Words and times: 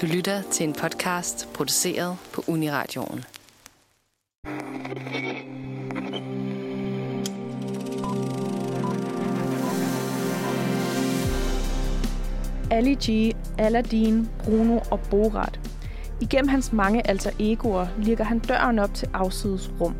Du 0.00 0.06
lytter 0.06 0.42
til 0.42 0.68
en 0.68 0.72
podcast 0.72 1.48
produceret 1.54 2.16
på 2.32 2.44
Uniradioen. 2.48 3.24
Ali 12.70 12.94
G, 12.94 13.36
Aladdin, 13.58 14.28
Bruno 14.44 14.78
og 14.90 15.00
Borat. 15.10 15.60
Igennem 16.20 16.48
hans 16.48 16.72
mange 16.72 17.08
alter 17.08 17.30
egoer 17.38 17.86
ligger 17.98 18.24
han 18.24 18.38
døren 18.38 18.78
op 18.78 18.94
til 18.94 19.08
afsides 19.14 19.70
rum, 19.80 19.94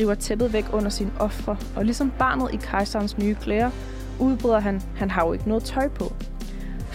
river 0.00 0.14
tæppet 0.14 0.52
væk 0.52 0.64
under 0.72 0.90
sine 0.90 1.10
ofre, 1.20 1.56
og 1.76 1.84
ligesom 1.84 2.12
barnet 2.18 2.54
i 2.54 2.56
kejserens 2.56 3.18
nye 3.18 3.34
klæder, 3.34 3.70
udbryder 4.20 4.60
han, 4.60 4.82
han 4.96 5.10
har 5.10 5.26
jo 5.26 5.32
ikke 5.32 5.48
noget 5.48 5.64
tøj 5.64 5.88
på. 5.88 6.15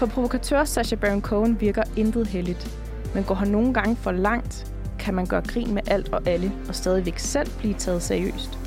For 0.01 0.07
provokatør 0.07 0.63
Sacha 0.63 0.95
Baron 0.95 1.21
Cohen 1.21 1.61
virker 1.61 1.83
intet 1.97 2.27
heldigt, 2.27 2.77
men 3.13 3.23
går 3.23 3.35
han 3.35 3.47
nogle 3.47 3.73
gange 3.73 3.95
for 3.95 4.11
langt, 4.11 4.73
kan 4.99 5.13
man 5.13 5.25
gøre 5.25 5.41
grin 5.41 5.73
med 5.73 5.81
alt 5.87 6.13
og 6.13 6.27
alle, 6.27 6.51
og 6.67 6.75
stadigvæk 6.75 7.19
selv 7.19 7.49
blive 7.57 7.73
taget 7.73 8.01
seriøst. 8.01 8.59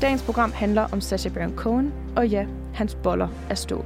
Dagens 0.00 0.22
program 0.22 0.52
handler 0.52 0.88
om 0.92 1.00
Sacha 1.00 1.28
Baron 1.28 1.56
Cohen, 1.56 1.92
og 2.16 2.28
ja, 2.28 2.46
hans 2.74 2.94
boller 2.94 3.28
er 3.50 3.54
stål. 3.54 3.84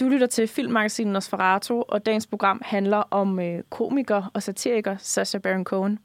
Du 0.00 0.08
lytter 0.08 0.26
til 0.26 0.48
filmmagasinet 0.48 1.12
Nosferatu, 1.12 1.82
og 1.88 2.06
dagens 2.06 2.26
program 2.26 2.62
handler 2.64 3.02
om 3.10 3.40
øh, 3.40 3.62
komiker 3.70 4.30
og 4.34 4.42
satiriker 4.42 4.96
Sacha 4.98 5.38
Baron 5.38 5.64
Cohen. 5.64 5.98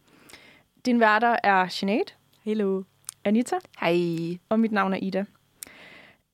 Din 0.86 1.00
værter 1.00 1.36
er 1.44 1.68
Sinead, 1.68 2.06
Hello. 2.44 2.84
Anita 3.24 3.56
Hej. 3.80 4.38
og 4.50 4.60
mit 4.60 4.72
navn 4.72 4.94
er 4.94 4.98
Ida. 4.98 5.26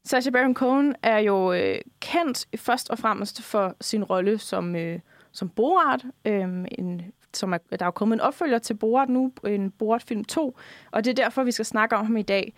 Sacha 0.04 0.30
Baron 0.30 0.56
Cohen 0.56 0.96
er 1.04 1.18
jo 1.18 1.54
øh, 1.54 1.78
kendt 2.00 2.48
først 2.58 2.90
og 2.90 3.00
fremmest 3.00 3.42
for 3.42 3.76
sin 3.82 4.04
rolle 4.04 4.38
som, 4.38 4.76
øh, 4.76 5.00
som 5.32 5.50
Borat, 5.50 6.06
øh, 6.26 6.66
en, 6.78 7.02
som 7.34 7.54
er, 7.54 7.58
der 7.58 7.78
er 7.80 7.86
jo 7.86 7.92
kommet 7.92 8.16
en 8.16 8.22
opfølger 8.22 8.60
til 8.60 8.74
Borat 8.74 9.10
nu, 9.10 9.34
en 9.48 9.72
Borat-film 9.72 10.24
2, 10.26 10.58
og 10.92 11.06
det 11.06 11.12
er 11.12 11.24
derfor, 11.24 11.44
vi 11.44 11.52
skal 11.52 11.66
snakke 11.66 11.96
om 11.96 12.06
ham 12.06 12.18
i 12.18 12.22
dag. 12.22 12.54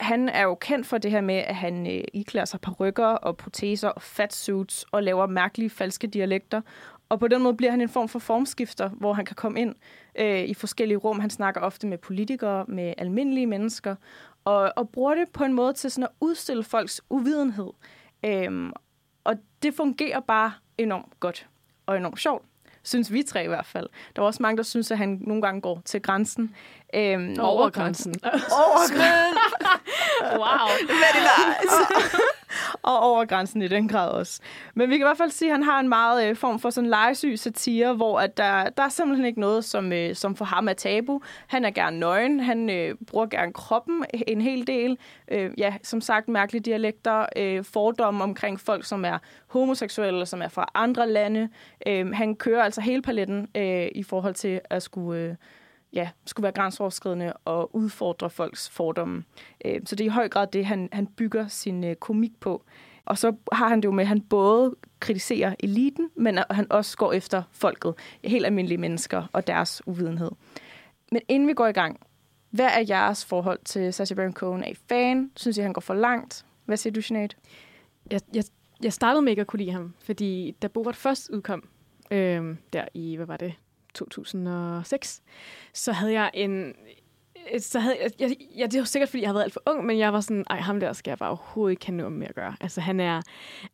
Han 0.00 0.28
er 0.28 0.42
jo 0.42 0.54
kendt 0.54 0.86
for 0.86 0.98
det 0.98 1.10
her 1.10 1.20
med, 1.20 1.34
at 1.34 1.54
han 1.54 1.86
øh, 1.86 2.04
iklæder 2.12 2.44
sig 2.44 2.80
rykker 2.80 3.06
og 3.06 3.36
proteser 3.36 3.88
og 3.88 4.02
fatsuits 4.02 4.84
og 4.92 5.02
laver 5.02 5.26
mærkelige 5.26 5.70
falske 5.70 6.06
dialekter. 6.06 6.60
Og 7.08 7.20
på 7.20 7.28
den 7.28 7.42
måde 7.42 7.54
bliver 7.54 7.70
han 7.70 7.80
en 7.80 7.88
form 7.88 8.08
for 8.08 8.18
formskifter, 8.18 8.88
hvor 8.88 9.12
han 9.12 9.24
kan 9.24 9.36
komme 9.36 9.60
ind 9.60 9.74
øh, 10.18 10.42
i 10.42 10.54
forskellige 10.54 10.96
rum. 10.98 11.20
Han 11.20 11.30
snakker 11.30 11.60
ofte 11.60 11.86
med 11.86 11.98
politikere, 11.98 12.64
med 12.68 12.94
almindelige 12.98 13.46
mennesker, 13.46 13.94
og, 14.44 14.72
og 14.76 14.88
bruger 14.88 15.14
det 15.14 15.28
på 15.32 15.44
en 15.44 15.52
måde 15.52 15.72
til 15.72 15.90
sådan 15.90 16.04
at 16.04 16.10
udstille 16.20 16.64
folks 16.64 17.00
uvidenhed. 17.10 17.70
Øhm, 18.24 18.72
og 19.24 19.34
det 19.62 19.74
fungerer 19.74 20.20
bare 20.20 20.52
enormt 20.78 21.20
godt 21.20 21.46
og 21.86 21.96
enormt 21.96 22.20
sjovt. 22.20 22.44
Synes 22.82 23.12
vi 23.12 23.22
tre 23.22 23.44
i 23.44 23.48
hvert 23.48 23.66
fald. 23.66 23.86
Der 24.16 24.22
er 24.22 24.26
også 24.26 24.42
mange, 24.42 24.56
der 24.56 24.62
synes, 24.62 24.90
at 24.90 24.98
han 24.98 25.18
nogle 25.20 25.42
gange 25.42 25.60
går 25.60 25.82
til 25.84 26.02
grænsen. 26.02 26.54
Øhm, 26.94 27.36
Over 27.40 27.70
grænsen. 27.70 28.14
Over 28.24 28.88
grænsen. 28.94 29.38
wow. 30.40 30.68
og 32.82 33.00
over 33.00 33.24
grænsen 33.24 33.62
i 33.62 33.68
den 33.68 33.88
grad 33.88 34.08
også. 34.08 34.40
Men 34.74 34.90
vi 34.90 34.94
kan 34.94 35.04
i 35.04 35.08
hvert 35.08 35.16
fald 35.16 35.30
sige, 35.30 35.50
at 35.50 35.54
han 35.54 35.62
har 35.62 35.80
en 35.80 35.88
meget 35.88 36.28
øh, 36.28 36.36
form 36.36 36.58
for 36.58 36.70
sådan 36.70 36.90
legesyg 36.90 37.38
satire, 37.38 37.94
hvor 37.94 38.20
at 38.20 38.36
der, 38.36 38.68
der 38.68 38.82
er 38.82 38.88
simpelthen 38.88 39.26
ikke 39.26 39.40
noget, 39.40 39.64
som, 39.64 39.92
øh, 39.92 40.14
som 40.14 40.36
for 40.36 40.44
ham 40.44 40.68
er 40.68 40.72
tabu. 40.72 41.20
Han 41.46 41.64
er 41.64 41.70
gerne 41.70 41.98
nøgen, 41.98 42.40
han 42.40 42.70
øh, 42.70 42.94
bruger 43.06 43.26
gerne 43.26 43.52
kroppen 43.52 44.04
en 44.26 44.40
hel 44.40 44.66
del. 44.66 44.98
Øh, 45.30 45.50
ja, 45.58 45.74
som 45.82 46.00
sagt, 46.00 46.28
mærkelige 46.28 46.62
dialekter, 46.62 47.26
øh, 47.36 47.64
fordomme 47.64 48.24
omkring 48.24 48.60
folk, 48.60 48.84
som 48.84 49.04
er 49.04 49.18
homoseksuelle, 49.46 50.26
som 50.26 50.42
er 50.42 50.48
fra 50.48 50.70
andre 50.74 51.08
lande. 51.08 51.48
Øh, 51.86 52.10
han 52.14 52.36
kører 52.36 52.62
altså 52.62 52.80
hele 52.80 53.02
paletten 53.02 53.48
øh, 53.56 53.88
i 53.94 54.02
forhold 54.02 54.34
til 54.34 54.60
at 54.70 54.82
skulle... 54.82 55.20
Øh, 55.20 55.34
ja, 55.92 56.10
skulle 56.26 56.44
være 56.44 56.52
grænseoverskridende 56.52 57.32
og 57.32 57.76
udfordre 57.76 58.30
folks 58.30 58.70
fordomme. 58.70 59.24
Øh, 59.64 59.80
så 59.84 59.96
det 59.96 60.04
er 60.04 60.10
i 60.10 60.14
høj 60.14 60.28
grad 60.28 60.46
det, 60.46 60.66
han, 60.66 60.88
han 60.92 61.06
bygger 61.06 61.48
sin 61.48 61.84
øh, 61.84 61.96
komik 61.96 62.40
på. 62.40 62.64
Og 63.04 63.18
så 63.18 63.34
har 63.52 63.68
han 63.68 63.80
det 63.80 63.84
jo 63.84 63.92
med, 63.92 64.04
at 64.04 64.08
han 64.08 64.20
både 64.20 64.74
kritiserer 65.00 65.54
eliten, 65.60 66.10
men 66.16 66.38
at 66.38 66.46
han 66.50 66.72
også 66.72 66.96
går 66.96 67.12
efter 67.12 67.42
folket, 67.50 67.94
helt 68.24 68.46
almindelige 68.46 68.78
mennesker 68.78 69.26
og 69.32 69.46
deres 69.46 69.82
uvidenhed. 69.86 70.30
Men 71.12 71.22
inden 71.28 71.48
vi 71.48 71.54
går 71.54 71.66
i 71.66 71.72
gang, 71.72 72.00
hvad 72.50 72.66
er 72.66 72.84
jeres 72.88 73.24
forhold 73.24 73.58
til 73.64 73.92
Sacha 73.92 74.14
Baron 74.14 74.32
Cohen? 74.32 74.64
Er 74.64 74.68
I 74.68 74.74
fan? 74.88 75.30
Synes 75.36 75.58
I, 75.58 75.60
han 75.60 75.72
går 75.72 75.80
for 75.80 75.94
langt? 75.94 76.44
Hvad 76.64 76.76
siger 76.76 76.92
du, 76.92 77.00
Sinead? 77.00 77.28
Jeg, 78.10 78.20
jeg, 78.34 78.44
jeg 78.82 78.92
startede 78.92 79.22
med 79.22 79.32
ikke 79.32 79.40
at 79.40 79.46
kunne 79.46 79.60
lide 79.60 79.72
ham, 79.72 79.94
fordi 80.04 80.56
da 80.62 80.68
Borat 80.68 80.96
først 80.96 81.30
udkom, 81.30 81.68
øh, 82.10 82.56
der 82.72 82.84
i, 82.94 83.16
hvad 83.16 83.26
var 83.26 83.36
det, 83.36 83.54
2006, 83.94 85.22
så 85.72 85.92
havde 85.92 86.12
jeg 86.12 86.30
en... 86.34 86.74
Øh, 87.52 87.60
så 87.60 87.78
havde 87.78 87.96
jeg, 88.02 88.10
jeg, 88.18 88.36
jeg, 88.56 88.72
det 88.72 88.78
var 88.78 88.84
sikkert, 88.84 89.08
fordi 89.08 89.22
jeg 89.22 89.28
havde 89.28 89.34
været 89.34 89.44
alt 89.44 89.52
for 89.52 89.62
ung, 89.66 89.86
men 89.86 89.98
jeg 89.98 90.12
var 90.12 90.20
sådan, 90.20 90.44
ej, 90.50 90.60
ham 90.60 90.80
der 90.80 90.92
skal 90.92 91.10
jeg 91.10 91.18
bare 91.18 91.28
overhovedet 91.28 91.72
ikke 91.72 91.86
have 91.86 91.96
noget 91.96 92.12
med 92.12 92.26
at 92.26 92.34
gøre. 92.34 92.56
Altså, 92.60 92.80
han 92.80 93.00
er 93.00 93.22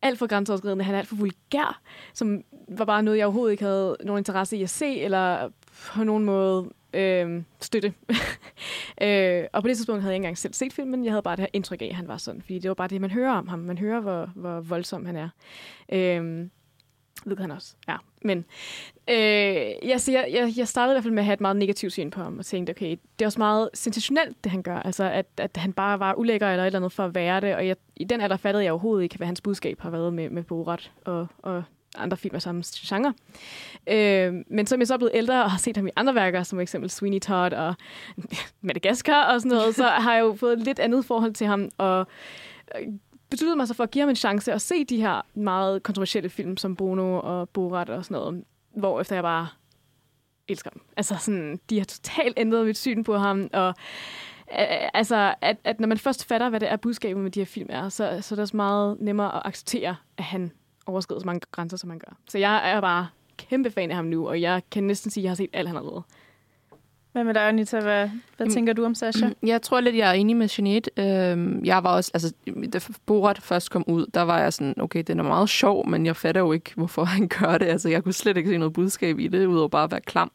alt 0.01 0.19
for 0.19 0.27
grænseoverskridende, 0.27 0.83
han 0.83 0.95
er 0.95 0.99
alt 0.99 1.07
for 1.07 1.15
vulgær, 1.15 1.81
som 2.13 2.43
var 2.67 2.85
bare 2.85 3.03
noget, 3.03 3.17
jeg 3.17 3.25
overhovedet 3.25 3.51
ikke 3.51 3.63
havde 3.63 3.97
nogen 4.03 4.19
interesse 4.19 4.57
i 4.57 4.63
at 4.63 4.69
se, 4.69 4.99
eller 4.99 5.49
på 5.93 6.03
nogen 6.03 6.25
måde 6.25 6.69
øh, 6.95 7.43
støtte. 7.59 7.93
øh, 9.01 9.43
og 9.53 9.61
på 9.61 9.67
det 9.67 9.77
tidspunkt 9.77 10.01
havde 10.01 10.11
jeg 10.11 10.15
ikke 10.15 10.23
engang 10.23 10.37
selv 10.37 10.53
set 10.53 10.73
filmen, 10.73 11.05
jeg 11.05 11.11
havde 11.11 11.23
bare 11.23 11.35
det 11.35 11.41
her 11.41 11.49
indtryk 11.53 11.81
af, 11.81 11.85
at 11.85 11.95
han 11.95 12.07
var 12.07 12.17
sådan, 12.17 12.41
fordi 12.41 12.59
det 12.59 12.69
var 12.69 12.75
bare 12.75 12.87
det, 12.87 13.01
man 13.01 13.11
hører 13.11 13.33
om 13.33 13.47
ham. 13.47 13.59
Man 13.59 13.77
hører, 13.77 13.99
hvor, 13.99 14.31
hvor 14.35 14.59
voldsom 14.61 15.05
han 15.05 15.15
er. 15.15 15.29
Øh, 15.91 16.47
ved 17.25 17.37
han 17.37 17.51
også, 17.51 17.75
ja. 17.87 17.95
Men 18.21 18.45
øh, 19.09 19.89
jeg, 19.89 20.01
siger, 20.01 20.25
jeg, 20.25 20.53
jeg 20.57 20.67
startede 20.67 20.93
i 20.93 20.95
hvert 20.95 21.03
fald 21.03 21.13
med 21.13 21.21
at 21.21 21.25
have 21.25 21.33
et 21.33 21.41
meget 21.41 21.57
negativt 21.57 21.93
syn 21.93 22.09
på 22.09 22.21
ham, 22.21 22.39
og 22.39 22.45
tænkte, 22.45 22.71
okay, 22.71 22.89
det 22.89 23.25
er 23.25 23.25
også 23.25 23.39
meget 23.39 23.69
sensationelt, 23.73 24.43
det 24.43 24.51
han 24.51 24.61
gør. 24.61 24.79
Altså, 24.79 25.03
at, 25.03 25.25
at 25.37 25.57
han 25.57 25.73
bare 25.73 25.99
var 25.99 26.13
ulækker 26.13 26.47
eller 26.47 26.63
et 26.63 26.65
eller 26.65 26.79
andet 26.79 26.91
for 26.91 27.05
at 27.05 27.15
være 27.15 27.41
det, 27.41 27.55
og 27.55 27.67
jeg, 27.67 27.75
i 27.95 28.03
den 28.03 28.21
alder 28.21 28.37
fattede 28.37 28.63
jeg 28.63 28.71
overhovedet 28.71 29.03
ikke, 29.03 29.17
hvad 29.17 29.27
hans 29.27 29.41
budskab 29.41 29.81
har 29.81 29.89
været 29.89 30.13
med, 30.13 30.29
med 30.29 30.43
Borat 30.43 30.91
og, 31.05 31.27
og 31.43 31.63
andre 31.97 32.17
film 32.17 32.35
af 32.35 32.41
samme 32.41 32.63
genre. 32.65 33.13
Øh, 33.87 34.33
men 34.47 34.67
som 34.67 34.79
jeg 34.79 34.87
så 34.87 34.93
er 34.93 34.97
blevet 34.97 35.15
ældre 35.15 35.43
og 35.43 35.51
har 35.51 35.57
set 35.57 35.77
ham 35.77 35.87
i 35.87 35.91
andre 35.95 36.15
værker, 36.15 36.43
som 36.43 36.59
eksempel 36.59 36.89
Sweeney 36.89 37.19
Todd 37.19 37.53
og 37.53 37.75
Madagaskar 38.61 39.33
og 39.33 39.41
sådan 39.41 39.57
noget, 39.57 39.75
så 39.75 39.87
har 39.87 40.13
jeg 40.13 40.21
jo 40.21 40.33
fået 40.33 40.53
et 40.53 40.59
lidt 40.59 40.79
andet 40.79 41.05
forhold 41.05 41.33
til 41.33 41.47
ham, 41.47 41.69
og 41.77 42.07
besluttede 43.35 43.55
mig 43.57 43.67
så 43.67 43.73
for 43.73 43.83
at 43.83 43.91
give 43.91 44.01
ham 44.01 44.09
en 44.09 44.15
chance 44.15 44.53
at 44.53 44.61
se 44.61 44.85
de 44.85 45.01
her 45.01 45.21
meget 45.33 45.83
kontroversielle 45.83 46.29
film, 46.29 46.57
som 46.57 46.75
Bono 46.75 47.19
og 47.19 47.49
Borat 47.49 47.89
og 47.89 48.05
sådan 48.05 48.15
noget, 48.15 48.43
hvor 48.77 49.01
efter 49.01 49.15
jeg 49.15 49.23
bare 49.23 49.47
elsker 50.47 50.69
dem. 50.69 50.81
Altså 50.97 51.15
sådan, 51.19 51.59
de 51.69 51.77
har 51.77 51.85
totalt 51.85 52.33
ændret 52.37 52.65
mit 52.65 52.77
syn 52.77 53.03
på 53.03 53.17
ham, 53.17 53.49
og 53.53 53.67
øh, 54.51 54.89
altså, 54.93 55.35
at, 55.41 55.57
at 55.63 55.79
når 55.79 55.87
man 55.87 55.97
først 55.97 56.25
fatter, 56.25 56.49
hvad 56.49 56.59
det 56.59 56.71
er 56.71 56.75
budskabet 56.75 57.23
med 57.23 57.31
de 57.31 57.39
her 57.39 57.45
film 57.45 57.69
er, 57.69 57.89
så, 57.89 58.17
så 58.21 58.33
er 58.33 58.35
det 58.35 58.41
også 58.41 58.57
meget 58.57 58.97
nemmere 58.99 59.35
at 59.35 59.41
acceptere, 59.45 59.95
at 60.17 60.23
han 60.23 60.51
overskrider 60.85 61.19
så 61.19 61.25
mange 61.25 61.41
grænser, 61.51 61.77
som 61.77 61.89
han 61.89 61.99
gør. 61.99 62.17
Så 62.29 62.37
jeg 62.37 62.71
er 62.71 62.81
bare 62.81 63.07
kæmpe 63.37 63.71
fan 63.71 63.89
af 63.89 63.95
ham 63.95 64.05
nu, 64.05 64.27
og 64.27 64.41
jeg 64.41 64.61
kan 64.71 64.83
næsten 64.83 65.11
sige, 65.11 65.21
at 65.21 65.23
jeg 65.23 65.31
har 65.31 65.35
set 65.35 65.49
alt, 65.53 65.67
han 65.67 65.75
har 65.75 65.83
lavet. 65.83 66.03
Hvad 67.15 67.23
med 67.23 67.33
dig, 67.33 67.47
Anita? 67.47 67.79
Hvad, 67.79 68.09
hvad 68.37 68.47
tænker 68.47 68.73
du 68.73 68.85
om 68.85 68.95
Sasha? 68.95 69.29
Jeg 69.43 69.61
tror 69.61 69.79
lidt, 69.79 69.95
jeg 69.95 70.09
er 70.09 70.13
enig 70.13 70.35
med 70.35 70.49
Jeanette. 70.57 70.91
Øhm, 70.97 71.65
jeg 71.65 71.83
var 71.83 71.95
også, 71.95 72.11
altså, 72.13 72.33
da 72.73 72.79
Borat 73.05 73.41
først 73.41 73.71
kom 73.71 73.83
ud, 73.87 74.05
der 74.13 74.21
var 74.21 74.39
jeg 74.39 74.53
sådan, 74.53 74.73
okay, 74.77 75.03
den 75.07 75.19
er 75.19 75.23
meget 75.23 75.49
sjov, 75.49 75.89
men 75.89 76.05
jeg 76.05 76.15
fatter 76.15 76.41
jo 76.41 76.51
ikke, 76.51 76.71
hvorfor 76.75 77.03
han 77.03 77.27
gør 77.27 77.57
det. 77.57 77.65
Altså, 77.65 77.89
jeg 77.89 78.03
kunne 78.03 78.13
slet 78.13 78.37
ikke 78.37 78.49
se 78.49 78.57
noget 78.57 78.73
budskab 78.73 79.19
i 79.19 79.27
det, 79.27 79.45
udover 79.45 79.67
bare 79.67 79.83
at 79.83 79.91
være 79.91 80.01
klam. 80.01 80.31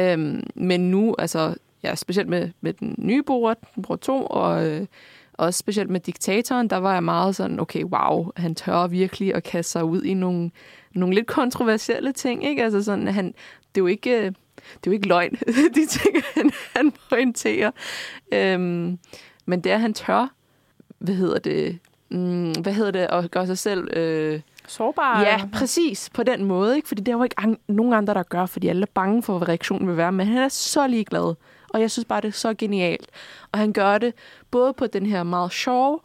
Øhm, 0.00 0.42
men 0.54 0.90
nu, 0.90 1.14
altså, 1.18 1.54
ja, 1.82 1.94
specielt 1.94 2.28
med, 2.28 2.50
med 2.60 2.72
den 2.72 2.94
nye 2.98 3.22
Borat, 3.22 3.58
Borat 3.82 4.00
2, 4.00 4.26
og 4.26 4.66
øh, 4.66 4.86
også 5.32 5.58
specielt 5.58 5.90
med 5.90 6.00
diktatoren, 6.00 6.70
der 6.70 6.76
var 6.76 6.92
jeg 6.92 7.04
meget 7.04 7.36
sådan, 7.36 7.60
okay, 7.60 7.84
wow, 7.84 8.30
han 8.36 8.54
tør 8.54 8.86
virkelig 8.86 9.34
at 9.34 9.42
kaste 9.42 9.72
sig 9.72 9.84
ud 9.84 10.02
i 10.02 10.14
nogle, 10.14 10.50
nogle 10.94 11.14
lidt 11.14 11.26
kontroversielle 11.26 12.12
ting, 12.12 12.44
ikke? 12.44 12.64
Altså 12.64 12.82
sådan, 12.82 13.08
han, 13.08 13.26
det 13.74 13.80
er 13.80 13.82
jo 13.82 13.86
ikke... 13.86 14.34
Det 14.74 14.86
er 14.86 14.90
jo 14.90 14.92
ikke 14.92 15.08
løgn, 15.08 15.30
de 15.76 15.86
ting, 15.86 16.16
han, 16.34 16.50
han 16.76 16.92
pointerer. 17.10 17.70
Øhm, 18.32 18.98
men 19.46 19.60
det 19.60 19.72
er, 19.72 19.76
han 19.78 19.94
tør, 19.94 20.32
hvad 20.98 21.14
hedder 21.14 21.38
det, 21.38 21.78
mm, 22.10 22.52
hvad 22.52 22.72
hedder 22.72 22.90
det, 22.90 23.00
at 23.10 23.30
gøre 23.30 23.46
sig 23.46 23.58
selv... 23.58 23.96
Øh, 23.96 24.40
Sårbar? 24.66 25.20
Ja, 25.20 25.40
præcis, 25.52 26.10
på 26.14 26.22
den 26.22 26.44
måde. 26.44 26.76
Ikke? 26.76 26.88
Fordi 26.88 27.02
det 27.02 27.12
er 27.12 27.16
jo 27.16 27.22
ikke 27.24 27.40
an- 27.40 27.58
nogen 27.68 27.92
andre, 27.92 28.14
der 28.14 28.22
gør, 28.22 28.46
fordi 28.46 28.68
alle 28.68 28.82
er 28.82 28.86
bange 28.94 29.22
for, 29.22 29.38
hvad 29.38 29.48
reaktionen 29.48 29.88
vil 29.88 29.96
være. 29.96 30.12
Men 30.12 30.26
han 30.26 30.36
er 30.38 30.48
så 30.48 30.86
ligeglad, 30.86 31.34
og 31.68 31.80
jeg 31.80 31.90
synes 31.90 32.04
bare, 32.04 32.20
det 32.20 32.28
er 32.28 32.32
så 32.32 32.54
genialt. 32.54 33.06
Og 33.52 33.58
han 33.58 33.72
gør 33.72 33.98
det 33.98 34.14
både 34.50 34.72
på 34.72 34.86
den 34.86 35.06
her 35.06 35.22
meget 35.22 35.52
sjove 35.52 36.00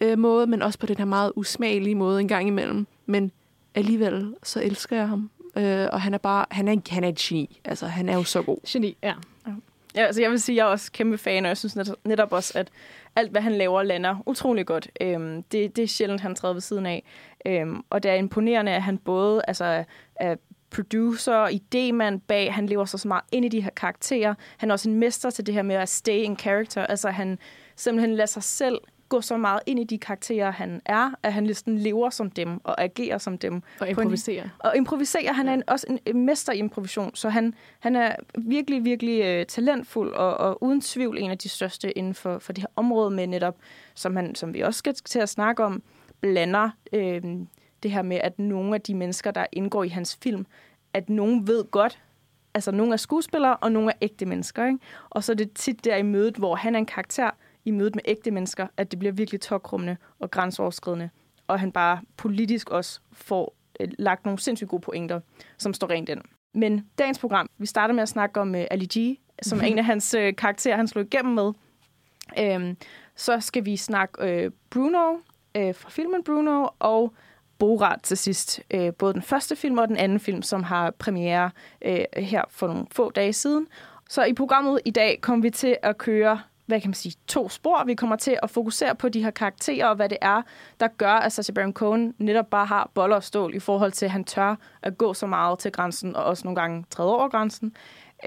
øh, 0.00 0.18
måde, 0.18 0.46
men 0.46 0.62
også 0.62 0.78
på 0.78 0.86
den 0.86 0.96
her 0.96 1.04
meget 1.04 1.32
usmagelige 1.36 1.94
måde 1.94 2.20
en 2.20 2.28
gang 2.28 2.46
imellem. 2.48 2.86
Men 3.06 3.32
alligevel, 3.74 4.34
så 4.42 4.62
elsker 4.62 4.96
jeg 4.96 5.08
ham. 5.08 5.30
Øh, 5.56 5.88
og 5.92 6.00
han 6.00 6.14
er 6.14 6.18
bare, 6.18 6.46
han 6.50 6.68
er, 6.68 6.76
han 6.90 7.04
er 7.04 7.08
et 7.08 7.18
geni. 7.18 7.60
Altså, 7.64 7.86
han 7.86 8.08
er 8.08 8.14
jo 8.14 8.24
så 8.24 8.42
god. 8.42 8.58
Geni, 8.68 8.96
ja. 9.02 9.14
Ja, 9.96 10.02
altså 10.04 10.22
jeg 10.22 10.30
vil 10.30 10.40
sige, 10.40 10.54
at 10.54 10.56
jeg 10.56 10.62
er 10.66 10.70
også 10.70 10.92
kæmpe 10.92 11.18
fan, 11.18 11.44
og 11.44 11.48
jeg 11.48 11.56
synes 11.56 11.76
net- 11.76 11.94
netop 12.04 12.32
også, 12.32 12.58
at 12.58 12.68
alt, 13.16 13.30
hvad 13.30 13.40
han 13.42 13.52
laver, 13.52 13.82
lander 13.82 14.16
utrolig 14.26 14.66
godt. 14.66 14.90
Øhm, 15.00 15.42
det, 15.42 15.76
det 15.76 15.82
er 15.84 15.88
sjældent, 15.88 16.20
han 16.20 16.34
træder 16.34 16.54
ved 16.54 16.60
siden 16.60 16.86
af. 16.86 17.02
Øhm, 17.46 17.82
og 17.90 18.02
det 18.02 18.10
er 18.10 18.14
imponerende, 18.14 18.72
at 18.72 18.82
han 18.82 18.98
både 18.98 19.42
altså, 19.48 19.84
er 20.16 20.36
producer, 20.70 21.46
idémand 21.46 22.20
bag, 22.26 22.54
han 22.54 22.66
lever 22.66 22.84
så, 22.84 22.98
så 22.98 23.08
meget 23.08 23.24
ind 23.32 23.44
i 23.44 23.48
de 23.48 23.60
her 23.60 23.70
karakterer. 23.70 24.34
Han 24.56 24.70
er 24.70 24.72
også 24.72 24.88
en 24.90 24.94
mester 24.98 25.30
til 25.30 25.46
det 25.46 25.54
her 25.54 25.62
med 25.62 25.76
at 25.76 25.88
stay 25.88 26.18
in 26.18 26.36
character. 26.38 26.86
Altså 26.86 27.10
han 27.10 27.38
simpelthen 27.76 28.14
lader 28.14 28.26
sig 28.26 28.42
selv 28.42 28.78
gå 29.08 29.20
så 29.20 29.36
meget 29.36 29.60
ind 29.66 29.80
i 29.80 29.84
de 29.84 29.98
karakterer, 29.98 30.50
han 30.50 30.82
er, 30.84 31.10
at 31.22 31.32
han 31.32 31.42
næsten 31.42 31.78
lever 31.78 32.10
som 32.10 32.30
dem 32.30 32.60
og 32.64 32.82
agerer 32.82 33.18
som 33.18 33.38
dem. 33.38 33.62
Og 33.80 33.88
improvisere. 33.88 34.50
Og 34.58 34.76
improviserer. 34.76 35.32
Han 35.32 35.48
er 35.48 35.54
en, 35.54 35.62
også 35.66 35.86
en, 35.90 35.98
en 36.06 36.26
mester 36.26 36.52
i 36.52 36.58
improvisation, 36.58 37.10
så 37.14 37.28
han, 37.28 37.54
han 37.80 37.96
er 37.96 38.16
virkelig, 38.38 38.84
virkelig 38.84 39.24
øh, 39.24 39.46
talentfuld 39.46 40.12
og, 40.12 40.36
og 40.36 40.62
uden 40.62 40.80
tvivl 40.80 41.18
en 41.18 41.30
af 41.30 41.38
de 41.38 41.48
største 41.48 41.98
inden 41.98 42.14
for, 42.14 42.38
for 42.38 42.52
det 42.52 42.62
her 42.62 42.68
område 42.76 43.10
med 43.10 43.26
netop, 43.26 43.56
som, 43.94 44.16
han, 44.16 44.34
som 44.34 44.54
vi 44.54 44.60
også 44.60 44.78
skal 44.78 44.94
til 44.94 45.18
at 45.18 45.28
snakke 45.28 45.64
om, 45.64 45.82
blander 46.20 46.70
øh, 46.92 47.22
det 47.82 47.90
her 47.90 48.02
med, 48.02 48.16
at 48.16 48.38
nogle 48.38 48.74
af 48.74 48.80
de 48.80 48.94
mennesker, 48.94 49.30
der 49.30 49.46
indgår 49.52 49.84
i 49.84 49.88
hans 49.88 50.18
film, 50.22 50.46
at 50.94 51.10
nogen 51.10 51.46
ved 51.46 51.64
godt, 51.70 51.98
altså 52.54 52.70
nogle 52.70 52.92
er 52.92 52.96
skuespillere, 52.96 53.56
og 53.56 53.72
nogle 53.72 53.90
er 53.90 53.96
ægte 54.00 54.26
mennesker. 54.26 54.66
Ikke? 54.66 54.78
Og 55.10 55.24
så 55.24 55.32
er 55.32 55.36
det 55.36 55.52
tit 55.52 55.84
der 55.84 55.96
i 55.96 56.02
mødet, 56.02 56.36
hvor 56.36 56.54
han 56.54 56.74
er 56.74 56.78
en 56.78 56.86
karakter, 56.86 57.30
i 57.66 57.70
mødet 57.70 57.94
med 57.94 58.02
ægte 58.04 58.30
mennesker, 58.30 58.66
at 58.76 58.90
det 58.90 58.98
bliver 58.98 59.12
virkelig 59.12 59.40
tokrummende 59.40 59.96
og 60.18 60.30
grænseoverskridende. 60.30 61.10
Og 61.46 61.60
han 61.60 61.72
bare 61.72 62.00
politisk 62.16 62.70
også 62.70 63.00
får 63.12 63.56
øh, 63.80 63.88
lagt 63.98 64.24
nogle 64.24 64.38
sindssygt 64.38 64.70
gode 64.70 64.82
pointer, 64.82 65.20
som 65.58 65.74
står 65.74 65.90
rent 65.90 66.08
ind. 66.08 66.20
Men 66.54 66.86
dagens 66.98 67.18
program, 67.18 67.48
vi 67.58 67.66
starter 67.66 67.94
med 67.94 68.02
at 68.02 68.08
snakke 68.08 68.40
om 68.40 68.54
uh, 68.54 68.60
Ali 68.70 68.86
G, 68.98 69.18
som 69.42 69.58
er 69.58 69.62
en 69.70 69.78
af 69.78 69.84
hans 69.84 70.14
uh, 70.18 70.34
karakterer, 70.38 70.76
han 70.76 70.88
slog 70.88 71.04
igennem 71.04 71.34
med. 71.34 71.52
Øhm, 72.38 72.76
så 73.16 73.40
skal 73.40 73.64
vi 73.64 73.76
snakke 73.76 74.44
uh, 74.46 74.52
Bruno 74.70 75.12
uh, 75.12 75.74
fra 75.74 75.90
filmen 75.90 76.24
Bruno, 76.24 76.68
og 76.78 77.14
Borat 77.58 78.02
til 78.02 78.16
sidst. 78.16 78.60
Uh, 78.74 78.88
både 78.98 79.14
den 79.14 79.22
første 79.22 79.56
film 79.56 79.78
og 79.78 79.88
den 79.88 79.96
anden 79.96 80.20
film, 80.20 80.42
som 80.42 80.62
har 80.62 80.90
premiere 80.90 81.50
uh, 81.86 82.22
her 82.22 82.42
for 82.48 82.66
nogle 82.66 82.86
få 82.92 83.10
dage 83.10 83.32
siden. 83.32 83.66
Så 84.08 84.24
i 84.24 84.32
programmet 84.32 84.80
i 84.84 84.90
dag 84.90 85.20
kommer 85.20 85.42
vi 85.42 85.50
til 85.50 85.76
at 85.82 85.98
køre 85.98 86.40
hvad 86.66 86.80
kan 86.80 86.90
man 86.90 86.94
sige, 86.94 87.14
to 87.26 87.48
spor. 87.48 87.84
Vi 87.84 87.94
kommer 87.94 88.16
til 88.16 88.38
at 88.42 88.50
fokusere 88.50 88.94
på 88.94 89.08
de 89.08 89.22
her 89.22 89.30
karakterer, 89.30 89.86
og 89.86 89.96
hvad 89.96 90.08
det 90.08 90.18
er, 90.20 90.42
der 90.80 90.88
gør, 90.88 91.12
at 91.12 91.32
Sacha 91.32 91.52
Baron 91.52 91.72
Cohen 91.72 92.14
netop 92.18 92.46
bare 92.50 92.66
har 92.66 92.90
boller 92.94 93.16
og 93.16 93.24
stål 93.24 93.54
i 93.54 93.58
forhold 93.58 93.92
til, 93.92 94.04
at 94.04 94.10
han 94.10 94.24
tør 94.24 94.56
at 94.82 94.98
gå 94.98 95.14
så 95.14 95.26
meget 95.26 95.58
til 95.58 95.72
grænsen, 95.72 96.16
og 96.16 96.24
også 96.24 96.44
nogle 96.44 96.60
gange 96.60 96.84
træde 96.90 97.14
over 97.16 97.28
grænsen. 97.28 97.72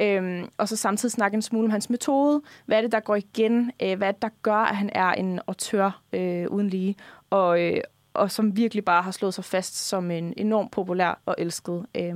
Øhm, 0.02 0.50
og 0.58 0.68
så 0.68 0.76
samtidig 0.76 1.12
snakke 1.12 1.36
en 1.36 1.42
smule 1.42 1.66
om 1.66 1.72
hans 1.72 1.90
metode. 1.90 2.42
Hvad 2.66 2.78
er 2.78 2.82
det, 2.82 2.92
der 2.92 3.00
går 3.00 3.16
igen? 3.16 3.72
Øh, 3.84 3.98
hvad 3.98 4.08
er 4.08 4.12
det, 4.12 4.22
der 4.22 4.30
gør, 4.42 4.56
at 4.56 4.76
han 4.76 4.90
er 4.94 5.12
en 5.12 5.40
auteur 5.48 6.02
øh, 6.14 6.48
uden 6.48 6.70
lige? 6.70 6.96
Og, 7.30 7.62
øh, 7.62 7.82
og 8.14 8.32
som 8.32 8.58
virkelig 8.58 8.86
bare 8.86 9.02
har 9.02 9.12
slået 9.12 9.34
sig 9.34 9.46
fast 9.46 9.88
som 9.88 10.12
en 10.12 10.34
enormt 10.38 10.72
populær 10.72 11.20
og 11.26 11.36
elsket 11.38 11.86
øh, 11.96 12.16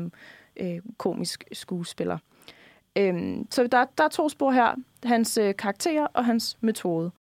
øh, 0.57 0.79
komisk 0.97 1.43
skuespiller. 1.51 2.17
Øhm, 2.97 3.47
så 3.51 3.67
der, 3.67 3.85
der 3.97 4.03
er 4.03 4.07
to 4.07 4.29
spor 4.29 4.51
her. 4.51 4.75
Hans 5.03 5.37
øh, 5.37 5.55
karakterer 5.55 6.07
og 6.13 6.25
hans 6.25 6.57
metode. 6.61 7.11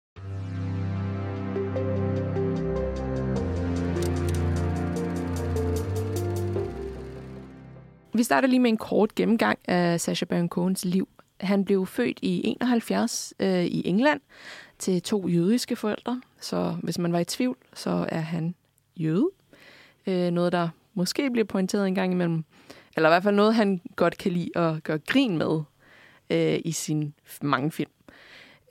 Vi 8.14 8.22
starter 8.22 8.48
lige 8.48 8.60
med 8.60 8.70
en 8.70 8.76
kort 8.76 9.14
gennemgang 9.14 9.58
af 9.64 10.00
Sacha 10.00 10.24
Baron 10.24 10.48
Cohens 10.48 10.84
liv. 10.84 11.08
Han 11.40 11.64
blev 11.64 11.86
født 11.86 12.18
i 12.22 12.42
71 12.46 13.34
øh, 13.40 13.64
i 13.64 13.88
England 13.88 14.20
til 14.78 15.02
to 15.02 15.28
jødiske 15.28 15.76
forældre. 15.76 16.20
Så 16.40 16.76
hvis 16.82 16.98
man 16.98 17.12
var 17.12 17.18
i 17.18 17.24
tvivl, 17.24 17.56
så 17.74 18.06
er 18.08 18.20
han 18.20 18.54
jøde. 18.96 19.30
Øh, 20.06 20.30
noget, 20.30 20.52
der 20.52 20.68
måske 20.94 21.30
bliver 21.30 21.44
pointeret 21.44 21.86
en 21.86 21.94
gang 21.94 22.12
imellem. 22.12 22.44
Eller 22.96 23.08
i 23.08 23.12
hvert 23.12 23.22
fald 23.22 23.34
noget, 23.34 23.54
han 23.54 23.80
godt 23.96 24.18
kan 24.18 24.32
lide 24.32 24.58
at 24.58 24.82
gøre 24.82 24.98
grin 24.98 25.38
med 25.38 25.60
øh, 26.30 26.60
i 26.64 26.72
sine 26.72 27.12
mange 27.42 27.70
film. 27.70 27.90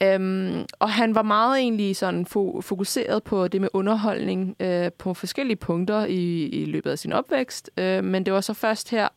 Øhm, 0.03 0.65
og 0.79 0.91
han 0.91 1.15
var 1.15 1.21
meget 1.21 1.59
egentlig 1.59 1.95
sådan 1.95 2.25
fo- 2.25 2.62
fokuseret 2.62 3.23
på 3.23 3.47
det 3.47 3.62
med 3.62 3.69
underholdning 3.73 4.56
øh, 4.59 4.91
på 4.91 5.13
forskellige 5.13 5.57
punkter 5.57 6.06
i, 6.06 6.45
i 6.45 6.65
løbet 6.65 6.91
af 6.91 7.00
sin 7.00 7.13
opvækst. 7.13 7.71
Øh, 7.77 8.03
men 8.03 8.25
det 8.25 8.33
var 8.33 8.41
så 8.41 8.53
først 8.53 8.89
her 8.91 9.07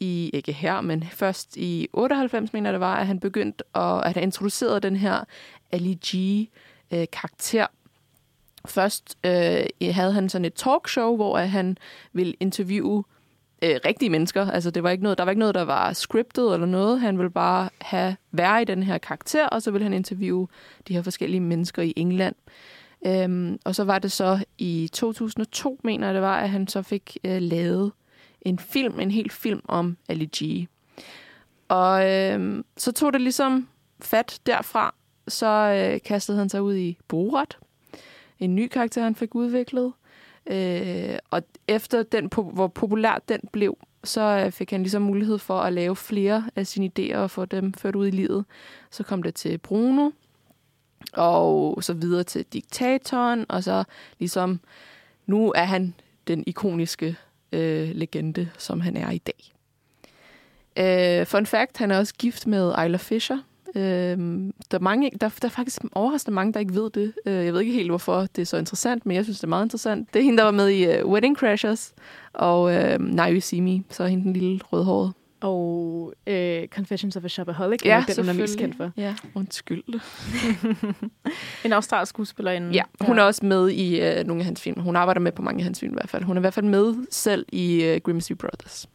i, 0.00 0.30
ikke 0.32 0.52
her, 0.52 0.80
men 0.80 1.04
først 1.04 1.56
i 1.56 1.88
98, 1.92 2.52
mener 2.52 2.70
det 2.70 2.80
var, 2.80 2.96
at 2.96 3.06
han 3.06 3.20
begyndte 3.20 3.64
at, 3.76 4.06
at 4.06 4.14
han 4.14 4.22
introducerede 4.22 4.80
den 4.80 4.96
her 4.96 5.24
Ali 5.72 5.98
G-karakter. 6.06 7.62
Øh, 7.62 7.68
først 8.66 9.18
øh, 9.24 9.92
havde 9.92 10.12
han 10.12 10.28
sådan 10.28 10.44
et 10.44 10.54
talkshow, 10.54 11.16
hvor 11.16 11.38
han 11.38 11.78
ville 12.12 12.34
interviewe 12.40 13.04
øh, 13.64 13.80
rigtige 13.84 14.10
mennesker. 14.10 14.50
Altså, 14.50 14.70
det 14.70 14.82
var 14.82 14.90
ikke 14.90 15.02
noget, 15.02 15.18
der 15.18 15.24
var 15.24 15.30
ikke 15.30 15.40
noget, 15.40 15.54
der 15.54 15.62
var 15.62 15.92
scriptet 15.92 16.54
eller 16.54 16.66
noget. 16.66 17.00
Han 17.00 17.18
ville 17.18 17.30
bare 17.30 17.68
have 17.80 18.16
være 18.32 18.62
i 18.62 18.64
den 18.64 18.82
her 18.82 18.98
karakter, 18.98 19.46
og 19.46 19.62
så 19.62 19.70
ville 19.70 19.82
han 19.82 19.92
interviewe 19.92 20.48
de 20.88 20.94
her 20.94 21.02
forskellige 21.02 21.40
mennesker 21.40 21.82
i 21.82 21.92
England. 21.96 22.34
Øhm, 23.06 23.58
og 23.64 23.74
så 23.74 23.84
var 23.84 23.98
det 23.98 24.12
så 24.12 24.44
i 24.58 24.90
2002, 24.92 25.80
mener 25.84 26.06
jeg 26.06 26.14
det 26.14 26.22
var, 26.22 26.40
at 26.40 26.50
han 26.50 26.68
så 26.68 26.82
fik 26.82 27.18
øh, 27.24 27.42
lavet 27.42 27.92
en 28.42 28.58
film, 28.58 29.00
en 29.00 29.10
hel 29.10 29.30
film 29.30 29.62
om 29.64 29.96
Ali 30.08 30.30
G. 30.36 30.68
Og 31.68 32.10
øh, 32.10 32.64
så 32.76 32.92
tog 32.92 33.12
det 33.12 33.20
ligesom 33.20 33.68
fat 34.00 34.40
derfra, 34.46 34.94
så 35.28 35.46
øh, 35.46 36.00
kastede 36.00 36.38
han 36.38 36.48
sig 36.48 36.62
ud 36.62 36.76
i 36.76 36.98
Borat, 37.08 37.58
en 38.38 38.54
ny 38.54 38.68
karakter, 38.68 39.02
han 39.02 39.14
fik 39.14 39.34
udviklet. 39.34 39.92
Øh, 40.46 41.18
og 41.30 41.42
efter 41.68 42.02
den, 42.02 42.30
hvor 42.52 42.68
populær 42.68 43.22
den 43.28 43.40
blev, 43.52 43.78
så 44.04 44.20
øh, 44.20 44.52
fik 44.52 44.70
han 44.70 44.82
ligesom 44.82 45.02
mulighed 45.02 45.38
for 45.38 45.60
at 45.60 45.72
lave 45.72 45.96
flere 45.96 46.50
af 46.56 46.66
sine 46.66 46.90
idéer 46.98 47.16
og 47.16 47.30
få 47.30 47.44
dem 47.44 47.72
ført 47.74 47.96
ud 47.96 48.06
i 48.06 48.10
livet. 48.10 48.44
Så 48.90 49.02
kom 49.02 49.22
det 49.22 49.34
til 49.34 49.58
Bruno, 49.58 50.10
og 51.12 51.84
så 51.84 51.92
videre 51.92 52.24
til 52.24 52.44
Diktatoren, 52.52 53.46
og 53.48 53.64
så 53.64 53.84
ligesom, 54.18 54.60
nu 55.26 55.52
er 55.56 55.64
han 55.64 55.94
den 56.26 56.44
ikoniske 56.46 57.16
øh, 57.52 57.90
legende, 57.90 58.50
som 58.58 58.80
han 58.80 58.96
er 58.96 59.10
i 59.10 59.18
dag. 59.18 59.54
Øh, 60.76 61.26
fun 61.26 61.46
fact, 61.46 61.78
han 61.78 61.90
er 61.90 61.98
også 61.98 62.14
gift 62.18 62.46
med 62.46 62.70
Isla 62.84 62.96
Fisher, 62.96 63.38
Øhm, 63.76 64.52
der, 64.70 64.78
er 64.78 64.82
mange, 64.82 65.10
der, 65.20 65.28
der 65.28 65.48
er 65.48 65.48
faktisk 65.48 65.82
overraskende 65.92 66.34
mange, 66.34 66.52
der 66.52 66.60
ikke 66.60 66.74
ved 66.74 66.90
det. 66.90 67.12
Øh, 67.26 67.44
jeg 67.44 67.52
ved 67.52 67.60
ikke 67.60 67.72
helt, 67.72 67.90
hvorfor 67.90 68.26
det 68.36 68.42
er 68.42 68.46
så 68.46 68.56
interessant, 68.56 69.06
men 69.06 69.16
jeg 69.16 69.24
synes, 69.24 69.38
det 69.38 69.44
er 69.44 69.48
meget 69.48 69.66
interessant. 69.66 70.14
Det 70.14 70.20
er 70.20 70.24
hende, 70.24 70.38
der 70.38 70.44
var 70.44 70.50
med 70.50 70.68
i 70.68 71.02
uh, 71.02 71.10
Wedding 71.10 71.36
Crashers, 71.36 71.94
og 72.32 72.62
uh, 72.62 73.00
Now 73.00 73.26
You 73.26 73.40
See 73.40 73.60
Me, 73.60 73.82
så 73.90 74.02
er 74.04 74.08
hende 74.08 74.24
den 74.24 74.32
lille 74.32 74.60
rødhårede. 74.72 75.12
Og 75.40 76.12
uh, 76.30 76.66
Confessions 76.66 77.16
of 77.16 77.24
a 77.24 77.28
Shopaholic, 77.28 77.84
ja, 77.84 78.04
den, 78.06 78.16
hun 78.16 78.28
er 78.28 78.32
mest 78.32 78.58
kendt 78.58 78.76
for. 78.76 78.90
Ja, 78.96 79.14
undskyld. 79.34 79.82
en 81.64 81.72
australsk 81.72 82.10
skuespillerinde. 82.10 82.70
Ja, 82.72 82.82
hun 83.00 83.16
ja. 83.16 83.22
er 83.22 83.26
også 83.26 83.46
med 83.46 83.70
i 83.70 84.00
uh, 84.00 84.26
nogle 84.26 84.40
af 84.40 84.44
hans 84.44 84.60
film. 84.60 84.80
Hun 84.80 84.96
arbejder 84.96 85.20
med 85.20 85.32
på 85.32 85.42
mange 85.42 85.58
af 85.58 85.64
hans 85.64 85.80
film 85.80 85.92
i 85.92 85.96
hvert 85.96 86.08
fald. 86.08 86.22
Hun 86.22 86.36
er 86.36 86.40
i 86.40 86.42
hvert 86.42 86.54
fald 86.54 86.66
med 86.66 86.94
selv 87.10 87.46
i 87.52 87.92
uh, 87.94 88.00
Grimsby 88.00 88.32
Brothers. 88.32 88.88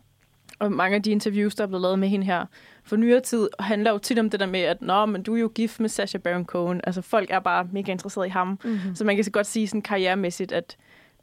Og 0.60 0.72
mange 0.72 0.96
af 0.96 1.04
de 1.04 1.12
interviews, 1.12 1.56
der 1.56 1.64
er 1.64 1.68
blevet 1.68 1.82
lavet 1.82 2.00
med 2.00 2.08
hende 2.08 2.26
her 2.26 2.46
for 2.90 2.96
nyere 2.96 3.20
tid, 3.20 3.50
handler 3.60 3.92
jo 3.92 3.98
tit 3.98 4.20
om 4.20 4.30
det 4.30 4.40
der 4.40 4.46
med, 4.46 4.60
at 4.60 4.82
Nå, 4.82 5.06
men 5.06 5.24
du 5.24 5.36
er 5.36 5.40
jo 5.40 5.52
gift 5.56 5.80
med 5.80 5.90
Sacha 5.90 6.18
Baron 6.18 6.46
Cohen. 6.46 6.82
Altså 6.84 7.02
folk 7.02 7.32
er 7.32 7.40
bare 7.40 7.68
mega 7.72 7.92
interesseret 7.92 8.28
i 8.28 8.30
ham. 8.30 8.60
Mm-hmm. 8.64 8.96
Så 8.96 9.04
man 9.04 9.16
kan 9.16 9.24
så 9.24 9.32
godt 9.32 9.48
sige 9.48 9.68
sådan 9.68 9.82
karrieremæssigt, 9.82 10.52
at 10.52 10.78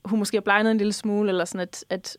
hun 0.05 0.19
måske 0.19 0.37
er 0.37 0.41
blegnet 0.41 0.71
en 0.71 0.79
lille 0.79 0.93
smule, 0.93 1.29
eller 1.29 1.45
sådan, 1.45 1.61
at, 1.61 1.85
at 1.91 2.17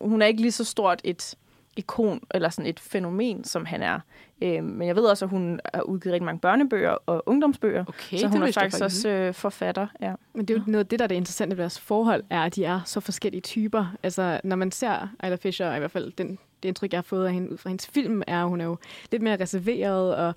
hun 0.00 0.22
er 0.22 0.26
ikke 0.26 0.40
lige 0.40 0.52
så 0.52 0.64
stort 0.64 1.00
et 1.04 1.34
ikon, 1.76 2.20
eller 2.34 2.48
sådan 2.48 2.66
et 2.66 2.80
fænomen, 2.80 3.44
som 3.44 3.64
han 3.64 3.82
er. 3.82 4.00
Øh, 4.42 4.64
men 4.64 4.88
jeg 4.88 4.96
ved 4.96 5.02
også, 5.02 5.24
at 5.24 5.30
hun 5.30 5.60
har 5.74 5.82
udgivet 5.82 6.12
rigtig 6.12 6.24
mange 6.24 6.40
børnebøger 6.40 6.90
og 6.90 7.22
ungdomsbøger. 7.26 7.84
Okay, 7.88 8.18
så 8.18 8.28
hun 8.28 8.42
er 8.42 8.52
faktisk, 8.52 8.82
også 8.82 9.08
øh, 9.08 9.34
forfatter. 9.34 9.86
Ja. 10.00 10.14
Men 10.34 10.44
det 10.44 10.56
er 10.56 10.58
jo 10.58 10.64
noget 10.66 10.90
det, 10.90 10.98
der 10.98 11.04
er 11.04 11.06
det 11.06 11.14
interessante 11.14 11.56
ved 11.56 11.62
deres 11.62 11.80
forhold, 11.80 12.24
er, 12.30 12.42
at 12.42 12.54
de 12.54 12.64
er 12.64 12.80
så 12.84 13.00
forskellige 13.00 13.40
typer. 13.40 13.96
Altså, 14.02 14.40
når 14.44 14.56
man 14.56 14.70
ser 14.70 15.08
Isla 15.24 15.36
Fisher, 15.36 15.74
i 15.74 15.78
hvert 15.78 15.90
fald 15.90 16.12
den, 16.12 16.38
det 16.62 16.68
indtryk, 16.68 16.92
jeg 16.92 16.98
har 16.98 17.02
fået 17.02 17.26
af 17.26 17.32
hende 17.32 17.52
ud 17.52 17.58
fra 17.58 17.70
hendes 17.70 17.86
film, 17.86 18.22
er, 18.26 18.42
at 18.42 18.48
hun 18.48 18.60
er 18.60 18.64
jo 18.64 18.76
lidt 19.10 19.22
mere 19.22 19.40
reserveret, 19.40 20.16
og 20.16 20.34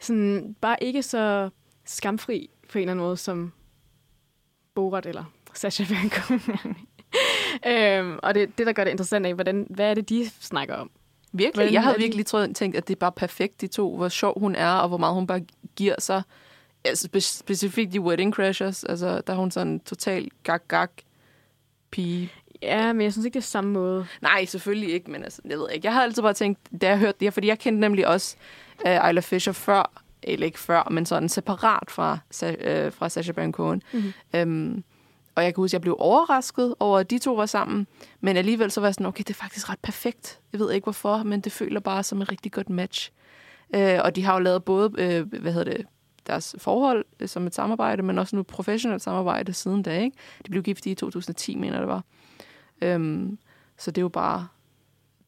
sådan, 0.00 0.56
bare 0.60 0.76
ikke 0.80 1.02
så 1.02 1.50
skamfri 1.84 2.50
på 2.72 2.78
en 2.78 2.82
eller 2.82 2.92
anden 2.92 3.04
måde, 3.06 3.16
som 3.16 3.52
Borat 4.74 5.06
eller 5.06 5.24
Baron 5.62 6.10
Cohen 6.10 6.76
øhm, 7.66 8.18
og 8.22 8.34
det, 8.34 8.58
det, 8.58 8.66
der 8.66 8.72
gør 8.72 8.84
det 8.84 8.90
interessant 8.90 9.26
af, 9.26 9.34
hvordan, 9.34 9.66
hvad 9.70 9.90
er 9.90 9.94
det, 9.94 10.08
de 10.08 10.30
snakker 10.40 10.74
om? 10.74 10.90
Virkelig? 11.32 11.54
Hvordan 11.54 11.72
jeg 11.74 11.82
havde 11.82 11.98
virkelig 11.98 12.26
troet, 12.26 12.56
tænkt, 12.56 12.76
at 12.76 12.88
det 12.88 12.94
er 12.94 12.98
bare 12.98 13.12
perfekt, 13.12 13.60
de 13.60 13.66
to. 13.66 13.96
Hvor 13.96 14.08
sjov 14.08 14.40
hun 14.40 14.54
er, 14.54 14.72
og 14.72 14.88
hvor 14.88 14.96
meget 14.96 15.14
hun 15.14 15.26
bare 15.26 15.40
giver 15.76 15.94
sig. 15.98 16.22
Altså, 16.84 17.08
spe- 17.14 17.38
specifikt 17.38 17.94
i 17.94 17.98
Wedding 17.98 18.34
Crashers. 18.34 18.84
Altså, 18.84 19.20
der 19.20 19.32
er 19.32 19.36
hun 19.36 19.50
sådan 19.50 19.80
total 19.80 20.28
gag-gag 20.42 20.88
pige. 21.90 22.32
Ja, 22.62 22.92
men 22.92 23.02
jeg 23.02 23.12
synes 23.12 23.24
ikke, 23.24 23.34
det 23.34 23.40
er 23.40 23.46
samme 23.46 23.70
måde. 23.70 24.06
Nej, 24.22 24.44
selvfølgelig 24.44 24.94
ikke, 24.94 25.10
men 25.10 25.24
altså, 25.24 25.42
jeg 25.44 25.58
ved 25.58 25.70
ikke. 25.74 25.86
Jeg 25.86 25.94
har 25.94 26.02
altid 26.02 26.22
bare 26.22 26.34
tænkt, 26.34 26.80
da 26.80 26.88
jeg 26.88 26.98
hørte 26.98 27.16
det 27.20 27.26
her, 27.26 27.30
fordi 27.30 27.46
jeg 27.46 27.58
kendte 27.58 27.80
nemlig 27.80 28.06
også 28.06 28.36
uh, 28.84 29.08
Isla 29.10 29.20
Fisher 29.20 29.52
før, 29.52 30.02
eller 30.22 30.46
ikke 30.46 30.58
før, 30.58 30.88
men 30.90 31.06
sådan 31.06 31.28
separat 31.28 31.90
fra, 31.90 32.12
uh, 32.42 32.92
fra 32.92 33.08
Sacha 33.08 33.32
Baron 33.32 33.52
Cohen. 33.52 33.82
Mm-hmm. 33.92 34.12
Um, 34.42 34.84
og 35.34 35.44
jeg 35.44 35.54
kan 35.54 35.62
huske, 35.62 35.70
at 35.70 35.72
jeg 35.72 35.80
blev 35.80 35.96
overrasket 35.98 36.74
over, 36.80 36.98
at 36.98 37.10
de 37.10 37.18
to 37.18 37.34
var 37.34 37.46
sammen. 37.46 37.86
Men 38.20 38.36
alligevel 38.36 38.70
så 38.70 38.80
var 38.80 38.88
jeg 38.88 38.94
sådan, 38.94 39.06
okay, 39.06 39.24
det 39.26 39.30
er 39.30 39.34
faktisk 39.34 39.70
ret 39.70 39.78
perfekt. 39.82 40.40
Jeg 40.52 40.60
ved 40.60 40.72
ikke 40.72 40.84
hvorfor, 40.84 41.22
men 41.22 41.40
det 41.40 41.52
føler 41.52 41.80
bare 41.80 42.02
som 42.02 42.22
et 42.22 42.30
rigtig 42.30 42.52
godt 42.52 42.70
match. 42.70 43.12
Uh, 43.76 43.98
og 44.04 44.16
de 44.16 44.24
har 44.24 44.34
jo 44.34 44.40
lavet 44.40 44.64
både, 44.64 44.86
uh, 44.86 45.40
hvad 45.40 45.52
hedder 45.52 45.72
det, 45.72 45.86
deres 46.26 46.56
forhold 46.58 47.04
uh, 47.22 47.28
som 47.28 47.46
et 47.46 47.54
samarbejde, 47.54 48.02
men 48.02 48.18
også 48.18 48.36
nu 48.36 48.42
professionelt 48.42 49.02
samarbejde 49.02 49.52
siden 49.52 49.82
da, 49.82 49.98
ikke? 49.98 50.16
De 50.46 50.50
blev 50.50 50.62
gift 50.62 50.86
i 50.86 50.94
2010, 50.94 51.56
mener 51.56 51.78
det 51.78 51.88
var. 51.88 52.02
Um, 52.86 53.38
så 53.76 53.90
det 53.90 53.98
er 53.98 54.02
jo 54.02 54.08
bare, 54.08 54.48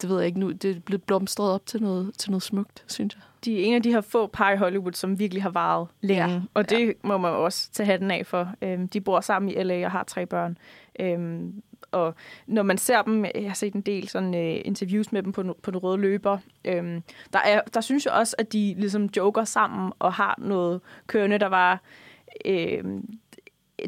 det 0.03 0.11
ved 0.11 0.17
jeg 0.17 0.27
ikke 0.27 0.41
nu, 0.41 0.53
det 0.53 0.77
er 0.77 0.81
blevet 0.81 1.03
blomstret 1.03 1.51
op 1.51 1.67
til 1.67 1.83
noget, 1.83 2.15
til 2.19 2.31
noget 2.31 2.43
smukt, 2.43 2.85
synes 2.87 3.15
jeg. 3.15 3.23
De 3.45 3.61
er 3.61 3.65
en 3.65 3.75
af 3.75 3.83
de 3.83 3.91
her 3.91 4.01
få 4.01 4.27
par 4.27 4.53
i 4.53 4.57
Hollywood, 4.57 4.93
som 4.93 5.19
virkelig 5.19 5.43
har 5.43 5.51
varet 5.51 5.89
længe. 6.01 6.33
Ja. 6.33 6.41
Og 6.55 6.71
det 6.71 6.87
ja. 6.87 6.93
må 7.05 7.19
man 7.19 7.33
også 7.33 7.71
tage 7.73 7.87
hatten 7.87 8.11
af 8.11 8.27
for. 8.27 8.55
Um, 8.63 8.89
de 8.89 9.01
bor 9.01 9.21
sammen 9.21 9.49
i 9.49 9.63
LA 9.63 9.85
og 9.85 9.91
har 9.91 10.05
tre 10.05 10.27
børn. 10.27 10.59
Um, 11.03 11.63
og 11.93 12.15
når 12.47 12.63
man 12.63 12.79
ser 12.79 13.03
dem, 13.03 13.25
jeg 13.25 13.47
har 13.47 13.55
set 13.55 13.75
en 13.75 13.81
del 13.81 14.09
sådan 14.09 14.35
uh, 14.35 14.61
interviews 14.65 15.13
med 15.13 15.23
dem 15.23 15.33
på, 15.33 15.57
på 15.63 15.71
den 15.71 15.79
røde 15.79 15.99
løber, 15.99 16.39
um, 16.69 17.03
der, 17.33 17.39
er, 17.45 17.61
der 17.75 17.81
synes 17.81 18.07
jeg 18.07 18.15
også, 18.15 18.37
at 18.39 18.53
de 18.53 18.75
ligesom 18.79 19.09
joker 19.17 19.45
sammen 19.45 19.93
og 19.99 20.13
har 20.13 20.35
noget 20.39 20.81
kørende, 21.07 21.39
der 21.39 21.49
var... 21.49 21.81
Uh, 22.49 23.01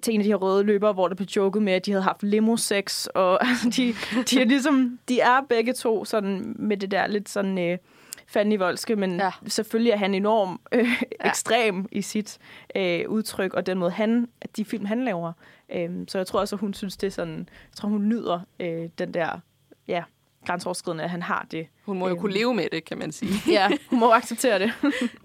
til 0.03 0.15
en 0.15 0.21
af 0.21 0.25
de 0.25 0.31
her 0.31 0.37
røde 0.37 0.65
løber, 0.65 0.93
hvor 0.93 1.09
der 1.09 1.15
blev 1.15 1.27
joket 1.27 1.63
med, 1.63 1.73
at 1.73 1.87
de 1.87 1.91
havde 1.91 2.03
haft 2.03 2.23
limo-sex, 2.23 3.07
og 3.07 3.39
altså, 3.49 3.71
de, 3.77 3.95
de, 4.23 4.41
er 4.41 4.45
ligesom, 4.45 4.99
de 5.09 5.21
er 5.21 5.41
begge 5.49 5.73
to 5.73 6.05
sådan 6.05 6.57
med 6.59 6.77
det 6.77 6.91
der 6.91 7.07
lidt 7.07 7.29
sådan 7.29 7.59
øh, 7.59 7.79
fandenivoldske, 8.27 8.97
men 8.97 9.21
ja. 9.21 9.31
selvfølgelig 9.47 9.93
er 9.93 9.97
han 9.97 10.15
enormt 10.15 10.61
øh, 10.73 10.89
ja. 11.25 11.29
ekstrem 11.29 11.89
i 11.93 12.03
sit 12.03 12.39
øh, 12.77 13.09
udtryk, 13.09 13.55
og 13.55 13.67
den 13.67 13.79
måde 13.79 13.91
han, 13.91 14.29
at 14.41 14.57
de 14.57 14.65
film, 14.65 14.85
han 14.85 15.05
laver. 15.05 15.33
Øh, 15.75 15.91
så 16.09 16.19
jeg 16.19 16.27
tror 16.27 16.41
også, 16.41 16.57
at 16.57 16.61
hun 16.61 16.75
synes, 16.75 16.97
det 16.97 17.07
er 17.07 17.11
sådan, 17.11 17.39
jeg 17.39 17.77
tror, 17.77 17.89
hun 17.89 18.09
nyder 18.09 18.41
øh, 18.61 18.89
den 18.99 19.15
der, 19.15 19.41
ja, 19.89 20.03
grænseoverskridende, 20.47 21.05
at 21.05 21.11
han 21.11 21.23
har 21.23 21.47
det. 21.51 21.67
Hun 21.85 21.99
må 21.99 22.09
jo 22.09 22.15
øh, 22.15 22.21
kunne 22.21 22.33
leve 22.33 22.55
med 22.55 22.67
det, 22.73 22.85
kan 22.85 22.99
man 22.99 23.13
sige. 23.13 23.33
ja, 23.53 23.69
hun 23.91 24.01
må 24.01 24.13
acceptere 24.13 24.59
det. 24.59 24.73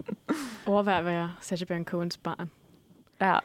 Overvej 0.66 1.00
at 1.00 1.06
være 1.06 1.34
Sacha 1.42 1.66
Baron 1.66 1.86
Cohens 1.86 2.18
barn. 2.18 2.52
Ja. 3.22 3.40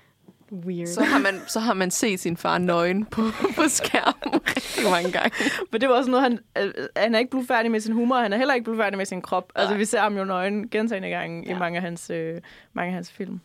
Weird. 0.53 0.87
Så 0.87 1.03
har 1.03 1.19
man, 1.19 1.41
så 1.47 1.61
har 1.61 1.75
man 1.75 1.91
set 1.91 2.21
sin 2.21 2.37
far 2.37 2.59
nøgen 2.59 3.05
på, 3.05 3.23
på 3.57 3.63
skærmen 3.69 4.41
rigtig 4.57 4.91
mange 4.91 5.13
gange. 5.13 5.31
Men 5.73 5.81
det 5.81 5.89
var 5.89 5.95
også 5.95 6.11
noget, 6.11 6.23
han, 6.23 6.39
øh, 6.59 6.73
han 6.97 7.15
er 7.15 7.19
ikke 7.19 7.31
blevet 7.31 7.49
færdig 7.49 7.71
med 7.71 7.81
sin 7.81 7.95
humor, 7.95 8.17
han 8.17 8.33
er 8.33 8.37
heller 8.37 8.55
ikke 8.55 8.65
blevet 8.65 8.79
færdig 8.79 8.97
med 8.97 9.07
sin 9.07 9.23
krop. 9.23 9.53
Nej. 9.55 9.63
Altså, 9.63 9.77
vi 9.77 9.85
ser 9.85 10.01
ham 10.01 10.17
jo 10.17 10.25
nøgen 10.25 10.69
gentagende 10.69 11.09
gange 11.09 11.45
ja. 11.47 11.57
i 11.57 11.59
mange 11.59 11.77
af 11.77 11.83
hans, 11.83 12.11
øh, 12.11 12.41
mange 12.73 12.89
af 12.89 12.95
hans 12.95 13.13
film. 13.13 13.41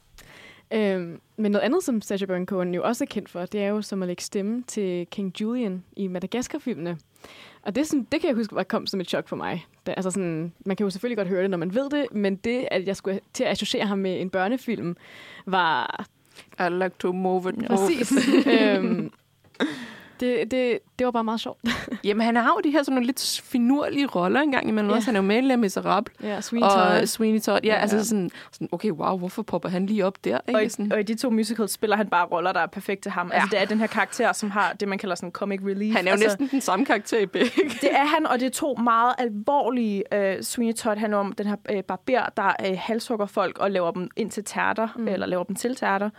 Øhm, 0.73 1.19
men 1.37 1.51
noget 1.51 1.65
andet, 1.65 1.83
som 1.83 2.01
Sacha 2.01 2.25
Baron 2.25 2.45
Cohen 2.45 2.73
jo 2.73 2.83
også 2.83 3.03
er 3.03 3.05
kendt 3.05 3.29
for, 3.29 3.45
det 3.45 3.61
er 3.63 3.67
jo 3.67 3.81
som 3.81 4.01
at 4.01 4.07
lægge 4.07 4.23
stemme 4.23 4.63
til 4.67 5.07
King 5.11 5.41
Julian 5.41 5.83
i 5.95 6.07
Madagaskar-filmene. 6.07 6.97
Og 7.61 7.75
det, 7.75 7.87
sådan, 7.87 8.07
det 8.11 8.21
kan 8.21 8.27
jeg 8.27 8.35
huske, 8.35 8.55
var 8.55 8.63
kom 8.63 8.87
som 8.87 8.99
et 8.99 9.09
chok 9.09 9.27
for 9.27 9.35
mig. 9.35 9.65
Det, 9.85 9.93
altså 9.97 10.11
sådan, 10.11 10.53
man 10.65 10.75
kan 10.75 10.83
jo 10.83 10.89
selvfølgelig 10.89 11.17
godt 11.17 11.27
høre 11.27 11.41
det, 11.41 11.49
når 11.49 11.57
man 11.57 11.75
ved 11.75 11.89
det, 11.89 12.05
men 12.11 12.35
det, 12.35 12.67
at 12.71 12.87
jeg 12.87 12.95
skulle 12.95 13.19
til 13.33 13.43
at 13.43 13.49
associere 13.49 13.85
ham 13.85 13.97
med 13.97 14.21
en 14.21 14.29
børnefilm, 14.29 14.95
var 15.45 16.05
i 16.59 16.69
like 16.69 16.95
to 16.99 17.11
move 17.13 17.49
it. 17.49 17.67
Præcis. 17.67 18.11
øhm, 18.47 19.11
det, 20.19 20.51
det, 20.51 20.79
det 20.99 21.05
var 21.05 21.11
bare 21.11 21.23
meget 21.23 21.39
sjovt. 21.39 21.59
Jamen, 22.03 22.25
han 22.25 22.35
har 22.35 22.53
jo 22.55 22.61
de 22.63 22.71
her 22.71 22.83
sådan 22.83 22.93
nogle 22.93 23.05
lidt 23.05 23.41
finurlige 23.43 24.05
roller 24.05 24.39
engang 24.39 24.67
imellem 24.67 24.89
yeah. 24.89 24.97
også. 24.97 25.05
Han 25.05 25.15
er 25.15 25.19
jo 25.19 25.27
med 25.27 25.37
i 25.37 25.41
Les 25.41 25.57
Miserables. 25.57 26.17
Ja, 26.23 26.41
Sweeney 26.41 26.69
Todd. 26.69 27.01
Og 27.01 27.07
Sweeney 27.07 27.39
Todd. 27.39 27.59
Ja, 27.63 27.73
ja, 27.73 27.75
altså 27.75 28.05
sådan, 28.05 28.31
sådan, 28.51 28.69
okay, 28.71 28.91
wow, 28.91 29.17
hvorfor 29.17 29.41
popper 29.41 29.69
han 29.69 29.85
lige 29.85 30.05
op 30.05 30.25
der? 30.25 30.39
Ikke? 30.47 30.59
Og, 30.59 30.65
i, 30.65 30.69
sådan. 30.69 30.91
og 30.91 30.99
i 30.99 31.03
de 31.03 31.15
to 31.15 31.29
musicals 31.29 31.71
spiller 31.71 31.95
han 31.95 32.07
bare 32.07 32.25
roller, 32.25 32.51
der 32.51 32.59
er 32.59 32.67
perfekte 32.67 33.01
til 33.01 33.11
ham. 33.11 33.27
Ja. 33.27 33.33
Altså, 33.33 33.49
det 33.51 33.61
er 33.61 33.65
den 33.65 33.79
her 33.79 33.87
karakter, 33.87 34.33
som 34.33 34.51
har 34.51 34.73
det, 34.73 34.87
man 34.87 34.97
kalder 34.97 35.15
sådan 35.15 35.31
comic 35.31 35.59
relief. 35.63 35.95
Han 35.95 36.07
er 36.07 36.11
jo 36.11 36.13
altså, 36.13 36.27
næsten 36.27 36.47
den 36.51 36.61
samme 36.61 36.85
karakter 36.85 37.19
i 37.19 37.25
begge. 37.25 37.49
det 37.81 37.91
er 37.91 38.05
han, 38.05 38.27
og 38.27 38.39
det 38.39 38.45
er 38.45 38.49
to 38.49 38.75
meget 38.75 39.13
alvorlige. 39.17 40.03
Uh, 40.15 40.41
Sweeney 40.41 40.73
Todd 40.73 40.97
handler 40.97 41.17
om 41.17 41.31
den 41.31 41.47
her 41.47 41.55
uh, 41.73 41.81
barber, 41.81 42.29
der 42.37 42.69
uh, 42.69 42.77
halshugger 42.77 43.25
folk 43.25 43.57
og 43.57 43.71
laver 43.71 43.91
dem 43.91 44.09
ind 44.15 44.31
til 44.31 44.43
tærter, 44.43 44.87
mm. 44.95 45.07
eller 45.07 45.25
laver 45.25 45.43
dem 45.43 45.55
til 45.55 45.75
tærter 45.75 46.09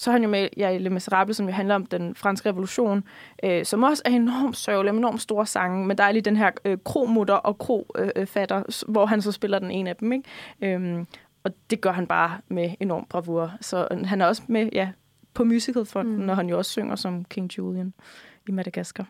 så 0.00 0.10
er 0.10 0.12
han 0.12 0.22
jo 0.22 0.28
med 0.28 0.48
ja, 0.56 0.68
i 0.68 0.78
Le 0.78 0.90
Miserable, 0.90 1.34
som 1.34 1.46
jo 1.46 1.52
handler 1.52 1.74
om 1.74 1.86
den 1.86 2.14
franske 2.14 2.48
revolution, 2.48 3.04
øh, 3.44 3.64
som 3.64 3.82
også 3.82 4.02
er 4.04 4.10
enormt 4.10 4.56
sørgelig, 4.56 4.90
enormt 4.90 5.20
store 5.20 5.46
sange, 5.46 5.86
men 5.86 5.98
der 5.98 6.04
er 6.04 6.12
lige 6.12 6.22
den 6.22 6.36
her 6.36 6.50
øh, 6.64 6.78
kromutter 6.84 7.34
og 7.34 7.58
krofatter, 7.58 8.58
øh, 8.58 8.92
hvor 8.92 9.06
han 9.06 9.22
så 9.22 9.32
spiller 9.32 9.58
den 9.58 9.70
ene 9.70 9.90
af 9.90 9.96
dem, 9.96 10.12
ikke? 10.12 10.28
Øhm, 10.62 11.06
og 11.44 11.50
det 11.70 11.80
gør 11.80 11.92
han 11.92 12.06
bare 12.06 12.38
med 12.48 12.70
enorm 12.80 13.06
bravur. 13.08 13.52
Så 13.60 13.88
øh, 13.90 14.06
han 14.06 14.20
er 14.20 14.26
også 14.26 14.42
med 14.46 14.68
ja, 14.72 14.88
på 15.34 15.44
musicalfronten, 15.44 16.16
mm. 16.16 16.22
når 16.22 16.34
han 16.34 16.48
jo 16.48 16.58
også 16.58 16.70
synger 16.70 16.96
som 16.96 17.24
King 17.24 17.58
Julian 17.58 17.94
i 18.48 18.52
Madagaskar. 18.52 19.06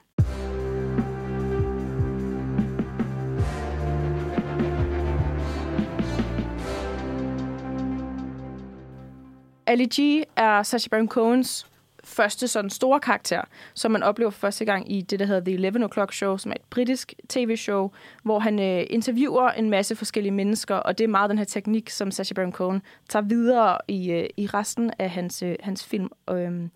Ali 9.70 9.84
G 9.84 10.24
er 10.36 10.62
Sacha 10.62 10.88
Baron 10.90 11.08
Cohens 11.08 11.66
første 12.04 12.48
sådan 12.48 12.70
store 12.70 13.00
karakter, 13.00 13.42
som 13.74 13.90
man 13.90 14.02
oplever 14.02 14.30
for 14.30 14.38
første 14.38 14.64
gang 14.64 14.92
i 14.92 15.00
det, 15.00 15.18
der 15.18 15.26
hedder 15.26 15.40
The 15.40 15.54
11 15.54 15.84
O'Clock 15.84 16.12
Show, 16.12 16.36
som 16.36 16.50
er 16.50 16.54
et 16.54 16.62
britisk 16.70 17.14
tv-show, 17.28 17.90
hvor 18.22 18.38
han 18.38 18.58
øh, 18.58 18.86
interviewer 18.90 19.48
en 19.48 19.70
masse 19.70 19.96
forskellige 19.96 20.32
mennesker, 20.32 20.74
og 20.74 20.98
det 20.98 21.04
er 21.04 21.08
meget 21.08 21.30
den 21.30 21.38
her 21.38 21.44
teknik, 21.44 21.90
som 21.90 22.10
Sacha 22.10 22.34
Baron 22.34 22.52
Cohen 22.52 22.82
tager 23.08 23.22
videre 23.22 23.78
i, 23.88 24.10
øh, 24.10 24.28
i 24.36 24.46
resten 24.46 24.92
af 24.98 25.10
hans, 25.10 25.42
øh, 25.42 25.56
hans 25.62 25.84
film. 25.84 26.10
Øh, 26.30 26.68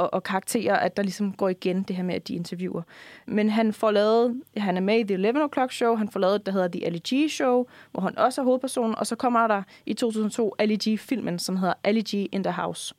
og, 0.00 0.14
og 0.14 0.22
karakterer, 0.22 0.76
at 0.76 0.96
der 0.96 1.02
ligesom 1.02 1.32
går 1.32 1.48
igen 1.48 1.82
det 1.82 1.96
her 1.96 2.02
med, 2.02 2.14
at 2.14 2.28
de 2.28 2.34
interviewer. 2.34 2.82
Men 3.26 3.50
han 3.50 3.72
får 3.72 3.90
lavet, 3.90 4.42
han 4.56 4.76
er 4.76 4.80
med 4.80 4.98
i 4.98 5.04
The 5.04 5.14
11 5.14 5.44
O'Clock 5.44 5.70
Show, 5.70 5.96
han 5.96 6.08
får 6.08 6.20
lavet, 6.20 6.46
der 6.46 6.52
hedder 6.52 6.68
The 6.68 6.86
Ali 6.86 6.98
G 6.98 7.30
Show, 7.30 7.66
hvor 7.92 8.00
han 8.00 8.18
også 8.18 8.40
er 8.40 8.44
hovedpersonen, 8.44 8.94
og 8.98 9.06
så 9.06 9.16
kommer 9.16 9.46
der 9.46 9.62
i 9.86 9.94
2002 9.94 10.54
Ali 10.58 10.76
G-filmen, 10.76 11.38
som 11.38 11.56
hedder 11.56 11.74
Ali 11.84 12.00
G 12.00 12.14
in 12.32 12.44
the 12.44 12.52
House. 12.52 12.94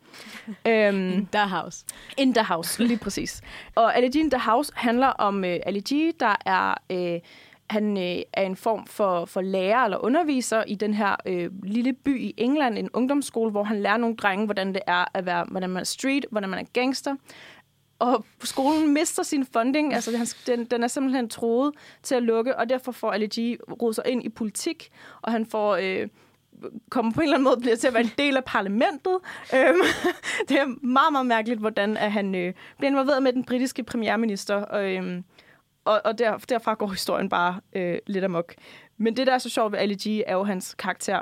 um, 0.47 0.53
in 0.65 1.27
the 1.31 1.47
House. 1.47 1.85
In 2.17 2.33
the 2.33 2.43
House, 2.43 2.83
lige 2.83 2.97
præcis. 2.97 3.41
Og 3.75 3.97
Ali 3.97 4.07
G 4.07 4.15
in 4.15 4.29
the 4.29 4.39
House 4.39 4.71
handler 4.75 5.07
om 5.07 5.35
uh, 5.37 5.43
Ali 5.43 5.79
G, 5.79 6.13
der 6.19 6.35
er... 6.45 6.75
Uh, 6.89 7.19
han 7.71 7.97
øh, 7.97 8.21
er 8.33 8.43
en 8.43 8.55
form 8.55 8.85
for, 8.87 9.25
for 9.25 9.41
lærer 9.41 9.83
eller 9.83 9.97
underviser 9.97 10.63
i 10.63 10.75
den 10.75 10.93
her 10.93 11.15
øh, 11.25 11.49
lille 11.63 11.93
by 11.93 12.21
i 12.21 12.33
England, 12.37 12.77
en 12.77 12.89
ungdomsskole, 12.93 13.51
hvor 13.51 13.63
han 13.63 13.81
lærer 13.81 13.97
nogle 13.97 14.15
drenge, 14.15 14.45
hvordan 14.45 14.73
det 14.73 14.81
er 14.87 15.05
at 15.13 15.25
være, 15.25 15.45
hvordan 15.51 15.69
man 15.69 15.79
er 15.79 15.85
street, 15.85 16.25
hvordan 16.31 16.49
man 16.49 16.59
er 16.59 16.69
gangster. 16.73 17.15
Og 17.99 18.25
skolen 18.43 18.93
mister 18.93 19.23
sin 19.23 19.45
funding, 19.45 19.93
altså 19.93 20.35
den, 20.47 20.65
den 20.65 20.83
er 20.83 20.87
simpelthen 20.87 21.29
troet 21.29 21.73
til 22.03 22.15
at 22.15 22.23
lukke, 22.23 22.57
og 22.57 22.69
derfor 22.69 22.91
får 22.91 23.11
Ali 23.11 23.27
G 23.27 23.59
rodet 23.81 23.95
sig 23.95 24.03
ind 24.07 24.23
i 24.23 24.29
politik, 24.29 24.89
og 25.21 25.31
han 25.31 25.45
får... 25.45 25.75
Øh, 25.75 26.07
kommer 26.89 27.11
på 27.11 27.19
en 27.19 27.23
eller 27.23 27.35
anden 27.35 27.43
måde 27.43 27.57
bliver 27.61 27.75
til 27.75 27.87
at 27.87 27.93
være 27.93 28.03
en 28.03 28.11
del 28.17 28.37
af 28.37 28.43
parlamentet. 28.45 29.17
Øhm, 29.55 29.81
det 30.49 30.59
er 30.59 30.85
meget, 30.85 31.11
meget 31.11 31.25
mærkeligt, 31.25 31.59
hvordan 31.59 31.97
at 31.97 32.11
han 32.11 32.35
øh, 32.35 32.53
bliver 32.77 32.91
involveret 32.91 33.23
med 33.23 33.33
den 33.33 33.43
britiske 33.43 33.83
premierminister. 33.83 34.55
Og, 34.55 34.91
øhm, 34.91 35.23
og, 35.85 36.01
og 36.05 36.17
der, 36.17 36.37
derfra 36.37 36.73
går 36.73 36.87
historien 36.87 37.29
bare 37.29 37.59
øh, 37.73 37.97
lidt 38.07 38.23
amok. 38.23 38.53
Men 38.97 39.17
det, 39.17 39.27
der 39.27 39.33
er 39.33 39.37
så 39.37 39.49
sjovt 39.49 39.71
ved 39.71 39.79
Ali 39.79 39.95
G, 39.95 40.23
er 40.27 40.33
jo 40.33 40.43
hans 40.43 40.75
karakter. 40.79 41.21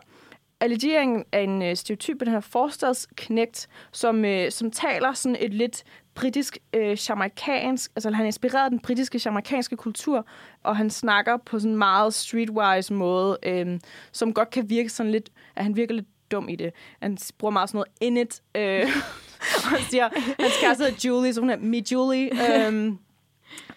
Ali 0.59 0.75
G 0.75 0.83
er 0.83 1.01
en, 1.01 1.23
er 1.31 1.39
en 1.39 1.61
øh, 1.61 1.75
stereotyp 1.75 2.19
den 2.19 2.27
her 2.27 2.39
forstadsknægt, 2.39 3.67
som, 3.91 4.25
øh, 4.25 4.51
som 4.51 4.71
taler 4.71 5.13
sådan 5.13 5.37
et 5.39 5.53
lidt 5.53 5.83
britisk 6.15 6.57
øh, 6.73 6.97
jamaikansk, 7.09 7.91
altså 7.95 8.11
han 8.11 8.21
er 8.21 8.25
inspireret 8.25 8.63
af 8.63 8.69
den 8.69 8.79
britiske 8.79 9.21
jamaikanske 9.25 9.77
kultur, 9.77 10.25
og 10.63 10.77
han 10.77 10.89
snakker 10.89 11.37
på 11.37 11.59
sådan 11.59 11.71
en 11.71 11.77
meget 11.77 12.13
streetwise 12.13 12.93
måde, 12.93 13.37
øh, 13.43 13.79
som 14.11 14.33
godt 14.33 14.49
kan 14.49 14.69
virke 14.69 14.89
sådan 14.89 15.11
lidt, 15.11 15.29
at 15.55 15.63
han 15.63 15.75
virker 15.75 15.95
lidt 15.95 16.07
dum 16.31 16.49
i 16.49 16.55
det. 16.55 16.71
Han 17.01 17.17
bruger 17.37 17.51
meget 17.51 17.69
sådan 17.69 17.77
noget 17.77 17.89
in 18.01 18.17
it, 18.17 18.41
øh, 18.55 18.87
og 19.63 19.69
han 19.69 19.79
siger, 19.79 20.09
hans 20.39 20.53
kæreste 20.61 20.83
er 20.83 20.91
Julie, 21.05 21.33
så 21.33 21.39
hun 21.39 21.49
er 21.49 21.57
me 21.57 21.83
Julie, 21.91 22.29
øh, 22.67 22.93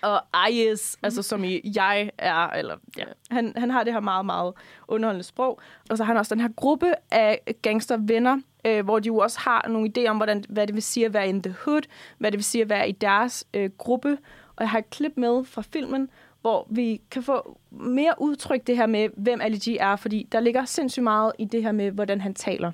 og 0.02 0.20
is, 0.50 0.96
altså 1.02 1.22
som 1.22 1.44
i 1.44 1.60
jeg 1.74 2.10
er, 2.18 2.48
eller 2.48 2.76
ja, 2.98 3.04
han, 3.30 3.52
han 3.56 3.70
har 3.70 3.84
det 3.84 3.92
her 3.92 4.00
meget, 4.00 4.26
meget 4.26 4.54
underholdende 4.88 5.24
sprog. 5.24 5.60
Og 5.90 5.96
så 5.96 6.04
har 6.04 6.12
han 6.12 6.18
også 6.18 6.34
den 6.34 6.42
her 6.42 6.48
gruppe 6.56 6.94
af 7.10 7.40
gangstervenner, 7.62 8.40
øh, 8.64 8.84
hvor 8.84 8.98
de 8.98 9.06
jo 9.06 9.16
også 9.16 9.40
har 9.40 9.68
nogle 9.68 9.92
idéer 9.96 10.08
om, 10.08 10.16
hvordan, 10.16 10.44
hvad 10.48 10.66
det 10.66 10.74
vil 10.74 10.82
sige 10.82 11.06
at 11.06 11.14
være 11.14 11.28
in 11.28 11.42
the 11.42 11.54
hood, 11.64 11.82
hvad 12.18 12.30
det 12.30 12.38
vil 12.38 12.44
sige 12.44 12.62
at 12.62 12.68
være 12.68 12.88
i 12.88 12.92
deres 12.92 13.46
øh, 13.54 13.70
gruppe. 13.78 14.18
Og 14.56 14.60
jeg 14.60 14.70
har 14.70 14.78
et 14.78 14.90
klip 14.90 15.12
med 15.16 15.44
fra 15.44 15.62
filmen, 15.72 16.08
hvor 16.40 16.66
vi 16.70 17.00
kan 17.10 17.22
få 17.22 17.58
mere 17.70 18.14
udtryk 18.18 18.66
det 18.66 18.76
her 18.76 18.86
med, 18.86 19.08
hvem 19.16 19.40
Ali 19.40 19.58
G 19.58 19.76
er, 19.80 19.96
fordi 19.96 20.28
der 20.32 20.40
ligger 20.40 20.64
sindssygt 20.64 21.04
meget 21.04 21.32
i 21.38 21.44
det 21.44 21.62
her 21.62 21.72
med, 21.72 21.90
hvordan 21.90 22.20
han 22.20 22.34
taler. 22.34 22.72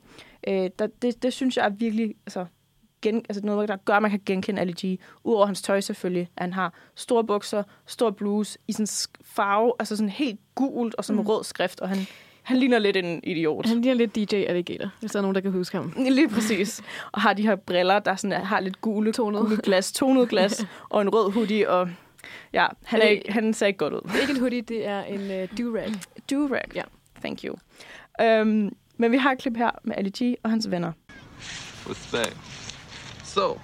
Øh, 0.48 0.70
der, 0.78 0.86
det, 1.02 1.22
det 1.22 1.32
synes 1.32 1.56
jeg 1.56 1.64
er 1.64 1.70
virkelig 1.70 2.14
altså, 2.26 2.46
gen, 3.02 3.16
altså 3.28 3.40
noget, 3.44 3.68
der 3.68 3.76
gør, 3.76 3.94
at 3.94 4.02
man 4.02 4.10
kan 4.10 4.20
genkende 4.26 4.60
Ali 4.60 4.72
G. 4.86 5.00
Udover 5.24 5.46
hans 5.46 5.62
tøj 5.62 5.80
selvfølgelig. 5.80 6.28
At 6.36 6.42
han 6.42 6.52
har 6.52 6.72
store 6.94 7.24
bukser, 7.24 7.62
stor 7.86 8.10
bluse 8.10 8.58
i 8.68 8.72
sådan 8.72 8.86
farve, 9.24 9.72
altså 9.78 9.96
sådan 9.96 10.08
helt 10.10 10.40
gult 10.54 10.94
og 10.94 11.04
sådan 11.04 11.22
mm. 11.22 11.26
rød 11.28 11.44
skrift, 11.44 11.80
og 11.80 11.88
han, 11.88 11.98
han 12.42 12.56
ligner 12.56 12.78
lidt 12.78 12.96
en 12.96 13.20
idiot. 13.24 13.66
Han 13.66 13.80
ligner 13.80 13.94
lidt 13.94 14.16
DJ 14.16 14.34
Alligator, 14.36 14.90
hvis 15.00 15.10
der 15.12 15.18
er 15.18 15.22
nogen, 15.22 15.34
der 15.34 15.40
kan 15.40 15.52
huske 15.52 15.76
ham. 15.76 15.92
Lige 16.10 16.28
præcis. 16.28 16.82
Og 17.12 17.20
har 17.20 17.32
de 17.32 17.42
her 17.42 17.56
briller, 17.56 17.98
der 17.98 18.16
sådan 18.16 18.32
er, 18.32 18.44
har 18.44 18.60
lidt 18.60 18.80
gule, 18.80 19.12
Tonet. 19.12 19.40
gule 19.40 19.56
glas, 19.62 19.92
tonet 19.92 20.28
glas, 20.28 20.66
og 20.90 21.02
en 21.02 21.08
rød 21.08 21.32
hoodie, 21.32 21.70
og 21.70 21.90
ja, 22.52 22.66
han, 22.84 23.00
er, 23.00 23.04
Er 23.04 23.08
ikke- 23.08 23.32
han 23.32 23.54
ser 23.54 23.66
ikke 23.66 23.78
godt 23.78 23.92
ud. 23.94 24.00
Det 24.00 24.14
er 24.16 24.20
ikke 24.20 24.32
en 24.32 24.40
hoodie, 24.40 24.62
det 24.62 24.86
er 24.86 25.02
en 25.02 25.20
uh, 25.20 25.48
do-rag. 25.58 25.92
Do-rag. 26.32 26.74
Ja. 26.74 26.82
Thank 27.20 27.44
you. 27.44 27.56
Um, 28.42 28.72
men 28.96 29.12
vi 29.12 29.16
har 29.16 29.32
et 29.32 29.38
klip 29.38 29.56
her 29.56 29.70
med 29.84 29.94
Ali 29.96 30.10
G 30.10 30.34
og 30.42 30.50
hans 30.50 30.70
venner. 30.70 30.92
Respect. 31.90 32.57
So, 33.28 33.60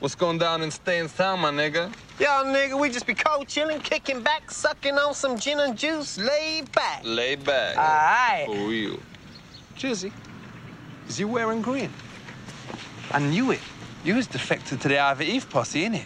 what's 0.00 0.14
going 0.14 0.36
down 0.36 0.60
in 0.62 0.70
Staines 0.70 1.10
Town, 1.14 1.40
my 1.40 1.50
nigga? 1.50 1.90
Yo, 2.20 2.26
nigga, 2.26 2.78
we 2.78 2.90
just 2.90 3.06
be 3.06 3.14
cold 3.14 3.48
chilling, 3.48 3.80
kicking 3.80 4.20
back, 4.22 4.50
sucking 4.50 4.94
on 4.98 5.14
some 5.14 5.38
gin 5.38 5.58
and 5.58 5.76
juice, 5.76 6.18
laid 6.18 6.70
back. 6.72 7.00
Lay 7.02 7.34
back. 7.34 7.76
Aight. 7.76 8.44
For 8.44 8.68
real. 8.68 8.98
Jizzy, 9.74 10.12
is 11.08 11.18
you 11.18 11.28
wearing 11.28 11.62
green? 11.62 11.90
I 13.10 13.20
knew 13.20 13.52
it. 13.52 13.60
You 14.04 14.16
was 14.16 14.26
defected 14.26 14.82
to 14.82 14.88
the 14.88 14.98
Ivy 14.98 15.24
Eve 15.24 15.48
posse, 15.48 15.88
innit? 15.88 16.04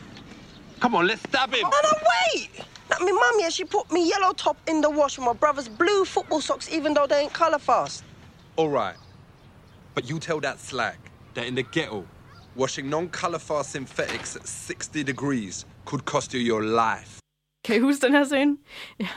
Come 0.78 0.94
on, 0.94 1.08
let's 1.08 1.22
stab 1.22 1.52
him. 1.52 1.62
No, 1.62 1.68
no, 1.68 1.92
wait! 2.32 2.64
Now, 2.90 2.96
my 3.00 3.10
mum, 3.10 3.40
yeah, 3.40 3.48
she 3.48 3.64
put 3.64 3.90
me 3.90 4.08
yellow 4.08 4.32
top 4.34 4.56
in 4.68 4.80
the 4.80 4.88
wash 4.88 5.18
with 5.18 5.26
my 5.26 5.32
brother's 5.32 5.68
blue 5.68 6.04
football 6.04 6.40
socks, 6.40 6.72
even 6.72 6.94
though 6.94 7.08
they 7.08 7.22
ain't 7.22 7.32
colour 7.32 7.58
fast. 7.58 8.04
All 8.54 8.68
right. 8.68 8.94
But 9.94 10.08
you 10.08 10.20
tell 10.20 10.38
that 10.40 10.60
slag 10.60 10.96
that 11.34 11.46
in 11.46 11.56
the 11.56 11.64
ghetto, 11.64 12.06
washing 12.56 12.88
non-color 12.88 13.62
synthetics 13.62 14.36
at 14.36 14.48
60 14.48 15.04
degrees 15.04 15.66
could 15.84 16.04
cost 16.04 16.32
you 16.32 16.40
your 16.40 16.62
life. 16.62 17.20
Kan 17.64 17.76
I 17.76 17.78
huske 17.78 18.06
den 18.06 18.14
her 18.14 18.24
scene? 18.24 18.56
Ja. 19.00 19.08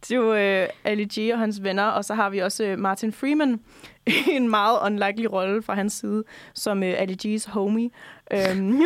Det 0.00 0.10
er 0.10 0.16
jo 0.16 0.34
øh, 0.34 0.68
Ali 0.84 1.04
G 1.04 1.32
og 1.32 1.38
hans 1.38 1.62
venner, 1.62 1.84
og 1.84 2.04
så 2.04 2.14
har 2.14 2.30
vi 2.30 2.38
også 2.38 2.64
øh, 2.64 2.78
Martin 2.78 3.12
Freeman 3.12 3.60
i 4.06 4.30
en 4.30 4.50
meget 4.50 4.78
unlikely 4.86 5.26
rolle 5.26 5.62
fra 5.62 5.74
hans 5.74 5.92
side, 5.92 6.24
som 6.54 6.82
øh, 6.82 6.94
Ali 6.98 7.16
G's 7.26 7.50
homie. 7.50 7.90
Øhm, 8.32 8.80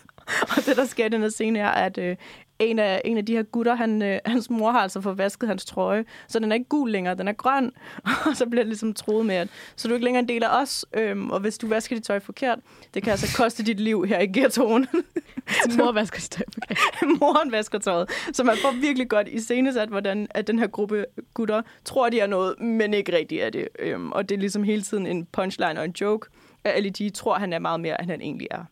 og 0.56 0.66
det, 0.66 0.76
der 0.76 0.84
sker 0.84 1.06
i 1.06 1.08
den 1.08 1.20
her 1.20 1.28
scene, 1.28 1.58
er, 1.58 1.70
at 1.70 1.98
øh, 1.98 2.16
en, 2.58 2.78
af, 2.78 3.02
en 3.04 3.18
af 3.18 3.26
de 3.26 3.32
her 3.32 3.42
gutter, 3.42 3.74
han, 3.74 4.02
øh, 4.02 4.18
hans 4.26 4.50
mor 4.50 4.70
har 4.70 4.78
altså 4.78 5.00
fået 5.00 5.18
vasket 5.18 5.48
hans 5.48 5.64
trøje, 5.64 6.04
så 6.28 6.38
den 6.38 6.52
er 6.52 6.54
ikke 6.54 6.68
gul 6.68 6.90
længere, 6.90 7.14
den 7.14 7.28
er 7.28 7.32
grøn. 7.32 7.72
Og 8.26 8.36
så 8.36 8.46
bliver 8.46 8.62
det 8.62 8.68
ligesom 8.68 8.94
troet 8.94 9.26
med, 9.26 9.34
at 9.34 9.48
så 9.76 9.88
er 9.88 9.90
du 9.90 9.94
ikke 9.94 10.04
længere 10.04 10.22
en 10.22 10.28
del 10.28 10.42
af 10.42 10.62
os, 10.62 10.84
øhm, 10.94 11.30
og 11.30 11.40
hvis 11.40 11.58
du 11.58 11.68
vasker 11.68 11.96
dit 11.96 12.04
tøj 12.04 12.20
forkert, 12.20 12.58
det 12.94 13.02
kan 13.02 13.10
altså 13.10 13.36
koste 13.36 13.62
dit 13.62 13.80
liv 13.80 14.06
her 14.06 14.20
i 14.20 14.26
ghettoen. 14.26 14.86
Mor 15.78 15.92
vasker 15.92 16.20
sit 16.20 16.30
tøj 16.30 16.44
forkert. 16.54 17.18
moren 17.20 17.52
vasker 17.52 17.78
tøjet. 17.78 18.10
Så 18.32 18.44
man 18.44 18.56
får 18.62 18.80
virkelig 18.80 19.08
godt 19.08 19.28
i 19.28 19.40
scenesat, 19.40 19.88
hvordan 19.88 20.26
at 20.30 20.46
den 20.46 20.58
her 20.58 20.66
gruppe 20.66 21.04
gutter 21.34 21.62
tror, 21.84 22.08
de 22.08 22.20
er 22.20 22.26
noget, 22.26 22.60
men 22.60 22.94
ikke 22.94 23.16
rigtig 23.16 23.38
er 23.38 23.50
det. 23.50 23.68
Øhm, 23.78 24.12
og 24.12 24.28
det 24.28 24.34
er 24.34 24.38
ligesom 24.38 24.62
hele 24.62 24.82
tiden 24.82 25.06
en 25.06 25.26
punchline 25.26 25.78
og 25.78 25.84
en 25.84 25.94
joke. 26.00 26.28
At 26.64 26.72
Ali 26.72 26.88
G 26.88 27.14
tror, 27.14 27.38
han 27.38 27.52
er 27.52 27.58
meget 27.58 27.80
mere, 27.80 28.00
end 28.00 28.10
han 28.10 28.20
egentlig 28.20 28.48
er. 28.50 28.64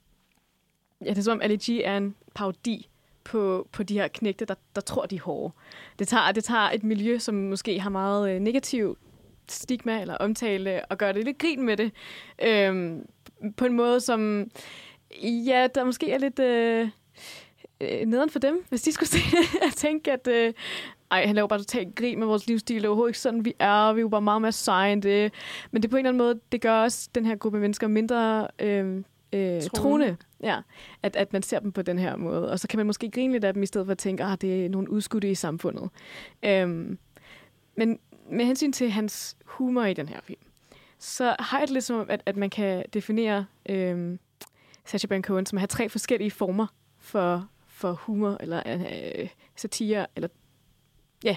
Ja, 1.05 1.11
det 1.11 1.19
er 1.19 1.23
som 1.23 1.33
om 1.33 1.41
Ali 1.43 1.57
G 1.57 1.69
er 1.85 1.97
en 1.97 2.15
parodi 2.35 2.89
på, 3.25 3.69
på 3.73 3.83
de 3.83 3.95
her 3.95 4.09
knægte, 4.09 4.45
der, 4.45 4.55
der 4.75 4.81
tror, 4.81 5.07
de 5.07 5.17
er 5.17 5.21
hårde. 5.21 5.55
Det 5.99 6.09
tager, 6.09 6.33
det 6.33 6.45
tager 6.45 6.71
et 6.71 6.85
miljø, 6.85 7.19
som 7.19 7.35
måske 7.35 7.81
har 7.81 7.91
meget 7.91 8.31
øh, 8.31 8.41
negativ 8.41 8.99
stigma 9.49 10.01
eller 10.01 10.15
omtale, 10.15 10.85
og 10.85 10.99
gør 10.99 11.13
det 11.13 11.25
lidt 11.25 11.39
grin 11.39 11.63
med 11.63 11.77
det. 11.77 11.93
Øhm, 12.43 13.07
på 13.57 13.65
en 13.65 13.73
måde, 13.73 14.01
som 14.01 14.51
ja, 15.23 15.67
der 15.75 15.85
måske 15.85 16.11
er 16.11 16.19
lidt 16.19 16.39
øh, 16.39 16.89
øh 17.81 18.07
nederen 18.07 18.31
for 18.31 18.39
dem, 18.39 18.65
hvis 18.69 18.83
de 18.83 18.93
skulle 18.93 19.09
se 19.09 19.19
det. 19.19 19.55
Jeg 19.65 19.73
tænke, 19.73 20.13
at 20.13 20.29
øh, 20.29 20.53
ej, 21.11 21.27
han 21.27 21.35
laver 21.35 21.49
bare 21.49 21.59
totalt 21.59 21.95
grin 21.95 22.19
med 22.19 22.27
vores 22.27 22.47
livsstil. 22.47 22.77
Det 22.77 22.85
er 22.85 22.89
overhovedet 22.89 23.11
ikke 23.11 23.19
sådan, 23.19 23.45
vi 23.45 23.55
er. 23.59 23.93
Vi 23.93 24.01
er 24.01 24.03
jo 24.03 24.09
bare 24.09 24.23
meget 24.23 24.43
mere 24.43 24.53
seje 24.53 24.93
end 24.93 25.03
det. 25.03 25.33
Men 25.71 25.83
det 25.83 25.91
på 25.91 25.97
en 25.97 26.01
eller 26.07 26.11
anden 26.11 26.27
måde, 26.27 26.41
det 26.53 26.61
gør 26.61 26.83
også 26.83 27.09
den 27.15 27.27
her 27.27 27.37
gruppe 27.37 27.61
mennesker 27.61 27.89
mindre 27.89 28.49
øh, 28.59 29.03
øh, 29.35 29.63
troende. 29.75 30.17
Ja, 30.43 30.61
at, 31.03 31.17
at 31.17 31.33
man 31.33 31.43
ser 31.43 31.59
dem 31.59 31.73
på 31.73 31.83
den 31.83 31.99
her 31.99 32.17
måde. 32.17 32.51
Og 32.51 32.61
så 32.61 32.69
kan 32.69 32.77
man 32.77 32.87
måske 32.87 33.11
grine 33.11 33.33
lidt 33.33 33.45
af 33.45 33.55
dem, 33.55 33.63
i 33.63 33.67
stedet 33.67 33.87
for 33.87 33.93
at 33.93 33.99
tænke, 33.99 34.25
at 34.25 34.31
ah, 34.31 34.39
det 34.41 34.65
er 34.65 34.69
nogle 34.69 34.91
udskudte 34.91 35.31
i 35.31 35.35
samfundet. 35.35 35.91
Øhm, 36.43 36.99
men 37.77 37.99
med 38.31 38.45
hensyn 38.45 38.73
til 38.73 38.91
hans 38.91 39.37
humor 39.45 39.85
i 39.85 39.95
den 39.95 40.09
her 40.09 40.21
film, 40.25 40.41
så 40.99 41.37
har 41.39 41.59
jeg 41.59 41.69
det 41.69 41.75
lidt 41.75 41.85
som 41.85 42.01
om, 42.01 42.11
at, 42.11 42.23
at 42.27 42.37
man 42.37 42.51
kan 42.51 42.85
definere 42.93 43.47
øhm, 43.69 44.19
Sacha 44.85 45.07
Baron 45.07 45.23
Cohen 45.23 45.47
som 45.47 45.57
at 45.57 45.61
have 45.61 45.67
tre 45.67 45.89
forskellige 45.89 46.31
former 46.31 46.67
for, 46.99 47.49
for 47.67 47.93
humor, 47.93 48.37
eller 48.41 48.63
øh, 48.67 49.29
satire, 49.57 50.07
eller 50.17 50.29
ja, 51.25 51.37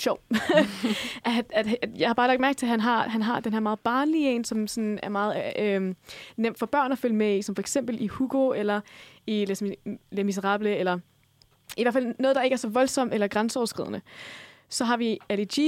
sjov. 0.00 0.20
at, 1.24 1.44
at, 1.50 1.66
at, 1.82 1.90
jeg 1.98 2.08
har 2.08 2.14
bare 2.14 2.28
lagt 2.28 2.40
mærke 2.40 2.56
til, 2.56 2.66
at 2.66 2.70
han 2.70 2.80
har, 2.80 3.08
han 3.08 3.22
har 3.22 3.40
den 3.40 3.52
her 3.52 3.60
meget 3.60 3.80
barnlige 3.80 4.30
en, 4.30 4.44
som 4.44 4.66
sådan 4.66 5.00
er 5.02 5.08
meget 5.08 5.52
øh, 5.58 5.94
nemt 6.36 6.58
for 6.58 6.66
børn 6.66 6.92
at 6.92 6.98
følge 6.98 7.16
med 7.16 7.38
i, 7.38 7.42
som 7.42 7.54
for 7.54 7.62
eksempel 7.62 8.02
i 8.02 8.06
Hugo, 8.06 8.52
eller 8.52 8.80
i 9.26 9.44
Les, 9.44 9.62
Les 10.10 10.24
Miserables, 10.24 10.78
eller 10.78 10.98
i 11.76 11.82
hvert 11.82 11.94
fald 11.94 12.14
noget, 12.18 12.36
der 12.36 12.42
ikke 12.42 12.54
er 12.54 12.58
så 12.58 12.68
voldsomt 12.68 13.14
eller 13.14 13.28
grænseoverskridende. 13.28 14.00
Så 14.68 14.84
har 14.84 14.96
vi 14.96 15.18
Ali 15.28 15.44
G, 15.44 15.58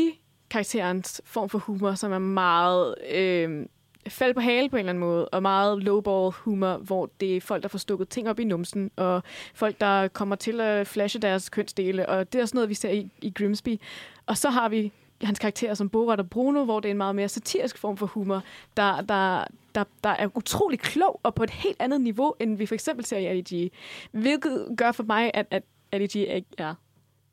karakterens 0.51 1.23
form 1.25 1.49
for 1.49 1.59
humor, 1.59 1.95
som 1.95 2.13
er 2.13 2.19
meget 2.19 2.95
øh, 3.11 3.67
fald 4.09 4.35
på 4.35 4.41
hale 4.41 4.69
på 4.69 4.77
en 4.77 4.79
eller 4.79 4.91
anden 4.91 5.01
måde, 5.01 5.29
og 5.29 5.43
meget 5.43 5.83
lowball 5.83 6.33
humor, 6.33 6.77
hvor 6.77 7.11
det 7.21 7.37
er 7.37 7.41
folk, 7.41 7.63
der 7.63 7.69
får 7.69 7.79
stukket 7.79 8.09
ting 8.09 8.29
op 8.29 8.41
i 8.41 8.45
numsen, 8.45 8.91
og 8.97 9.23
folk, 9.55 9.81
der 9.81 10.09
kommer 10.09 10.37
til 10.37 10.61
at 10.61 10.87
flashe 10.87 11.19
deres 11.19 11.49
kønsdele, 11.49 12.09
og 12.09 12.33
det 12.33 12.41
er 12.41 12.47
sådan 12.47 12.57
noget, 12.57 12.69
vi 12.69 12.75
ser 12.75 12.91
i, 12.91 13.11
i 13.23 13.31
Grimsby. 13.31 13.81
Og 14.31 14.37
så 14.37 14.51
har 14.51 14.69
vi 14.69 14.93
hans 15.23 15.39
karakterer 15.39 15.75
som 15.75 15.89
Borat 15.89 16.21
og 16.21 16.31
Bruno, 16.31 16.65
hvor 16.65 16.81
det 16.81 16.89
er 16.89 16.91
en 16.91 16.97
meget 16.97 17.15
mere 17.15 17.29
satirisk 17.29 17.79
form 17.79 17.97
for 17.97 18.07
humor, 18.07 18.43
der, 18.77 19.01
der, 19.01 19.45
der, 19.75 19.85
der 20.05 20.11
er 20.11 20.29
utrolig 20.37 20.79
klog 20.79 21.21
og 21.23 21.35
på 21.35 21.43
et 21.43 21.51
helt 21.51 21.77
andet 21.81 22.01
niveau, 22.01 22.35
end 22.41 22.57
vi 22.57 22.67
for 22.67 22.75
eksempel 22.75 23.05
ser 23.05 23.19
i 23.19 23.27
Ali 23.27 23.41
G. 23.55 23.73
Hvilket 24.13 24.69
gør 24.77 24.93
for 24.93 25.03
mig, 25.03 25.31
at, 25.35 25.47
at 25.51 25.63
Ali 25.93 26.07
G 26.07 26.17
ikke 26.17 26.47
er 26.59 26.75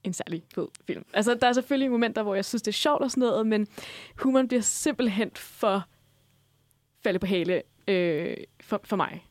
en 0.04 0.14
særlig 0.14 0.44
fed 0.56 0.68
film. 0.88 1.06
Altså, 1.14 1.34
der 1.34 1.48
er 1.48 1.54
selvfølgelig 1.54 1.92
momenter, 1.92 2.24
hvor 2.24 2.36
jeg 2.36 2.46
synes, 2.46 2.62
det 2.62 2.72
er 2.72 2.74
sjovt 2.74 3.02
og 3.02 3.12
sådan 3.12 3.22
noget, 3.22 3.48
men 3.48 3.68
humoren 4.16 4.48
bliver 4.48 4.62
simpelthen 4.62 5.32
for 5.36 5.84
faldet 7.04 7.20
på 7.20 7.28
hale 7.28 7.62
øh, 7.88 8.38
for, 8.62 8.82
for 8.84 8.96
mig. 8.96 9.27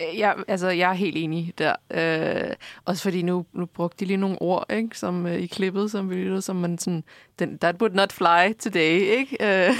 Øh, 0.00 0.18
ja, 0.18 0.32
altså, 0.48 0.68
jeg 0.68 0.90
er 0.90 0.94
helt 0.94 1.16
enig 1.16 1.52
der. 1.58 1.74
Øh, 1.90 2.54
også 2.84 3.02
fordi 3.02 3.22
nu, 3.22 3.46
nu 3.52 3.66
brugte 3.66 4.00
de 4.00 4.04
lige 4.04 4.16
nogle 4.16 4.42
ord, 4.42 4.72
ikke, 4.72 4.98
som 4.98 5.26
øh, 5.26 5.34
i 5.34 5.46
klippet, 5.46 5.90
som 5.90 6.10
vi 6.10 6.14
lyttede, 6.14 6.42
som 6.42 6.56
man 6.56 6.78
sådan, 6.78 7.04
den, 7.38 7.58
that 7.58 7.76
would 7.80 7.94
not 7.94 8.12
fly 8.12 8.52
today, 8.58 9.00
ikke? 9.00 9.36
Øh, 9.40 9.74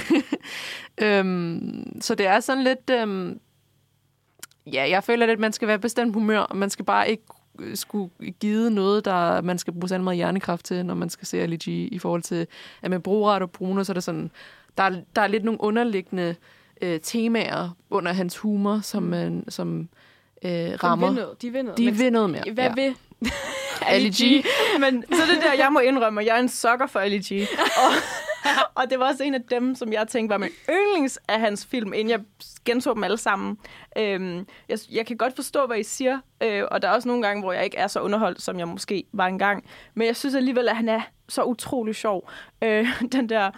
øhm, 1.07 2.01
så 2.01 2.15
det 2.15 2.27
er 2.27 2.39
sådan 2.39 2.63
lidt, 2.63 2.89
øhm, 2.91 3.39
ja, 4.65 4.89
jeg 4.89 5.03
føler 5.03 5.25
lidt, 5.25 5.37
at 5.37 5.39
man 5.39 5.53
skal 5.53 5.67
være 5.67 5.79
bestemt 5.79 6.13
humør, 6.13 6.39
og 6.39 6.57
man 6.57 6.69
skal 6.69 6.85
bare 6.85 7.09
ikke 7.09 7.23
øh, 7.59 7.75
skulle 7.75 8.11
give 8.39 8.69
noget, 8.69 9.05
der 9.05 9.41
man 9.41 9.57
skal 9.57 9.73
bruge 9.73 9.89
så 9.89 9.97
meget 9.97 10.15
hjernekraft 10.15 10.65
til, 10.65 10.85
når 10.85 10.93
man 10.93 11.09
skal 11.09 11.27
se 11.27 11.41
Ali 11.41 11.57
G, 11.57 11.67
i 11.67 11.99
forhold 11.99 12.21
til, 12.21 12.47
at 12.81 12.91
man 12.91 13.01
bruger 13.01 13.31
ret 13.31 13.41
og 13.41 13.51
Bruno, 13.51 13.83
så 13.83 13.91
er 13.91 13.93
der 13.93 14.01
sådan, 14.01 14.31
der 14.77 14.83
er, 14.83 15.01
der 15.15 15.21
er 15.21 15.27
lidt 15.27 15.43
nogle 15.43 15.61
underliggende 15.61 16.35
øh, 16.81 16.99
temaer 16.99 17.69
under 17.89 18.13
hans 18.13 18.37
humor, 18.37 18.79
som, 18.79 19.03
man, 19.03 19.43
som 19.49 19.89
øh, 20.43 20.83
rammer. 20.83 21.07
De 21.07 21.13
vil 21.13 21.23
noget. 21.23 21.41
De 21.41 21.51
vil 21.51 21.63
noget. 21.63 21.77
De 21.77 21.85
Men 21.85 21.99
vil 21.99 22.11
noget 22.11 22.29
mere. 22.29 22.43
Hvad 22.53 22.63
ja. 22.63 22.73
vil 22.73 22.95
Ali 23.93 24.09
G. 24.09 24.45
Men 24.79 25.03
så 25.03 25.21
det 25.33 25.43
der, 25.43 25.53
jeg 25.53 25.73
må 25.73 25.79
indrømme, 25.79 26.25
jeg 26.25 26.35
er 26.35 26.39
en 26.39 26.49
sokker 26.49 26.87
for 26.87 26.99
Ali 26.99 27.17
G. 27.17 27.47
Og, 27.77 27.91
og 28.75 28.89
det 28.89 28.99
var 28.99 29.07
også 29.07 29.23
en 29.23 29.33
af 29.33 29.41
dem, 29.49 29.75
som 29.75 29.93
jeg 29.93 30.07
tænkte 30.07 30.31
var 30.31 30.37
min 30.37 30.49
yndlings 30.69 31.19
af 31.27 31.39
hans 31.39 31.65
film, 31.65 31.93
inden 31.93 32.09
jeg 32.09 32.19
gentog 32.65 32.95
dem 32.95 33.03
alle 33.03 33.17
sammen. 33.17 33.57
Øhm, 33.97 34.47
jeg, 34.69 34.79
jeg 34.91 35.05
kan 35.05 35.17
godt 35.17 35.35
forstå, 35.35 35.65
hvad 35.65 35.77
I 35.77 35.83
siger, 35.83 36.19
øh, 36.43 36.63
og 36.71 36.81
der 36.81 36.87
er 36.87 36.91
også 36.91 37.07
nogle 37.07 37.23
gange, 37.23 37.43
hvor 37.43 37.53
jeg 37.53 37.63
ikke 37.63 37.77
er 37.77 37.87
så 37.87 37.99
underholdt, 37.99 38.41
som 38.41 38.59
jeg 38.59 38.67
måske 38.67 39.03
var 39.13 39.27
engang. 39.27 39.65
Men 39.93 40.07
jeg 40.07 40.15
synes 40.15 40.35
alligevel, 40.35 40.69
at 40.69 40.75
han 40.75 40.89
er 40.89 41.01
så 41.29 41.43
utrolig 41.43 41.95
sjov. 41.95 42.29
Øh, 42.61 42.87
den 43.11 43.29
der 43.29 43.51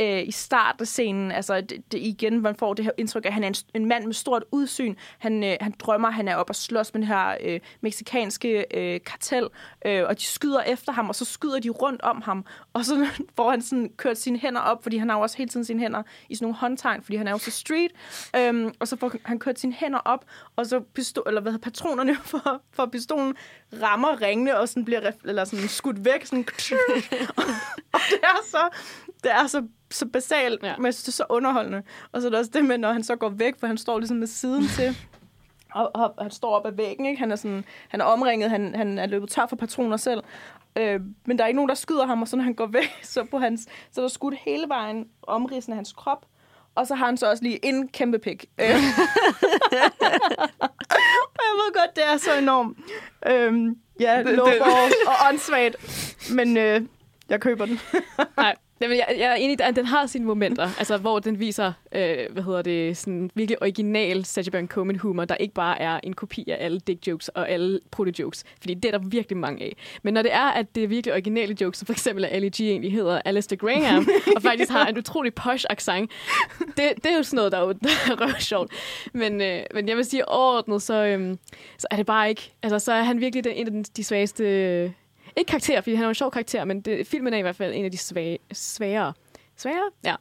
øh, 0.00 0.28
i 0.28 0.30
starten 0.30 0.82
af 0.82 0.86
scenen, 0.86 1.32
altså 1.32 1.60
det, 1.60 1.92
det, 1.92 1.98
igen, 1.98 2.40
man 2.40 2.54
får 2.54 2.74
det 2.74 2.84
her 2.84 2.92
indtryk 2.96 3.24
af, 3.24 3.28
at 3.28 3.34
han 3.34 3.44
er 3.44 3.48
en, 3.48 3.54
en 3.74 3.88
mand 3.88 4.04
med 4.04 4.14
stort 4.14 4.44
udsyn. 4.52 4.94
Han, 5.18 5.44
øh, 5.44 5.56
han 5.60 5.74
drømmer, 5.78 6.10
han 6.10 6.28
er 6.28 6.36
op 6.36 6.50
og 6.50 6.56
slås 6.56 6.94
med 6.94 7.00
den 7.00 7.08
her 7.08 7.36
øh, 7.40 7.60
meksikanske 7.80 8.66
øh, 8.74 9.00
kartel, 9.06 9.48
øh, 9.86 10.04
og 10.06 10.18
de 10.18 10.24
skyder 10.24 10.62
efter 10.62 10.92
ham, 10.92 11.08
og 11.08 11.14
så 11.14 11.24
skyder 11.24 11.58
de 11.58 11.68
rundt 11.68 12.02
om 12.02 12.22
ham, 12.22 12.44
og 12.72 12.84
så 12.84 13.06
får 13.36 13.50
han 13.50 13.62
sådan 13.62 13.90
kørt 13.96 14.18
sine 14.18 14.38
hænder 14.38 14.60
op, 14.60 14.82
fordi 14.82 14.96
han 14.96 15.08
har 15.08 15.16
jo 15.16 15.22
også 15.22 15.36
hele 15.36 15.50
tiden 15.50 15.64
sine 15.64 15.80
hænder 15.80 16.02
i 16.28 16.34
sådan 16.34 16.44
nogle 16.44 16.56
håndtegn, 16.56 17.02
fordi 17.02 17.16
han 17.16 17.26
er 17.26 17.30
jo 17.30 17.38
så 17.38 17.50
street, 17.50 17.90
øhm, 18.36 18.74
og 18.80 18.88
så 18.88 18.96
får 18.96 19.12
han 19.24 19.38
kørt 19.38 19.58
sine 19.58 19.72
hænder 19.72 19.98
op, 19.98 20.24
og 20.56 20.66
så 20.66 20.80
pistol, 20.80 21.24
eller 21.26 21.40
hvad 21.40 21.52
hedder, 21.52 21.64
patronerne 21.64 22.16
for, 22.30 22.62
for 22.72 22.86
pistolen 22.86 23.34
rammer 23.82 24.20
ringene, 24.20 24.58
og 24.58 24.68
sådan 24.68 24.84
bliver 24.84 25.00
ref, 25.00 25.14
eller 25.24 25.44
sådan 25.44 25.68
skudt 25.68 26.04
væk, 26.04 26.26
sådan, 26.26 26.40
og 27.92 28.00
det 28.10 28.18
er 28.22 28.40
så 28.50 28.68
det 29.20 29.32
er 29.32 29.46
så, 29.46 29.66
så 29.90 30.06
basalt, 30.06 30.62
Ja. 30.62 30.76
men 30.76 30.86
jeg 30.86 30.94
synes, 30.94 31.04
det 31.04 31.08
er 31.12 31.24
så 31.24 31.24
underholdende. 31.28 31.82
Og 32.12 32.20
så 32.20 32.26
er 32.26 32.30
der 32.30 32.38
også 32.38 32.50
det 32.54 32.64
med, 32.64 32.78
når 32.78 32.92
han 32.92 33.02
så 33.04 33.16
går 33.16 33.28
væk, 33.28 33.54
for 33.60 33.66
han 33.66 33.78
står 33.78 33.98
ligesom 33.98 34.16
med 34.16 34.26
siden 34.26 34.68
til, 34.68 34.96
og, 35.74 35.90
og 35.94 36.14
han 36.20 36.30
står 36.30 36.54
op 36.56 36.66
ad 36.66 36.72
væggen, 36.72 37.06
ikke? 37.06 37.18
Han 37.18 37.32
er, 37.32 37.36
sådan, 37.36 37.64
han 37.88 38.00
er 38.00 38.04
omringet, 38.04 38.50
han, 38.50 38.74
han 38.74 38.98
er 38.98 39.06
løbet 39.06 39.28
tør 39.30 39.46
for 39.46 39.56
patroner 39.56 39.96
selv. 39.96 40.20
Øh, 40.76 41.00
men 41.26 41.38
der 41.38 41.44
er 41.44 41.48
ikke 41.48 41.56
nogen, 41.56 41.68
der 41.68 41.74
skyder 41.74 42.06
ham, 42.06 42.22
og 42.22 42.28
så 42.28 42.36
når 42.36 42.44
han 42.44 42.54
går 42.54 42.66
væk, 42.80 43.00
så, 43.02 43.24
på 43.30 43.38
hans, 43.38 43.60
så 43.92 44.00
er 44.00 44.02
der 44.02 44.08
skudt 44.08 44.34
hele 44.44 44.68
vejen 44.68 45.08
omridsen 45.22 45.72
af 45.72 45.76
hans 45.76 45.92
krop. 45.92 46.26
Og 46.74 46.86
så 46.86 46.94
har 46.94 47.06
han 47.06 47.16
så 47.16 47.30
også 47.30 47.42
lige 47.42 47.64
en 47.64 47.88
kæmpe 47.88 48.18
pik. 48.18 48.44
Øh. 48.60 48.66
og 51.34 51.42
jeg 51.48 51.54
ved 51.56 51.72
godt, 51.80 51.96
det 51.96 52.04
er 52.12 52.16
så 52.16 52.38
enormt. 52.38 52.78
Øhm, 53.26 53.76
ja, 54.00 54.18
Det- 54.22 54.34
low 54.36 54.46
det- 54.46 54.58
balls 54.64 54.94
og 55.06 55.14
åndssvagt. 55.28 55.76
Men 56.34 56.56
øh, 56.56 56.80
jeg 57.28 57.40
køber 57.40 57.66
den. 57.66 57.80
Nej, 58.36 58.56
Jamen, 58.82 58.96
jeg, 58.96 59.06
jeg 59.18 59.30
er 59.30 59.34
enig, 59.34 59.60
at 59.60 59.76
den 59.76 59.86
har 59.86 60.06
sine 60.06 60.24
momenter, 60.24 60.68
altså, 60.78 60.96
hvor 60.96 61.18
den 61.18 61.40
viser, 61.40 61.72
øh, 61.92 62.16
hvad 62.30 62.42
hedder 62.42 62.62
det, 62.62 62.96
sådan 62.96 63.30
virkelig 63.34 63.62
original 63.62 64.24
Sacha 64.24 64.50
Baron 64.50 64.68
Cohen 64.68 64.98
humor, 64.98 65.24
der 65.24 65.34
ikke 65.34 65.54
bare 65.54 65.80
er 65.80 66.00
en 66.02 66.12
kopi 66.12 66.50
af 66.50 66.56
alle 66.64 66.80
dick 66.80 67.06
jokes 67.06 67.28
og 67.28 67.50
alle 67.50 67.80
proto 67.90 68.10
jokes, 68.18 68.44
fordi 68.60 68.74
det 68.74 68.94
er 68.94 68.98
der 68.98 69.08
virkelig 69.08 69.38
mange 69.38 69.64
af. 69.64 69.76
Men 70.02 70.14
når 70.14 70.22
det 70.22 70.32
er, 70.32 70.50
at 70.50 70.74
det 70.74 70.84
er 70.84 70.88
virkelig 70.88 71.12
originale 71.12 71.56
jokes, 71.60 71.78
som 71.78 71.86
for 71.86 71.92
eksempel 71.92 72.24
at 72.24 72.32
Ali 72.32 72.48
G 72.48 72.60
egentlig 72.60 72.92
hedder 72.92 73.22
Alistair 73.24 73.58
Graham, 73.58 74.08
og 74.36 74.42
faktisk 74.42 74.70
har 74.70 74.86
en 74.86 74.98
utrolig 74.98 75.34
posh 75.34 75.64
accent, 75.70 76.10
det, 76.58 76.76
det 76.76 77.06
er 77.06 77.16
jo 77.16 77.22
sådan 77.22 77.36
noget, 77.36 77.52
der 77.52 77.58
er, 77.58 77.62
jo, 77.62 77.72
der 78.18 78.26
er 78.26 78.38
sjovt. 78.40 78.72
Men, 79.12 79.40
øh, 79.40 79.62
men 79.74 79.88
jeg 79.88 79.96
vil 79.96 80.04
sige, 80.04 80.28
overordnet, 80.28 80.82
så, 80.82 81.04
øh, 81.04 81.36
så 81.78 81.86
er 81.90 81.96
det 81.96 82.06
bare 82.06 82.28
ikke, 82.28 82.52
altså 82.62 82.78
så 82.78 82.92
er 82.92 83.02
han 83.02 83.20
virkelig 83.20 83.44
den, 83.44 83.52
en 83.52 83.78
af 83.78 83.84
de 83.96 84.04
svageste 84.04 84.94
ikke 85.36 85.48
karakter, 85.48 85.80
fordi 85.80 85.94
han 85.94 86.04
er 86.04 86.08
en 86.08 86.14
sjov 86.14 86.30
karakter, 86.30 86.64
men 86.64 86.80
det, 86.80 87.06
filmen 87.06 87.34
er 87.34 87.38
i 87.38 87.42
hvert 87.42 87.56
fald 87.56 87.74
en 87.74 87.84
af 87.84 87.90
de 87.90 87.98
svage, 87.98 88.38
svagere. 88.52 89.12
Svagere? 89.56 89.90
Ja. 90.04 90.14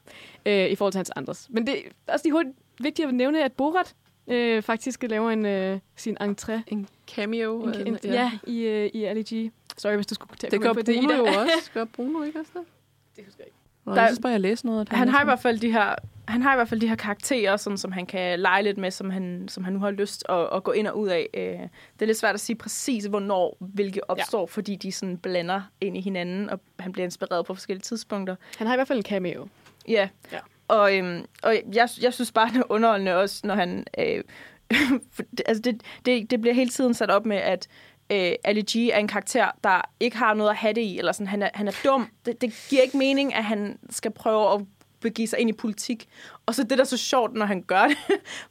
Øh, 0.46 0.72
I 0.72 0.76
forhold 0.76 0.92
til 0.94 0.98
hans 1.00 1.12
andres. 1.16 1.48
Men 1.50 1.68
det 1.68 1.78
er 2.08 2.14
også 2.14 2.26
lige 2.26 2.34
hurtigt 2.34 2.56
vigtigt 2.80 3.08
at 3.08 3.14
nævne, 3.14 3.44
at 3.44 3.54
Borat 3.54 3.96
øh, 4.28 4.62
faktisk 4.64 5.04
laver 5.04 5.32
en, 5.32 5.46
øh, 5.46 5.80
sin 5.96 6.18
entré. 6.22 6.62
En 6.68 6.88
cameo. 7.16 7.64
En, 7.64 7.88
en, 7.88 7.98
ja. 8.04 8.12
ja, 8.14 8.32
i, 8.48 8.62
øh, 8.62 8.90
i 8.94 9.04
Ali 9.04 9.22
G. 9.22 9.52
Sorry, 9.78 9.96
hvis 9.96 10.08
du 10.08 10.16
skulle 10.16 10.32
at 10.44 10.52
Det 10.52 10.62
gør 10.62 10.74
på 10.74 10.82
det, 10.82 10.96
Bruno 10.96 11.10
Ida. 11.10 11.18
jo 11.18 11.24
også. 11.42 11.72
Gør 11.74 11.86
Bruno 11.86 12.24
ikke 12.24 12.40
også 12.40 12.52
det? 12.54 12.64
Det 13.16 13.26
husker 13.26 13.44
jeg 13.44 13.48
ikke. 13.48 13.59
Nå, 13.90 13.96
Der- 13.96 14.02
jeg 14.02 14.10
synes 14.10 14.20
bare, 14.22 14.32
jeg 14.32 14.40
læste 14.40 14.66
noget. 14.66 14.90
Han 14.90 15.08
er 15.08 15.12
har 15.12 15.22
i 15.22 15.26
hvert 15.26 15.40
fald 15.40 15.60
de 15.60 15.72
her, 15.72 15.96
han 16.28 16.42
har 16.42 16.54
i 16.54 16.56
hvert 16.56 16.70
fald 16.70 16.80
de 16.82 16.88
her 16.88 16.96
karakterer, 16.96 17.58
sådan, 17.58 17.78
som 17.78 17.92
han 17.92 18.06
kan 18.06 18.40
lege 18.40 18.64
lidt 18.64 18.78
med, 18.78 18.92
som 18.92 19.10
han, 19.10 19.46
som 19.48 19.64
han 19.64 19.74
nu 19.74 19.80
har 19.80 19.92
lyst 19.92 20.26
at, 20.30 20.48
at 20.56 20.64
gå 20.64 20.72
ind 20.72 20.88
og 20.88 20.98
ud 20.98 21.08
af. 21.08 21.28
Øh, 21.34 21.44
Det 21.44 22.02
er 22.02 22.06
lidt 22.06 22.18
svært 22.20 22.34
at 22.34 22.40
sige 22.40 22.56
præcis, 22.56 23.06
hvornår 23.06 23.58
hvilke 23.60 24.10
opstår, 24.10 24.40
ja. 24.42 24.46
fordi 24.46 24.76
de 24.76 24.92
sådan 24.92 25.18
blander 25.18 25.62
ind 25.82 25.98
i 25.98 26.02
hinanden, 26.02 26.50
og 26.50 26.60
han 26.80 26.92
bliver 26.92 27.04
inspireret 27.06 27.46
på 27.46 27.54
forskellige 27.54 27.82
tidspunkter. 27.82 28.36
Han 28.58 28.68
har 28.68 28.74
i 28.74 28.78
hvert 28.78 28.88
fald 28.88 29.00
en 29.00 29.06
cameo. 29.06 29.48
Ja. 29.88 30.10
Ja. 30.32 30.38
Og, 30.68 30.98
øhm, 30.98 31.26
og 31.44 31.56
jeg, 31.74 31.90
jeg 32.02 32.14
synes 32.14 32.32
bare, 32.32 32.50
det 32.54 32.58
er 32.58 32.72
underholdende 32.72 33.16
også, 33.16 33.42
når 33.48 33.56
han... 33.56 33.86
Øh, 34.00 34.24
altså 35.46 35.62
det, 35.64 35.82
det, 36.06 36.32
det 36.32 36.42
bliver 36.42 36.54
hele 36.54 36.70
tiden 36.70 36.94
sat 36.94 37.12
op 37.12 37.26
med, 37.26 37.38
at 37.38 37.68
øh, 38.12 38.32
Ali 38.44 38.62
G 38.62 38.76
er 38.76 38.98
en 38.98 39.08
karakter, 39.08 39.52
der 39.64 39.82
ikke 40.00 40.18
har 40.18 40.34
noget 40.34 40.50
at 40.50 40.56
have 40.56 40.74
det 40.74 40.82
i, 40.82 40.98
eller 40.98 41.12
sådan, 41.12 41.28
han 41.28 41.42
er, 41.42 41.50
han 41.54 41.68
er 41.68 41.72
dum. 41.86 42.08
Det, 42.26 42.42
det 42.42 42.66
giver 42.70 42.82
ikke 42.82 42.98
mening, 42.98 43.36
at 43.36 43.44
han 43.44 43.80
skal 43.90 44.12
prøve 44.12 44.54
at 44.54 44.62
begive 45.02 45.28
sig 45.28 45.40
ind 45.40 45.50
i 45.50 45.54
politik. 45.54 46.08
Og 46.46 46.56
så 46.56 46.64
det 46.64 46.70
der 46.70 46.80
er 46.80 46.84
så 46.84 46.98
sjovt, 46.98 47.34
når 47.34 47.46
han 47.46 47.62
gør 47.62 47.88
det, 47.90 47.98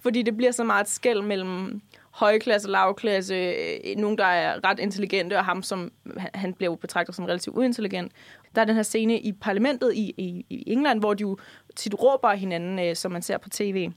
fordi 0.01 0.23
det 0.23 0.37
bliver 0.37 0.53
så 0.53 0.64
meget 0.64 0.85
et 0.85 0.90
skæld 0.90 1.23
mellem 1.23 1.81
højklasse 2.11 2.68
lavklasse, 2.71 3.35
øh, 3.35 3.97
nogen, 3.97 4.18
der 4.18 4.25
er 4.25 4.64
ret 4.64 4.79
intelligente, 4.79 5.38
og 5.38 5.44
ham, 5.44 5.62
som 5.62 5.92
han- 6.35 6.55
blev 6.55 6.57
bliver 6.57 6.77
betragtet 6.77 7.14
som 7.14 7.25
relativt 7.25 7.57
uintelligent. 7.57 8.12
Der 8.55 8.61
er 8.61 8.64
den 8.64 8.75
her 8.75 8.83
scene 8.83 9.21
i 9.21 9.33
parlamentet 9.33 9.94
i, 9.94 10.14
i, 10.18 10.47
i 10.51 10.64
England, 10.73 11.01
hvor 11.01 11.14
de 11.14 11.21
jo 11.21 11.37
tit 11.77 11.94
råber 12.03 12.33
hinanden, 12.35 12.79
øh, 12.79 12.97
som 12.97 13.12
man 13.12 13.23
ser 13.23 13.38
på 13.38 13.49
tv 13.49 13.90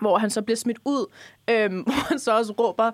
hvor 0.00 0.18
han 0.18 0.30
så 0.30 0.42
bliver 0.42 0.56
smidt 0.56 0.78
ud, 0.84 1.12
øhm, 1.50 1.80
hvor 1.86 2.08
han 2.08 2.18
så 2.18 2.36
også 2.38 2.52
råber, 2.52 2.90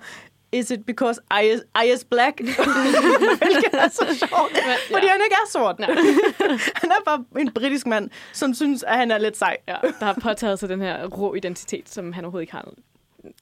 is 0.53 0.71
it 0.71 0.87
because 0.87 1.21
I 1.43 1.45
is, 1.53 1.61
I 1.85 1.93
is 1.93 2.05
black? 2.05 2.37
Hvilket 3.43 3.73
er 3.73 3.89
så 3.89 4.07
sjovt, 4.19 4.53
ja. 4.55 4.95
fordi 4.95 5.07
han 5.07 5.21
ikke 5.25 5.37
er 5.45 5.51
sort. 5.51 5.77
han 6.83 6.91
er 6.91 7.05
bare 7.05 7.25
en 7.39 7.53
britisk 7.53 7.87
mand, 7.87 8.11
som 8.33 8.55
synes, 8.55 8.83
at 8.83 8.97
han 8.97 9.11
er 9.11 9.19
lidt 9.19 9.37
sej. 9.37 9.57
Ja, 9.69 9.77
der 10.01 10.05
har 10.05 10.19
påtaget 10.23 10.59
sig 10.59 10.69
den 10.69 10.81
her 10.81 11.07
rå 11.07 11.35
identitet, 11.35 11.89
som 11.89 12.13
han 12.13 12.25
overhovedet 12.25 12.43
ikke 12.43 12.53
har 12.53 12.69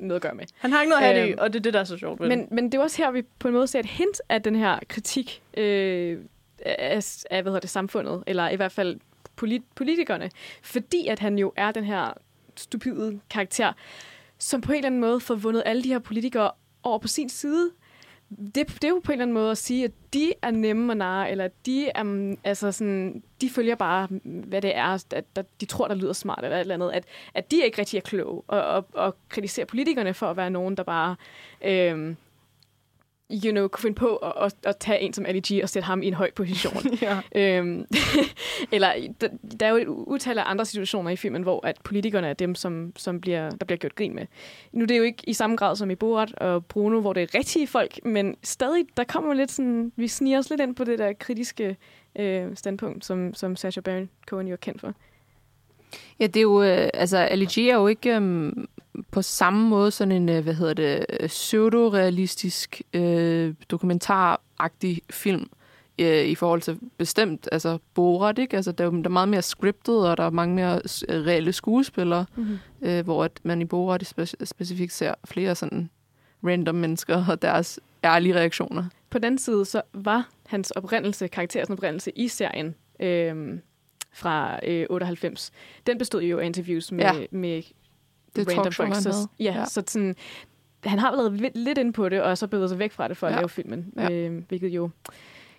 noget 0.01 0.17
at 0.17 0.23
gøre 0.23 0.35
med. 0.35 0.45
Han 0.59 0.73
har 0.73 0.81
ikke 0.81 0.91
noget 0.91 1.03
at 1.03 1.09
have 1.09 1.21
det 1.21 1.29
i, 1.29 1.31
Øhm, 1.31 1.39
og 1.41 1.53
det 1.53 1.59
er 1.59 1.63
det, 1.63 1.75
der 1.75 1.81
er 1.81 1.85
så 1.85 1.99
sjovt 1.99 2.21
ved. 2.21 2.29
Men, 2.29 2.49
men 2.51 2.73
det 2.73 2.79
er 2.79 2.83
også 2.83 2.97
her, 2.97 3.11
vi 3.11 3.23
på 3.39 3.49
en 3.49 3.55
måde 3.55 3.67
ser 3.67 3.79
et 3.79 3.87
hint 3.87 4.21
af 4.29 4.43
den 4.43 4.57
her 4.57 4.79
kritik 4.89 5.43
øh, 5.57 6.19
af, 6.59 7.05
af 7.31 7.43
hvad 7.43 7.51
hedder 7.53 7.61
det, 7.61 7.71
samfundet, 7.71 8.25
eller 8.27 8.49
i 8.49 8.57
hvert 8.57 8.73
fald 8.73 9.01
polit, 9.37 9.63
politikerne, 9.75 10.31
fordi 10.63 11.07
at 11.07 11.19
han 11.19 11.39
jo 11.39 11.53
er 11.57 11.73
den 11.73 11.85
her 11.85 12.13
stupide 12.57 13.21
karakter, 13.31 13.73
som 14.39 14.61
på 14.61 14.73
en 14.73 14.77
eller 14.77 14.87
anden 14.87 15.01
måde 15.01 15.21
får 15.21 15.35
vundet 15.35 15.63
alle 15.67 15.83
de 15.83 15.89
her 15.89 15.99
politikere 15.99 16.51
over 16.83 16.99
på 16.99 17.09
sin 17.09 17.29
side. 17.29 17.71
Det, 18.55 18.55
det 18.55 18.85
er 18.85 18.89
jo 18.89 19.01
på 19.05 19.13
en 19.13 19.15
eller 19.15 19.25
anden 19.25 19.35
måde 19.35 19.51
at 19.51 19.59
sige, 19.59 19.85
at 19.85 19.91
de 20.15 20.33
er 20.43 20.51
nemme 20.51 20.93
at 20.93 20.97
narre, 20.97 21.31
eller 21.31 21.45
at 21.45 21.67
de, 21.67 21.89
er, 21.89 22.03
mm, 22.03 22.39
altså 22.45 22.73
sådan, 22.73 23.23
de 23.41 23.51
følger 23.51 23.75
bare, 23.75 24.09
hvad 24.25 24.63
det 24.63 24.77
er, 24.77 24.87
at, 25.15 25.15
at 25.37 25.47
de 25.61 25.67
tror, 25.67 25.89
der 25.89 25.95
lyder 25.95 26.13
smart 26.13 26.45
eller 26.45 26.57
et 26.57 26.61
eller 26.61 26.75
andet, 26.75 26.91
at, 26.91 27.05
at 27.35 27.51
de 27.51 27.65
ikke 27.65 27.79
rigtig 27.79 27.97
er 27.97 28.03
kloge, 28.03 28.43
og, 28.47 28.63
og, 28.63 28.87
og 28.93 29.17
kritiserer 29.29 29.67
politikerne 29.67 30.15
for 30.15 30.27
at 30.27 30.37
være 30.37 30.51
nogen, 30.51 30.77
der 30.77 30.83
bare 30.83 31.17
øh, 31.65 32.15
you 33.45 33.51
know, 33.51 33.69
kunne 33.69 33.83
finde 33.83 33.95
på 33.95 34.17
at, 34.17 34.33
at, 34.41 34.55
at 34.65 34.77
tage 34.77 35.01
en 35.01 35.13
som 35.13 35.27
Ali 35.27 35.41
G 35.41 35.63
og 35.63 35.69
sætte 35.69 35.87
ham 35.87 36.03
i 36.03 36.07
en 36.07 36.15
høj 36.15 36.31
position. 36.37 36.83
ja. 37.03 37.21
øhm, 37.35 37.87
eller 38.73 38.93
der, 39.21 39.29
der 39.61 39.67
er 39.67 39.71
jo 39.71 39.77
et 39.77 39.87
utal 39.87 40.39
af 40.39 40.43
andre 40.47 40.65
situationer 40.65 41.11
i 41.11 41.17
filmen, 41.17 41.43
hvor 41.43 41.67
at 41.67 41.77
politikerne 41.85 42.27
er 42.27 42.33
dem, 42.33 42.55
som, 42.55 42.93
som 42.97 43.21
bliver, 43.21 43.51
der 43.51 43.65
bliver 43.67 43.79
gjort 43.79 43.95
grin 43.95 44.15
med. 44.15 44.27
Nu 44.73 44.83
er 44.83 44.87
det 44.87 44.99
jo 44.99 45.03
ikke 45.03 45.23
i 45.27 45.33
samme 45.33 45.57
grad 45.57 45.77
som 45.77 45.91
i 45.91 45.95
Borat 45.95 46.35
og 46.35 46.67
Bruno, 46.67 47.01
hvor 47.01 47.13
det 47.13 47.23
er 47.23 47.39
rigtige 47.39 47.67
folk, 47.67 48.05
men 48.05 48.37
stadig, 48.43 48.87
der 48.97 49.05
kommer 49.05 49.35
lidt 49.35 49.51
sådan, 49.51 49.93
vi 49.97 50.09
sniger 50.09 50.39
os 50.39 50.51
lidt 50.51 50.61
ind 50.61 50.75
på 50.75 50.85
det 50.85 50.99
der 50.99 51.13
kritiske 51.13 51.77
øh, 52.19 52.57
standpunkt, 52.57 53.05
som, 53.05 53.35
som 53.35 53.57
Sacha 53.57 53.81
Baron 53.81 54.09
Cohen 54.27 54.47
jo 54.47 54.53
er 54.53 54.57
kendt 54.57 54.81
for. 54.81 54.95
Ja, 56.21 56.27
det 56.27 56.37
er 56.37 56.43
jo, 56.43 56.63
øh, 56.63 56.89
altså, 56.95 57.17
Ali 57.17 57.45
G 57.45 57.59
er 57.59 57.75
jo 57.75 57.87
ikke 57.87 58.15
øhm, 58.15 58.69
på 59.11 59.23
samme 59.23 59.69
måde 59.69 59.91
sådan 59.91 60.13
en, 60.13 60.29
øh, 60.29 60.43
hvad 60.43 60.55
hedder 60.55 60.75
det, 60.75 61.07
øh, 61.21 61.29
pseudo-realistisk, 61.29 62.83
øh, 62.95 63.55
dokumentaragtig 63.71 65.03
film 65.11 65.51
øh, 66.01 66.25
i 66.25 66.35
forhold 66.35 66.61
til 66.63 66.79
bestemt, 66.99 67.49
altså 67.53 67.79
Borat, 67.95 68.39
ikke? 68.39 68.57
Altså, 68.57 68.73
der 68.73 68.87
er 68.87 68.91
der 68.91 69.03
er 69.05 69.09
meget 69.09 69.29
mere 69.29 69.43
scriptet, 69.43 70.09
og 70.11 70.17
der 70.17 70.25
er 70.25 70.31
mange 70.31 70.55
mere 70.55 70.81
øh, 71.09 71.27
reelle 71.27 71.53
skuespillere, 71.53 72.27
Mm-hmm. 72.37 72.59
øh, 72.83 73.05
hvor 73.05 73.25
at 73.25 73.41
man 73.43 73.61
i 73.63 73.65
Borat 73.65 74.03
spe- 74.19 74.45
specifikt 74.45 74.93
ser 74.93 75.15
flere 75.25 75.55
sådan 75.55 75.91
random 76.45 76.75
mennesker 76.75 77.25
og 77.29 77.43
deres 77.43 77.81
ærlige 78.05 78.35
reaktioner. 78.35 78.85
På 79.11 79.19
den 79.19 79.39
side, 79.39 79.65
så 79.65 79.83
var 79.93 80.29
hans 80.47 80.71
oprindelse, 80.71 81.29
karakterens 81.29 81.71
oprindelse 81.71 82.11
i 82.17 82.29
serien 82.29 82.75
øh, 83.01 83.59
fra 84.13 84.59
øh, 84.67 84.87
98, 84.91 85.51
den 85.87 85.99
bestod 85.99 86.23
jo 86.23 86.39
af 86.39 86.47
interviews 86.47 86.93
med, 86.93 87.05
Ja. 87.05 87.13
med 87.31 87.63
Det 88.37 88.49
random 88.59 88.93
havde. 88.93 89.29
ja, 89.41 89.45
ja, 89.61 89.65
så 89.65 89.83
sådan, 89.87 90.17
han 90.85 90.99
har 90.99 91.17
været 91.17 91.33
lidt- 91.33 91.57
lidt 91.57 91.79
ind 91.79 91.95
på 91.95 92.09
det, 92.09 92.23
og 92.23 92.39
så 92.39 92.47
bevæget 92.47 92.71
sig 92.71 92.79
væk 92.79 92.93
fra 92.93 93.09
det 93.09 93.17
for 93.17 93.27
at 93.27 93.33
Ja. 93.33 93.37
lave 93.39 93.49
filmen, 93.49 93.93
Ja. 93.97 94.11
øh, 94.13 94.43
hvilket 94.49 94.69
jo 94.69 94.91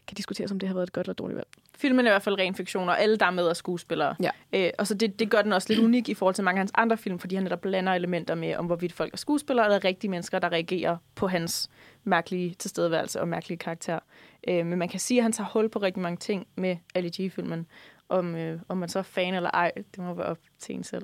kan 0.07 0.15
diskuteres, 0.15 0.51
om 0.51 0.59
det 0.59 0.69
har 0.69 0.73
været 0.73 0.87
et 0.87 0.93
godt 0.93 1.07
eller 1.07 1.13
dårligt 1.13 1.35
valg. 1.35 1.47
Filmen 1.75 2.05
er 2.05 2.09
i 2.09 2.13
hvert 2.13 2.21
fald 2.21 2.37
ren 2.39 2.55
fiktion, 2.55 2.89
og 2.89 3.01
alle, 3.01 3.17
der 3.17 3.25
er 3.25 3.31
med, 3.31 3.43
er 3.47 3.53
skuespillere. 3.53 4.15
Ja. 4.23 4.29
Øh, 4.53 4.69
og 4.79 4.87
så 4.87 4.93
det, 4.93 5.19
det 5.19 5.29
gør 5.29 5.41
den 5.41 5.53
også 5.53 5.73
lidt 5.73 5.79
unik 5.85 6.09
i 6.09 6.13
forhold 6.13 6.35
til 6.35 6.43
mange 6.43 6.57
af 6.57 6.61
hans 6.61 6.71
andre 6.75 6.97
film, 6.97 7.19
fordi 7.19 7.35
han 7.35 7.43
netop 7.43 7.61
blander 7.61 7.93
elementer 7.93 8.35
med, 8.35 8.55
om 8.55 8.65
hvorvidt 8.65 8.93
folk 8.93 9.13
er 9.13 9.17
skuespillere, 9.17 9.65
eller 9.65 9.83
rigtige 9.83 10.11
mennesker, 10.11 10.39
der 10.39 10.51
reagerer 10.51 10.97
på 11.15 11.27
hans 11.27 11.69
mærkelige 12.03 12.53
tilstedeværelse 12.53 13.21
og 13.21 13.27
mærkelige 13.27 13.57
karakter. 13.57 13.99
Øh, 14.47 14.65
men 14.65 14.79
man 14.79 14.89
kan 14.89 14.99
sige, 14.99 15.17
at 15.19 15.23
han 15.23 15.31
tager 15.31 15.47
hul 15.53 15.69
på 15.69 15.79
rigtig 15.79 16.01
mange 16.01 16.17
ting 16.17 16.47
med 16.55 16.77
Ali 16.95 17.09
G-filmen. 17.09 17.67
Om, 18.09 18.35
øh, 18.35 18.59
om 18.69 18.77
man 18.77 18.89
så 18.89 18.99
er 18.99 19.03
fan 19.03 19.33
eller 19.33 19.49
ej, 19.53 19.71
det 19.75 19.97
må 19.97 20.13
være 20.13 20.25
op 20.25 20.37
til 20.59 20.75
en 20.75 20.83
selv. 20.83 21.03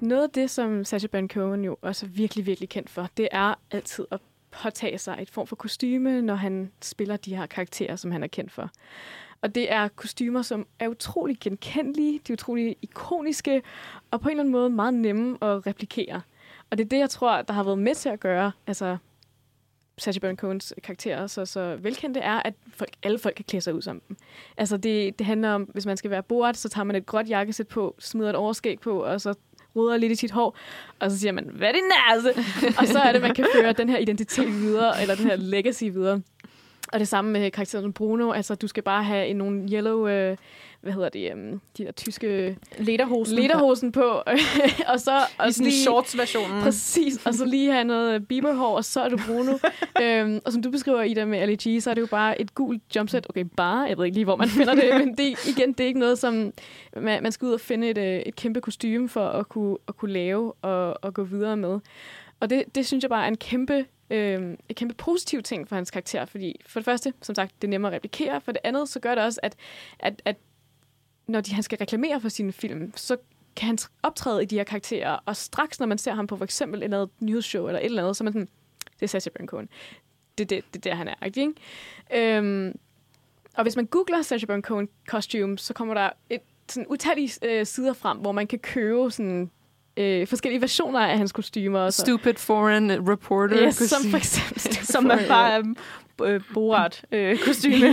Noget 0.00 0.22
af 0.22 0.30
det, 0.30 0.50
som 0.50 0.84
Sacha 0.84 1.06
Baron 1.06 1.28
Cohen 1.28 1.64
jo 1.64 1.76
også 1.82 2.06
er 2.06 2.10
virkelig, 2.10 2.46
virkelig 2.46 2.68
kendt 2.68 2.90
for, 2.90 3.08
det 3.16 3.28
er 3.32 3.54
altid 3.70 4.04
at 4.10 4.20
påtage 4.50 4.98
sig 4.98 5.18
et 5.20 5.30
form 5.30 5.46
for 5.46 5.56
kostyme, 5.56 6.22
når 6.22 6.34
han 6.34 6.72
spiller 6.82 7.16
de 7.16 7.36
her 7.36 7.46
karakterer, 7.46 7.96
som 7.96 8.10
han 8.10 8.22
er 8.22 8.26
kendt 8.26 8.52
for. 8.52 8.70
Og 9.40 9.54
det 9.54 9.72
er 9.72 9.88
kostymer, 9.88 10.42
som 10.42 10.66
er 10.78 10.88
utrolig 10.88 11.36
genkendelige, 11.40 12.20
de 12.26 12.32
er 12.32 12.34
utrolig 12.34 12.76
ikoniske, 12.82 13.62
og 14.10 14.20
på 14.20 14.28
en 14.28 14.30
eller 14.30 14.42
anden 14.42 14.52
måde 14.52 14.70
meget 14.70 14.94
nemme 14.94 15.38
at 15.40 15.66
replikere. 15.66 16.20
Og 16.70 16.78
det 16.78 16.84
er 16.84 16.88
det, 16.88 16.98
jeg 16.98 17.10
tror, 17.10 17.42
der 17.42 17.52
har 17.52 17.64
været 17.64 17.78
med 17.78 17.94
til 17.94 18.08
at 18.08 18.20
gøre, 18.20 18.52
altså 18.66 18.96
Sacha 19.98 20.20
Baron 20.20 20.36
Cohens 20.36 20.74
karakterer 20.82 21.26
så, 21.26 21.46
så 21.46 21.76
velkendte 21.76 22.20
er, 22.20 22.42
at 22.44 22.54
folk, 22.74 22.90
alle 23.02 23.18
folk 23.18 23.34
kan 23.34 23.44
klæde 23.44 23.60
sig 23.60 23.74
ud 23.74 23.82
som 23.82 24.00
dem. 24.08 24.16
Altså 24.56 24.76
det, 24.76 25.18
det 25.18 25.26
handler 25.26 25.50
om, 25.50 25.62
hvis 25.62 25.86
man 25.86 25.96
skal 25.96 26.10
være 26.10 26.22
Borat, 26.22 26.56
så 26.56 26.68
tager 26.68 26.84
man 26.84 26.96
et 26.96 27.06
gråt 27.06 27.28
jakkesæt 27.28 27.68
på, 27.68 27.94
smider 27.98 28.30
et 28.30 28.36
overskæg 28.36 28.80
på, 28.80 29.04
og 29.04 29.20
så 29.20 29.34
roder 29.76 29.96
lidt 29.96 30.12
i 30.12 30.14
sit 30.14 30.30
hår, 30.30 30.56
og 30.98 31.10
så 31.10 31.18
siger 31.18 31.32
man, 31.32 31.50
hvad 31.52 31.68
er 31.68 31.72
din 31.72 31.82
næse? 31.82 32.38
og 32.80 32.86
så 32.86 32.98
er 32.98 33.12
det, 33.12 33.22
man 33.22 33.34
kan 33.34 33.46
føre 33.54 33.72
den 33.72 33.88
her 33.88 33.98
identitet 33.98 34.52
videre, 34.52 35.02
eller 35.02 35.14
den 35.14 35.26
her 35.26 35.36
legacy 35.36 35.84
videre. 35.84 36.22
Og 36.92 37.00
det 37.00 37.08
samme 37.08 37.30
med 37.30 37.50
karakteren 37.50 37.92
Bruno. 37.92 38.32
Altså, 38.32 38.54
du 38.54 38.66
skal 38.66 38.82
bare 38.82 39.04
have 39.04 39.26
en, 39.26 39.36
nogle 39.36 39.68
yellow... 39.72 40.08
Øh, 40.08 40.36
hvad 40.82 40.92
hedder 40.92 41.08
det, 41.08 41.32
um, 41.32 41.60
de 41.78 41.84
der 41.84 41.92
tyske 41.92 42.56
Lederhosen. 42.78 43.36
lederhosen 43.38 43.92
på, 43.92 44.08
og 44.92 45.00
så 45.00 45.20
og 45.38 45.48
I 45.48 45.52
sådan 45.52 45.66
lige, 45.66 45.82
shorts-versionen. 45.82 46.62
Præcis, 46.62 47.26
og 47.26 47.34
så 47.34 47.44
lige 47.44 47.72
have 47.72 47.84
noget 47.84 48.28
Bieberhår, 48.28 48.76
og 48.76 48.84
så 48.84 49.00
er 49.00 49.08
du 49.08 49.18
Bruno. 49.26 49.58
øhm, 50.02 50.40
og 50.44 50.52
som 50.52 50.62
du 50.62 50.70
beskriver 50.70 51.02
i 51.02 51.14
det 51.14 51.28
med 51.28 51.46
LEG, 51.46 51.82
så 51.82 51.90
er 51.90 51.94
det 51.94 52.00
jo 52.00 52.06
bare 52.06 52.40
et 52.40 52.54
gult 52.54 52.82
jumpset. 52.96 53.26
Okay, 53.28 53.44
bare, 53.56 53.80
jeg 53.80 53.98
ved 53.98 54.04
ikke 54.04 54.16
lige, 54.16 54.24
hvor 54.24 54.36
man 54.36 54.48
finder 54.48 54.74
det, 54.74 54.94
men 55.06 55.18
det, 55.18 55.48
igen, 55.48 55.72
det 55.72 55.80
er 55.80 55.88
ikke 55.88 56.00
noget, 56.00 56.18
som 56.18 56.52
man, 56.96 57.22
man 57.22 57.32
skal 57.32 57.46
ud 57.46 57.52
og 57.52 57.60
finde 57.60 57.90
et, 57.90 57.98
øh, 57.98 58.18
et 58.18 58.36
kæmpe 58.36 58.60
kostume 58.60 59.08
for 59.08 59.28
at 59.28 59.48
kunne, 59.48 59.76
at 59.88 59.96
kunne 59.96 60.12
lave 60.12 60.52
og, 60.52 61.04
og 61.04 61.14
gå 61.14 61.22
videre 61.22 61.56
med. 61.56 61.80
Og 62.40 62.50
det, 62.50 62.64
det 62.74 62.86
synes 62.86 63.02
jeg 63.02 63.10
bare 63.10 63.24
er 63.24 63.28
en 63.28 63.36
kæmpe, 63.36 63.84
øh, 64.12 64.56
en 64.68 64.74
kæmpe 64.74 64.94
positiv 64.94 65.42
ting 65.42 65.68
for 65.68 65.76
hans 65.76 65.90
karakter, 65.90 66.24
fordi 66.24 66.60
for 66.66 66.80
det 66.80 66.84
første, 66.84 67.12
som 67.22 67.34
sagt, 67.34 67.62
det 67.62 67.68
er 67.68 67.70
nemmere 67.70 67.92
at 67.92 67.96
replikere, 67.96 68.40
for 68.40 68.52
det 68.52 68.60
andet, 68.64 68.88
så 68.88 69.00
gør 69.00 69.14
det 69.14 69.24
også, 69.24 69.40
at, 69.42 69.56
at, 69.98 70.22
at 70.24 70.36
når 71.26 71.40
de, 71.40 71.54
han 71.54 71.62
skal 71.62 71.78
reklamere 71.78 72.20
for 72.20 72.28
sine 72.28 72.52
film, 72.52 72.92
så 72.96 73.16
kan 73.56 73.66
han 73.66 73.78
optræde 74.02 74.42
i 74.42 74.46
de 74.46 74.56
her 74.56 74.64
karakterer, 74.64 75.18
og 75.26 75.36
straks 75.36 75.80
når 75.80 75.86
man 75.86 75.98
ser 75.98 76.14
ham 76.14 76.26
på 76.26 76.36
for 76.36 76.44
eksempel 76.44 76.80
et 76.80 76.84
eller 76.84 77.02
andet 77.02 77.14
nyhedsshow 77.20 77.66
eller 77.66 77.80
et 77.80 77.84
eller 77.84 78.02
andet, 78.02 78.16
så 78.16 78.24
er 78.24 78.24
man 78.24 78.32
sådan, 78.32 78.48
det 78.94 79.02
er 79.02 79.06
Sacha 79.06 79.30
Baron 79.30 79.48
Cohen. 79.48 79.68
Det 80.38 80.44
er 80.44 80.48
det, 80.48 80.64
det, 80.74 80.86
er 80.86 80.90
der, 80.90 80.96
han 80.96 81.08
er, 81.08 81.24
ikke? 81.24 81.52
Øhm, 82.14 82.78
og 83.56 83.62
hvis 83.62 83.76
man 83.76 83.86
googler 83.86 84.22
Sacha 84.22 84.46
Baron 84.46 84.62
Cohen 84.62 84.88
costume, 85.08 85.58
så 85.58 85.74
kommer 85.74 85.94
der 85.94 86.10
et 86.30 86.40
sådan 86.68 86.86
utallige 86.88 87.32
øh, 87.42 87.66
sider 87.66 87.92
frem, 87.92 88.18
hvor 88.18 88.32
man 88.32 88.46
kan 88.46 88.58
købe 88.58 89.10
sådan 89.10 89.50
øh, 89.96 90.26
forskellige 90.26 90.60
versioner 90.60 91.00
af 91.00 91.18
hans 91.18 91.32
kostymer. 91.32 91.78
Og 91.78 91.92
så. 91.92 92.02
Stupid 92.02 92.34
foreign 92.34 93.08
reporter. 93.08 93.66
Yes, 93.66 93.74
som 93.74 94.10
for 94.10 94.16
eksempel. 94.16 94.86
Som 94.92 95.06
er 95.06 95.28
bare 95.28 95.64
øh, 96.24 96.40
Borat-kostyme. 96.54 97.88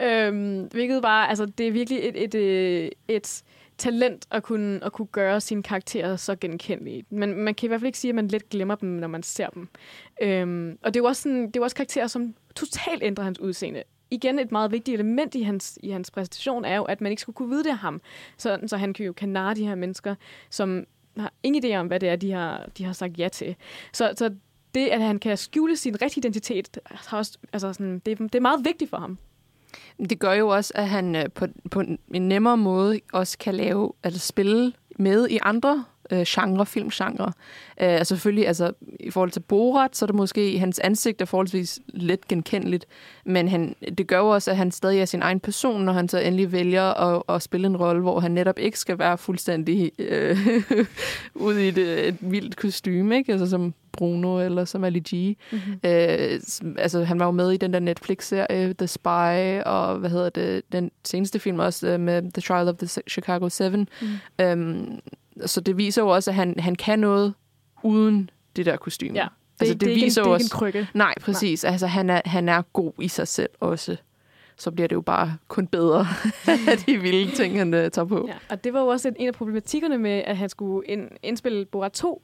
Øh, 0.00 0.26
øhm, 0.26 0.68
hvilket 0.72 1.02
bare, 1.02 1.28
altså 1.28 1.46
det 1.46 1.68
er 1.68 1.72
virkelig 1.72 1.98
et, 2.02 2.24
et, 2.24 2.34
et, 2.34 2.90
et 3.08 3.42
talent 3.78 4.26
at 4.30 4.42
kunne, 4.42 4.84
at 4.84 4.92
kunne 4.92 5.06
gøre 5.06 5.40
sine 5.40 5.62
karakterer 5.62 6.16
så 6.16 6.36
genkendelige. 6.36 7.04
Men 7.10 7.34
man 7.34 7.54
kan 7.54 7.66
i 7.66 7.68
hvert 7.68 7.80
fald 7.80 7.86
ikke 7.86 7.98
sige, 7.98 8.08
at 8.08 8.14
man 8.14 8.28
let 8.28 8.48
glemmer 8.48 8.74
dem, 8.74 8.88
når 8.88 9.08
man 9.08 9.22
ser 9.22 9.48
dem. 9.48 9.68
Øhm, 10.22 10.78
og 10.82 10.94
det 10.94 11.00
er 11.00 11.04
jo 11.04 11.06
også, 11.06 11.22
sådan, 11.22 11.46
det 11.46 11.56
er 11.56 11.60
jo 11.60 11.62
også 11.62 11.76
karakterer, 11.76 12.06
som 12.06 12.34
totalt 12.56 13.02
ændrer 13.02 13.24
hans 13.24 13.40
udseende. 13.40 13.82
Igen 14.10 14.38
et 14.38 14.52
meget 14.52 14.72
vigtigt 14.72 14.94
element 14.94 15.34
i 15.34 15.42
hans, 15.42 15.78
i 15.82 15.90
hans 15.90 16.10
præstation 16.10 16.64
er 16.64 16.76
jo, 16.76 16.82
at 16.84 17.00
man 17.00 17.12
ikke 17.12 17.22
skulle 17.22 17.36
kunne 17.36 17.48
vide 17.48 17.64
det 17.64 17.70
af 17.70 17.78
ham. 17.78 18.00
Så, 18.36 18.58
så 18.66 18.76
han 18.76 18.92
kan 18.92 19.06
jo 19.06 19.12
kan 19.12 19.28
narre 19.28 19.54
de 19.54 19.66
her 19.66 19.74
mennesker, 19.74 20.14
som 20.50 20.84
har 21.16 21.32
ingen 21.42 21.64
idé 21.64 21.76
om, 21.76 21.86
hvad 21.86 22.00
det 22.00 22.08
er, 22.08 22.16
de 22.16 22.32
har, 22.32 22.68
de 22.78 22.84
har 22.84 22.92
sagt 22.92 23.18
ja 23.18 23.28
til. 23.28 23.56
Så, 23.92 24.12
så 24.16 24.30
det, 24.74 24.88
at 24.88 25.02
han 25.02 25.18
kan 25.18 25.36
skjule 25.36 25.76
sin 25.76 26.02
rigtige 26.02 26.20
identitet, 26.20 26.78
har 26.86 27.18
også, 27.18 27.38
altså 27.52 27.72
sådan, 27.72 27.98
det, 27.98 28.18
det 28.18 28.34
er 28.34 28.40
meget 28.40 28.64
vigtigt 28.64 28.90
for 28.90 28.96
ham. 28.96 29.18
Det 30.10 30.18
gør 30.18 30.32
jo 30.32 30.48
også, 30.48 30.72
at 30.74 30.88
han 30.88 31.16
øh, 31.16 31.30
på, 31.34 31.46
på 31.70 31.80
en 32.14 32.28
nemmere 32.28 32.56
måde 32.56 33.00
også 33.12 33.38
kan 33.38 33.54
lave, 33.54 33.92
altså 34.02 34.20
spille 34.20 34.72
med 34.98 35.28
i 35.28 35.38
andre 35.42 35.84
øh, 36.12 36.24
genre, 36.28 36.66
filmgenre. 36.66 37.32
Øh, 37.80 37.88
altså 37.88 38.14
selvfølgelig, 38.14 38.46
altså, 38.46 38.72
i 39.00 39.10
forhold 39.10 39.30
til 39.30 39.40
Borat, 39.40 39.96
så 39.96 40.04
er 40.04 40.06
det 40.06 40.16
måske, 40.16 40.58
hans 40.58 40.78
ansigt 40.78 41.20
er 41.20 41.24
forholdsvis 41.24 41.80
let 41.88 42.28
genkendeligt, 42.28 42.86
men 43.24 43.48
han, 43.48 43.74
det 43.98 44.06
gør 44.06 44.18
jo 44.18 44.28
også, 44.28 44.50
at 44.50 44.56
han 44.56 44.70
stadig 44.70 45.00
er 45.00 45.04
sin 45.04 45.22
egen 45.22 45.40
person, 45.40 45.82
når 45.82 45.92
han 45.92 46.08
så 46.08 46.18
endelig 46.18 46.52
vælger 46.52 46.82
at, 46.82 47.22
at 47.28 47.42
spille 47.42 47.66
en 47.66 47.76
rolle, 47.76 48.02
hvor 48.02 48.20
han 48.20 48.30
netop 48.30 48.58
ikke 48.58 48.78
skal 48.78 48.98
være 48.98 49.18
fuldstændig 49.18 49.92
øh, 49.98 50.36
ude 51.34 51.64
i 51.64 51.68
et, 51.68 52.08
et 52.08 52.16
vildt 52.20 52.56
kostume, 52.56 53.16
ikke? 53.16 53.32
Altså 53.32 53.50
som 53.50 53.74
Bruno 53.92 54.40
eller 54.40 54.64
som 54.64 54.84
Ali 54.84 55.00
G. 55.00 55.36
Mm-hmm. 55.52 55.72
Øh, 55.84 56.40
altså, 56.78 57.04
han 57.04 57.18
var 57.18 57.24
jo 57.24 57.30
med 57.30 57.50
i 57.50 57.56
den 57.56 57.72
der 57.72 57.78
Netflix-serie 57.78 58.74
The 58.78 58.86
Spy, 58.86 59.60
og 59.66 59.98
hvad 59.98 60.10
hedder 60.10 60.30
det, 60.30 60.62
den 60.72 60.90
seneste 61.04 61.38
film 61.38 61.58
også 61.58 61.88
øh, 61.88 62.00
med 62.00 62.22
The 62.22 62.42
Trial 62.42 62.68
of 62.68 62.74
the 62.76 63.02
Chicago 63.10 63.48
7. 63.48 63.64
Mm. 63.68 63.86
Øhm, 64.40 64.98
så 65.46 65.60
det 65.60 65.76
viser 65.76 66.02
jo 66.02 66.08
også, 66.08 66.30
at 66.30 66.34
han, 66.34 66.54
han 66.58 66.74
kan 66.74 66.98
noget 66.98 67.34
uden 67.82 68.30
det 68.56 68.66
der 68.66 68.76
kostume. 68.76 69.12
Ja. 69.14 69.22
Det, 69.22 69.60
altså, 69.60 69.74
det, 69.74 69.80
det, 69.80 69.94
viser 69.94 70.22
er 70.22 70.26
ikke 70.26 70.30
en, 70.30 70.32
det 70.32 70.32
er 70.32 70.36
ikke 70.36 70.44
en 70.44 70.58
krykke. 70.58 70.88
Nej, 70.94 71.14
præcis. 71.20 71.62
Nej. 71.62 71.72
Altså, 71.72 71.86
han 71.86 72.10
er, 72.10 72.20
han 72.24 72.48
er 72.48 72.62
god 72.62 72.92
i 72.98 73.08
sig 73.08 73.28
selv 73.28 73.50
også 73.60 73.96
så 74.60 74.70
bliver 74.70 74.88
det 74.88 74.96
jo 74.96 75.00
bare 75.00 75.36
kun 75.48 75.66
bedre 75.66 76.06
af 76.70 76.78
de 76.86 76.98
vilde 76.98 77.30
ting, 77.30 77.58
han 77.58 77.74
uh, 77.74 77.80
tager 77.80 78.04
på. 78.04 78.24
Ja, 78.28 78.34
og 78.50 78.64
det 78.64 78.72
var 78.72 78.80
jo 78.80 78.86
også 78.86 79.12
en 79.16 79.28
af 79.28 79.34
problematikkerne 79.34 79.98
med, 79.98 80.22
at 80.26 80.36
han 80.36 80.48
skulle 80.48 80.86
ind, 80.86 81.08
indspille 81.22 81.64
Borat 81.64 81.92
2, 81.92 82.14
at 82.14 82.22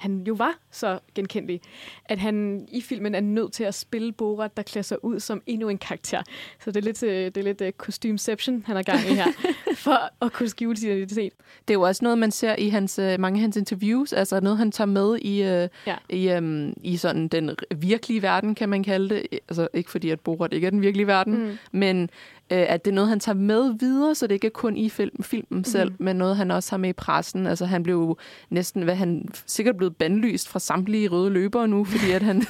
han 0.00 0.22
jo 0.28 0.34
var 0.34 0.58
så 0.70 0.98
genkendelig, 1.14 1.60
at 2.04 2.18
han 2.18 2.66
i 2.72 2.80
filmen 2.80 3.14
er 3.14 3.20
nødt 3.20 3.52
til 3.52 3.64
at 3.64 3.74
spille 3.74 4.12
Borat, 4.12 4.56
der 4.56 4.62
klæder 4.62 4.82
sig 4.82 5.04
ud 5.04 5.20
som 5.20 5.42
endnu 5.46 5.68
en 5.68 5.78
karakter. 5.78 6.22
Så 6.64 6.70
det 6.70 6.76
er 6.76 6.80
lidt, 6.80 7.02
øh, 7.02 7.24
det 7.24 7.36
er 7.36 7.42
lidt 7.42 7.60
uh, 7.60 7.68
kostumeception, 7.70 8.62
han 8.66 8.76
har 8.76 8.82
gang 8.82 9.00
i 9.00 9.14
her, 9.14 9.26
for 9.84 10.24
at 10.24 10.32
kunne 10.32 10.48
skjule 10.48 10.76
sin 10.76 10.90
identitet. 10.90 11.32
Det 11.68 11.74
er 11.74 11.78
jo 11.78 11.82
også 11.82 12.04
noget, 12.04 12.18
man 12.18 12.30
ser 12.30 12.56
i 12.56 12.68
hans, 12.68 12.98
uh, 12.98 13.20
mange 13.20 13.36
af 13.36 13.40
hans 13.40 13.56
interviews, 13.56 14.12
altså 14.12 14.40
noget, 14.40 14.58
han 14.58 14.72
tager 14.72 14.86
med 14.86 15.18
i, 15.18 15.40
ja. 15.86 15.96
i, 16.08 16.36
um, 16.36 16.72
i 16.82 16.96
sådan 16.96 17.28
den 17.28 17.50
virkelige 17.76 18.22
verden, 18.22 18.54
kan 18.54 18.68
man 18.68 18.84
kalde 18.84 19.14
det. 19.14 19.26
Altså 19.48 19.68
ikke 19.74 19.90
fordi, 19.90 20.10
at 20.10 20.20
Borat 20.20 20.52
ikke 20.52 20.66
er 20.66 20.70
den 20.70 20.82
virkelige 20.82 21.06
verden, 21.06 21.44
mm. 21.44 21.58
men 21.72 22.10
at 22.56 22.84
det 22.84 22.90
er 22.90 22.94
noget, 22.94 23.08
han 23.08 23.20
tager 23.20 23.36
med 23.36 23.74
videre, 23.78 24.14
så 24.14 24.26
det 24.26 24.34
ikke 24.34 24.46
er 24.46 24.50
kun 24.50 24.76
i 24.76 24.88
film, 24.88 25.22
filmen 25.22 25.64
selv, 25.64 25.90
mm. 25.90 25.96
men 25.98 26.16
noget, 26.16 26.36
han 26.36 26.50
også 26.50 26.72
har 26.72 26.76
med 26.76 26.90
i 26.90 26.92
pressen. 26.92 27.46
Altså, 27.46 27.66
han 27.66 27.82
blev 27.82 28.18
næsten, 28.50 28.82
hvad 28.82 28.94
han 28.94 29.28
sikkert 29.46 29.76
blevet 29.76 29.96
bandlyst 29.96 30.48
fra 30.48 30.58
samtlige 30.58 31.08
røde 31.08 31.30
løbere 31.30 31.68
nu, 31.68 31.84
fordi 31.84 32.10
at 32.10 32.22
han 32.22 32.36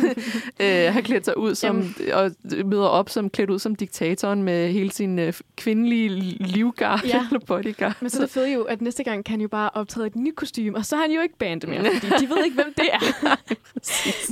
øh, 0.62 0.92
har 0.92 1.00
klædt 1.00 1.24
sig 1.24 1.38
ud 1.38 1.54
som, 1.54 1.94
og 2.12 2.30
møder 2.64 2.86
op 2.86 3.08
som 3.08 3.30
klædt 3.30 3.50
ud 3.50 3.58
som 3.58 3.74
diktatoren 3.74 4.42
med 4.42 4.72
hele 4.72 4.90
sin 4.90 5.18
øh, 5.18 5.32
kvindelige 5.56 6.08
livgarde 6.40 7.06
ja. 7.06 7.26
eller 7.26 7.46
bodyguard. 7.46 7.96
Men 8.00 8.10
så 8.10 8.18
er 8.18 8.20
det 8.20 8.30
fedt 8.30 8.54
jo, 8.54 8.62
at 8.62 8.80
næste 8.80 9.04
gang 9.04 9.24
kan 9.24 9.32
han 9.32 9.40
jo 9.40 9.48
bare 9.48 9.70
optræde 9.74 10.06
et 10.06 10.16
nyt 10.16 10.36
kostume, 10.36 10.76
og 10.76 10.84
så 10.84 10.96
har 10.96 11.02
han 11.02 11.12
jo 11.12 11.20
ikke 11.20 11.38
bandet 11.38 11.70
mere, 11.70 11.84
fordi 12.00 12.24
de 12.24 12.28
ved 12.28 12.44
ikke, 12.44 12.54
hvem 12.54 12.74
det 12.76 12.88
er. 12.92 13.36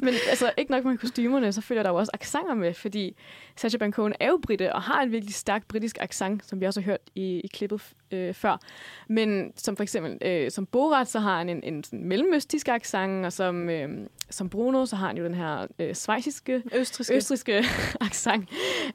men 0.05 0.15
altså, 0.29 0.51
ikke 0.57 0.71
nok 0.71 0.85
med 0.85 0.99
kostymerne, 0.99 1.53
så 1.53 1.61
følger 1.61 1.83
der 1.83 1.91
jo 1.91 1.97
også 1.97 2.11
aksanger 2.15 2.55
med, 2.55 2.75
fordi 2.75 3.17
Sacha 3.57 3.79
Baron 3.79 3.93
Cohen 3.93 4.15
er 4.21 4.29
jo 4.29 4.41
britte 4.43 4.75
og 4.75 4.83
har 4.83 5.03
en 5.03 5.13
virkelig 5.13 5.35
stærk 5.35 5.58
britisk 5.67 5.99
accent, 6.01 6.47
som 6.47 6.61
vi 6.61 6.67
også 6.67 6.81
har 6.81 6.85
hørt 6.85 7.01
i, 7.15 7.41
i 7.45 7.47
klippet 7.47 7.83
øh, 8.11 8.35
før. 8.35 8.61
Men 9.09 9.53
som 9.57 9.77
for 9.77 9.83
eksempel 9.83 10.19
øh, 10.23 10.51
som 10.51 10.67
Borat, 10.67 11.09
så 11.09 11.19
har 11.19 11.39
han 11.39 11.49
en, 11.49 11.63
en 11.63 11.85
sådan 11.85 12.05
mellemøstisk 12.05 12.69
accent, 12.69 13.27
og 13.27 13.33
som, 13.33 13.71
øh, 13.71 14.07
som 14.31 14.49
Bruno, 14.49 14.87
så 14.87 14.97
har 14.97 15.07
han 15.07 15.17
jo 15.17 15.25
den 15.25 15.35
her 15.35 15.67
øh, 15.79 15.95
svejsiske, 15.95 16.63
østriske, 16.75 17.15
østriske 17.15 17.65
accent. 18.01 18.49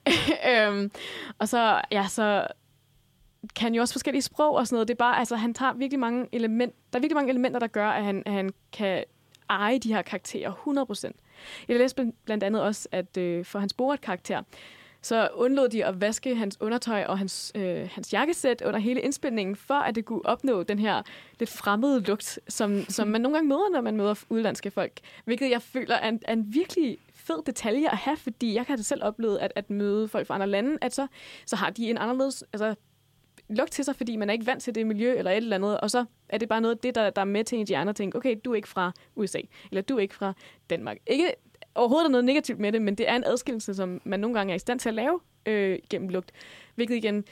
øhm, 0.51 0.91
og 1.39 1.47
så, 1.47 1.81
ja, 1.91 2.05
så 2.09 2.47
kan 3.55 3.75
jo 3.75 3.81
også 3.81 3.93
forskellige 3.93 4.21
sprog 4.21 4.55
og 4.55 4.67
sådan 4.67 4.75
noget. 4.75 4.87
Det 4.87 4.93
er 4.93 4.97
bare, 4.97 5.19
altså, 5.19 5.35
han 5.35 5.53
tager 5.53 5.73
virkelig 5.73 5.99
mange 5.99 6.27
elementer, 6.31 6.75
der 6.93 6.99
er 6.99 7.01
virkelig 7.01 7.15
mange 7.15 7.29
elementer, 7.29 7.59
der 7.59 7.67
gør, 7.67 7.89
at 7.89 8.03
han, 8.03 8.23
at 8.25 8.31
han 8.31 8.49
kan 8.71 9.03
eje 9.49 9.79
de 9.79 9.93
her 9.93 10.01
karakterer 10.01 10.51
100%. 11.07 11.11
Jeg 11.67 11.77
læste 11.77 12.11
blandt 12.25 12.43
andet 12.43 12.61
også, 12.61 12.87
at 12.91 13.17
øh, 13.17 13.45
for 13.45 13.59
hans 13.59 13.73
Borat-karakter, 13.73 14.41
så 15.03 15.29
undlod 15.33 15.69
de 15.69 15.85
at 15.85 16.01
vaske 16.01 16.35
hans 16.35 16.57
undertøj 16.61 17.03
og 17.03 17.17
hans, 17.17 17.51
øh, 17.55 17.89
hans 17.91 18.13
jakkesæt 18.13 18.61
under 18.65 18.79
hele 18.79 19.01
indspilningen, 19.01 19.55
for 19.55 19.73
at 19.73 19.95
det 19.95 20.05
kunne 20.05 20.25
opnå 20.25 20.63
den 20.63 20.79
her 20.79 21.01
lidt 21.39 21.49
fremmede 21.49 21.99
lugt, 21.99 22.39
som, 22.47 22.83
som 22.89 23.07
man 23.07 23.21
nogle 23.21 23.37
gange 23.37 23.49
møder, 23.49 23.69
når 23.71 23.81
man 23.81 23.97
møder 23.97 24.15
udlandske 24.29 24.71
folk. 24.71 24.99
Hvilket 25.25 25.49
jeg 25.49 25.61
føler 25.61 25.95
er 25.95 26.09
en, 26.09 26.19
er 26.25 26.33
en 26.33 26.53
virkelig 26.53 26.97
fed 27.13 27.43
detalje 27.45 27.91
at 27.91 27.97
have, 27.97 28.17
fordi 28.17 28.53
jeg 28.53 28.65
kan 28.65 28.77
det 28.77 28.85
selv 28.85 29.03
opleve 29.03 29.39
at, 29.39 29.53
at 29.55 29.69
møde 29.69 30.07
folk 30.07 30.27
fra 30.27 30.33
andre 30.33 30.47
lande, 30.47 30.77
at 30.81 30.95
så, 30.95 31.07
så 31.45 31.55
har 31.55 31.69
de 31.69 31.89
en 31.89 31.97
anderledes 31.97 32.43
altså, 32.53 32.75
lugt 33.49 33.71
til 33.71 33.85
sig, 33.85 33.95
fordi 33.95 34.15
man 34.15 34.29
er 34.29 34.33
ikke 34.33 34.45
vant 34.45 34.63
til 34.63 34.75
det 34.75 34.87
miljø 34.87 35.17
eller 35.17 35.31
et 35.31 35.37
eller 35.37 35.55
andet, 35.55 35.79
og 35.79 35.91
så 35.91 36.05
er 36.29 36.37
det 36.37 36.49
bare 36.49 36.61
noget 36.61 36.75
af 36.75 36.79
det, 36.79 36.95
der, 36.95 37.09
der 37.09 37.21
er 37.21 37.25
med 37.25 37.43
til 37.43 37.59
en 37.59 37.67
hjerne 37.67 37.89
at 37.89 37.95
tænke, 37.95 38.17
okay, 38.17 38.35
du 38.45 38.51
er 38.51 38.55
ikke 38.55 38.67
fra 38.67 38.91
USA, 39.15 39.39
eller 39.71 39.81
du 39.81 39.95
er 39.95 39.99
ikke 39.99 40.15
fra 40.15 40.33
Danmark. 40.69 40.97
Ikke 41.07 41.33
overhovedet 41.75 42.05
er 42.05 42.11
noget 42.11 42.25
negativt 42.25 42.59
med 42.59 42.71
det, 42.71 42.81
men 42.81 42.95
det 42.95 43.09
er 43.09 43.15
en 43.15 43.23
adskillelse, 43.23 43.73
som 43.73 44.01
man 44.03 44.19
nogle 44.19 44.37
gange 44.37 44.51
er 44.51 44.55
i 44.55 44.59
stand 44.59 44.79
til 44.79 44.89
at 44.89 44.95
lave 44.95 45.19
øh, 45.45 45.79
gennem 45.89 46.09
lugt, 46.09 46.31
hvilket 46.75 46.95
igen 46.95 47.25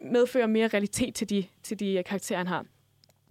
medfører 0.00 0.46
mere 0.46 0.68
realitet 0.68 1.14
til 1.14 1.30
de, 1.30 1.44
til 1.62 1.80
de 1.80 1.92
øh, 1.92 2.04
karakterer, 2.04 2.38
han 2.38 2.46
har. 2.46 2.64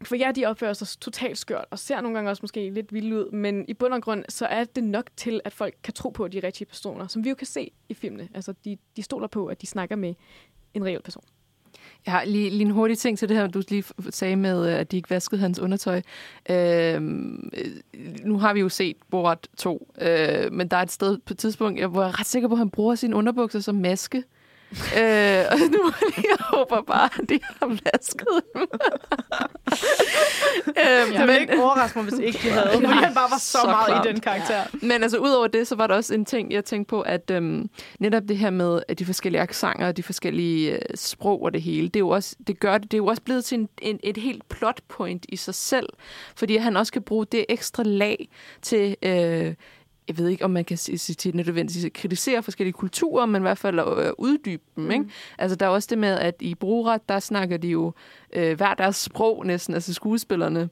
For 0.03 0.15
ja, 0.15 0.31
de 0.35 0.45
opfører 0.45 0.73
sig 0.73 0.87
totalt 0.87 1.37
skørt, 1.37 1.65
og 1.71 1.79
ser 1.79 2.01
nogle 2.01 2.17
gange 2.17 2.31
også 2.31 2.43
måske 2.43 2.69
lidt 2.69 2.93
vildt 2.93 3.13
ud, 3.13 3.31
men 3.31 3.65
i 3.67 3.73
bund 3.73 3.93
og 3.93 4.01
grund, 4.01 4.23
så 4.29 4.45
er 4.45 4.63
det 4.63 4.83
nok 4.83 5.09
til, 5.15 5.41
at 5.45 5.53
folk 5.53 5.75
kan 5.83 5.93
tro 5.93 6.09
på, 6.09 6.23
at 6.23 6.31
de 6.31 6.37
er 6.37 6.43
rigtige 6.43 6.65
personer, 6.65 7.07
som 7.07 7.23
vi 7.23 7.29
jo 7.29 7.35
kan 7.35 7.47
se 7.47 7.71
i 7.89 7.93
filmene. 7.93 8.29
Altså, 8.33 8.53
de, 8.65 8.77
de 8.95 9.03
stoler 9.03 9.27
på, 9.27 9.45
at 9.45 9.61
de 9.61 9.67
snakker 9.67 9.95
med 9.95 10.13
en 10.73 10.85
reel 10.85 11.01
person. 11.01 11.23
Jeg 12.05 12.13
har 12.13 12.25
lige, 12.25 12.49
lige 12.49 12.61
en 12.61 12.71
hurtig 12.71 12.97
ting 12.97 13.17
til 13.17 13.29
det 13.29 13.37
her, 13.37 13.47
du 13.47 13.61
lige 13.69 13.83
sagde 14.09 14.35
med, 14.35 14.67
øh, 14.67 14.79
at 14.79 14.91
de 14.91 14.97
ikke 14.97 15.09
vaskede 15.09 15.41
hans 15.41 15.59
undertøj. 15.59 16.01
Øhm, 16.49 17.49
øh, 17.57 17.71
nu 18.23 18.37
har 18.37 18.53
vi 18.53 18.59
jo 18.59 18.69
set 18.69 18.97
Borat 19.11 19.47
2, 19.57 19.93
øh, 20.01 20.53
men 20.53 20.67
der 20.67 20.77
er 20.77 20.81
et 20.81 20.91
sted 20.91 21.17
på 21.25 21.33
et 21.33 21.37
tidspunkt, 21.37 21.85
hvor 21.85 22.01
jeg 22.01 22.09
er 22.09 22.19
ret 22.19 22.27
sikker 22.27 22.47
på, 22.47 22.53
at 22.53 22.57
han 22.57 22.69
bruger 22.69 22.95
sine 22.95 23.15
underbukser 23.15 23.59
som 23.59 23.75
maske 23.75 24.23
øh, 24.99 25.45
og 25.51 25.57
nu 25.71 25.91
jeg 26.17 26.37
håber 26.39 26.81
bare, 26.81 27.09
at 27.21 27.29
de 27.29 27.39
har 27.59 27.67
vasket 27.67 28.27
dem. 28.55 28.61
øhm, 30.67 31.11
Det 31.11 31.19
ville 31.19 31.39
ikke 31.41 31.63
overraske 31.63 31.99
mig, 31.99 32.09
hvis 32.09 32.19
ikke 32.19 32.39
de 32.43 32.49
havde. 32.53 32.69
Fordi 32.73 32.85
han 32.85 33.13
bare 33.13 33.31
var 33.31 33.37
så, 33.39 33.57
Så 33.63 33.67
meget 33.67 33.87
klart. 33.87 34.05
i 34.05 34.09
den 34.09 34.19
karakter. 34.19 34.63
Men 34.81 35.03
altså, 35.03 35.17
udover 35.17 35.47
det, 35.47 35.67
så 35.67 35.75
var 35.75 35.87
der 35.87 35.95
også 35.95 36.13
en 36.13 36.25
ting, 36.25 36.51
jeg 36.51 36.65
tænkte 36.65 36.89
på, 36.89 37.01
at 37.01 37.31
øhm, 37.31 37.69
netop 37.99 38.23
det 38.27 38.37
her 38.37 38.49
med 38.49 38.95
de 38.95 39.05
forskellige 39.05 39.41
aksanger 39.41 39.87
og 39.87 39.97
de 39.97 40.03
forskellige 40.03 40.71
øh, 40.71 40.79
sprog 40.95 41.41
og 41.43 41.53
det 41.53 41.61
hele, 41.61 41.87
det 41.87 41.95
er 41.95 41.99
jo 41.99 42.09
også, 42.09 42.35
det 42.47 42.59
gør 42.59 42.77
det, 42.77 42.91
det 42.91 42.97
er 42.97 42.99
jo 43.01 43.05
også 43.05 43.21
blevet 43.21 43.45
til 43.45 43.59
en, 43.59 43.69
en, 43.81 43.99
et 44.03 44.17
helt 44.17 44.49
plot 44.49 44.79
point 44.89 45.25
i 45.29 45.35
sig 45.35 45.55
selv, 45.55 45.89
fordi 46.35 46.57
han 46.57 46.77
også 46.77 46.93
kan 46.93 47.01
bruge 47.01 47.25
det 47.25 47.45
ekstra 47.49 47.83
lag 47.83 48.29
til... 48.61 48.95
Øh, 49.01 49.53
jeg 50.07 50.17
ved 50.17 50.27
ikke, 50.27 50.45
om 50.45 50.51
man 50.51 50.65
kan 50.65 50.77
sige 50.77 51.15
til 51.15 51.35
nødvendigvis 51.35 51.85
at 51.85 51.93
kritisere 51.93 52.43
forskellige 52.43 52.73
kulturer, 52.73 53.25
men 53.25 53.41
i 53.41 53.45
hvert 53.45 53.57
fald 53.57 53.79
at 53.79 54.07
øh, 54.07 54.13
uddybe 54.17 54.63
dem. 54.75 54.91
Ikke? 54.91 55.05
Altså, 55.37 55.55
der 55.55 55.65
er 55.65 55.69
også 55.69 55.87
det 55.89 55.97
med, 55.97 56.19
at 56.19 56.35
i 56.39 56.55
Borat, 56.55 57.01
der 57.09 57.19
snakker 57.19 57.57
de 57.57 57.67
jo 57.67 57.93
øh, 58.33 58.57
hver 58.57 58.73
deres 58.73 58.95
sprog 58.95 59.45
næsten, 59.45 59.73
altså 59.73 59.93
skuespillerne. 59.93 60.69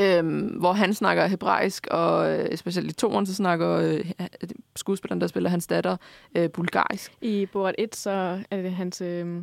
Øhm, 0.00 0.46
hvor 0.46 0.72
han 0.72 0.94
snakker 0.94 1.26
hebraisk, 1.26 1.86
og 1.90 2.38
øh, 2.38 2.56
specielt 2.56 2.90
i 2.90 2.94
toren, 2.94 3.26
så 3.26 3.34
snakker 3.34 3.70
øh, 3.70 4.10
skuespilleren, 4.76 5.20
der 5.20 5.26
spiller 5.26 5.50
hans 5.50 5.66
datter, 5.66 5.96
øh, 6.34 6.50
bulgarisk. 6.50 7.12
I 7.20 7.46
Borat 7.46 7.74
1, 7.78 7.96
så 7.96 8.42
er 8.50 8.62
det 8.62 8.72
hans... 8.72 9.00
Øh, 9.00 9.36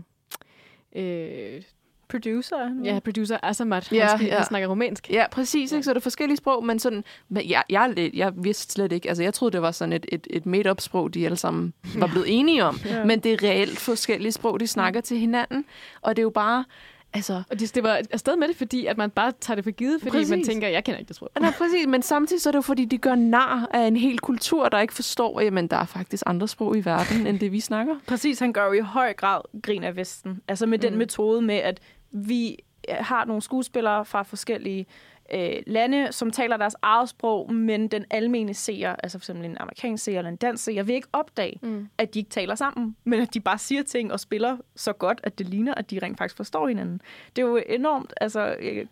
øh, 0.96 1.62
Producer. 2.10 2.70
ja, 2.84 3.00
producer 3.00 3.38
Azamat. 3.44 3.92
Ja, 3.92 4.06
han, 4.08 4.22
ja. 4.22 4.28
ja. 4.28 4.36
han 4.36 4.46
snakker 4.46 4.68
romansk. 4.68 5.10
Ja, 5.10 5.26
præcis. 5.32 5.72
Ikke? 5.72 5.84
Så 5.84 5.92
er 5.92 5.94
der 5.94 6.02
forskellige 6.02 6.38
sprog, 6.38 6.66
men 6.66 6.80
sådan, 6.80 7.04
men 7.30 7.50
jeg, 7.50 7.64
jeg, 7.70 7.94
lidt- 7.96 8.14
jeg 8.14 8.34
vidste 8.36 8.74
slet 8.74 8.92
ikke, 8.92 9.08
altså 9.10 9.24
jeg 9.24 9.34
troede, 9.34 9.54
det 9.54 9.62
var 9.62 9.72
sådan 9.72 9.94
et, 9.94 10.06
et, 10.12 10.28
et 10.30 10.46
made-up 10.46 10.82
sprog, 10.82 11.14
de 11.14 11.26
alle 11.26 11.38
sammen 11.38 11.74
var 11.98 12.08
blevet 12.08 12.26
enige 12.40 12.64
om. 12.64 12.80
Ja. 12.86 13.04
Men 13.06 13.20
det 13.20 13.34
er 13.34 13.44
reelt 13.50 13.78
forskellige 13.80 14.32
sprog, 14.32 14.60
de 14.60 14.68
snakker 14.68 15.02
til 15.02 15.18
hinanden, 15.18 15.66
og 16.02 16.16
det 16.16 16.22
er 16.22 16.24
jo 16.24 16.30
bare, 16.30 16.66
altså, 17.14 17.44
Og 17.50 17.60
det, 17.60 17.76
det 17.76 17.84
var 17.84 18.00
afsted 18.12 18.36
med 18.36 18.48
det, 18.48 18.56
fordi 18.56 18.86
at 18.86 18.98
man 18.98 19.10
bare 19.10 19.32
tager 19.42 19.56
det 19.56 19.64
for 19.64 19.72
givet, 19.72 20.02
fordi 20.02 20.12
præcis. 20.12 20.30
man 20.30 20.44
tænker, 20.44 20.68
jeg 20.68 20.84
kender 20.84 21.00
ikke 21.00 21.08
det 21.08 21.16
sprog. 21.16 21.30
Nej, 21.40 21.52
præcis, 21.58 21.88
men 21.88 22.02
samtidig 22.02 22.42
så 22.42 22.50
er 22.50 22.52
det 22.52 22.58
jo, 22.58 22.62
fordi 22.62 22.86
de 22.86 22.98
gør 22.98 23.16
nar 23.16 23.68
af 23.74 23.88
en 23.88 23.98
hel 23.98 24.20
kultur, 24.20 24.70
der 24.70 24.80
ikke 24.80 24.94
forstår, 24.94 25.42
jamen 25.42 25.68
der 25.68 25.78
er 25.78 25.86
faktisk 25.86 26.24
andre 26.26 26.48
sprog 26.48 26.78
i 26.78 26.86
verden, 26.86 27.28
end 27.28 27.40
det 27.40 27.52
vi 27.52 27.60
snakker. 27.60 27.96
Præcis, 28.08 28.40
han 28.40 28.54
gør 28.54 28.66
jo 28.66 28.72
i 28.74 28.80
høj 28.80 29.14
grad 29.14 29.42
grin 29.64 29.84
af 29.84 29.96
Vesten. 29.96 30.42
Altså 30.48 30.66
med 30.66 30.78
mm. 30.78 30.82
den 30.82 30.98
metode 30.98 31.42
med, 31.42 31.56
at 31.56 31.80
vi 32.16 32.58
øh, 32.90 32.96
har 33.00 33.26
nogle 33.26 33.42
skuespillere 33.42 34.06
fra 34.06 34.24
forskellige 34.24 34.86
øh, 35.34 35.64
lande, 35.68 36.12
som 36.12 36.32
taler 36.32 36.58
deres 36.58 36.76
eget 36.82 37.10
sprog, 37.10 37.54
men 37.54 37.88
den 37.88 38.06
almene 38.10 38.54
seer, 38.54 38.96
altså 39.04 39.20
for 39.20 39.22
eksempel 39.22 39.46
en 39.46 39.58
amerikansk 39.60 40.04
seer 40.04 40.18
eller 40.18 40.30
en 40.30 40.36
dansk 40.36 40.64
seer, 40.64 40.84
vil 40.84 40.96
ikke 40.96 41.08
opdage, 41.14 41.60
mm. 41.62 41.88
at 41.98 42.14
de 42.14 42.20
ikke 42.20 42.30
taler 42.30 42.56
sammen, 42.56 42.96
men 43.04 43.22
at 43.22 43.34
de 43.34 43.40
bare 43.40 43.58
siger 43.58 43.84
ting 43.84 44.12
og 44.12 44.20
spiller 44.20 44.58
så 44.76 44.94
godt, 44.94 45.20
at 45.24 45.40
det 45.40 45.50
ligner, 45.50 45.74
at 45.74 45.92
de 45.92 46.00
rent 46.00 46.18
faktisk 46.18 46.38
forstår 46.38 46.68
hinanden. 46.68 47.02
Det 47.36 47.42
er 47.42 47.46
jo 47.46 47.62
enormt, 47.70 48.14
altså, 48.22 48.56
øh, 48.60 48.86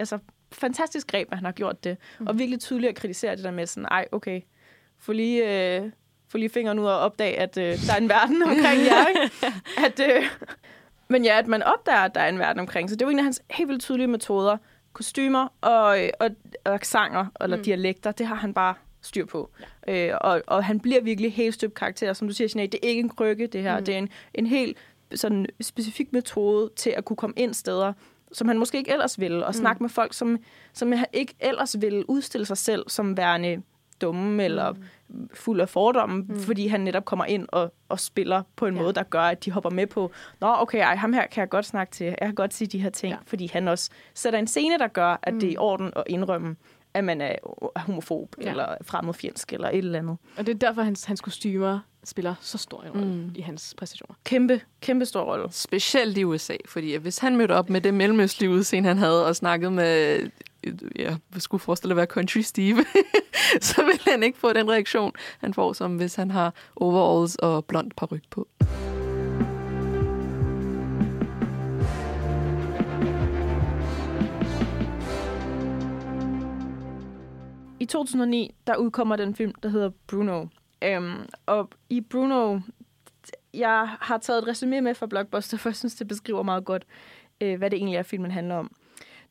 altså 0.00 0.18
fantastisk 0.52 1.06
greb, 1.06 1.28
at 1.30 1.38
han 1.38 1.44
har 1.44 1.52
gjort 1.52 1.84
det, 1.84 1.96
mm. 2.20 2.26
og 2.26 2.38
virkelig 2.38 2.60
tydeligt 2.60 2.90
at 2.90 2.96
kritisere 2.96 3.36
det 3.36 3.44
der 3.44 3.50
med 3.50 3.66
sådan, 3.66 3.88
ej, 3.90 4.08
okay, 4.12 4.40
få 4.98 5.12
lige... 5.12 5.76
Øh, 5.76 5.90
få 6.30 6.38
lige 6.38 6.48
fingeren 6.48 6.78
ud 6.78 6.84
og 6.84 6.98
opdage, 6.98 7.38
at 7.38 7.58
øh, 7.58 7.86
der 7.86 7.92
er 7.92 7.96
en 7.96 8.08
verden 8.08 8.42
omkring 8.42 8.80
jer. 8.86 9.06
Ikke? 9.06 9.30
At, 9.86 10.00
øh, 10.00 10.24
men 11.08 11.24
ja, 11.24 11.38
at 11.38 11.46
man 11.46 11.62
opdager, 11.62 11.98
at 11.98 12.14
der 12.14 12.20
er 12.20 12.28
en 12.28 12.38
verden 12.38 12.60
omkring. 12.60 12.90
Så 12.90 12.96
det 12.96 13.02
er 13.02 13.06
jo 13.06 13.10
en 13.10 13.18
af 13.18 13.24
hans 13.24 13.42
helt 13.50 13.68
vildt 13.68 13.82
tydelige 13.82 14.06
metoder. 14.06 14.56
Kostymer 14.92 15.48
og, 15.60 15.98
og, 16.20 16.30
og 16.64 16.74
aksanger, 16.74 17.26
eller 17.40 17.56
mm. 17.56 17.62
dialekter, 17.62 18.12
det 18.12 18.26
har 18.26 18.34
han 18.34 18.54
bare 18.54 18.74
styr 19.02 19.26
på. 19.26 19.50
Ja. 19.86 20.08
Øh, 20.08 20.18
og, 20.20 20.42
og 20.46 20.64
han 20.64 20.80
bliver 20.80 21.00
virkelig 21.00 21.32
helt 21.32 21.54
støbt 21.54 21.74
karakter. 21.74 22.12
Som 22.12 22.28
du 22.28 22.34
siger, 22.34 22.48
Sinead, 22.48 22.68
det 22.68 22.80
er 22.82 22.88
ikke 22.88 23.00
en 23.00 23.08
krykke, 23.08 23.46
det 23.46 23.62
her. 23.62 23.78
Mm. 23.78 23.84
Det 23.84 23.94
er 23.94 23.98
en, 23.98 24.08
en 24.34 24.46
helt 24.46 24.78
sådan 25.14 25.46
specifik 25.60 26.12
metode 26.12 26.70
til 26.76 26.90
at 26.90 27.04
kunne 27.04 27.16
komme 27.16 27.34
ind 27.36 27.54
steder, 27.54 27.92
som 28.32 28.48
han 28.48 28.58
måske 28.58 28.78
ikke 28.78 28.90
ellers 28.90 29.20
ville, 29.20 29.46
og 29.46 29.54
snakke 29.54 29.82
med 29.82 29.90
folk, 29.90 30.14
som, 30.14 30.38
som 30.72 30.92
han 30.92 31.06
ikke 31.12 31.34
ellers 31.40 31.80
ville 31.80 32.10
udstille 32.10 32.46
sig 32.46 32.56
selv 32.56 32.84
som 32.88 33.16
værende 33.16 33.62
dumme 34.00 34.44
eller 34.44 34.74
fuld 35.34 35.60
af 35.60 35.68
fordomme, 35.68 36.24
mm. 36.28 36.38
fordi 36.38 36.66
han 36.66 36.80
netop 36.80 37.04
kommer 37.04 37.24
ind 37.24 37.46
og, 37.48 37.72
og 37.88 38.00
spiller 38.00 38.42
på 38.56 38.66
en 38.66 38.74
ja. 38.74 38.82
måde, 38.82 38.92
der 38.92 39.02
gør, 39.02 39.20
at 39.22 39.44
de 39.44 39.50
hopper 39.50 39.70
med 39.70 39.86
på, 39.86 40.10
nå, 40.40 40.54
okay, 40.58 40.78
ej, 40.78 40.94
ham 40.94 41.12
her 41.12 41.26
kan 41.26 41.40
jeg 41.40 41.48
godt 41.48 41.66
snakke 41.66 41.92
til, 41.92 42.06
jeg 42.06 42.16
kan 42.20 42.34
godt 42.34 42.54
sige 42.54 42.68
de 42.68 42.78
her 42.78 42.90
ting, 42.90 43.12
ja. 43.12 43.18
fordi 43.26 43.50
han 43.52 43.68
også 43.68 43.90
sætter 44.14 44.38
en 44.38 44.46
scene, 44.46 44.78
der 44.78 44.88
gør, 44.88 45.16
at 45.22 45.34
mm. 45.34 45.40
det 45.40 45.46
er 45.48 45.52
i 45.52 45.56
orden 45.56 45.92
at 45.96 46.04
indrømme, 46.06 46.56
at 46.94 47.04
man 47.04 47.20
er 47.20 47.34
homofob, 47.76 48.34
Ja. 48.38 48.44
ja. 48.44 48.50
eller 48.50 48.66
fremmedfjendsk, 48.82 49.52
eller 49.52 49.68
et 49.68 49.78
eller 49.78 49.98
andet. 49.98 50.16
Og 50.36 50.46
det 50.46 50.54
er 50.54 50.58
derfor, 50.58 50.82
hans, 50.82 51.04
hans 51.04 51.20
kostymer 51.20 51.80
spiller 52.04 52.34
så 52.40 52.58
stor 52.58 52.82
en 52.82 52.90
rolle 52.90 53.06
mm. 53.06 53.32
i 53.34 53.40
hans 53.40 53.74
præstationer. 53.78 54.14
Kæmpe, 54.24 54.60
kæmpe 54.80 55.04
stor 55.04 55.22
rolle. 55.22 55.46
Specielt 55.50 56.18
i 56.18 56.24
USA, 56.24 56.56
fordi 56.66 56.96
hvis 56.96 57.18
han 57.18 57.36
mødte 57.36 57.52
op 57.52 57.70
med 57.70 57.80
det 57.80 57.94
mellemøstlige 57.94 58.50
udseende, 58.50 58.88
han 58.88 58.98
havde, 58.98 59.26
og 59.26 59.36
snakkede 59.36 59.70
med, 59.70 60.20
ja, 60.96 61.16
skulle 61.38 61.60
forestille 61.60 61.92
at 61.92 61.96
være 61.96 62.06
Country 62.06 62.40
Steve, 62.40 62.84
så 63.60 63.84
vil 63.84 64.00
han 64.12 64.22
ikke 64.22 64.38
få 64.38 64.52
den 64.52 64.70
reaktion, 64.70 65.12
han 65.38 65.54
får, 65.54 65.72
som 65.72 65.96
hvis 65.96 66.14
han 66.14 66.30
har 66.30 66.54
overalls 66.76 67.36
og 67.36 67.64
blond 67.64 67.90
paryk 67.96 68.24
på. 68.30 68.48
I 77.80 77.84
2009, 77.84 78.54
der 78.66 78.76
udkommer 78.76 79.16
den 79.16 79.34
film, 79.34 79.52
der 79.62 79.68
hedder 79.68 79.90
Bruno. 80.06 80.46
Øhm, 80.84 81.28
og 81.46 81.70
i 81.90 82.00
Bruno, 82.00 82.60
jeg 83.54 83.88
har 84.00 84.18
taget 84.18 84.42
et 84.42 84.48
resume 84.48 84.80
med 84.80 84.94
fra 84.94 85.06
Blockbuster, 85.06 85.56
for 85.56 85.68
jeg 85.68 85.76
synes, 85.76 85.94
det 85.94 86.08
beskriver 86.08 86.42
meget 86.42 86.64
godt, 86.64 86.84
øh, 87.40 87.58
hvad 87.58 87.70
det 87.70 87.76
egentlig 87.76 87.96
er, 87.96 88.02
filmen 88.02 88.30
handler 88.30 88.54
om. 88.54 88.72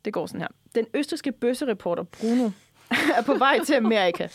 Det 0.08 0.14
går 0.14 0.26
sådan 0.26 0.40
her. 0.40 0.48
Den 0.74 0.86
østriske 0.94 1.32
bøssereporter 1.32 2.02
Bruno 2.02 2.50
er 3.18 3.22
på 3.26 3.34
vej 3.34 3.58
til 3.64 3.74
Amerika. 3.74 4.28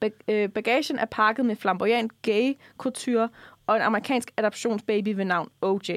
Bag- 0.00 0.12
øh, 0.28 0.48
bagagen 0.48 0.98
er 0.98 1.04
pakket 1.04 1.46
med 1.46 1.56
flamboyant 1.56 2.22
gay 2.22 2.54
couture 2.78 3.28
og 3.66 3.76
en 3.76 3.82
amerikansk 3.82 4.30
adoptionsbaby 4.36 5.08
ved 5.08 5.24
navn 5.24 5.50
OJ. 5.62 5.90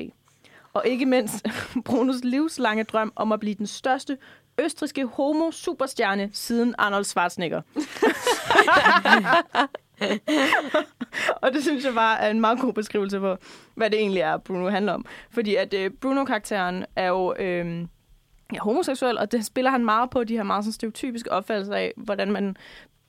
Og 0.74 0.84
ikke 0.88 1.06
mindst 1.06 1.46
Brunos 1.86 2.24
livslange 2.24 2.84
drøm 2.84 3.14
om 3.16 3.32
at 3.32 3.40
blive 3.40 3.56
den 3.56 3.68
største 3.68 4.18
østriske 4.58 5.06
homo-superstjerne 5.06 6.30
siden 6.34 6.76
Arnold 6.78 7.04
Schwarzenegger. 7.04 7.62
og 11.42 11.54
det 11.54 11.64
synes 11.64 11.86
jeg 11.86 11.94
bare 11.94 12.20
er 12.20 12.30
en 12.30 12.42
meget 12.42 12.60
god 12.60 12.74
beskrivelse 12.74 13.20
på, 13.20 13.38
hvad 13.76 13.90
det 13.90 14.00
egentlig 14.00 14.22
er, 14.22 14.38
Bruno 14.38 14.70
handler 14.70 14.94
om. 14.94 15.06
Fordi 15.32 15.56
at 15.56 15.74
øh, 15.74 15.92
Bruno-karakteren 15.92 16.86
er 16.96 17.08
jo 17.08 17.34
øh, 17.40 17.86
ja, 18.54 18.60
homoseksuel, 18.60 19.18
og 19.18 19.32
det 19.32 19.46
spiller 19.46 19.72
han 19.72 19.86
meget 19.86 20.10
på, 20.10 20.24
de 20.24 20.36
her 20.36 20.44
meget 20.44 20.64
sådan, 20.64 20.74
stereotypiske 20.74 21.32
opfattelser 21.32 21.76
af, 21.76 21.94
hvordan 21.98 22.32
man 22.32 22.58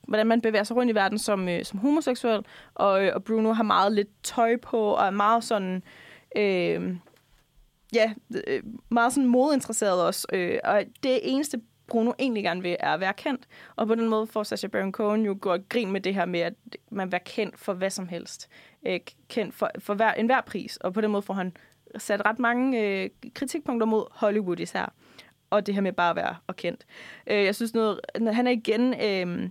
hvordan 0.07 0.27
man 0.27 0.41
bevæger 0.41 0.63
sig 0.63 0.77
rundt 0.77 0.91
i 0.91 0.95
verden 0.95 1.19
som, 1.19 1.49
øh, 1.49 1.65
som 1.65 1.79
homoseksuel. 1.79 2.45
Og, 2.75 3.05
øh, 3.05 3.11
og 3.15 3.23
Bruno 3.23 3.51
har 3.51 3.63
meget 3.63 3.91
lidt 3.91 4.09
tøj 4.23 4.57
på, 4.57 4.79
og 4.79 5.05
er 5.05 5.11
meget 5.11 5.43
sådan... 5.43 5.83
Øh, 6.35 6.95
ja, 7.93 8.13
øh, 8.47 8.63
meget 8.89 9.13
sådan 9.13 9.29
modinteresseret 9.29 10.03
også. 10.03 10.27
Øh, 10.33 10.59
og 10.63 10.83
det 11.03 11.19
eneste, 11.23 11.61
Bruno 11.87 12.11
egentlig 12.19 12.43
gerne 12.43 12.61
vil, 12.61 12.75
er 12.79 12.93
at 12.93 12.99
være 12.99 13.13
kendt. 13.13 13.47
Og 13.75 13.87
på 13.87 13.95
den 13.95 14.07
måde 14.09 14.27
får 14.27 14.43
Sacha 14.43 14.67
Baron 14.67 14.91
Cohen 14.91 15.25
jo 15.25 15.37
gjort 15.41 15.69
grin 15.69 15.91
med 15.91 16.01
det 16.01 16.15
her 16.15 16.25
med, 16.25 16.39
at 16.39 16.53
man 16.89 17.07
vil 17.07 17.11
være 17.11 17.21
kendt 17.25 17.59
for 17.59 17.73
hvad 17.73 17.89
som 17.89 18.07
helst. 18.07 18.49
Øh, 18.87 18.99
kendt 19.29 19.55
for, 19.55 19.71
for 19.79 19.93
hver, 19.93 20.13
enhver 20.13 20.41
pris. 20.41 20.77
Og 20.77 20.93
på 20.93 21.01
den 21.01 21.11
måde 21.11 21.21
får 21.21 21.33
han 21.33 21.57
sat 21.97 22.25
ret 22.25 22.39
mange 22.39 22.81
øh, 22.81 23.09
kritikpunkter 23.33 23.85
mod 23.85 24.05
Hollywood 24.11 24.59
især. 24.59 24.93
Og 25.53 25.65
det 25.65 25.73
her 25.73 25.81
med 25.81 25.93
bare 25.93 26.09
at 26.09 26.15
være 26.15 26.35
og 26.47 26.55
kendt. 26.55 26.85
Øh, 27.27 27.43
jeg 27.43 27.55
synes 27.55 27.73
noget, 27.73 27.99
han 28.31 28.47
er 28.47 28.51
igen, 28.51 29.01
øh, 29.01 29.49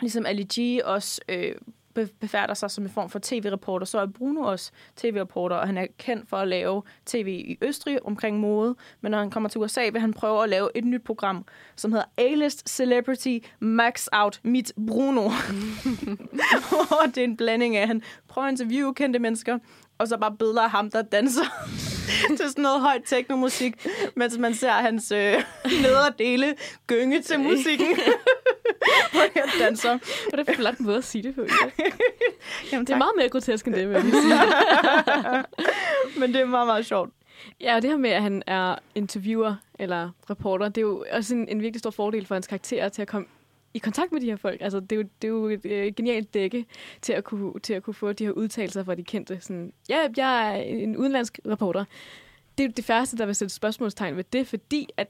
ligesom 0.00 0.26
Ali 0.26 0.42
G 0.42 0.80
også 0.84 1.20
øh, 1.28 1.54
be- 1.94 2.08
befærder 2.20 2.54
sig 2.54 2.70
som 2.70 2.84
en 2.84 2.90
form 2.90 3.10
for 3.10 3.18
tv-reporter, 3.22 3.86
så 3.86 3.98
er 3.98 4.06
Bruno 4.06 4.40
også 4.40 4.70
tv-reporter, 4.96 5.56
og 5.56 5.66
han 5.66 5.78
er 5.78 5.86
kendt 5.98 6.28
for 6.28 6.36
at 6.36 6.48
lave 6.48 6.82
tv 7.06 7.26
i 7.26 7.58
Østrig 7.62 8.06
omkring 8.06 8.40
mode, 8.40 8.76
men 9.00 9.10
når 9.10 9.18
han 9.18 9.30
kommer 9.30 9.48
til 9.48 9.60
USA, 9.60 9.88
vil 9.92 10.00
han 10.00 10.14
prøve 10.14 10.42
at 10.42 10.48
lave 10.48 10.68
et 10.74 10.84
nyt 10.84 11.02
program, 11.02 11.44
som 11.76 11.92
hedder 11.92 12.06
A-List 12.16 12.68
Celebrity 12.68 13.38
Max 13.60 14.06
Out 14.12 14.40
Meet 14.42 14.72
Bruno. 14.86 15.24
og 17.00 17.06
det 17.06 17.18
er 17.18 17.24
en 17.24 17.36
blanding 17.36 17.76
af, 17.76 17.86
han 17.86 18.02
prøver 18.28 18.46
at 18.46 18.52
interviewe 18.52 18.94
kendte 18.94 19.18
mennesker, 19.18 19.58
og 19.98 20.08
så 20.08 20.16
bare 20.16 20.36
billeder 20.36 20.62
af 20.62 20.70
ham, 20.70 20.90
der 20.90 21.02
danser 21.02 21.44
til 22.38 22.48
sådan 22.48 22.62
noget 22.62 22.80
højt 22.80 23.02
teknomusik, 23.06 23.86
mens 24.14 24.38
man 24.38 24.54
ser 24.54 24.70
hans 24.70 25.12
øh, 25.12 25.42
nederdele 25.82 26.54
gynge 26.86 27.22
til 27.22 27.40
musikken. 27.40 27.86
Hvor 29.12 29.40
han 29.40 29.48
danser. 29.60 29.98
Hvor 30.28 30.38
er 30.38 30.42
det 30.42 30.56
flot 30.56 30.80
måde 30.80 30.96
at 30.96 31.04
sige 31.04 31.22
det 31.22 31.34
på. 31.34 31.42
Ja. 31.42 31.84
Jamen, 32.72 32.86
Det 32.86 32.92
er 32.92 32.98
meget 32.98 33.12
mere 33.16 33.28
grotesk 33.28 33.66
end 33.66 33.74
det, 33.74 33.88
vil 33.88 33.94
jeg 33.94 34.02
sige. 34.02 34.34
Men 36.20 36.32
det 36.32 36.40
er 36.40 36.46
meget, 36.46 36.66
meget 36.66 36.86
sjovt. 36.86 37.10
Ja, 37.60 37.76
og 37.76 37.82
det 37.82 37.90
her 37.90 37.96
med, 37.96 38.10
at 38.10 38.22
han 38.22 38.42
er 38.46 38.74
interviewer 38.94 39.54
eller 39.78 40.10
reporter, 40.30 40.68
det 40.68 40.78
er 40.78 40.82
jo 40.82 41.04
også 41.12 41.34
en, 41.34 41.48
en 41.48 41.62
virkelig 41.62 41.78
stor 41.80 41.90
fordel 41.90 42.26
for 42.26 42.34
hans 42.34 42.46
karakter 42.46 42.88
til 42.88 43.02
at 43.02 43.08
komme 43.08 43.26
i 43.74 43.78
kontakt 43.78 44.12
med 44.12 44.20
de 44.20 44.26
her 44.26 44.36
folk. 44.36 44.60
Altså, 44.60 44.80
det 44.80 44.92
er 44.92 44.96
jo, 44.96 45.02
det 45.22 45.28
er 45.28 45.32
jo 45.32 45.46
et 45.46 45.66
øh, 45.66 45.92
genialt 45.96 46.34
dække 46.34 46.66
til 47.02 47.12
at, 47.12 47.24
kunne, 47.24 47.60
til 47.60 47.74
at 47.74 47.82
kunne 47.82 47.94
få 47.94 48.12
de 48.12 48.24
her 48.24 48.32
udtalelser 48.32 48.84
fra 48.84 48.94
de 48.94 49.04
kendte. 49.04 49.40
Sådan, 49.40 49.72
ja, 49.88 50.06
jeg 50.16 50.58
er 50.58 50.62
en 50.62 50.96
udenlandsk 50.96 51.40
reporter. 51.48 51.84
Det 52.58 52.64
er 52.64 52.68
jo 52.68 52.72
det 52.76 52.84
færreste, 52.84 53.16
der 53.16 53.26
vil 53.26 53.34
sætte 53.34 53.54
spørgsmålstegn 53.54 54.16
ved 54.16 54.24
det, 54.32 54.46
fordi 54.46 54.88
at 54.96 55.08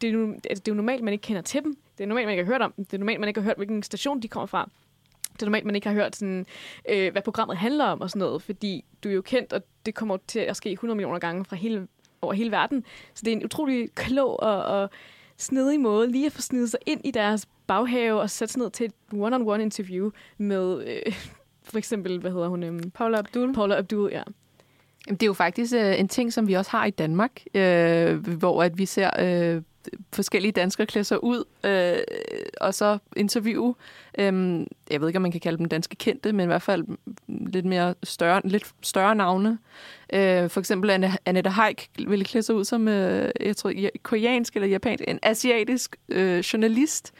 det 0.00 0.08
er, 0.08 0.12
jo, 0.12 0.32
altså, 0.32 0.62
det 0.62 0.68
er 0.68 0.72
jo 0.72 0.74
normalt, 0.74 1.04
man 1.04 1.12
ikke 1.12 1.22
kender 1.22 1.42
til 1.42 1.62
dem. 1.62 1.76
Det 1.98 2.04
er 2.04 2.08
normalt, 2.08 2.26
man 2.26 2.32
ikke 2.32 2.44
har 2.44 2.52
hørt 2.52 2.62
om 2.62 2.72
dem. 2.72 2.84
Det 2.84 2.94
er 2.94 2.98
normalt, 2.98 3.20
man 3.20 3.28
ikke 3.28 3.40
har 3.40 3.44
hørt, 3.44 3.56
hvilken 3.56 3.82
station 3.82 4.20
de 4.20 4.28
kommer 4.28 4.46
fra. 4.46 4.70
Det 5.32 5.42
er 5.42 5.46
normalt, 5.46 5.64
man 5.64 5.74
ikke 5.74 5.88
har 5.88 5.94
hørt, 5.94 6.16
sådan, 6.16 6.46
øh, 6.88 7.12
hvad 7.12 7.22
programmet 7.22 7.56
handler 7.56 7.84
om 7.84 8.00
og 8.00 8.10
sådan 8.10 8.20
noget, 8.20 8.42
fordi 8.42 8.84
du 9.04 9.08
er 9.08 9.12
jo 9.12 9.22
kendt, 9.22 9.52
og 9.52 9.62
det 9.86 9.94
kommer 9.94 10.16
til 10.26 10.38
at 10.38 10.56
ske 10.56 10.72
100 10.72 10.96
millioner 10.96 11.18
gange 11.18 11.44
fra 11.44 11.56
hele, 11.56 11.88
over 12.22 12.32
hele 12.34 12.50
verden. 12.50 12.84
Så 13.14 13.22
det 13.24 13.32
er 13.32 13.36
en 13.36 13.44
utrolig 13.44 13.94
klog 13.94 14.40
og, 14.40 14.64
og 14.64 14.90
snedig 15.38 15.80
måde 15.80 16.10
lige 16.10 16.26
at 16.26 16.32
få 16.32 16.42
snedet 16.42 16.70
sig 16.70 16.80
ind 16.86 17.00
i 17.04 17.10
deres 17.10 17.46
baghave 17.66 18.20
og 18.20 18.30
sætte 18.30 18.52
sig 18.52 18.60
ned 18.62 18.70
til 18.70 18.86
et 18.86 18.92
one-on-one 19.12 19.62
interview 19.62 20.10
med 20.38 20.84
øh, 20.86 21.12
for 21.70 21.78
eksempel, 21.78 22.20
hvad 22.20 22.30
hedder 22.30 22.48
hun? 22.48 22.62
Øhm, 22.62 22.90
Paula 22.90 23.18
Abdul. 23.18 23.54
Paula 23.54 23.78
Abdul, 23.78 24.10
ja. 24.12 24.22
Jamen, 25.06 25.16
det 25.16 25.22
er 25.22 25.26
jo 25.26 25.32
faktisk 25.32 25.74
øh, 25.74 26.00
en 26.00 26.08
ting, 26.08 26.32
som 26.32 26.48
vi 26.48 26.54
også 26.54 26.70
har 26.70 26.84
i 26.84 26.90
Danmark, 26.90 27.42
øh, 27.54 28.28
hvor 28.28 28.62
at 28.62 28.78
vi 28.78 28.86
ser 28.86 29.10
øh, 29.18 29.62
forskellige 30.12 30.52
danskere 30.52 30.86
klæde 30.86 31.04
sig 31.04 31.24
ud 31.24 31.44
øh, 31.64 31.98
og 32.60 32.74
så 32.74 32.98
interviewe. 33.16 33.74
Øh, 34.18 34.66
jeg 34.90 35.00
ved 35.00 35.08
ikke, 35.08 35.16
om 35.16 35.22
man 35.22 35.32
kan 35.32 35.40
kalde 35.40 35.58
dem 35.58 35.66
danske 35.66 35.96
kendte, 35.96 36.32
men 36.32 36.44
i 36.44 36.46
hvert 36.46 36.62
fald 36.62 36.84
lidt 37.28 37.64
mere 37.64 37.94
større, 38.02 38.40
lidt 38.44 38.72
større 38.82 39.14
navne. 39.14 39.58
Øh, 40.12 40.50
for 40.50 40.60
eksempel 40.60 40.90
Anne, 40.90 41.16
Annette 41.26 41.50
Haik 41.50 41.90
ville 42.08 42.24
klæde 42.24 42.42
sig 42.42 42.54
ud 42.54 42.64
som, 42.64 42.88
øh, 42.88 43.30
jeg 43.40 43.56
tror, 43.56 43.72
koreansk 44.02 44.54
eller 44.56 44.68
japansk, 44.68 45.04
en 45.08 45.18
asiatisk 45.22 45.96
øh, 46.08 46.38
journalist. 46.38 47.12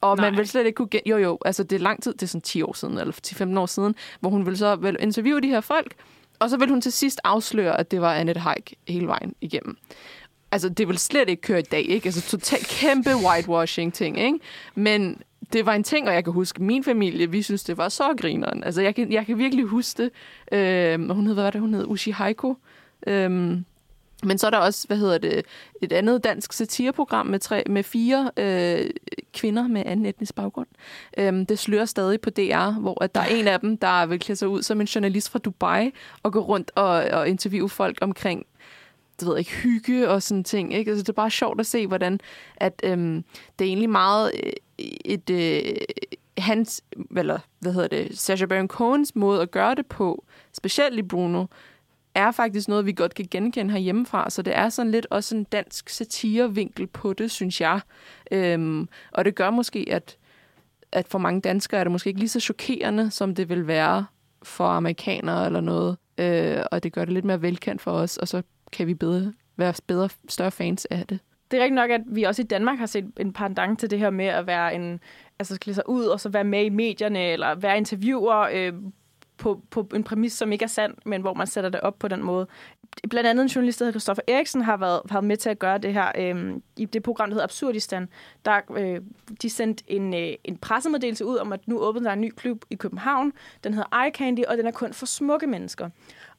Og 0.00 0.16
Nej. 0.16 0.30
man 0.30 0.38
vil 0.38 0.48
slet 0.48 0.66
ikke 0.66 0.76
kunne... 0.76 0.88
Gen- 0.88 1.06
jo, 1.06 1.16
jo, 1.16 1.38
altså 1.44 1.62
det 1.62 1.76
er 1.76 1.80
lang 1.80 2.02
tid, 2.02 2.12
det 2.12 2.22
er 2.22 2.26
sådan 2.26 2.40
10 2.40 2.62
år 2.62 2.72
siden, 2.72 2.98
eller 2.98 3.12
10-15 3.26 3.58
år 3.58 3.66
siden, 3.66 3.94
hvor 4.20 4.30
hun 4.30 4.46
ville 4.46 4.56
så 4.56 4.76
vel 4.76 4.96
interviewe 5.00 5.40
de 5.40 5.48
her 5.48 5.60
folk, 5.60 5.94
og 6.38 6.50
så 6.50 6.56
vil 6.56 6.68
hun 6.68 6.80
til 6.80 6.92
sidst 6.92 7.20
afsløre, 7.24 7.80
at 7.80 7.90
det 7.90 8.00
var 8.00 8.14
Annette 8.14 8.40
Haik 8.40 8.74
hele 8.88 9.06
vejen 9.06 9.34
igennem. 9.40 9.76
Altså, 10.52 10.68
det 10.68 10.88
vil 10.88 10.98
slet 10.98 11.28
ikke 11.28 11.42
køre 11.42 11.58
i 11.58 11.62
dag, 11.62 11.84
ikke? 11.88 12.06
Altså, 12.06 12.30
totalt 12.30 12.66
kæmpe 12.66 13.10
whitewashing-ting, 13.26 14.20
ikke? 14.20 14.38
Men 14.74 15.22
det 15.52 15.66
var 15.66 15.72
en 15.72 15.84
ting, 15.84 16.08
og 16.08 16.14
jeg 16.14 16.24
kan 16.24 16.32
huske, 16.32 16.62
min 16.62 16.84
familie, 16.84 17.30
vi 17.30 17.42
synes, 17.42 17.64
det 17.64 17.76
var 17.76 17.88
så 17.88 18.14
grineren. 18.20 18.64
Altså, 18.64 18.82
jeg 18.82 18.94
kan, 18.94 19.12
jeg 19.12 19.26
kan 19.26 19.38
virkelig 19.38 19.64
huske 19.64 20.02
det. 20.02 20.10
Øhm, 20.58 21.10
hun 21.10 21.26
hed, 21.26 21.34
hvad 21.34 21.44
var 21.44 21.50
det, 21.50 21.60
hun 21.60 21.74
hed? 21.74 21.84
Ushi 21.86 22.10
Haiko. 22.10 22.56
Øhm, 23.06 23.64
men 24.24 24.38
så 24.38 24.46
er 24.46 24.50
der 24.50 24.58
også, 24.58 24.86
hvad 24.86 24.96
hedder 24.96 25.18
det, 25.18 25.42
et 25.82 25.92
andet 25.92 26.24
dansk 26.24 26.52
satireprogram 26.52 27.26
med, 27.26 27.38
tre, 27.38 27.62
med 27.66 27.82
fire 27.82 28.30
øh, 28.36 28.90
kvinder 29.34 29.68
med 29.68 29.82
anden 29.86 30.06
etnisk 30.06 30.34
baggrund. 30.34 30.68
Øhm, 31.18 31.46
det 31.46 31.58
slører 31.58 31.84
stadig 31.84 32.20
på 32.20 32.30
DR, 32.30 32.80
hvor 32.80 33.04
at 33.04 33.14
der 33.14 33.20
er 33.20 33.26
en 33.26 33.48
af 33.48 33.60
dem, 33.60 33.76
der 33.76 34.06
vil 34.06 34.20
klæde 34.20 34.36
sig 34.36 34.48
ud 34.48 34.62
som 34.62 34.80
en 34.80 34.86
journalist 34.86 35.30
fra 35.30 35.38
Dubai 35.38 35.90
og 36.22 36.32
gå 36.32 36.40
rundt 36.40 36.70
og, 36.74 36.88
og 36.88 37.28
interviewe 37.28 37.68
folk 37.68 37.98
omkring 38.00 38.46
det 39.20 39.28
ved 39.28 39.34
jeg 39.34 39.38
ikke, 39.38 39.50
hygge 39.50 40.08
og 40.08 40.22
sådan 40.22 40.44
ting. 40.44 40.74
Ikke? 40.74 40.90
Altså, 40.90 41.02
det 41.02 41.08
er 41.08 41.12
bare 41.12 41.30
sjovt 41.30 41.60
at 41.60 41.66
se, 41.66 41.86
hvordan 41.86 42.20
at, 42.56 42.80
øhm, 42.84 43.24
det 43.58 43.64
er 43.64 43.68
egentlig 43.68 43.90
meget 43.90 44.32
øh, 44.44 44.52
et, 45.04 45.30
øh, 45.30 45.76
hans, 46.38 46.84
eller 47.16 47.38
hvad 47.58 47.72
hedder 47.72 47.88
det, 47.88 48.18
Sacha 48.18 48.46
Baron 48.46 48.68
Cohens 48.68 49.16
måde 49.16 49.42
at 49.42 49.50
gøre 49.50 49.74
det 49.74 49.86
på, 49.86 50.24
specielt 50.52 50.98
i 50.98 51.02
Bruno, 51.02 51.46
er 52.14 52.30
faktisk 52.30 52.68
noget, 52.68 52.86
vi 52.86 52.92
godt 52.92 53.14
kan 53.14 53.26
genkende 53.30 53.72
herhjemmefra. 53.72 54.30
Så 54.30 54.42
det 54.42 54.56
er 54.56 54.68
sådan 54.68 54.92
lidt 54.92 55.06
også 55.10 55.36
en 55.36 55.44
dansk 55.44 55.88
satirevinkel 55.88 56.86
på 56.86 57.12
det, 57.12 57.30
synes 57.30 57.60
jeg. 57.60 57.80
Øhm, 58.30 58.88
og 59.12 59.24
det 59.24 59.34
gør 59.34 59.50
måske, 59.50 59.86
at, 59.90 60.16
at 60.92 61.08
for 61.08 61.18
mange 61.18 61.40
danskere 61.40 61.80
er 61.80 61.84
det 61.84 61.90
måske 61.92 62.08
ikke 62.08 62.20
lige 62.20 62.28
så 62.28 62.40
chokerende, 62.40 63.10
som 63.10 63.34
det 63.34 63.48
vil 63.48 63.66
være 63.66 64.06
for 64.42 64.66
amerikanere 64.68 65.46
eller 65.46 65.60
noget. 65.60 65.96
Øh, 66.18 66.62
og 66.70 66.82
det 66.82 66.92
gør 66.92 67.04
det 67.04 67.14
lidt 67.14 67.24
mere 67.24 67.42
velkendt 67.42 67.82
for 67.82 67.92
os, 67.92 68.16
og 68.16 68.28
så 68.28 68.42
kan 68.72 68.86
vi 68.86 68.94
bedre, 68.94 69.32
være 69.56 69.74
bedre, 69.86 70.08
større 70.28 70.50
fans 70.50 70.84
af 70.84 71.06
det. 71.06 71.18
Det 71.50 71.58
er 71.58 71.62
rigtig 71.62 71.74
nok, 71.74 71.90
at 71.90 72.00
vi 72.06 72.22
også 72.22 72.42
i 72.42 72.44
Danmark 72.44 72.78
har 72.78 72.86
set 72.86 73.12
en 73.20 73.32
pendant 73.32 73.78
til 73.78 73.90
det 73.90 73.98
her 73.98 74.10
med 74.10 74.26
at 74.26 74.46
være 74.46 74.74
en, 74.74 75.00
altså 75.38 75.58
klæde 75.58 75.74
sig 75.74 75.88
ud 75.88 76.04
og 76.04 76.20
så 76.20 76.28
være 76.28 76.44
med 76.44 76.64
i 76.64 76.68
medierne, 76.68 77.24
eller 77.32 77.54
være 77.54 77.76
interviewer 77.76 78.48
øh, 78.52 78.72
på, 79.38 79.62
på 79.70 79.88
en 79.94 80.04
præmis, 80.04 80.32
som 80.32 80.52
ikke 80.52 80.62
er 80.62 80.68
sand, 80.68 80.94
men 81.04 81.20
hvor 81.20 81.34
man 81.34 81.46
sætter 81.46 81.70
det 81.70 81.80
op 81.80 81.98
på 81.98 82.08
den 82.08 82.22
måde. 82.22 82.46
Blandt 83.10 83.28
andet 83.28 83.42
en 83.42 83.48
journalist, 83.48 83.78
der 83.78 83.84
hedder 83.84 83.92
Christoffer 83.92 84.22
Eriksen, 84.28 84.60
har 84.60 84.76
været, 84.76 85.00
har 85.08 85.14
været 85.16 85.24
med 85.24 85.36
til 85.36 85.50
at 85.50 85.58
gøre 85.58 85.78
det 85.78 85.92
her 85.92 86.12
øh, 86.18 86.54
i 86.76 86.84
det 86.84 87.02
program, 87.02 87.28
der 87.28 87.34
hedder 87.34 87.44
Absurdistan. 87.44 88.08
Der, 88.44 88.60
øh, 88.76 89.00
de 89.42 89.50
sendte 89.50 89.84
en, 89.86 90.14
øh, 90.14 90.32
en 90.44 90.56
pressemeddelelse 90.56 91.24
ud 91.24 91.36
om, 91.36 91.52
at 91.52 91.68
nu 91.68 91.78
åbner 91.78 92.02
der 92.02 92.12
en 92.12 92.20
ny 92.20 92.30
klub 92.36 92.64
i 92.70 92.74
København. 92.74 93.32
Den 93.64 93.74
hedder 93.74 94.04
Eye 94.04 94.12
Candy, 94.14 94.44
og 94.44 94.56
den 94.56 94.66
er 94.66 94.70
kun 94.70 94.92
for 94.92 95.06
smukke 95.06 95.46
mennesker. 95.46 95.88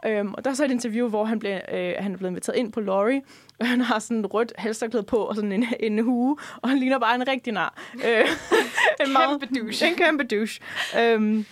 Øhm, 0.06 0.34
og 0.34 0.46
der 0.46 0.50
er 0.50 0.56
så 0.56 0.66
et 0.66 0.72
interview, 0.72 1.10
hvor 1.10 1.26
han, 1.26 1.40
blev, 1.40 1.60
øh, 1.72 1.94
han 2.00 2.14
er 2.14 2.18
blevet 2.18 2.32
inviteret 2.32 2.58
ind 2.58 2.72
på 2.72 2.80
Laurie, 2.80 3.22
og 3.60 3.68
han 3.68 3.82
har 3.82 4.00
sådan 4.00 4.26
et 4.26 4.34
rødt 4.34 4.54
halsterklæde 4.58 5.04
på 5.04 5.18
og 5.18 5.36
sådan 5.36 5.52
en, 5.52 5.66
en 5.80 6.00
hue, 6.00 6.38
og 6.56 6.70
han 6.70 6.78
ligner 6.78 7.00
bare 7.00 7.16
en 7.16 7.28
rigtig 7.28 7.54
nar. 7.54 7.74
Øh, 7.94 8.26
en 9.06 9.14
meget, 9.14 9.40
Kæmpe 9.42 9.60
douche. 9.60 9.88
En 9.88 9.96
kæmpe 9.96 10.24
douche. 10.24 10.62
Øhm, 11.00 11.46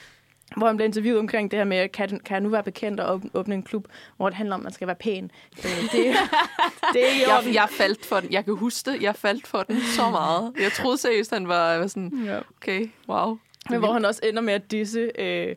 hvor 0.56 0.68
han 0.68 0.76
blev 0.78 0.86
interviewet 0.86 1.20
omkring 1.20 1.52
det 1.52 1.58
her 1.60 1.64
med, 1.64 1.89
kan, 1.89 2.10
kan 2.10 2.34
jeg 2.34 2.41
nu 2.41 2.50
være 2.50 2.64
bekendt 2.64 3.00
og 3.00 3.22
åbne- 3.38 3.54
en 3.54 3.64
klub, 3.64 3.88
hvor 4.18 4.30
det 4.30 4.36
handler 4.38 4.56
om, 4.56 4.62
at 4.62 4.64
man 4.64 4.74
skal 4.74 4.88
være 4.88 4.95
pæn. 4.95 5.32
Øh, 5.58 5.82
det, 5.82 5.91
det 6.93 7.04
er 7.06 7.43
Jeg, 7.43 7.54
jeg 7.54 7.68
faldt 7.72 8.06
for 8.06 8.20
den. 8.20 8.32
Jeg 8.34 8.45
kan 8.45 8.56
huske 8.56 8.91
det. 8.91 9.02
Jeg 9.02 9.16
faldt 9.16 9.48
for 9.48 9.64
den 9.64 9.82
så 9.95 10.10
meget. 10.10 10.54
Jeg 10.62 10.72
troede 10.72 10.98
seriøst, 10.98 11.32
han 11.34 11.48
var, 11.48 11.88
sådan, 11.88 12.22
Ja. 12.26 12.39
okay, 12.58 12.89
wow. 13.10 13.38
Men 13.70 13.80
hvor 13.80 13.93
han 13.93 14.06
også 14.06 14.22
ender 14.24 14.41
med 14.41 14.54
at 14.54 14.72
disse 14.72 15.12
øh, 15.20 15.56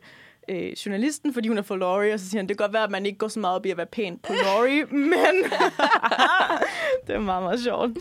øh, 0.49 0.71
journalisten, 0.85 1.33
fordi 1.33 1.47
hun 1.47 1.57
er 1.57 1.61
for 1.61 1.75
Laurie, 1.75 2.13
og 2.13 2.19
så 2.19 2.29
siger 2.29 2.39
han, 2.39 2.49
det 2.49 2.57
kan 2.57 2.63
godt 2.63 2.73
være, 2.73 2.83
at 2.83 2.91
man 2.91 3.05
ikke 3.05 3.17
går 3.17 3.27
så 3.27 3.39
meget 3.39 3.55
op 3.55 3.65
i 3.65 3.69
at 3.69 3.77
være 3.77 3.85
pæn 3.85 4.19
på 4.23 4.33
Laurie, 4.33 4.85
men 4.85 5.11
det 7.07 7.15
er 7.15 7.19
meget, 7.19 7.43
meget 7.43 7.59
sjovt. 7.63 7.91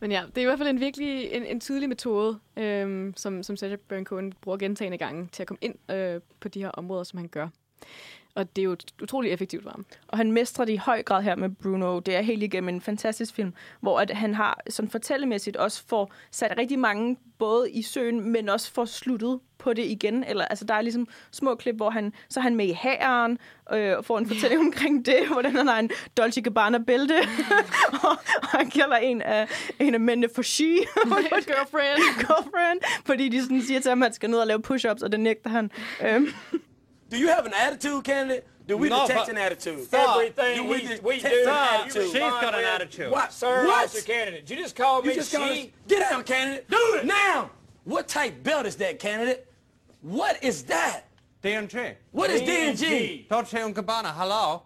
Men 0.00 0.12
ja, 0.12 0.22
det 0.26 0.38
er 0.38 0.42
i 0.42 0.44
hvert 0.44 0.58
fald 0.58 0.68
en 0.68 0.80
virkelig 0.80 1.32
en, 1.32 1.46
en 1.46 1.60
tydelig 1.60 1.88
metode, 1.88 2.38
øhm, 2.56 3.14
som, 3.16 3.42
som 3.42 3.56
Sacha 3.56 3.76
Baron 3.76 4.04
Cohen 4.04 4.32
bruger 4.40 4.58
gentagende 4.58 4.98
gange 4.98 5.28
til 5.32 5.42
at 5.42 5.46
komme 5.46 5.58
ind 5.60 5.90
øh, 5.90 6.20
på 6.40 6.48
de 6.48 6.60
her 6.60 6.68
områder, 6.68 7.04
som 7.04 7.18
han 7.18 7.28
gør. 7.28 7.48
Og 8.38 8.56
det 8.56 8.62
er 8.62 8.64
jo 8.64 8.76
utrolig 9.02 9.32
effektivt 9.32 9.62
for 9.62 9.70
ham. 9.70 9.86
Og 10.08 10.18
han 10.18 10.32
mestrer 10.32 10.64
det 10.64 10.72
i 10.72 10.76
høj 10.76 11.02
grad 11.02 11.22
her 11.22 11.36
med 11.36 11.48
Bruno. 11.48 11.98
Det 11.98 12.16
er 12.16 12.20
helt 12.20 12.42
igennem 12.42 12.68
en 12.68 12.80
fantastisk 12.80 13.34
film, 13.34 13.54
hvor 13.80 14.00
at 14.00 14.10
han 14.10 14.34
har 14.34 14.60
sådan 14.68 14.90
fortællemæssigt 14.90 15.56
også 15.56 15.84
får 15.86 16.12
sat 16.30 16.58
rigtig 16.58 16.78
mange 16.78 17.16
både 17.38 17.70
i 17.70 17.82
søen, 17.82 18.32
men 18.32 18.48
også 18.48 18.72
får 18.72 18.84
sluttet 18.84 19.40
på 19.58 19.72
det 19.72 19.84
igen. 19.84 20.24
Eller, 20.24 20.44
altså, 20.44 20.64
der 20.64 20.74
er 20.74 20.80
ligesom 20.80 21.08
små 21.30 21.54
klip, 21.54 21.74
hvor 21.76 21.90
han, 21.90 22.12
så 22.28 22.40
er 22.40 22.42
han 22.42 22.56
med 22.56 22.66
i 22.66 22.72
hæren, 22.72 23.38
øh, 23.72 23.98
og 23.98 24.04
får 24.04 24.18
en 24.18 24.26
fortælling 24.26 24.60
omkring 24.60 25.06
det, 25.06 25.28
hvordan 25.32 25.56
han 25.56 25.66
har 25.66 25.78
en 25.78 25.90
Dolce 26.16 26.40
Gabbana-bælte, 26.40 27.14
og, 28.04 28.10
og 28.42 28.48
han 28.48 28.70
kalder 28.70 28.96
en 28.96 29.22
af, 29.22 29.48
en 29.78 29.94
af 29.94 30.00
mændene 30.00 30.28
for 30.34 30.42
she, 30.42 30.64
Girlfriend. 31.04 31.98
girlfriend, 32.26 32.80
fordi 33.04 33.28
de 33.28 33.42
sådan 33.42 33.62
siger 33.62 33.80
til 33.80 33.88
ham, 33.88 34.02
at 34.02 34.06
han 34.06 34.14
skal 34.14 34.30
ned 34.30 34.38
og 34.38 34.46
lave 34.46 34.62
push-ups, 34.70 35.04
og 35.04 35.12
det 35.12 35.20
nægter 35.20 35.50
han. 35.50 35.70
Øhm, 36.02 36.28
Do 37.08 37.18
you 37.18 37.28
have 37.28 37.46
an 37.46 37.54
attitude, 37.54 38.04
candidate? 38.04 38.46
Do 38.66 38.76
we 38.76 38.90
No, 38.90 39.06
detect 39.06 39.28
an 39.30 39.38
attitude? 39.38 39.88
Sir, 39.90 39.96
Everything 39.96 40.56
do 40.56 40.64
we- 40.64 40.78
he- 40.80 41.00
we 41.00 41.18
do. 41.20 41.26
an 41.26 41.44
Sir, 41.44 41.50
attitude. 41.50 42.10
she's 42.10 42.18
got 42.20 42.54
an 42.54 42.64
attitude. 42.64 43.10
What? 43.10 43.32
Sir, 43.32 43.66
what? 43.66 43.88
Mr. 43.88 44.04
Candidate, 44.04 44.50
you 44.50 44.56
just 44.56 44.76
called 44.76 45.04
You 45.04 45.10
me 45.12 45.16
just 45.16 45.32
called 45.34 45.48
she. 45.54 45.62
us- 45.62 45.68
Get 45.88 46.10
down, 46.10 46.22
candidate. 46.24 46.68
Do 46.68 46.94
it 46.96 47.06
now. 47.06 47.50
What 47.84 48.08
type 48.08 48.42
belt 48.42 48.66
is 48.66 48.76
that, 48.76 48.98
candidate? 48.98 49.50
What 50.02 50.42
is 50.44 50.64
that? 50.64 51.04
DMG. 51.42 51.96
What 52.12 52.30
is 52.30 52.42
DNG? 52.42 53.26
Dolce 53.30 53.58
and 53.62 53.74
Gabbana, 53.74 54.14
hello? 54.14 54.64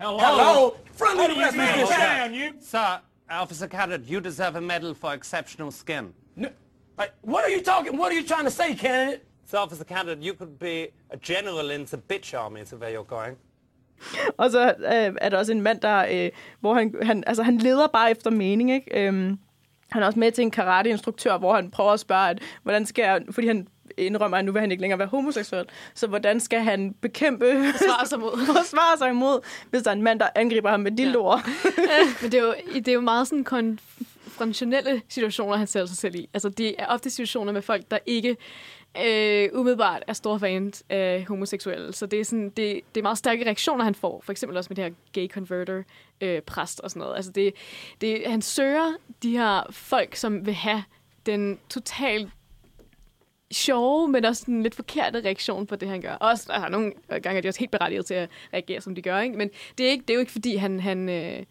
Hello? 0.00 0.18
Hello? 0.18 0.76
Front 0.94 1.18
How 1.18 1.24
of 1.24 1.30
the 1.30 1.36
you 1.36 1.42
rest 1.42 1.56
get 1.56 1.82
of 1.82 1.88
down, 1.90 2.32
you? 2.34 2.54
Sir, 2.60 3.00
Officer 3.28 3.66
Candidate, 3.68 4.08
you 4.08 4.20
deserve 4.22 4.56
a 4.56 4.60
medal 4.62 4.94
for 4.94 5.12
exceptional 5.12 5.70
skin. 5.70 6.14
No, 6.36 6.48
like, 6.96 7.12
what 7.20 7.44
are 7.44 7.50
you 7.50 7.60
talking? 7.60 7.98
What 7.98 8.12
are 8.12 8.14
you 8.14 8.22
trying 8.22 8.44
to 8.44 8.50
say, 8.50 8.74
candidate? 8.74 9.25
So, 9.50 9.58
Officer 9.58 9.84
Candidate, 9.84 10.26
you 10.26 10.34
could 10.34 10.58
be 10.58 10.88
a 11.10 11.16
general 11.16 11.70
in 11.70 11.86
the 11.86 11.96
bitch 11.96 12.34
army, 12.34 12.60
is 12.60 12.74
where 12.74 12.90
you're 12.90 13.04
going. 13.04 13.36
Og 14.36 14.50
så 14.50 14.68
øh, 14.68 15.16
er 15.20 15.28
der 15.28 15.38
også 15.38 15.52
en 15.52 15.60
mand, 15.60 15.80
der, 15.80 16.06
øh, 16.10 16.30
hvor 16.60 16.74
han, 16.74 16.94
han, 17.02 17.24
altså, 17.26 17.42
han 17.42 17.58
leder 17.58 17.86
bare 17.86 18.10
efter 18.10 18.30
mening, 18.30 18.72
ikke? 18.72 19.06
Øhm, 19.06 19.38
han 19.90 20.02
er 20.02 20.06
også 20.06 20.18
med 20.18 20.32
til 20.32 20.42
en 20.42 20.50
karate-instruktør, 20.50 21.38
hvor 21.38 21.54
han 21.54 21.70
prøver 21.70 21.92
at 21.92 22.00
spørge, 22.00 22.30
at, 22.30 22.42
hvordan 22.62 22.86
skal 22.86 23.02
jeg, 23.02 23.22
fordi 23.30 23.46
han 23.46 23.68
indrømmer, 23.96 24.36
at 24.36 24.44
nu 24.44 24.52
vil 24.52 24.60
han 24.60 24.70
ikke 24.70 24.80
længere 24.80 24.98
være 24.98 25.08
homoseksuel, 25.08 25.64
så 25.94 26.06
hvordan 26.06 26.40
skal 26.40 26.60
han 26.60 26.94
bekæmpe, 27.00 27.72
Forsvare 27.72 28.06
sig 28.06 28.20
mod. 28.20 28.46
forsvare 28.56 28.98
sig 28.98 29.10
imod, 29.10 29.40
hvis 29.70 29.82
der 29.82 29.90
er 29.90 29.94
en 29.94 30.02
mand, 30.02 30.20
der 30.20 30.28
angriber 30.34 30.70
ham 30.70 30.80
med 30.80 30.90
dildoer. 30.90 31.38
Men 32.22 32.32
det 32.32 32.38
er, 32.38 32.42
jo, 32.42 32.54
det 32.74 32.88
er 32.88 32.92
jo 32.92 33.00
meget 33.00 33.28
sådan 33.28 33.44
konfrontationelle 33.44 35.02
situationer, 35.08 35.56
han 35.56 35.66
sætter 35.66 35.86
sig 35.86 35.96
selv 35.96 36.14
i. 36.14 36.28
Altså, 36.34 36.48
det 36.48 36.74
er 36.78 36.86
ofte 36.86 37.10
situationer 37.10 37.52
med 37.52 37.62
folk, 37.62 37.90
der 37.90 37.98
ikke 38.06 38.36
øh, 39.04 39.60
umiddelbart 39.60 40.02
er 40.06 40.12
store 40.12 40.40
fans 40.40 40.84
af 40.88 41.24
homoseksuelle. 41.28 41.92
Så 41.92 42.06
det 42.06 42.20
er, 42.20 42.24
sådan, 42.24 42.50
det, 42.50 42.80
det 42.94 43.00
er 43.00 43.02
meget 43.02 43.18
stærke 43.18 43.44
reaktioner, 43.44 43.84
han 43.84 43.94
får. 43.94 44.20
For 44.24 44.32
eksempel 44.32 44.56
også 44.56 44.68
med 44.70 44.76
det 44.76 44.84
her 44.84 44.92
gay 45.12 45.28
converter 45.28 45.82
øh, 46.20 46.42
præst 46.42 46.80
og 46.80 46.90
sådan 46.90 47.00
noget. 47.00 47.16
Altså, 47.16 47.32
det, 47.32 47.54
det, 48.00 48.22
han 48.26 48.42
søger 48.42 48.92
de 49.22 49.30
her 49.30 49.62
folk, 49.70 50.14
som 50.14 50.46
vil 50.46 50.54
have 50.54 50.84
den 51.26 51.58
totalt 51.70 52.28
sjove, 53.50 54.08
men 54.08 54.24
også 54.24 54.44
en 54.48 54.62
lidt 54.62 54.74
forkerte 54.74 55.20
reaktion 55.20 55.66
på 55.66 55.76
det, 55.76 55.88
han 55.88 56.00
gør. 56.00 56.14
Også, 56.14 56.52
altså, 56.52 56.68
nogle 56.68 56.92
gange 57.08 57.36
er 57.36 57.40
de 57.40 57.48
også 57.48 57.60
helt 57.60 57.70
berettiget 57.70 58.06
til 58.06 58.14
at 58.14 58.28
reagere, 58.52 58.80
som 58.80 58.94
de 58.94 59.02
gør, 59.02 59.20
ikke? 59.20 59.36
Men 59.36 59.50
det 59.78 59.86
er, 59.86 59.90
ikke, 59.90 60.02
det 60.02 60.10
er 60.10 60.14
jo 60.14 60.20
ikke, 60.20 60.32
fordi 60.32 60.56
han, 60.56 60.80
han 60.80 61.08
øh, 61.08 61.44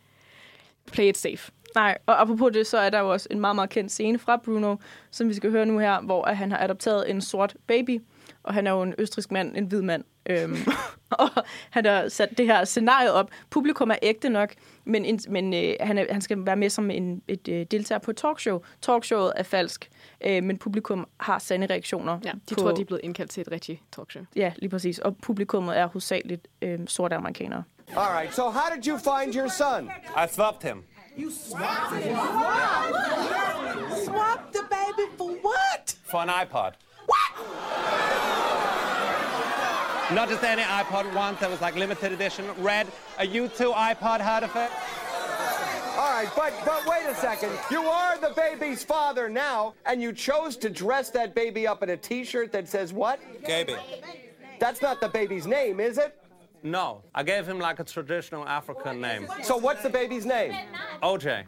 play 0.92 1.06
it 1.06 1.18
safe. 1.18 1.52
Nej, 1.76 1.98
og 2.06 2.22
apropos 2.22 2.52
det, 2.54 2.68
så 2.68 2.78
er 2.78 2.90
der 2.90 3.00
jo 3.00 3.12
også 3.12 3.28
en 3.32 3.40
meget, 3.40 3.56
meget 3.56 3.70
kendt 3.70 3.92
scene 3.92 4.20
fra 4.20 4.38
Bruno, 4.38 4.76
som 5.12 5.30
vi 5.30 5.34
skal 5.34 5.52
høre 5.52 5.66
nu 5.66 5.80
her, 5.80 6.02
hvor 6.02 6.26
at 6.26 6.38
han 6.38 6.52
har 6.52 6.64
adopteret 6.64 7.10
en 7.10 7.22
sort 7.22 7.56
baby, 7.68 8.02
og 8.44 8.54
han 8.54 8.68
er 8.68 8.72
jo 8.72 8.82
en 8.82 8.94
østrisk 8.98 9.32
mand, 9.32 9.58
en 9.58 9.66
hvid 9.66 9.82
mand. 9.82 10.04
Øhm, 10.30 10.58
og 11.12 11.30
han 11.70 11.86
har 11.86 12.10
sat 12.10 12.38
det 12.38 12.46
her 12.46 12.66
scenarie 12.66 13.12
op. 13.12 13.30
Publikum 13.50 13.90
er 13.90 13.96
ægte 14.02 14.30
nok, 14.30 14.54
men, 14.86 15.20
men 15.30 15.54
øh, 15.54 15.74
han, 15.80 15.98
er, 15.98 16.06
han 16.12 16.22
skal 16.22 16.46
være 16.46 16.56
med 16.56 16.70
som 16.70 16.92
en, 16.92 17.22
et 17.28 17.48
øh, 17.48 17.66
deltager 17.72 18.00
på 18.00 18.12
et 18.12 18.18
talkshow. 18.18 18.60
Talkshowet 18.82 19.34
er 19.36 19.44
falsk, 19.44 19.90
øh, 20.26 20.44
men 20.44 20.58
publikum 20.58 21.08
har 21.20 21.40
sande 21.40 21.68
reaktioner. 21.68 22.20
Ja, 22.24 22.32
de 22.50 22.56
på, 22.56 22.62
tror, 22.62 22.72
de 22.72 22.82
er 22.82 22.86
blevet 22.86 23.02
indkaldt 23.04 23.32
til 23.32 23.42
et 23.42 23.52
rigtigt 23.52 23.82
talkshow. 23.92 24.24
Ja, 24.36 24.54
lige 24.58 24.70
præcis. 24.70 25.00
Og 25.00 25.18
publikummet 25.18 25.78
er 25.78 25.86
hovedsageligt 25.86 26.48
øh, 26.62 26.80
sorte 26.88 27.16
amerikanere. 27.16 27.64
All 27.88 28.18
right, 28.18 28.34
so 28.34 28.50
how 28.50 28.76
did 28.76 28.88
you 28.88 28.98
find 28.98 29.36
your 29.36 29.48
son? 29.48 29.90
I 30.18 30.28
swapped 30.28 30.64
him. 30.64 30.95
You 31.18 31.32
swapped 31.32 31.94
him? 31.94 32.16
Swapped 34.04 34.54
the 34.54 34.64
baby 34.70 35.10
for 35.18 35.32
what? 35.32 35.96
For 36.04 36.22
an 36.22 36.28
iPod. 36.28 36.74
What? 37.06 37.32
Not 40.14 40.30
just 40.30 40.44
any 40.44 40.62
iPod, 40.62 41.14
one 41.16 41.38
that 41.40 41.50
was 41.50 41.62
like 41.62 41.76
limited 41.76 42.12
edition, 42.12 42.46
red. 42.60 42.88
A 43.18 43.26
U2 43.26 43.74
iPod, 43.74 44.20
heard 44.20 44.44
of 44.44 44.56
it? 44.56 44.70
All 45.98 46.12
right, 46.12 46.30
but 46.36 46.54
but 46.66 46.86
wait 46.86 47.06
a 47.08 47.16
second. 47.16 47.52
You 47.72 47.84
are 47.84 48.18
the 48.18 48.34
baby's 48.36 48.84
father 48.84 49.30
now, 49.30 49.74
and 49.86 50.02
you 50.02 50.12
chose 50.12 50.58
to 50.58 50.70
dress 50.70 51.10
that 51.12 51.34
baby 51.34 51.66
up 51.66 51.82
in 51.82 51.92
a 51.92 51.98
T-shirt 51.98 52.52
that 52.52 52.68
says 52.68 52.92
what? 52.92 53.20
Gaby. 53.46 53.78
That's 54.60 54.82
not 54.82 55.00
the 55.00 55.08
baby's 55.08 55.48
name, 55.48 55.80
is 55.80 55.98
it? 55.98 56.20
No, 56.66 57.04
I 57.14 57.22
gave 57.24 57.46
him 57.46 57.60
like 57.60 57.80
a 57.80 57.84
traditional 57.84 58.44
African 58.48 59.00
name. 59.00 59.28
So 59.44 59.56
what's 59.56 59.84
the 59.84 59.90
baby's 59.90 60.26
name? 60.26 60.54
OJ. 61.04 61.46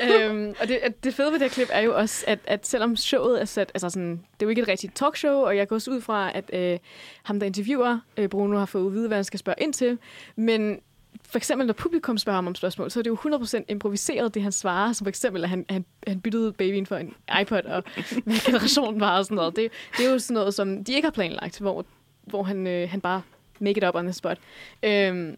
øhm, 0.02 0.54
og 0.60 0.68
det, 0.68 1.04
det 1.04 1.14
fede 1.14 1.32
ved 1.32 1.38
det 1.38 1.42
her 1.42 1.48
klip 1.48 1.68
er 1.72 1.80
jo 1.80 1.96
også, 1.96 2.24
at, 2.28 2.38
at 2.46 2.66
selvom 2.66 2.96
showet 2.96 3.40
er 3.40 3.44
sat, 3.44 3.70
altså 3.74 3.90
sådan, 3.90 4.10
det 4.10 4.42
er 4.42 4.46
jo 4.46 4.48
ikke 4.48 4.62
et 4.62 4.68
rigtigt 4.68 4.96
talkshow, 4.96 5.34
og 5.34 5.56
jeg 5.56 5.68
går 5.68 5.76
også 5.76 5.90
ud 5.90 6.00
fra, 6.00 6.30
at 6.34 6.50
øh, 6.52 6.78
ham, 7.22 7.40
der 7.40 7.46
interviewer 7.46 7.98
øh, 8.16 8.28
Bruno, 8.28 8.58
har 8.58 8.66
fået 8.66 8.86
at 8.86 8.92
vide, 8.92 9.08
hvad 9.08 9.16
han 9.16 9.24
skal 9.24 9.38
spørge 9.38 9.62
ind 9.62 9.72
til, 9.72 9.98
men 10.36 10.80
for 11.24 11.38
eksempel, 11.38 11.66
når 11.66 11.74
publikum 11.74 12.18
spørger 12.18 12.36
ham 12.36 12.46
om 12.46 12.54
spørgsmål, 12.54 12.90
så 12.90 12.98
er 12.98 13.02
det 13.02 13.10
jo 13.10 13.16
100% 13.16 13.64
improviseret, 13.68 14.34
det 14.34 14.42
han 14.42 14.52
svarer. 14.52 14.92
Som 14.92 15.04
for 15.04 15.08
eksempel, 15.08 15.44
at 15.44 15.50
han, 15.50 15.64
han, 15.70 15.84
han 16.06 16.20
byttede 16.20 16.52
babyen 16.52 16.86
for 16.86 16.96
en 16.96 17.14
iPod, 17.40 17.62
og 17.62 17.84
hvad 18.24 18.44
generationen 18.46 19.00
var 19.00 19.18
og 19.18 19.24
sådan 19.24 19.34
noget. 19.34 19.56
Det, 19.56 19.70
det 19.98 20.06
er 20.06 20.10
jo 20.10 20.18
sådan 20.18 20.34
noget, 20.34 20.54
som 20.54 20.84
de 20.84 20.94
ikke 20.94 21.06
har 21.06 21.12
planlagt, 21.12 21.58
hvor, 21.58 21.84
hvor 22.24 22.42
han, 22.42 22.66
øh, 22.66 22.90
han 22.90 23.00
bare 23.00 23.22
make 23.60 23.78
it 23.78 23.84
up 23.84 23.94
on 23.94 24.04
the 24.04 24.12
spot. 24.12 24.38
Øhm, 24.82 25.36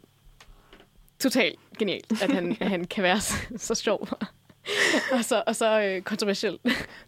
totalt 1.18 1.58
genialt, 1.78 2.22
at 2.22 2.30
han, 2.30 2.56
at 2.60 2.70
han 2.70 2.84
kan 2.84 3.02
være 3.02 3.20
så, 3.20 3.34
så 3.56 3.74
sjov. 3.74 4.08
og 5.12 5.24
så, 5.24 5.42
og 5.46 5.56
så 5.56 5.80
øh, 5.80 6.02
kontroversielt. 6.02 6.62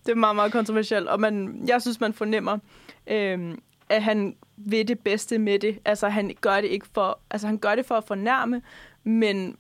Det 0.07 0.13
er 0.13 0.15
meget, 0.15 0.37
meget 0.37 0.53
kontroversielt, 0.53 1.09
og 1.09 1.21
man, 1.21 1.65
jeg 1.67 1.83
synes, 1.83 2.01
man 2.01 2.13
fornemmer, 2.13 2.59
øh, 3.07 3.55
at 3.91 4.03
han 4.03 4.37
vil 4.57 4.89
det 4.89 4.99
bedste 4.99 5.39
med 5.39 5.59
det. 5.59 5.79
Altså, 5.85 6.09
han 6.09 6.33
gør 6.41 6.61
det 6.61 6.69
ikke 6.69 6.87
for, 6.95 7.21
altså, 7.31 7.47
han 7.47 7.59
gør 7.59 7.75
det 7.75 7.87
for 7.87 7.95
at 7.95 8.05
fornærme, 8.05 8.63
men 9.05 9.57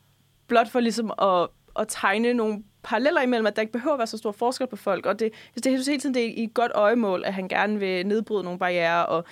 blot 0.46 0.68
for 0.70 0.80
ligesom 0.80 1.12
at, 1.22 1.48
at 1.80 1.86
tegne 1.88 2.32
nogle 2.32 2.62
paralleller 2.82 3.20
imellem, 3.22 3.46
at 3.46 3.56
der 3.56 3.62
ikke 3.62 3.72
behøver 3.72 3.94
at 3.94 3.98
være 3.98 4.06
så 4.06 4.18
stor 4.18 4.32
forskel 4.32 4.66
på 4.66 4.76
folk. 4.76 5.06
Og 5.06 5.18
det, 5.18 5.32
det 5.54 5.66
er 5.66 5.70
hele 5.70 6.00
tiden 6.00 6.14
det 6.14 6.24
er 6.24 6.28
i 6.36 6.44
et 6.44 6.54
godt 6.54 6.72
øjemål, 6.74 7.22
at 7.24 7.34
han 7.34 7.48
gerne 7.48 7.78
vil 7.78 8.06
nedbryde 8.06 8.44
nogle 8.44 8.58
barriere. 8.58 9.06
Og 9.06 9.24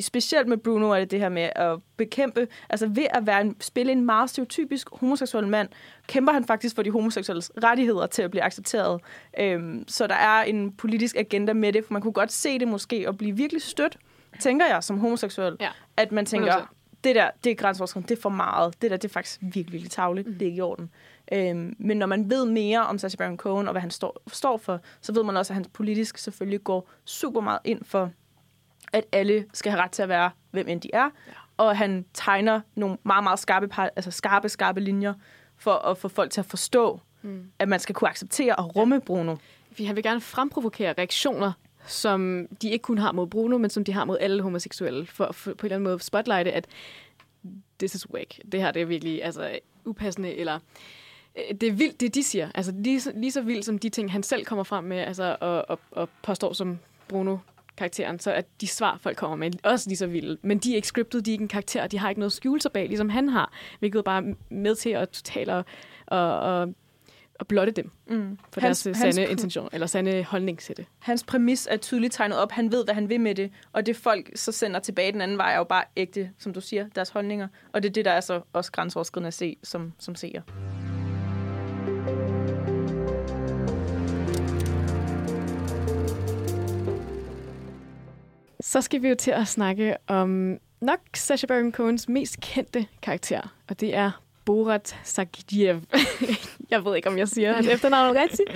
specielt 0.00 0.48
med 0.48 0.56
Bruno 0.56 0.90
er 0.90 0.98
det 0.98 1.10
det 1.10 1.20
her 1.20 1.28
med 1.28 1.48
at 1.56 1.78
bekæmpe, 1.96 2.48
altså 2.70 2.86
ved 2.86 3.06
at 3.10 3.26
være 3.26 3.40
en, 3.40 3.56
spille 3.60 3.92
en 3.92 4.06
meget 4.06 4.30
stereotypisk 4.30 4.88
homoseksuel 4.92 5.48
mand, 5.48 5.68
kæmper 6.06 6.32
han 6.32 6.44
faktisk 6.44 6.74
for 6.74 6.82
de 6.82 6.90
homoseksuelles 6.90 7.52
rettigheder 7.62 8.06
til 8.06 8.22
at 8.22 8.30
blive 8.30 8.42
accepteret. 8.42 9.00
Øhm, 9.40 9.84
så 9.88 10.06
der 10.06 10.14
er 10.14 10.42
en 10.42 10.72
politisk 10.72 11.16
agenda 11.16 11.52
med 11.52 11.72
det, 11.72 11.84
for 11.84 11.92
man 11.92 12.02
kunne 12.02 12.12
godt 12.12 12.32
se 12.32 12.58
det 12.58 12.68
måske 12.68 13.08
og 13.08 13.18
blive 13.18 13.36
virkelig 13.36 13.62
stødt, 13.62 13.98
tænker 14.40 14.66
jeg, 14.66 14.84
som 14.84 14.98
homoseksuel. 14.98 15.56
Ja. 15.60 15.68
At 15.96 16.12
man 16.12 16.26
tænker, 16.26 16.74
det 17.04 17.14
der, 17.14 17.30
det 17.44 17.50
er 17.50 17.54
grænseoverskridende, 17.54 18.08
det 18.08 18.18
er 18.18 18.22
for 18.22 18.28
meget. 18.28 18.82
Det 18.82 18.90
der, 18.90 18.96
det 18.96 19.08
er 19.08 19.12
faktisk 19.12 19.38
virkelig, 19.42 19.72
virkelig 19.72 19.90
tavligt. 19.90 20.26
Mm. 20.26 20.32
Det 20.32 20.42
er 20.42 20.46
ikke 20.46 20.58
i 20.58 20.60
orden. 20.60 20.90
Øhm, 21.32 21.76
men 21.78 21.96
når 21.96 22.06
man 22.06 22.30
ved 22.30 22.46
mere 22.46 22.86
om 22.86 22.98
Sacha 22.98 23.16
Baron 23.16 23.36
Cohen 23.36 23.68
og 23.68 23.72
hvad 23.72 23.80
han 23.80 23.90
står, 23.90 24.22
står 24.26 24.56
for, 24.56 24.80
så 25.00 25.12
ved 25.12 25.22
man 25.22 25.36
også, 25.36 25.52
at 25.52 25.54
han 25.54 25.64
politisk 25.64 26.18
selvfølgelig 26.18 26.64
går 26.64 26.90
super 27.04 27.40
meget 27.40 27.58
ind 27.64 27.84
for, 27.84 28.10
at 28.92 29.04
alle 29.12 29.44
skal 29.52 29.72
have 29.72 29.82
ret 29.82 29.90
til 29.90 30.02
at 30.02 30.08
være, 30.08 30.30
hvem 30.50 30.68
end 30.68 30.80
de 30.80 30.90
er. 30.92 31.02
Ja. 31.02 31.32
Og 31.56 31.76
han 31.76 32.04
tegner 32.14 32.60
nogle 32.74 32.96
meget, 33.02 33.24
meget 33.24 33.38
skarpe, 33.38 33.68
altså 33.96 34.10
skarpe, 34.10 34.48
skarpe 34.48 34.80
linjer 34.80 35.14
for 35.56 35.72
at 35.72 35.98
få 35.98 36.08
folk 36.08 36.30
til 36.30 36.40
at 36.40 36.46
forstå, 36.46 37.00
mm. 37.22 37.50
at 37.58 37.68
man 37.68 37.80
skal 37.80 37.94
kunne 37.94 38.10
acceptere 38.10 38.56
og 38.56 38.76
rumme 38.76 39.00
Bruno. 39.00 39.36
Fordi 39.68 39.84
han 39.84 39.96
vil 39.96 40.04
gerne 40.04 40.20
fremprovokere 40.20 40.94
reaktioner, 40.98 41.52
som 41.86 42.48
de 42.62 42.70
ikke 42.70 42.82
kun 42.82 42.98
har 42.98 43.12
mod 43.12 43.26
Bruno, 43.26 43.58
men 43.58 43.70
som 43.70 43.84
de 43.84 43.92
har 43.92 44.04
mod 44.04 44.18
alle 44.20 44.42
homoseksuelle, 44.42 45.06
for, 45.06 45.32
for 45.32 45.54
på 45.54 45.66
en 45.66 45.66
eller 45.66 45.76
anden 45.76 45.90
måde 45.90 46.02
spotlighte, 46.02 46.52
at 46.52 46.66
this 47.78 47.94
is 47.94 48.10
whack. 48.10 48.38
Det 48.52 48.60
her 48.60 48.70
det 48.70 48.82
er 48.82 48.86
virkelig 48.86 49.24
altså, 49.24 49.58
upassende, 49.84 50.34
eller 50.34 50.58
øh, 51.36 51.54
det 51.60 51.68
er 51.68 51.72
vildt, 51.72 52.00
det 52.00 52.14
de 52.14 52.22
siger. 52.22 52.50
Altså 52.54 52.72
lige, 52.76 53.00
lige 53.14 53.32
så 53.32 53.40
vildt 53.40 53.64
som 53.64 53.78
de 53.78 53.88
ting, 53.88 54.12
han 54.12 54.22
selv 54.22 54.44
kommer 54.44 54.62
frem 54.64 54.84
med, 54.84 54.98
altså, 54.98 55.36
og, 55.40 55.70
og, 55.70 55.80
og 55.90 56.08
påstår 56.22 56.52
som 56.52 56.78
Bruno 57.08 57.38
karakteren, 57.76 58.18
så 58.18 58.32
at 58.32 58.46
de 58.60 58.66
svar, 58.66 58.98
folk 59.00 59.16
kommer 59.16 59.36
med, 59.36 59.50
også 59.62 59.90
lige 59.90 59.96
så 59.96 60.06
vilde. 60.06 60.38
Men 60.42 60.58
de 60.58 60.72
er 60.72 60.76
ikke 60.76 60.88
scriptet, 60.88 61.26
de 61.26 61.30
er 61.30 61.32
ikke 61.32 61.42
en 61.42 61.48
karakter, 61.48 61.86
de 61.86 61.98
har 61.98 62.08
ikke 62.08 62.20
noget 62.20 62.32
skjulelse 62.32 62.70
bag, 62.70 62.88
ligesom 62.88 63.08
han 63.08 63.28
har, 63.28 63.52
hvilket 63.78 64.04
bare 64.04 64.34
med 64.50 64.74
til 64.74 64.90
at 64.90 65.08
totalt 65.08 65.50
og, 65.50 65.64
og, 66.06 66.38
og 66.40 66.74
at 67.40 67.46
blotte 67.46 67.72
dem 67.72 67.90
mm. 68.06 68.38
for 68.52 68.60
hans, 68.60 68.82
deres 68.82 68.98
hans, 68.98 69.14
sande 69.14 69.30
intention, 69.30 69.68
eller 69.72 69.86
sande 69.86 70.24
holdning 70.24 70.58
til 70.58 70.76
det. 70.76 70.86
Hans 70.98 71.24
præmis 71.24 71.68
er 71.70 71.76
tydeligt 71.76 72.12
tegnet 72.12 72.38
op. 72.38 72.52
Han 72.52 72.72
ved, 72.72 72.84
hvad 72.84 72.94
han 72.94 73.08
vil 73.08 73.20
med 73.20 73.34
det, 73.34 73.50
og 73.72 73.86
det 73.86 73.96
folk 73.96 74.30
så 74.34 74.52
sender 74.52 74.80
tilbage 74.80 75.12
den 75.12 75.20
anden 75.20 75.38
vej, 75.38 75.52
er 75.52 75.58
jo 75.58 75.64
bare 75.64 75.84
ægte, 75.96 76.30
som 76.38 76.52
du 76.52 76.60
siger, 76.60 76.88
deres 76.94 77.08
holdninger. 77.08 77.48
Og 77.72 77.82
det 77.82 77.88
er 77.88 77.92
det, 77.92 78.04
der 78.04 78.10
er 78.10 78.20
så 78.20 78.40
også 78.52 78.72
grænseoverskridende 78.72 79.28
at 79.28 79.34
se 79.34 79.56
som, 79.62 79.92
som 79.98 80.14
seer. 80.14 80.42
Så 88.60 88.80
skal 88.80 89.02
vi 89.02 89.08
jo 89.08 89.14
til 89.14 89.30
at 89.30 89.48
snakke 89.48 89.96
om 90.06 90.58
nok 90.80 91.00
Sacha 91.14 91.46
Baron 91.46 91.72
Cohens 91.72 92.08
mest 92.08 92.40
kendte 92.40 92.86
karakter, 93.02 93.54
og 93.68 93.80
det 93.80 93.94
er 93.94 94.22
Borat 94.46 94.96
Sagidiev. 95.04 95.80
jeg 96.70 96.84
ved 96.84 96.96
ikke, 96.96 97.08
om 97.08 97.18
jeg 97.18 97.28
siger 97.28 97.52
hans 97.52 97.66
efternavn 97.66 98.16
rigtigt. 98.16 98.50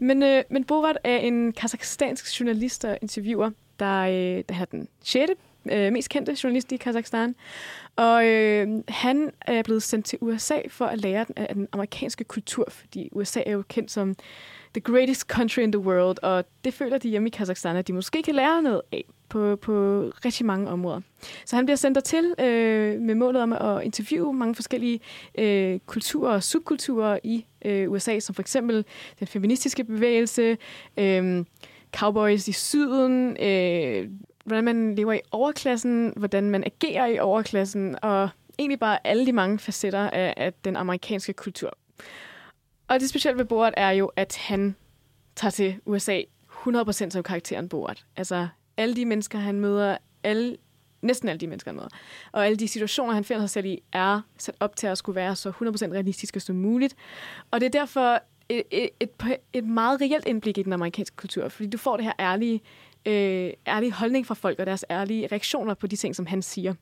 Men, 0.00 0.22
øh, 0.22 0.42
men 0.50 0.64
Borat 0.64 0.98
er 1.04 1.16
en 1.16 1.52
kazakhstansk 1.52 2.40
journalist 2.40 2.84
og 2.84 2.98
interviewer, 3.02 3.50
der, 3.78 4.00
øh, 4.00 4.44
der 4.48 4.54
er 4.60 4.64
den 4.64 4.88
6. 5.04 5.32
Øh, 5.72 5.92
mest 5.92 6.08
kendte 6.08 6.36
journalist 6.44 6.72
i 6.72 6.76
Kazakhstan. 6.76 7.34
Og 7.96 8.26
øh, 8.26 8.68
han 8.88 9.22
øh, 9.22 9.54
er 9.54 9.62
blevet 9.62 9.82
sendt 9.82 10.06
til 10.06 10.18
USA 10.20 10.60
for 10.68 10.84
at 10.84 11.00
lære 11.00 11.24
den, 11.24 11.34
af 11.36 11.54
den 11.54 11.68
amerikanske 11.72 12.24
kultur, 12.24 12.68
fordi 12.70 13.08
USA 13.12 13.42
er 13.46 13.52
jo 13.52 13.62
kendt 13.68 13.90
som 13.90 14.14
the 14.74 14.80
greatest 14.80 15.20
country 15.20 15.62
in 15.62 15.72
the 15.72 15.80
world, 15.80 16.18
og 16.22 16.44
det 16.64 16.74
føler 16.74 16.98
de 16.98 17.08
hjemme 17.08 17.28
i 17.28 17.30
Kazakhstan, 17.30 17.76
at 17.76 17.88
de 17.88 17.92
måske 17.92 18.22
kan 18.22 18.34
lære 18.34 18.62
noget 18.62 18.82
af 18.92 19.04
på, 19.28 19.56
på 19.56 19.72
rigtig 20.24 20.46
mange 20.46 20.68
områder. 20.68 21.00
Så 21.44 21.56
han 21.56 21.66
bliver 21.66 21.76
sendt 21.76 22.04
til 22.04 22.34
øh, 22.38 23.00
med 23.00 23.14
målet 23.14 23.42
om 23.42 23.52
at 23.52 23.84
interviewe 23.84 24.32
mange 24.32 24.54
forskellige 24.54 25.00
øh, 25.38 25.78
kulturer 25.86 26.32
og 26.32 26.42
subkulturer 26.42 27.18
i 27.24 27.46
øh, 27.64 27.90
USA, 27.90 28.18
som 28.18 28.34
for 28.34 28.42
eksempel 28.42 28.84
den 29.18 29.26
feministiske 29.26 29.84
bevægelse, 29.84 30.56
øh, 30.96 31.44
cowboys 31.96 32.48
i 32.48 32.52
syden, 32.52 33.36
øh, 33.42 34.08
hvordan 34.44 34.64
man 34.64 34.94
lever 34.94 35.12
i 35.12 35.20
overklassen, 35.30 36.12
hvordan 36.16 36.50
man 36.50 36.64
agerer 36.64 37.06
i 37.06 37.18
overklassen, 37.18 37.96
og 38.02 38.28
egentlig 38.58 38.78
bare 38.78 39.06
alle 39.06 39.26
de 39.26 39.32
mange 39.32 39.58
facetter 39.58 40.10
af, 40.10 40.34
af 40.36 40.52
den 40.52 40.76
amerikanske 40.76 41.32
kultur. 41.32 41.78
Og 42.88 43.00
det 43.00 43.08
specielle 43.08 43.38
ved 43.38 43.44
Borat 43.44 43.74
er 43.76 43.90
jo, 43.90 44.06
at 44.16 44.36
han 44.36 44.76
tager 45.36 45.50
til 45.50 45.76
USA 45.84 46.20
100% 46.66 47.10
som 47.10 47.22
karakteren 47.22 47.68
Borat. 47.68 48.04
Altså 48.16 48.48
alle 48.76 48.96
de 48.96 49.04
mennesker, 49.04 49.38
han 49.38 49.60
møder, 49.60 49.96
alle, 50.22 50.56
næsten 51.02 51.28
alle 51.28 51.40
de 51.40 51.46
mennesker, 51.46 51.70
han 51.70 51.76
møder, 51.76 51.88
og 52.32 52.46
alle 52.46 52.56
de 52.56 52.68
situationer, 52.68 53.12
han 53.12 53.24
finder 53.24 53.42
sig 53.42 53.50
selv 53.50 53.66
i, 53.66 53.82
er 53.92 54.20
sat 54.38 54.54
op 54.60 54.76
til 54.76 54.86
at 54.86 54.98
skulle 54.98 55.16
være 55.16 55.36
så 55.36 55.50
100% 55.50 55.52
realistiske 55.62 56.40
som 56.40 56.56
muligt. 56.56 56.96
Og 57.50 57.60
det 57.60 57.66
er 57.66 57.80
derfor 57.80 58.22
et, 58.48 58.62
et, 58.70 58.90
et, 59.00 59.10
et 59.52 59.64
meget 59.64 60.00
reelt 60.00 60.26
indblik 60.26 60.58
i 60.58 60.62
den 60.62 60.72
amerikanske 60.72 61.16
kultur, 61.16 61.48
fordi 61.48 61.70
du 61.70 61.78
får 61.78 61.96
det 61.96 62.04
her 62.04 62.12
ærlige, 62.20 62.60
øh, 63.06 63.50
ærlige 63.66 63.92
holdning 63.92 64.26
fra 64.26 64.34
folk, 64.34 64.58
og 64.58 64.66
deres 64.66 64.84
ærlige 64.90 65.26
reaktioner 65.32 65.74
på 65.74 65.86
de 65.86 65.96
ting, 65.96 66.16
som 66.16 66.26
han 66.26 66.42
siger. 66.42 66.74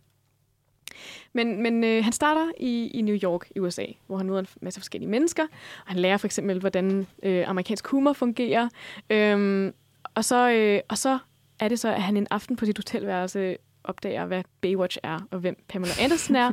Men, 1.32 1.62
men 1.62 1.84
øh, 1.84 2.04
han 2.04 2.12
starter 2.12 2.50
i, 2.60 2.90
i 2.94 3.02
New 3.02 3.18
York 3.22 3.48
i 3.56 3.60
USA, 3.60 3.84
hvor 4.06 4.16
han 4.16 4.26
møder 4.26 4.40
en 4.40 4.46
masse 4.60 4.80
forskellige 4.80 5.10
mennesker. 5.10 5.42
Og 5.86 5.86
han 5.86 5.98
lærer 5.98 6.16
for 6.16 6.26
eksempel, 6.26 6.60
hvordan 6.60 7.06
øh, 7.22 7.48
amerikansk 7.48 7.86
humor 7.86 8.12
fungerer. 8.12 8.68
Øhm, 9.10 9.72
og, 10.14 10.24
så, 10.24 10.50
øh, 10.50 10.80
og 10.88 10.98
så 10.98 11.18
er 11.60 11.68
det 11.68 11.80
så, 11.80 11.88
at 11.88 12.02
han 12.02 12.16
en 12.16 12.26
aften 12.30 12.56
på 12.56 12.64
sit 12.64 12.78
hotelværelse 12.78 13.56
opdager, 13.84 14.26
hvad 14.26 14.42
Baywatch 14.60 14.98
er, 15.02 15.20
og 15.30 15.38
hvem 15.38 15.56
Pamela 15.68 15.92
Anderson 16.00 16.36
er, 16.36 16.50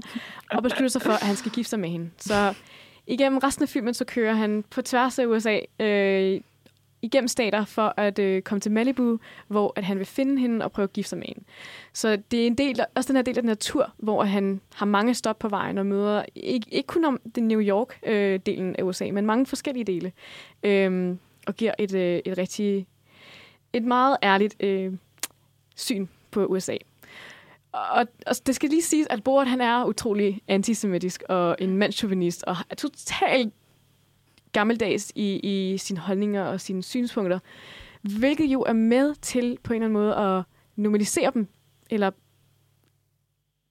og 0.52 0.64
beslutter 0.64 0.90
sig 0.90 1.02
for, 1.02 1.12
at 1.12 1.22
han 1.22 1.36
skal 1.36 1.52
gifte 1.52 1.70
sig 1.70 1.80
med 1.80 1.90
hende. 1.90 2.10
Så 2.18 2.54
igennem 3.08 3.38
resten 3.38 3.64
af 3.64 3.70
filmen, 3.70 3.94
så 3.94 4.06
kører 4.06 4.34
han 4.34 4.64
på 4.70 4.82
tværs 4.82 5.20
af 5.20 5.26
USA, 5.26 5.60
øh, 5.80 6.42
igennem 7.06 7.28
stater 7.28 7.66
for 7.66 7.94
at 7.98 8.20
øh, 8.20 8.42
komme 8.42 8.60
til 8.60 8.72
Malibu, 8.72 9.20
hvor 9.48 9.74
at 9.76 9.84
han 9.84 9.98
vil 9.98 10.06
finde 10.06 10.42
hende 10.42 10.66
og 10.66 10.72
prøve 10.72 10.84
at 10.84 10.94
gifte 10.94 11.10
sig 11.10 11.18
med 11.18 11.28
hende. 11.28 11.44
Så 11.94 12.18
det 12.32 12.44
er 12.44 12.48
en 12.48 12.56
del, 12.56 12.80
også 12.96 13.08
den 13.08 13.16
her 13.16 13.24
del 13.24 13.38
af 13.38 13.44
den 13.44 13.50
her 13.50 13.56
tur, 13.56 13.94
hvor 13.98 14.24
han 14.24 14.62
har 14.76 14.86
mange 14.86 15.14
stop 15.14 15.40
på 15.40 15.50
vejen 15.50 15.78
og 15.78 15.86
møder 15.86 16.26
ikke, 16.36 16.68
ikke 16.72 16.88
kun 16.88 17.06
om 17.06 17.20
den 17.36 17.48
New 17.48 17.62
York-delen 17.62 18.62
øh, 18.62 18.76
af 18.78 18.84
USA, 18.84 19.12
men 19.12 19.26
mange 19.26 19.46
forskellige 19.46 19.84
dele. 19.84 20.12
Øh, 20.64 21.16
og 21.48 21.56
giver 21.56 21.74
et, 21.80 21.96
øh, 21.96 22.20
et 22.26 22.38
rigtig, 22.38 22.88
et 23.74 23.84
meget 23.84 24.18
ærligt 24.24 24.56
øh, 24.60 24.94
syn 25.76 26.08
på 26.32 26.46
USA. 26.46 26.78
Og, 27.72 28.08
og 28.28 28.36
det 28.48 28.56
skal 28.56 28.70
lige 28.70 28.82
siges, 28.82 29.08
at 29.10 29.24
Borat 29.24 29.48
han 29.48 29.62
er 29.62 29.86
utrolig 29.86 30.42
antisemitisk 30.48 31.24
og 31.30 31.56
en 31.60 31.78
mandsjuvenist, 31.78 32.44
og 32.44 32.56
er 32.70 32.76
totalt 32.76 33.54
gammeldags 34.56 35.12
i, 35.16 35.40
i 35.44 35.78
sine 35.78 36.00
holdninger 36.00 36.44
og 36.44 36.62
sine 36.62 36.84
synspunkter, 36.84 37.40
hvilket 38.02 38.46
jo 38.46 38.62
er 38.62 38.74
med 38.74 39.16
til 39.16 39.58
på 39.64 39.74
en 39.74 39.76
eller 39.76 39.86
anden 39.86 39.94
måde 39.94 40.16
at 40.16 40.44
normalisere 40.76 41.32
dem, 41.34 41.48
eller 41.90 42.12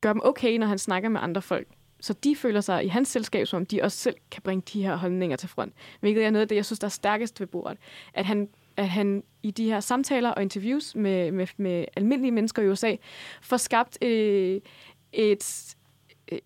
gøre 0.01 0.14
dem 0.14 0.20
okay, 0.24 0.57
når 0.59 0.66
han 0.66 0.78
snakker 0.78 1.09
med 1.09 1.20
andre 1.22 1.43
folk. 1.43 1.68
Så 2.01 2.12
de 2.12 2.37
føler 2.37 2.61
sig 2.61 2.85
i 2.85 2.89
hans 2.89 3.09
selskab, 3.09 3.47
som 3.47 3.57
om 3.57 3.66
de 3.66 3.82
også 3.82 3.99
selv 3.99 4.16
kan 4.30 4.43
bringe 4.43 4.62
de 4.72 4.82
her 4.82 4.97
holdninger 4.97 5.37
til 5.37 5.49
front. 5.49 5.72
Hvilket 6.01 6.24
er 6.24 6.30
noget 6.30 6.43
af 6.43 6.49
det, 6.49 6.57
jeg 6.57 6.64
synes, 6.64 6.78
der 6.78 6.87
er 6.87 6.91
stærkest 6.91 7.41
ved 7.41 7.47
bordet. 7.47 7.78
At 8.14 8.24
han, 8.24 8.49
at 8.76 8.89
han 8.89 9.22
i 9.43 9.51
de 9.51 9.64
her 9.64 9.80
samtaler 9.80 10.30
og 10.30 10.43
interviews 10.43 10.95
med, 10.95 11.32
med, 11.32 11.47
med 11.57 11.85
almindelige 11.97 12.32
mennesker 12.32 12.62
i 12.62 12.68
USA, 12.68 12.97
får 13.43 13.57
skabt 13.57 13.99
øh, 14.03 14.61
et, 15.12 15.74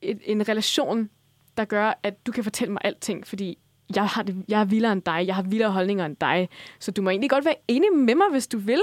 et, 0.03 0.20
en 0.24 0.49
relation, 0.49 1.11
der 1.57 1.64
gør, 1.64 1.99
at 2.03 2.26
du 2.26 2.32
kan 2.32 2.45
fortælle 2.45 2.72
mig 2.72 2.80
alting, 2.84 3.26
fordi 3.26 3.59
jeg, 3.95 4.07
har 4.07 4.22
det, 4.22 4.45
jeg 4.49 4.61
er 4.61 4.64
vildere 4.64 4.93
end 4.93 5.03
dig, 5.03 5.24
jeg 5.26 5.34
har 5.34 5.43
vildere 5.43 5.70
holdninger 5.70 6.07
end 6.07 6.16
dig, 6.20 6.49
så 6.78 6.91
du 6.91 7.03
må 7.03 7.11
egentlig 7.11 7.30
godt 7.30 7.45
være 7.45 7.55
enig 7.68 7.93
med 7.93 8.14
mig, 8.14 8.26
hvis 8.30 8.47
du 8.47 8.59
vil. 8.59 8.82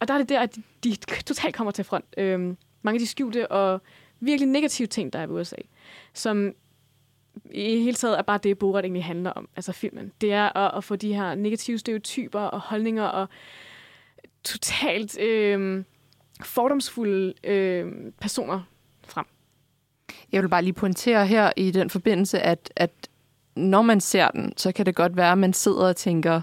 Og 0.00 0.08
der 0.08 0.14
er 0.14 0.18
det 0.18 0.28
der, 0.28 0.40
at 0.40 0.56
de, 0.84 0.90
de 0.90 1.22
totalt 1.22 1.54
kommer 1.54 1.70
til 1.70 1.84
front. 1.84 2.04
Øhm, 2.16 2.56
mange 2.82 2.96
af 2.96 3.00
de 3.00 3.06
skjulte 3.06 3.52
og 3.52 3.80
virkelig 4.20 4.48
negative 4.48 4.86
ting, 4.86 5.12
der 5.12 5.18
er 5.18 5.26
i 5.26 5.30
USA, 5.30 5.56
som 6.14 6.54
i 7.50 7.82
hele 7.82 7.94
taget 7.94 8.18
er 8.18 8.22
bare 8.22 8.38
det, 8.42 8.58
Borat 8.58 8.84
egentlig 8.84 9.04
handler 9.04 9.30
om, 9.30 9.48
altså 9.56 9.72
filmen. 9.72 10.12
Det 10.20 10.32
er 10.32 10.56
at, 10.56 10.76
at 10.76 10.84
få 10.84 10.96
de 10.96 11.14
her 11.14 11.34
negative 11.34 11.78
stereotyper 11.78 12.40
og 12.40 12.60
holdninger 12.60 13.04
og 13.04 13.28
totalt 14.44 15.20
øh, 15.20 15.84
fordomsfulde 16.42 17.34
øh, 17.44 17.92
personer 18.20 18.60
frem. 19.04 19.26
Jeg 20.32 20.42
vil 20.42 20.48
bare 20.48 20.62
lige 20.62 20.72
pointere 20.72 21.26
her 21.26 21.52
i 21.56 21.70
den 21.70 21.90
forbindelse, 21.90 22.40
at, 22.40 22.72
at 22.76 23.07
når 23.58 23.82
man 23.82 24.00
ser 24.00 24.28
den, 24.28 24.52
så 24.56 24.72
kan 24.72 24.86
det 24.86 24.94
godt 24.94 25.16
være, 25.16 25.32
at 25.32 25.38
man 25.38 25.52
sidder 25.52 25.88
og 25.88 25.96
tænker, 25.96 26.34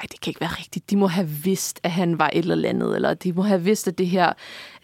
ej, 0.00 0.06
det 0.10 0.20
kan 0.20 0.30
ikke 0.30 0.40
være 0.40 0.50
rigtigt. 0.58 0.90
De 0.90 0.96
må 0.96 1.06
have 1.06 1.28
vidst, 1.28 1.80
at 1.82 1.90
han 1.90 2.18
var 2.18 2.30
et 2.32 2.38
eller 2.38 2.68
andet, 2.68 2.94
eller 2.96 3.14
de 3.14 3.32
må 3.32 3.42
have 3.42 3.62
vidst, 3.62 3.88
at 3.88 3.98
det 3.98 4.06
her, 4.06 4.32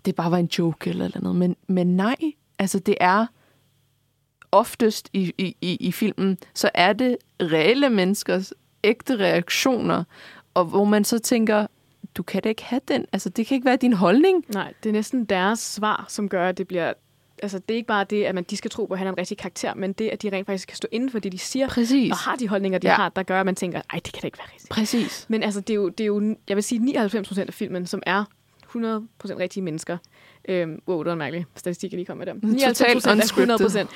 det 0.04 0.14
bare 0.14 0.30
var 0.30 0.38
en 0.38 0.50
joke 0.58 0.90
eller 0.90 1.20
noget. 1.20 1.36
Men, 1.36 1.56
men 1.66 1.96
nej, 1.96 2.16
altså 2.58 2.78
det 2.78 2.96
er 3.00 3.26
oftest 4.52 5.10
i, 5.12 5.32
i, 5.38 5.56
i, 5.60 5.76
i 5.80 5.92
filmen, 5.92 6.38
så 6.54 6.70
er 6.74 6.92
det 6.92 7.16
reelle 7.42 7.90
menneskers 7.90 8.52
ægte 8.84 9.16
reaktioner, 9.16 10.04
og 10.54 10.64
hvor 10.64 10.84
man 10.84 11.04
så 11.04 11.18
tænker, 11.18 11.66
du 12.14 12.22
kan 12.22 12.42
da 12.42 12.48
ikke 12.48 12.64
have 12.64 12.80
den. 12.88 13.06
Altså, 13.12 13.28
det 13.28 13.46
kan 13.46 13.54
ikke 13.54 13.64
være 13.64 13.76
din 13.76 13.92
holdning. 13.92 14.44
Nej, 14.48 14.72
det 14.82 14.88
er 14.88 14.92
næsten 14.92 15.24
deres 15.24 15.58
svar, 15.58 16.04
som 16.08 16.28
gør, 16.28 16.48
at 16.48 16.58
det 16.58 16.68
bliver 16.68 16.92
altså, 17.44 17.58
det 17.58 17.74
er 17.74 17.76
ikke 17.76 17.86
bare 17.86 18.04
det, 18.04 18.24
at 18.24 18.34
man, 18.34 18.44
de 18.50 18.56
skal 18.56 18.70
tro 18.70 18.86
på, 18.86 18.94
at 18.94 18.98
han 18.98 19.06
er 19.06 19.12
en 19.12 19.18
rigtig 19.18 19.38
karakter, 19.38 19.74
men 19.74 19.92
det, 19.92 20.08
at 20.08 20.22
de 20.22 20.30
rent 20.30 20.46
faktisk 20.46 20.68
kan 20.68 20.76
stå 20.76 20.88
inden 20.92 21.10
for 21.10 21.18
det, 21.18 21.32
de 21.32 21.38
siger, 21.38 21.68
Præcis. 21.68 22.10
og 22.10 22.16
har 22.16 22.36
de 22.36 22.48
holdninger, 22.48 22.78
de 22.78 22.88
ja. 22.88 22.94
har, 22.94 23.08
der 23.08 23.22
gør, 23.22 23.40
at 23.40 23.46
man 23.46 23.54
tænker, 23.54 23.82
ej, 23.92 24.00
det 24.04 24.12
kan 24.12 24.20
da 24.20 24.26
ikke 24.26 24.38
være 24.38 24.48
rigtigt. 24.52 24.70
Præcis. 24.70 25.26
Men 25.28 25.42
altså, 25.42 25.60
det 25.60 25.70
er 25.70 25.74
jo, 25.74 25.88
det 25.88 26.00
er 26.00 26.06
jo 26.06 26.36
jeg 26.48 26.56
vil 26.56 26.64
sige, 26.64 26.78
99 26.78 27.28
procent 27.28 27.48
af 27.48 27.54
filmen, 27.54 27.86
som 27.86 28.02
er 28.06 28.24
100 28.62 29.06
procent 29.18 29.40
rigtige 29.40 29.62
mennesker. 29.62 29.98
Øhm, 30.48 30.82
wow, 30.88 30.98
det 30.98 31.06
var 31.06 31.12
en 31.12 31.18
mærkelig 31.18 31.46
statistik, 31.54 31.92
jeg 31.92 31.96
lige 31.96 32.06
kom 32.06 32.16
med 32.16 32.26
der. 32.26 32.34
99 32.34 32.92
procent 32.94 33.24
100 33.24 33.58
procent 33.64 33.90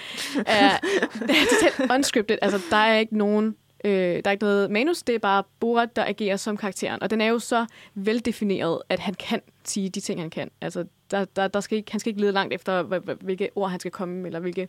er, 0.46 0.78
det 1.26 1.30
er 1.30 1.70
totalt 1.70 1.92
unscripted. 1.92 2.38
Altså, 2.42 2.60
der 2.70 2.76
er 2.76 2.98
ikke 2.98 3.18
nogen 3.18 3.56
Øh, 3.84 3.92
der 3.92 4.22
er 4.24 4.30
ikke 4.30 4.44
noget 4.44 4.70
manus, 4.70 5.02
det 5.02 5.14
er 5.14 5.18
bare 5.18 5.42
Borat, 5.60 5.96
der 5.96 6.04
agerer 6.04 6.36
som 6.36 6.56
karakteren. 6.56 7.02
Og 7.02 7.10
den 7.10 7.20
er 7.20 7.26
jo 7.26 7.38
så 7.38 7.66
veldefineret, 7.94 8.82
at 8.88 8.98
han 8.98 9.14
kan 9.14 9.40
sige 9.64 9.88
de 9.88 10.00
ting, 10.00 10.20
han 10.20 10.30
kan. 10.30 10.50
Altså, 10.60 10.84
der, 11.10 11.24
der, 11.24 11.48
der 11.48 11.60
skal 11.60 11.78
ikke, 11.78 11.90
han 11.90 12.00
skal 12.00 12.10
ikke 12.10 12.20
lede 12.20 12.32
langt 12.32 12.54
efter, 12.54 12.82
hvilke 13.14 13.48
ord 13.54 13.70
han 13.70 13.80
skal 13.80 13.90
komme, 13.90 14.26
eller 14.26 14.40
hvilke, 14.40 14.68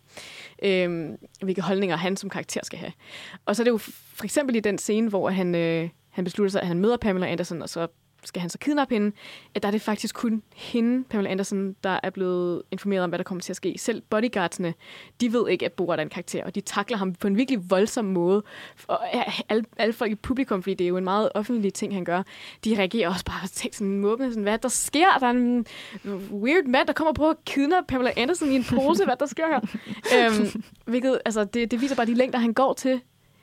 øh, 0.64 1.10
hvilke 1.42 1.62
holdninger 1.62 1.96
han 1.96 2.18
som 2.18 2.30
karakter 2.30 2.62
skal 2.64 2.80
have. 2.80 2.92
Og 3.46 3.56
så 3.56 3.62
er 3.62 3.64
det 3.64 3.72
jo 3.72 3.78
for 3.78 4.24
eksempel 4.24 4.56
i 4.56 4.60
den 4.60 4.78
scene, 4.78 5.10
hvor 5.10 5.30
han, 5.30 5.56
øh, 5.56 5.90
han 6.10 6.24
beslutter 6.24 6.52
sig, 6.52 6.62
at 6.62 6.68
han 6.68 6.80
møder 6.80 6.98
Pamela 6.98 7.28
Anderson, 7.28 7.62
og 7.62 7.70
så 7.70 7.88
skal 8.24 8.40
han 8.40 8.50
så 8.50 8.58
kidnappe 8.58 8.96
hende, 8.96 9.12
at 9.56 9.64
der 9.64 9.68
er 9.68 9.72
det 9.72 9.82
faktisk 9.82 10.16
kun 10.16 10.44
hende, 10.56 11.04
Pamela 11.04 11.30
Anderson, 11.30 11.76
der 11.84 12.00
er 12.04 12.10
blevet 12.10 12.62
informeret 12.72 13.04
om, 13.04 13.10
hvad 13.10 13.20
der 13.20 13.24
kommer 13.24 13.42
til 13.42 13.54
at 13.54 13.58
ske. 13.58 13.76
Selv 13.78 14.02
bodyguardsene, 14.10 14.74
de 15.22 15.34
ved 15.34 15.50
ikke, 15.50 15.66
at 15.66 15.74
Borat 15.74 16.00
er 16.00 16.04
en 16.04 16.10
karakter, 16.10 16.44
og 16.44 16.56
de 16.56 16.62
takler 16.62 16.98
ham 16.98 17.14
på 17.14 17.28
en 17.28 17.38
virkelig 17.38 17.70
voldsom 17.70 18.06
måde. 18.06 18.44
Og 18.88 19.00
alle, 19.50 19.66
alle 19.78 19.94
folk 19.94 20.12
i 20.12 20.16
publikum, 20.16 20.64
fordi 20.64 20.74
det 20.74 20.86
er 20.86 20.90
jo 20.90 20.98
en 20.98 21.04
meget 21.04 21.30
offentlig 21.36 21.74
ting, 21.74 21.94
han 21.94 22.06
gør, 22.06 22.24
de 22.66 22.78
reagerer 22.78 23.10
også 23.10 23.26
bare 23.26 23.48
til 23.48 23.70
sådan 23.74 24.00
måbne, 24.00 24.32
sådan, 24.32 24.44
hvad 24.44 24.58
der 24.58 24.70
sker? 24.70 25.18
Der 25.20 25.28
er 25.28 25.32
en 25.32 25.66
weird 26.32 26.66
mand, 26.66 26.88
der 26.88 26.94
kommer 26.94 27.14
på 27.14 27.30
at 27.30 27.36
kidnappe 27.46 27.88
Pamela 27.88 28.12
Anderson 28.18 28.52
i 28.52 28.56
en 28.56 28.64
pose, 28.64 29.06
hvad 29.06 29.16
der 29.20 29.26
sker 29.26 29.48
her? 29.48 29.60
øhm, 30.16 30.64
hvilket, 30.86 31.20
altså, 31.26 31.44
det, 31.44 31.72
det 31.72 31.82
viser 31.82 31.96
bare 31.96 32.06
de 32.06 32.14
længder, 32.14 32.40
han 32.40 32.54
går 32.54 32.74
til 32.74 33.02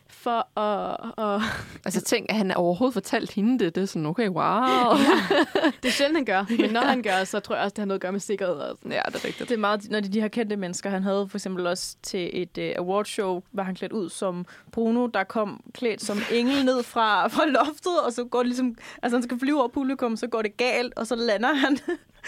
for 0.09 0.59
at... 0.61 1.13
at 1.19 1.43
altså 1.85 2.01
tænk, 2.01 2.27
at 2.29 2.37
han 2.37 2.53
overhovedet 2.53 2.93
fortalt 2.93 3.33
hende 3.33 3.65
det. 3.65 3.75
Det 3.75 3.83
er 3.83 3.87
sådan, 3.87 4.07
okay, 4.07 4.29
wow. 4.29 4.45
ja, 4.45 4.97
det 5.83 5.89
er 5.89 5.93
sjældent, 5.93 6.17
han 6.17 6.25
gør. 6.25 6.57
Men 6.59 6.71
når 6.71 6.81
han 6.81 7.03
gør, 7.03 7.25
så 7.25 7.41
tror 7.41 7.55
jeg 7.55 7.65
også, 7.65 7.75
det 7.75 7.79
har 7.79 7.87
noget 7.87 7.99
at 7.99 8.03
gøre 8.03 8.13
med 8.13 8.21
sikkerhed. 8.21 8.55
Og 8.55 8.77
sådan. 8.77 8.93
Ja, 8.93 9.03
det 9.07 9.15
er 9.15 9.25
rigtigt. 9.25 9.49
Det 9.49 9.55
er 9.55 9.59
meget, 9.59 9.91
når 9.91 10.01
de, 10.01 10.09
de 10.09 10.21
her 10.21 10.29
kendte 10.29 10.57
mennesker. 10.57 10.91
Han 10.91 11.03
havde 11.03 11.29
for 11.29 11.39
eksempel 11.39 11.67
også 11.67 11.97
til 12.03 12.31
et 12.43 12.59
uh, 12.59 12.85
awardshow, 12.85 13.43
var 13.53 13.63
han 13.63 13.75
klædt 13.75 13.93
ud 13.93 14.09
som 14.11 14.47
Bruno, 14.73 15.07
der 15.07 15.25
kom 15.25 15.61
klædt 15.75 16.03
som 16.03 16.19
engel 16.33 16.65
ned 16.65 16.83
fra, 16.83 17.29
fra 17.29 17.47
loftet, 17.47 18.01
og 18.07 18.13
så 18.13 18.25
går 18.25 18.39
det 18.39 18.47
ligesom... 18.47 18.75
Altså, 19.03 19.17
han 19.17 19.23
skal 19.23 19.39
flyve 19.39 19.59
over 19.59 19.69
publikum, 19.69 20.17
så 20.17 20.27
går 20.27 20.43
det 20.43 20.57
galt, 20.57 20.93
og 20.97 21.07
så 21.07 21.17
lander 21.17 21.55
han 21.55 21.79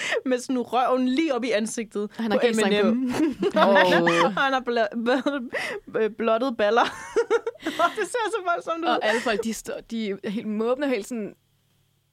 med 0.26 0.38
sådan 0.38 0.60
røven 0.60 1.08
lige 1.08 1.34
op 1.34 1.44
i 1.44 1.50
ansigtet 1.50 2.10
han 2.16 2.32
har 2.32 2.38
på 2.38 2.46
Eminem. 2.46 3.12
På. 3.52 3.58
oh. 3.58 4.32
han 4.44 4.52
har 4.52 4.60
bl- 4.60 6.08
blottet 6.08 6.56
baller. 6.56 6.84
det 7.96 8.06
ser 8.06 8.30
så 8.30 8.38
voldsomt 8.54 8.84
ud. 8.84 8.88
Og 8.88 9.04
alle 9.06 9.20
folk, 9.20 9.44
de, 9.44 9.54
står, 9.54 9.74
de 9.90 10.10
er 10.10 10.30
helt 10.30 10.46
måbne 10.46 10.86
og 10.86 10.90
helt 10.90 11.06
sådan... 11.06 11.34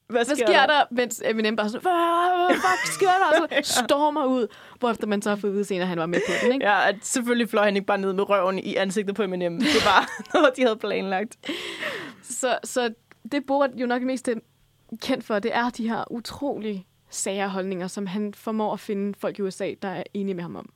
Hvad 0.08 0.26
sker, 0.26 0.36
hvad 0.36 0.46
sker 0.46 0.60
der? 0.60 0.68
der? 0.68 0.84
Mens 0.92 1.22
Eminem 1.26 1.56
bare 1.56 1.70
sådan, 1.70 1.82
hvad 1.82 2.56
fuck 2.56 2.94
sker 2.94 3.08
der? 3.08 3.42
Og 3.42 3.66
så 3.66 3.84
stormer 3.88 4.26
ud, 4.26 4.48
hvorefter 4.80 5.08
man 5.08 5.22
så 5.22 5.30
har 5.30 5.36
fået 5.36 5.52
at 5.52 5.54
vide 5.54 5.66
senere, 5.66 5.82
at 5.82 5.88
han 5.88 6.00
var 6.00 6.06
med 6.06 6.20
på 6.28 6.34
den, 6.44 6.54
ikke? 6.54 6.66
Ja, 6.66 6.90
at 6.90 6.96
selvfølgelig 7.02 7.50
fløj 7.50 7.66
han 7.66 7.76
ikke 7.76 7.86
bare 7.86 7.98
ned 7.98 8.14
med 8.14 8.30
røven 8.30 8.60
i 8.60 8.76
ansigtet 8.76 9.16
på 9.16 9.24
Eminem. 9.24 9.60
Det 9.60 9.86
var 9.86 10.12
noget, 10.34 10.54
de 10.58 10.62
havde 10.62 10.76
planlagt. 10.76 11.38
Så, 12.24 12.58
så 12.64 12.94
det 13.32 13.46
Borat 13.46 13.72
jo 13.76 13.86
nok 13.86 14.02
mest 14.02 14.30
kendt 15.02 15.26
for, 15.26 15.40
det 15.40 15.56
er 15.56 15.70
de 15.70 15.90
her 15.90 16.12
utrolig 16.12 16.86
sager 17.10 17.47
holdninger, 17.47 17.88
som 17.88 18.08
han 18.08 18.34
formår 18.34 18.74
at 18.74 18.80
finde 18.80 19.14
folk 19.18 19.39
i 19.39 19.41
USA, 19.41 19.74
der 19.82 19.88
er 19.88 20.03
enige 20.14 20.36
med 20.36 20.43
ham 20.43 20.56
om. 20.56 20.70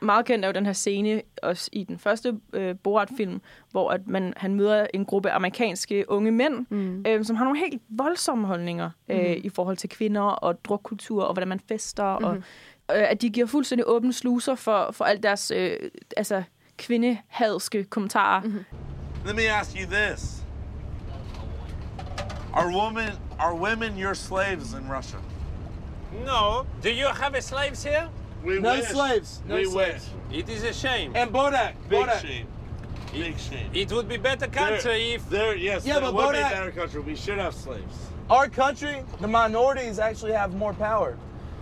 Meget 0.00 0.26
kendt 0.26 0.44
er 0.44 0.48
jo 0.48 0.52
den 0.52 0.66
her 0.66 0.72
scene 0.72 1.22
også 1.42 1.70
i 1.72 1.84
den 1.84 1.98
første 1.98 2.36
øh, 2.52 2.74
Borat-film, 2.82 3.40
hvor 3.70 3.90
at 3.90 4.06
man, 4.06 4.34
han 4.36 4.54
møder 4.54 4.86
en 4.94 5.04
gruppe 5.04 5.30
amerikanske 5.30 6.04
unge 6.08 6.30
mænd, 6.30 6.66
mm. 6.70 7.04
øh, 7.06 7.24
som 7.24 7.36
har 7.36 7.44
nogle 7.44 7.58
helt 7.58 7.82
voldsomme 7.88 8.46
holdninger 8.46 8.90
øh, 9.08 9.18
mm. 9.18 9.40
i 9.44 9.48
forhold 9.48 9.76
til 9.76 9.88
kvinder 9.88 10.22
og 10.22 10.64
drukkultur 10.64 11.24
og 11.24 11.32
hvordan 11.32 11.48
man 11.48 11.60
fester, 11.68 12.18
mm. 12.18 12.24
og 12.24 12.36
øh, 12.36 12.42
at 13.10 13.22
de 13.22 13.30
giver 13.30 13.46
fuldstændig 13.46 13.84
åbne 13.88 14.12
sluser 14.12 14.54
for, 14.54 14.90
for 14.92 15.04
alt 15.04 15.22
deres 15.22 15.50
øh, 15.50 15.76
altså, 16.16 16.42
kvindehadske 16.76 17.84
kommentarer. 17.84 18.42
Mm. 18.42 18.64
Let 19.26 19.36
me 19.36 19.42
ask 19.42 19.76
you 19.76 19.90
this. 19.90 20.42
Are 22.54 22.68
women, 22.68 23.10
are 23.38 23.54
women 23.54 24.02
your 24.02 24.14
slaves 24.14 24.72
in 24.72 24.96
Russia? 24.96 25.18
No. 26.24 26.66
Do 26.82 26.90
you 26.90 27.06
have 27.06 27.44
slaves 27.44 27.84
here? 27.84 28.08
We 28.44 28.60
no 28.60 28.76
wish. 28.76 28.88
slaves. 28.88 29.42
No 29.48 29.56
we 29.56 29.64
slaves. 29.64 30.10
wish. 30.30 30.40
It 30.40 30.48
is 30.48 30.62
a 30.62 30.72
shame. 30.72 31.12
And 31.14 31.32
Bodak. 31.32 31.74
Big 31.88 32.00
Bodak. 32.00 32.22
shame. 32.22 32.46
Big 33.12 33.38
shame. 33.38 33.70
It 33.74 33.90
would 33.92 34.08
be 34.08 34.16
better 34.16 34.46
country 34.46 34.82
there, 34.82 35.14
if... 35.14 35.30
There, 35.30 35.56
yes, 35.56 35.86
yeah, 35.86 36.00
but 36.00 36.12
Bodak, 36.14 36.50
better 36.50 36.70
country. 36.70 37.00
We 37.00 37.16
should 37.16 37.38
have 37.38 37.54
slaves. 37.54 37.94
Our 38.30 38.48
country, 38.48 39.02
the 39.20 39.28
minorities 39.28 39.98
actually 39.98 40.32
have 40.32 40.54
more 40.54 40.74
power. 40.74 41.16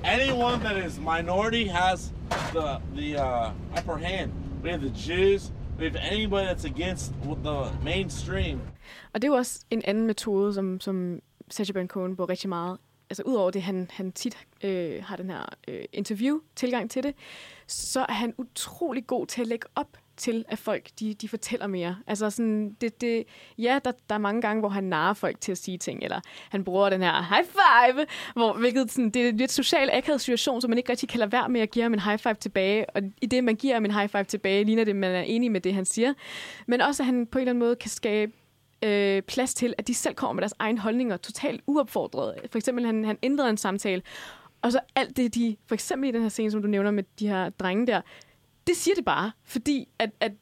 anyone 0.04 0.62
that 0.62 0.76
is 0.76 0.98
minority 0.98 1.66
has 1.66 2.12
the 2.52 2.80
the 2.94 3.16
uh, 3.16 3.50
upper 3.76 3.96
hand. 3.96 4.32
We 4.62 4.70
have 4.70 4.82
the 4.82 4.90
Jews. 4.90 5.52
We 5.78 5.84
have 5.84 5.96
anybody 5.96 6.46
that's 6.46 6.64
against 6.64 7.12
the 7.42 7.70
mainstream. 7.84 8.60
Og 9.12 9.22
det 9.22 9.28
er 9.28 9.32
jo 9.32 9.36
også 9.36 9.64
en 9.70 9.82
anden 9.84 10.06
metode, 10.06 10.54
som, 10.54 10.80
som 10.80 11.20
Sacha 11.50 11.72
Baron 11.72 11.88
Cohen 11.88 12.16
bruger 12.16 12.30
rigtig 12.30 12.48
meget. 12.48 12.78
Altså 13.10 13.22
udover 13.22 13.50
det, 13.50 13.62
han, 13.62 13.90
han 13.92 14.12
tit 14.12 14.38
øh, 14.64 15.04
har 15.04 15.16
den 15.16 15.30
her 15.30 15.44
øh, 15.68 15.84
interview-tilgang 15.92 16.90
til 16.90 17.02
det, 17.02 17.14
så 17.66 18.00
er 18.00 18.12
han 18.12 18.34
utrolig 18.38 19.06
god 19.06 19.26
til 19.26 19.40
at 19.40 19.46
lægge 19.46 19.66
op 19.74 19.96
til, 20.16 20.44
at 20.48 20.58
folk 20.58 20.88
de, 21.00 21.14
de 21.14 21.28
fortæller 21.28 21.66
mere. 21.66 21.96
Altså 22.06 22.30
sådan, 22.30 22.76
det, 22.80 23.00
det, 23.00 23.24
ja, 23.58 23.78
der, 23.84 23.92
der 24.08 24.14
er 24.14 24.18
mange 24.18 24.40
gange, 24.40 24.60
hvor 24.60 24.68
han 24.68 24.84
narer 24.84 25.14
folk 25.14 25.40
til 25.40 25.52
at 25.52 25.58
sige 25.58 25.78
ting, 25.78 26.02
eller 26.02 26.20
han 26.50 26.64
bruger 26.64 26.90
den 26.90 27.02
her 27.02 27.22
high 27.22 27.44
five, 27.44 28.06
hvor, 28.34 28.52
hvilket 28.52 28.92
sådan, 28.92 29.10
det 29.10 29.24
er 29.24 29.28
en 29.28 29.36
lidt 29.36 29.52
social 29.52 29.90
akavet 29.92 30.20
situation, 30.20 30.60
så 30.60 30.68
man 30.68 30.78
ikke 30.78 30.90
rigtig 30.90 31.08
kan 31.08 31.18
lade 31.18 31.32
være 31.32 31.48
med 31.48 31.60
at 31.60 31.70
give 31.70 31.82
ham 31.82 31.94
en 31.94 32.00
high 32.00 32.18
five 32.18 32.34
tilbage, 32.34 32.90
og 32.90 33.02
i 33.22 33.26
det, 33.26 33.44
man 33.44 33.56
giver 33.56 33.74
ham 33.74 33.84
en 33.84 33.90
high 33.90 34.08
five 34.08 34.24
tilbage, 34.24 34.64
ligner 34.64 34.84
det, 34.84 34.96
man 34.96 35.14
er 35.14 35.22
enig 35.22 35.52
med 35.52 35.60
det, 35.60 35.74
han 35.74 35.84
siger. 35.84 36.14
Men 36.66 36.80
også, 36.80 37.02
at 37.02 37.06
han 37.06 37.26
på 37.26 37.38
en 37.38 37.42
eller 37.42 37.52
anden 37.52 37.64
måde 37.64 37.76
kan 37.76 37.90
skabe 37.90 38.32
øh, 38.82 39.22
plads 39.22 39.54
til, 39.54 39.74
at 39.78 39.88
de 39.88 39.94
selv 39.94 40.14
kommer 40.14 40.32
med 40.32 40.42
deres 40.42 40.54
egen 40.58 40.78
holdninger, 40.78 41.16
totalt 41.16 41.60
uopfordret. 41.66 42.34
For 42.50 42.58
eksempel, 42.58 42.86
han, 42.86 43.04
han 43.04 43.18
ændrede 43.22 43.50
en 43.50 43.56
samtale, 43.56 44.02
og 44.62 44.72
så 44.72 44.80
alt 44.94 45.16
det, 45.16 45.34
de, 45.34 45.56
for 45.66 45.74
eksempel 45.74 46.08
i 46.08 46.12
den 46.12 46.22
her 46.22 46.28
scene, 46.28 46.50
som 46.50 46.62
du 46.62 46.68
nævner 46.68 46.90
med 46.90 47.02
de 47.18 47.28
her 47.28 47.50
drenge 47.50 47.86
der, 47.86 48.00
det 48.66 48.76
siger 48.76 48.94
det 48.94 49.04
bare, 49.04 49.30
fordi 49.44 49.88
at, 49.98 50.10
at 50.20 50.32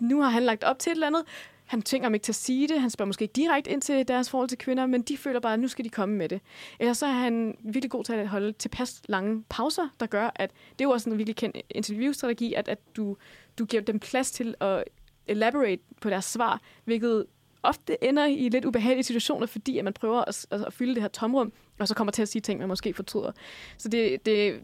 nu 0.00 0.20
har 0.20 0.30
han 0.30 0.42
lagt 0.42 0.64
op 0.64 0.78
til 0.78 0.90
et 0.90 0.94
eller 0.94 1.06
andet. 1.06 1.24
Han 1.66 1.82
tænker 1.82 2.08
dem 2.08 2.14
ikke 2.14 2.24
til 2.24 2.32
at 2.32 2.36
sige 2.36 2.68
det. 2.68 2.80
Han 2.80 2.90
spørger 2.90 3.06
måske 3.06 3.22
ikke 3.22 3.32
direkte 3.32 3.70
ind 3.70 3.82
til 3.82 4.08
deres 4.08 4.30
forhold 4.30 4.48
til 4.48 4.58
kvinder, 4.58 4.86
men 4.86 5.02
de 5.02 5.16
føler 5.16 5.40
bare, 5.40 5.52
at 5.52 5.60
nu 5.60 5.68
skal 5.68 5.84
de 5.84 5.90
komme 5.90 6.14
med 6.14 6.28
det. 6.28 6.40
Eller 6.80 6.92
så 6.92 7.06
er 7.06 7.10
han 7.10 7.56
virkelig 7.64 7.90
god 7.90 8.04
til 8.04 8.12
at 8.12 8.28
holde 8.28 8.52
tilpas 8.52 9.02
lange 9.08 9.44
pauser, 9.48 9.88
der 10.00 10.06
gør, 10.06 10.30
at 10.34 10.50
det 10.50 10.84
er 10.84 10.88
jo 10.88 10.90
også 10.90 11.10
en 11.10 11.18
virkelig 11.18 11.36
kendt 11.36 11.56
interviewstrategi, 11.70 12.54
at, 12.54 12.68
at 12.68 12.78
du, 12.96 13.16
du 13.58 13.64
giver 13.64 13.82
dem 13.82 13.98
plads 13.98 14.30
til 14.30 14.54
at 14.60 14.84
elaborate 15.26 15.82
på 16.00 16.10
deres 16.10 16.24
svar, 16.24 16.60
hvilket 16.84 17.26
ofte 17.68 18.04
ender 18.04 18.26
i 18.26 18.48
lidt 18.48 18.64
ubehagelige 18.64 19.04
situationer, 19.04 19.46
fordi 19.46 19.78
at 19.78 19.84
man 19.84 19.92
prøver 19.92 20.20
at, 20.20 20.46
at, 20.50 20.64
at 20.64 20.72
fylde 20.72 20.94
det 20.94 21.02
her 21.02 21.08
tomrum, 21.08 21.52
og 21.78 21.88
så 21.88 21.94
kommer 21.94 22.12
til 22.12 22.22
at 22.22 22.28
sige 22.28 22.42
ting, 22.42 22.60
man 22.60 22.68
måske 22.68 22.94
fortryder. 22.94 23.32
Så 23.78 23.88
det, 23.88 24.26
det 24.26 24.60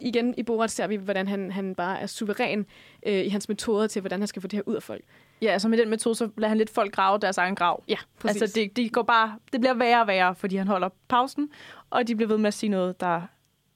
igen 0.00 0.34
i 0.36 0.42
Borat 0.42 0.70
ser 0.70 0.86
vi, 0.86 0.96
hvordan 0.96 1.28
han, 1.28 1.50
han 1.50 1.74
bare 1.74 2.00
er 2.00 2.06
suveræn 2.06 2.66
øh, 3.06 3.26
i 3.26 3.28
hans 3.28 3.48
metoder 3.48 3.86
til, 3.86 4.00
hvordan 4.00 4.20
han 4.20 4.26
skal 4.26 4.42
få 4.42 4.48
det 4.48 4.56
her 4.56 4.62
ud 4.66 4.74
af 4.74 4.82
folk. 4.82 5.04
Ja, 5.42 5.46
altså 5.46 5.68
med 5.68 5.78
den 5.78 5.90
metode, 5.90 6.14
så 6.14 6.28
lader 6.36 6.48
han 6.48 6.58
lidt 6.58 6.70
folk 6.70 6.92
grave 6.92 7.18
deres 7.18 7.38
egen 7.38 7.54
grav. 7.54 7.82
Ja, 7.88 7.96
præcis. 8.18 8.42
Altså 8.42 8.60
det, 8.60 8.76
det, 8.76 8.92
går 8.92 9.02
bare, 9.02 9.38
det 9.52 9.60
bliver 9.60 9.74
værre 9.74 10.00
og 10.00 10.06
værre, 10.06 10.34
fordi 10.34 10.56
han 10.56 10.68
holder 10.68 10.88
pausen, 11.08 11.50
og 11.90 12.08
de 12.08 12.16
bliver 12.16 12.28
ved 12.28 12.38
med 12.38 12.48
at 12.48 12.54
sige 12.54 12.70
noget, 12.70 13.00
der 13.00 13.22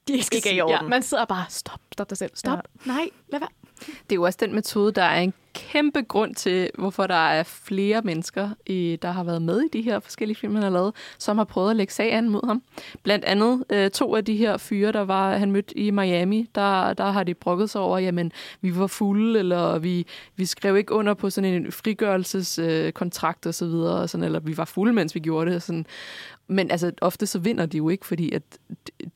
de 0.09 0.13
ikke, 0.13 0.37
ikke 0.37 0.51
er 0.51 0.55
i 0.55 0.61
orden. 0.61 0.77
Ja, 0.83 0.89
man 0.89 1.03
sidder 1.03 1.25
bare, 1.25 1.45
stop, 1.49 1.81
stop 1.93 2.11
dig 2.11 2.19
selv, 2.19 2.31
stop, 2.35 2.59
ja. 2.87 2.93
nej, 2.93 3.09
lad 3.29 3.41
være. 3.41 3.49
Det 3.87 4.13
er 4.13 4.17
jo 4.17 4.23
også 4.23 4.39
den 4.43 4.55
metode, 4.55 4.93
der 4.93 5.03
er 5.03 5.21
en 5.21 5.33
kæmpe 5.55 6.03
grund 6.03 6.35
til, 6.35 6.71
hvorfor 6.79 7.07
der 7.07 7.29
er 7.29 7.43
flere 7.43 8.03
mennesker, 8.03 8.51
i, 8.67 8.99
der 9.03 9.11
har 9.11 9.25
været 9.25 9.43
med 9.43 9.61
i 9.61 9.69
de 9.73 9.83
her 9.83 10.01
forskellige 10.01 10.37
film, 10.37 10.55
han 10.55 10.63
har 10.63 10.71
lavet, 10.71 10.95
som 11.19 11.39
har 11.39 11.45
prøvet 11.45 11.71
at 11.71 11.77
lægge 11.77 11.93
sag 11.93 12.15
an 12.15 12.29
mod 12.29 12.47
ham. 12.47 12.63
Blandt 13.03 13.25
andet 13.25 13.65
øh, 13.71 13.91
to 13.91 14.17
af 14.17 14.25
de 14.25 14.37
her 14.37 14.57
fyre, 14.57 14.93
der 14.93 15.01
var 15.01 15.37
han 15.37 15.53
mødt 15.53 15.73
i 15.77 15.91
Miami, 15.91 16.49
der, 16.55 16.93
der 16.93 17.11
har 17.11 17.25
de 17.25 17.35
brokket 17.35 17.71
sig 17.71 17.81
over, 17.81 17.99
jamen, 17.99 18.33
vi 18.61 18.79
var 18.79 18.87
fulde, 18.87 19.39
eller 19.39 19.79
vi, 19.79 20.07
vi 20.37 20.45
skrev 20.45 20.77
ikke 20.77 20.93
under 20.93 21.15
på 21.15 21.31
sådan 21.31 21.55
en 21.55 21.73
frigørelseskontrakt 21.73 23.47
øh, 23.47 23.49
og 23.49 23.55
så 23.55 23.67
videre, 23.67 24.01
og 24.01 24.11
sådan, 24.11 24.25
eller 24.25 24.41
vi 24.41 24.57
var 24.57 24.65
fulde, 24.65 24.93
mens 24.93 25.15
vi 25.15 25.21
gjorde 25.21 25.51
det. 25.51 25.63
Sådan. 25.63 25.87
Men 26.49 26.71
altså, 26.71 26.93
ofte 27.01 27.27
så 27.27 27.39
vinder 27.39 27.67
de 27.67 27.77
jo 27.77 27.89
ikke, 27.89 28.07
fordi 28.07 28.33
at 28.33 28.43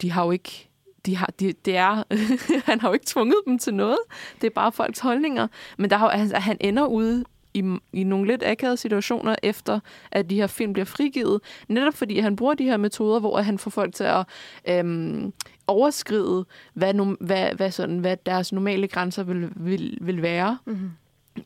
de 0.03 0.11
har 0.11 0.25
jo 0.25 0.31
ikke 0.31 0.68
de 1.09 1.17
har, 1.17 1.31
de, 1.41 1.53
det 1.65 1.77
er, 1.77 2.03
han 2.71 2.81
har 2.81 2.89
jo 2.89 2.93
ikke 2.93 3.07
tvunget 3.07 3.41
dem 3.47 3.59
til 3.59 3.75
noget. 3.75 3.99
Det 4.41 4.47
er 4.47 4.51
bare 4.55 4.73
folks 4.73 4.99
holdninger. 4.99 5.49
Men 5.79 5.91
der 5.91 5.97
har, 5.97 6.09
altså, 6.09 6.37
han 6.37 6.57
ender 6.61 6.87
ude 6.87 7.25
i, 7.55 7.77
i 7.93 8.05
nogle 8.05 8.27
lidt 8.27 8.43
akavede 8.47 8.77
situationer, 8.77 9.37
efter 9.43 9.81
at 10.13 10.31
de 10.31 10.35
her 10.35 10.47
film 10.47 10.73
bliver 10.73 10.87
frigivet. 10.87 11.41
Netop 11.69 11.95
fordi 11.95 12.19
han 12.19 12.37
bruger 12.37 12.55
de 12.55 12.65
her 12.65 12.77
metoder, 12.77 13.21
hvor 13.21 13.41
han 13.41 13.59
får 13.59 13.71
folk 13.71 13.95
til 13.95 14.05
at 14.05 14.27
øhm, 14.69 15.33
overskride, 15.67 16.45
hvad, 16.75 16.95
no, 16.95 17.15
hvad, 17.21 17.55
hvad, 17.55 17.71
sådan, 17.71 17.99
hvad 17.99 18.17
deres 18.27 18.53
normale 18.53 18.89
grænser 18.89 19.23
vil, 19.23 19.51
vil, 19.57 19.99
vil 20.01 20.23
være. 20.23 20.59
Mm-hmm. 20.65 20.91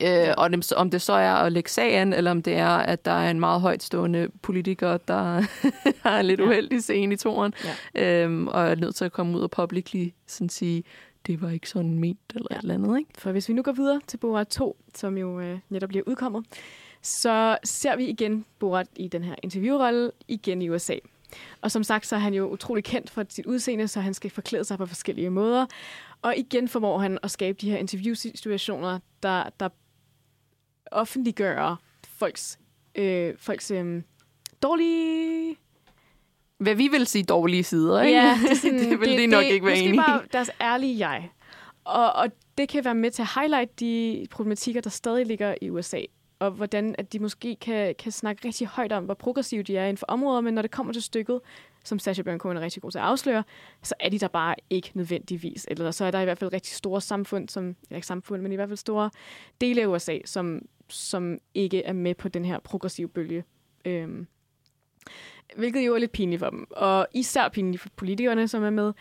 Øh, 0.00 0.34
og 0.38 0.50
det, 0.50 0.72
om 0.72 0.90
det 0.90 1.02
så 1.02 1.12
er 1.12 1.32
at 1.32 1.52
lægge 1.52 1.70
sagen, 1.70 2.12
eller 2.12 2.30
om 2.30 2.42
det 2.42 2.54
er, 2.54 2.68
at 2.68 3.04
der 3.04 3.10
er 3.10 3.30
en 3.30 3.40
meget 3.40 3.60
højtstående 3.60 4.28
politiker, 4.42 4.96
der 4.96 5.42
har 6.08 6.20
en 6.20 6.26
lidt 6.26 6.40
ja. 6.40 6.46
uheldig 6.46 6.82
scene 6.82 7.14
i 7.14 7.16
toren, 7.16 7.54
ja. 7.94 8.24
øhm, 8.24 8.48
og 8.48 8.62
er 8.68 8.74
nødt 8.74 8.94
til 8.94 9.04
at 9.04 9.12
komme 9.12 9.36
ud 9.36 9.42
og 9.42 9.50
publicly 9.50 10.08
sådan 10.26 10.48
sige, 10.48 10.84
det 11.26 11.42
var 11.42 11.50
ikke 11.50 11.68
sådan 11.68 11.98
ment, 11.98 12.32
eller 12.34 12.48
ja. 12.50 12.56
et 12.56 12.62
eller 12.62 12.74
andet. 12.74 12.98
Ikke? 12.98 13.10
For 13.18 13.32
hvis 13.32 13.48
vi 13.48 13.54
nu 13.54 13.62
går 13.62 13.72
videre 13.72 14.00
til 14.06 14.16
Borat 14.16 14.48
2, 14.48 14.76
som 14.94 15.18
jo 15.18 15.40
øh, 15.40 15.58
netop 15.68 15.88
bliver 15.88 16.04
udkommet, 16.06 16.44
så 17.02 17.58
ser 17.64 17.96
vi 17.96 18.06
igen 18.06 18.44
Borat 18.58 18.86
i 18.96 19.08
den 19.08 19.24
her 19.24 19.34
interviewrolle 19.42 20.10
igen 20.28 20.62
i 20.62 20.70
USA. 20.70 20.94
Og 21.60 21.70
som 21.70 21.84
sagt, 21.84 22.06
så 22.06 22.16
er 22.16 22.20
han 22.20 22.34
jo 22.34 22.48
utrolig 22.48 22.84
kendt 22.84 23.10
for 23.10 23.24
sit 23.28 23.46
udseende, 23.46 23.88
så 23.88 24.00
han 24.00 24.14
skal 24.14 24.30
forklæde 24.30 24.64
sig 24.64 24.78
på 24.78 24.86
forskellige 24.86 25.30
måder. 25.30 25.66
Og 26.22 26.36
igen 26.36 26.68
formår 26.68 26.98
han 26.98 27.18
at 27.22 27.30
skabe 27.30 27.58
de 27.60 27.70
her 27.70 27.78
interviewsituationer, 27.78 28.98
der, 29.22 29.44
der 29.60 29.68
offentliggøre 30.92 31.76
folks, 32.08 32.58
øh, 32.94 33.34
folks 33.38 33.70
øh, 33.70 34.02
dårlige... 34.62 35.56
Hvad 36.58 36.74
vi 36.74 36.88
vil 36.88 37.06
sige 37.06 37.24
dårlige 37.24 37.64
sider, 37.64 38.02
ikke? 38.02 38.18
Ja, 38.18 38.38
det, 38.42 38.50
er 38.50 38.54
sådan, 38.62 38.78
det 38.78 39.00
vil 39.00 39.08
det, 39.08 39.18
de 39.18 39.26
nok 39.26 39.44
det, 39.44 39.50
ikke 39.50 39.66
være 39.66 39.78
enige 39.78 39.94
i. 39.94 39.96
bare 39.96 40.22
deres 40.32 40.50
ærlige 40.60 41.08
jeg. 41.08 41.30
Og, 41.84 42.12
og 42.12 42.28
det 42.58 42.68
kan 42.68 42.84
være 42.84 42.94
med 42.94 43.10
til 43.10 43.22
at 43.22 43.28
highlight 43.34 43.80
de 43.80 44.26
problematikker, 44.30 44.80
der 44.80 44.90
stadig 44.90 45.26
ligger 45.26 45.54
i 45.62 45.70
USA. 45.70 46.00
Og 46.38 46.50
hvordan 46.50 46.94
at 46.98 47.12
de 47.12 47.18
måske 47.18 47.56
kan, 47.60 47.94
kan 47.98 48.12
snakke 48.12 48.46
rigtig 48.48 48.66
højt 48.66 48.92
om, 48.92 49.04
hvor 49.04 49.14
progressive 49.14 49.62
de 49.62 49.76
er 49.76 49.84
inden 49.84 49.96
for 49.96 50.06
områder, 50.06 50.40
men 50.40 50.54
når 50.54 50.62
det 50.62 50.70
kommer 50.70 50.92
til 50.92 51.02
stykket, 51.02 51.40
som 51.84 51.98
Sacha 51.98 52.22
Baron 52.22 52.38
Cohen 52.38 52.56
er 52.56 52.60
rigtig 52.60 52.82
god 52.82 52.90
til 52.90 52.98
at 52.98 53.04
afsløre, 53.04 53.44
så 53.82 53.94
er 54.00 54.08
de 54.08 54.18
der 54.18 54.28
bare 54.28 54.54
ikke 54.70 54.90
nødvendigvis. 54.94 55.66
Eller 55.70 55.90
så 55.90 56.04
er 56.04 56.10
der 56.10 56.20
i 56.20 56.24
hvert 56.24 56.38
fald 56.38 56.52
rigtig 56.52 56.74
store 56.74 57.00
samfund, 57.00 57.48
som, 57.48 57.64
eller 57.64 57.96
ikke 57.96 58.06
samfund, 58.06 58.42
men 58.42 58.52
i 58.52 58.54
hvert 58.54 58.68
fald 58.68 58.76
store 58.76 59.10
dele 59.60 59.82
af 59.82 59.86
USA, 59.86 60.18
som, 60.24 60.62
som 60.92 61.38
ikke 61.54 61.82
er 61.82 61.92
med 61.92 62.14
på 62.14 62.28
den 62.28 62.44
her 62.44 62.58
progressive 62.58 63.08
bølge. 63.08 63.44
Øhm, 63.84 64.26
hvilket 65.56 65.86
jo 65.86 65.94
er 65.94 65.98
lidt 65.98 66.12
pinligt 66.12 66.40
for 66.40 66.50
dem. 66.50 66.66
Og 66.70 67.06
især 67.14 67.48
pinligt 67.48 67.82
for 67.82 67.88
politikerne, 67.96 68.48
som 68.48 68.64
er 68.64 68.70
med. 68.70 68.92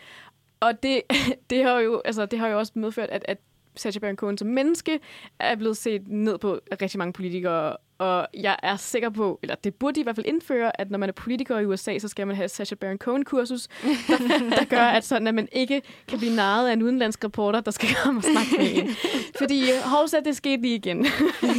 Og 0.60 0.82
det, 0.82 1.02
det, 1.50 1.64
har, 1.64 1.78
jo, 1.78 2.02
altså, 2.04 2.26
det 2.26 2.38
har 2.38 2.48
jo 2.48 2.58
også 2.58 2.72
medført, 2.74 3.10
at, 3.10 3.24
at 3.28 3.38
Sacha 3.76 4.00
Baron 4.00 4.16
Cohen 4.16 4.38
som 4.38 4.48
menneske 4.48 5.00
er 5.38 5.56
blevet 5.56 5.76
set 5.76 6.08
ned 6.08 6.38
på 6.38 6.60
rigtig 6.82 6.98
mange 6.98 7.12
politikere. 7.12 7.76
Og 8.02 8.26
jeg 8.34 8.56
er 8.62 8.76
sikker 8.76 9.10
på, 9.10 9.38
eller 9.42 9.54
det 9.54 9.74
burde 9.74 9.94
de 9.94 10.00
i 10.00 10.02
hvert 10.02 10.16
fald 10.16 10.26
indføre, 10.26 10.80
at 10.80 10.90
når 10.90 10.98
man 10.98 11.08
er 11.08 11.12
politiker 11.12 11.58
i 11.58 11.66
USA, 11.66 11.98
så 11.98 12.08
skal 12.08 12.26
man 12.26 12.36
have 12.36 12.48
Sacha 12.48 12.74
Baron 12.74 12.98
Cohen-kursus, 12.98 13.68
der, 14.08 14.18
der 14.58 14.64
gør, 14.64 14.84
at, 14.84 15.04
sådan, 15.04 15.26
at 15.28 15.34
man 15.34 15.48
ikke 15.52 15.82
kan 16.08 16.18
blive 16.18 16.34
narret 16.34 16.68
af 16.68 16.72
en 16.72 16.82
udenlandsk 16.82 17.24
reporter, 17.24 17.60
der 17.60 17.70
skal 17.70 17.88
komme 18.04 18.18
og 18.20 18.24
snakke 18.24 18.50
med 18.58 18.82
en. 18.82 18.90
Fordi 19.38 19.62
hovsa, 19.84 20.16
det 20.24 20.36
skete 20.36 20.62
lige 20.62 20.74
igen. 20.74 21.06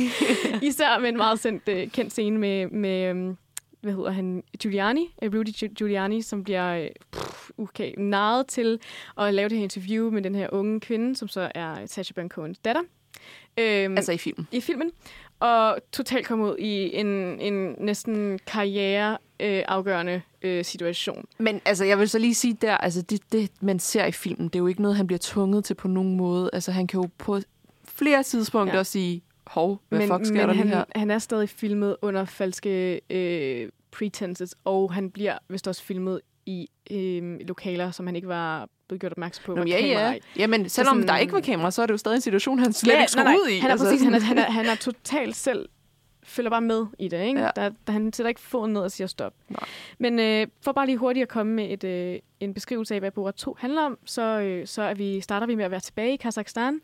Især 0.70 1.00
med 1.00 1.10
en 1.10 1.18
meget 1.18 1.40
sendt, 1.40 1.64
uh, 1.68 1.92
kendt 1.92 2.12
scene 2.12 2.38
med, 2.38 2.68
med 2.68 3.12
um, 3.12 3.38
hvad 3.82 3.94
hedder 3.94 4.12
han, 4.12 4.44
Giuliani, 4.60 5.16
uh, 5.22 5.34
Rudy 5.34 5.70
Giuliani, 5.76 6.22
som 6.22 6.44
bliver 6.44 6.90
okay, 7.58 7.94
narret 7.98 8.48
til 8.48 8.80
at 9.20 9.34
lave 9.34 9.50
det 9.50 9.58
her 9.58 9.64
interview 9.64 10.12
med 10.12 10.22
den 10.22 10.36
her 10.36 10.48
unge 10.52 10.80
kvinde, 10.80 11.16
som 11.16 11.28
så 11.28 11.52
er 11.56 11.86
Sacha 11.86 12.14
Baron 12.14 12.30
Cohens 12.30 12.60
datter. 12.60 12.82
Øhm, 13.58 13.98
altså 13.98 14.12
i 14.12 14.18
filmen? 14.18 14.48
I 14.52 14.62
filmen. 14.62 14.92
Og 15.44 15.78
totalt 15.92 16.28
komme 16.28 16.46
ud 16.46 16.56
i 16.58 16.96
en, 16.96 17.08
en 17.40 17.76
næsten 17.80 18.40
karriere 18.48 19.18
øh, 19.40 19.64
afgørende 19.68 20.22
øh, 20.42 20.66
situation. 20.66 21.26
Men 21.38 21.62
altså, 21.66 21.86
jeg 21.86 22.00
vil 22.00 22.10
så 22.10 22.20
lige 22.20 22.36
sige 22.36 22.58
der, 22.62 22.78
altså 22.78 23.02
det, 23.02 23.32
det, 23.32 23.52
man 23.62 23.80
ser 23.80 24.06
i 24.06 24.12
filmen, 24.12 24.48
det 24.48 24.56
er 24.56 24.60
jo 24.60 24.68
ikke 24.68 24.82
noget, 24.82 24.98
han 24.98 25.08
bliver 25.08 25.20
tvunget 25.22 25.66
til 25.66 25.74
på 25.74 25.88
nogen 25.88 26.16
måde. 26.16 26.50
Altså 26.54 26.72
han 26.72 26.88
kan 26.88 27.02
jo 27.02 27.10
på 27.18 27.40
flere 27.86 28.24
tidspunkter 28.24 28.78
ja. 28.78 28.84
sige, 28.84 29.22
hov, 29.48 29.82
hvad 29.90 30.00
men, 30.00 30.08
fuck 30.08 30.26
sker 30.26 30.48
men 30.48 30.50
der 30.50 30.54
han, 30.54 30.68
her? 30.68 30.84
han 30.96 31.12
er 31.12 31.20
stadig 31.20 31.50
filmet 31.50 31.96
under 32.02 32.26
falske 32.26 33.02
øh, 33.10 33.70
pretenses, 33.92 34.56
og 34.64 34.94
han 34.94 35.12
bliver 35.12 35.38
vist 35.50 35.68
også 35.68 35.84
filmet 35.84 36.22
i 36.46 36.68
øh, 36.92 37.40
lokaler, 37.40 37.92
som 37.92 38.06
han 38.06 38.16
ikke 38.16 38.28
var 38.28 38.70
blevet 38.88 39.02
gjort 39.02 39.12
opmærksom 39.12 39.44
på. 39.46 39.56
Nå, 39.56 39.64
ja, 39.64 39.86
ja. 39.86 40.18
Jamen, 40.38 40.70
selvom 40.70 40.96
sådan, 40.96 41.08
der 41.08 41.18
ikke 41.18 41.34
var 41.34 41.40
kamera, 41.40 41.72
så 41.72 41.82
er 41.82 41.86
det 41.86 41.94
jo 41.94 41.98
stadig 41.98 42.16
en 42.16 42.22
situation, 42.22 42.60
han 42.60 42.74
slet 42.74 42.94
ja, 42.94 43.00
ikke 43.00 43.12
skulle 43.12 43.24
nej, 43.24 43.36
ud 43.36 43.50
i. 43.50 43.58
Han 43.58 43.68
er, 43.68 43.72
altså, 43.72 43.86
præcis, 43.86 44.02
han 44.02 44.14
er, 44.14 44.20
han, 44.20 44.38
er, 44.38 44.52
han 44.52 44.66
er 44.66 44.76
totalt 44.76 45.36
selv 45.36 45.70
følger 46.26 46.50
bare 46.50 46.62
med 46.62 46.86
i 47.00 47.08
det. 47.08 47.26
Ikke? 47.26 47.42
Ja. 47.42 47.50
Der, 47.56 47.72
der, 47.88 47.94
han 47.94 48.14
sætter 48.14 48.28
ikke 48.28 48.42
foden 48.42 48.74
ned 48.74 48.82
og 48.82 48.92
siger 48.92 49.08
stop. 49.08 49.34
Nej. 49.50 49.60
Men 49.98 50.20
øh, 50.20 50.48
for 50.62 50.72
bare 50.72 50.86
lige 50.86 50.98
hurtigt 50.98 51.22
at 51.22 51.30
komme 51.30 51.54
med 51.54 51.70
et, 51.70 51.84
øh, 51.84 52.20
en 52.40 52.54
beskrivelse 52.54 52.94
af, 52.94 53.00
hvad 53.00 53.12
Borat 53.12 53.36
2 53.36 53.58
handler 53.60 53.82
om, 53.82 53.98
så, 54.06 54.22
øh, 54.22 54.68
så 54.68 54.82
er 54.82 54.94
vi, 54.94 55.22
starter 55.22 55.48
vi 55.48 55.56
med 55.56 55.66
at 55.66 55.72
være 55.72 55.80
tilbage 55.80 56.14
i 56.14 56.16
Kazakhstan. 56.16 56.80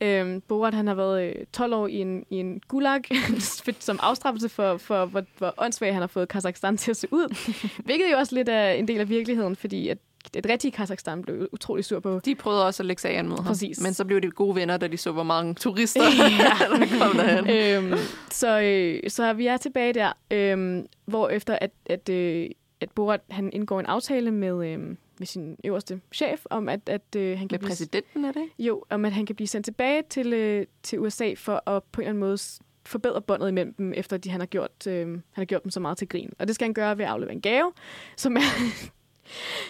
Øh, 0.00 0.42
Borat 0.48 0.74
han 0.74 0.86
har 0.86 0.94
været 0.94 1.22
øh, 1.22 1.46
12 1.52 1.74
år 1.74 1.86
i 1.86 1.94
en, 1.94 2.24
i 2.30 2.36
en 2.36 2.60
gulag, 2.68 3.02
som 3.78 3.98
afstraffelse 4.02 4.48
for, 4.48 4.76
for 4.76 5.04
hvor, 5.04 5.24
hvor 5.38 5.54
åndssvagt 5.58 5.92
han 5.92 6.02
har 6.02 6.06
fået 6.06 6.28
Kazakhstan 6.28 6.76
til 6.76 6.90
at 6.90 6.96
se 6.96 7.08
ud. 7.10 7.34
Hvilket 7.86 8.12
jo 8.12 8.16
også 8.18 8.34
lidt 8.34 8.48
er 8.48 8.70
en 8.70 8.88
del 8.88 9.00
af 9.00 9.08
virkeligheden, 9.08 9.56
fordi 9.56 9.88
at 9.88 9.98
det 10.34 10.46
rigtige 10.48 10.72
Kazakhstan 10.72 11.22
blev 11.22 11.48
utrolig 11.52 11.84
sur 11.84 12.00
på. 12.00 12.20
De 12.24 12.34
prøvede 12.34 12.66
også 12.66 12.82
at 12.82 12.86
lægge 12.86 13.02
sagen 13.02 13.28
mod 13.28 13.36
ham. 13.36 13.46
Præcis. 13.46 13.80
Men 13.80 13.94
så 13.94 14.04
blev 14.04 14.20
de 14.20 14.30
gode 14.30 14.54
venner, 14.56 14.76
da 14.76 14.86
de 14.86 14.96
så, 14.96 15.12
hvor 15.12 15.22
mange 15.22 15.54
turister, 15.54 16.02
Ja. 16.02 16.76
der 16.76 16.98
kom 16.98 17.16
derhen. 17.16 17.84
øhm, 17.84 17.98
så, 18.30 18.60
øh, 18.60 19.10
så 19.10 19.32
vi 19.32 19.46
er 19.46 19.56
tilbage 19.56 19.92
der, 19.92 20.12
øhm, 20.30 20.86
hvor 21.06 21.28
efter 21.28 21.58
at, 21.60 21.70
at, 21.86 22.08
øh, 22.08 22.48
at 22.80 22.90
Borat 22.90 23.20
han 23.30 23.50
indgår 23.52 23.80
en 23.80 23.86
aftale 23.86 24.30
med, 24.30 24.66
øh, 24.72 24.78
med 25.18 25.26
sin 25.26 25.56
øverste 25.64 26.00
chef 26.14 26.40
om, 26.50 26.68
at, 26.68 26.80
at 26.88 27.16
øh, 27.16 27.38
han 27.38 27.48
kan 27.48 27.54
Med 27.54 27.58
blive, 27.58 27.68
præsidenten, 27.68 28.24
er 28.24 28.32
det 28.32 28.44
jo, 28.58 28.84
om 28.90 29.04
at 29.04 29.12
han 29.12 29.26
kan 29.26 29.36
blive 29.36 29.48
sendt 29.48 29.64
tilbage 29.64 30.02
til, 30.10 30.32
øh, 30.32 30.66
til 30.82 31.00
USA 31.00 31.34
for 31.36 31.70
at 31.70 31.82
på 31.92 32.00
en 32.00 32.04
eller 32.04 32.10
anden 32.10 32.20
måde 32.20 32.38
forbedre 32.86 33.22
båndet 33.22 33.48
imellem 33.48 33.74
dem, 33.74 33.92
efter 33.96 34.16
de, 34.16 34.30
han, 34.30 34.40
har 34.40 34.46
gjort, 34.46 34.86
øh, 34.88 35.08
han 35.08 35.20
har 35.34 35.44
gjort 35.44 35.62
dem 35.62 35.70
så 35.70 35.80
meget 35.80 35.98
til 35.98 36.08
grin. 36.08 36.32
Og 36.38 36.46
det 36.46 36.54
skal 36.54 36.64
han 36.64 36.74
gøre 36.74 36.98
ved 36.98 37.04
at 37.04 37.10
aflevere 37.10 37.34
en 37.34 37.40
gave, 37.40 37.72
som 38.16 38.36
er, 38.36 38.40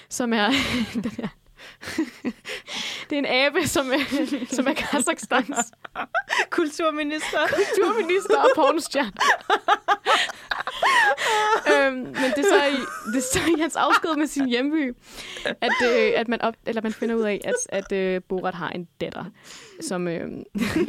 som 0.09 0.33
er 0.33 0.51
den 1.05 1.13
her, 1.19 1.29
det 3.11 3.19
er 3.19 3.19
en 3.19 3.27
abe, 3.27 3.69
som 3.69 3.93
er, 3.93 4.05
som 4.55 4.67
er 4.67 4.73
Kazakhstans 4.73 5.73
Kulturminister. 6.51 7.47
kulturminister 7.49 8.37
og 8.39 8.51
pornostjerne. 8.57 9.13
Øhm, 11.73 11.95
men 11.97 12.15
det 12.37 12.39
er, 12.39 12.49
så 12.51 12.65
i, 12.65 12.81
det 13.13 13.17
er 13.17 13.29
så 13.33 13.39
i 13.57 13.61
hans 13.61 13.77
afsked 13.77 14.17
med 14.17 14.27
sin 14.27 14.49
hjemby, 14.49 14.97
at, 15.45 15.73
øh, 15.85 16.13
at, 16.17 16.29
man, 16.29 16.43
op, 16.43 16.55
eller 16.67 16.83
man 16.83 16.93
finder 16.93 17.15
ud 17.15 17.23
af, 17.23 17.41
at, 17.45 17.55
at 17.69 17.93
øh, 17.93 18.21
Borat 18.29 18.55
har 18.55 18.69
en 18.69 18.89
datter, 19.01 19.25
som 19.81 20.09
øh, 20.09 20.31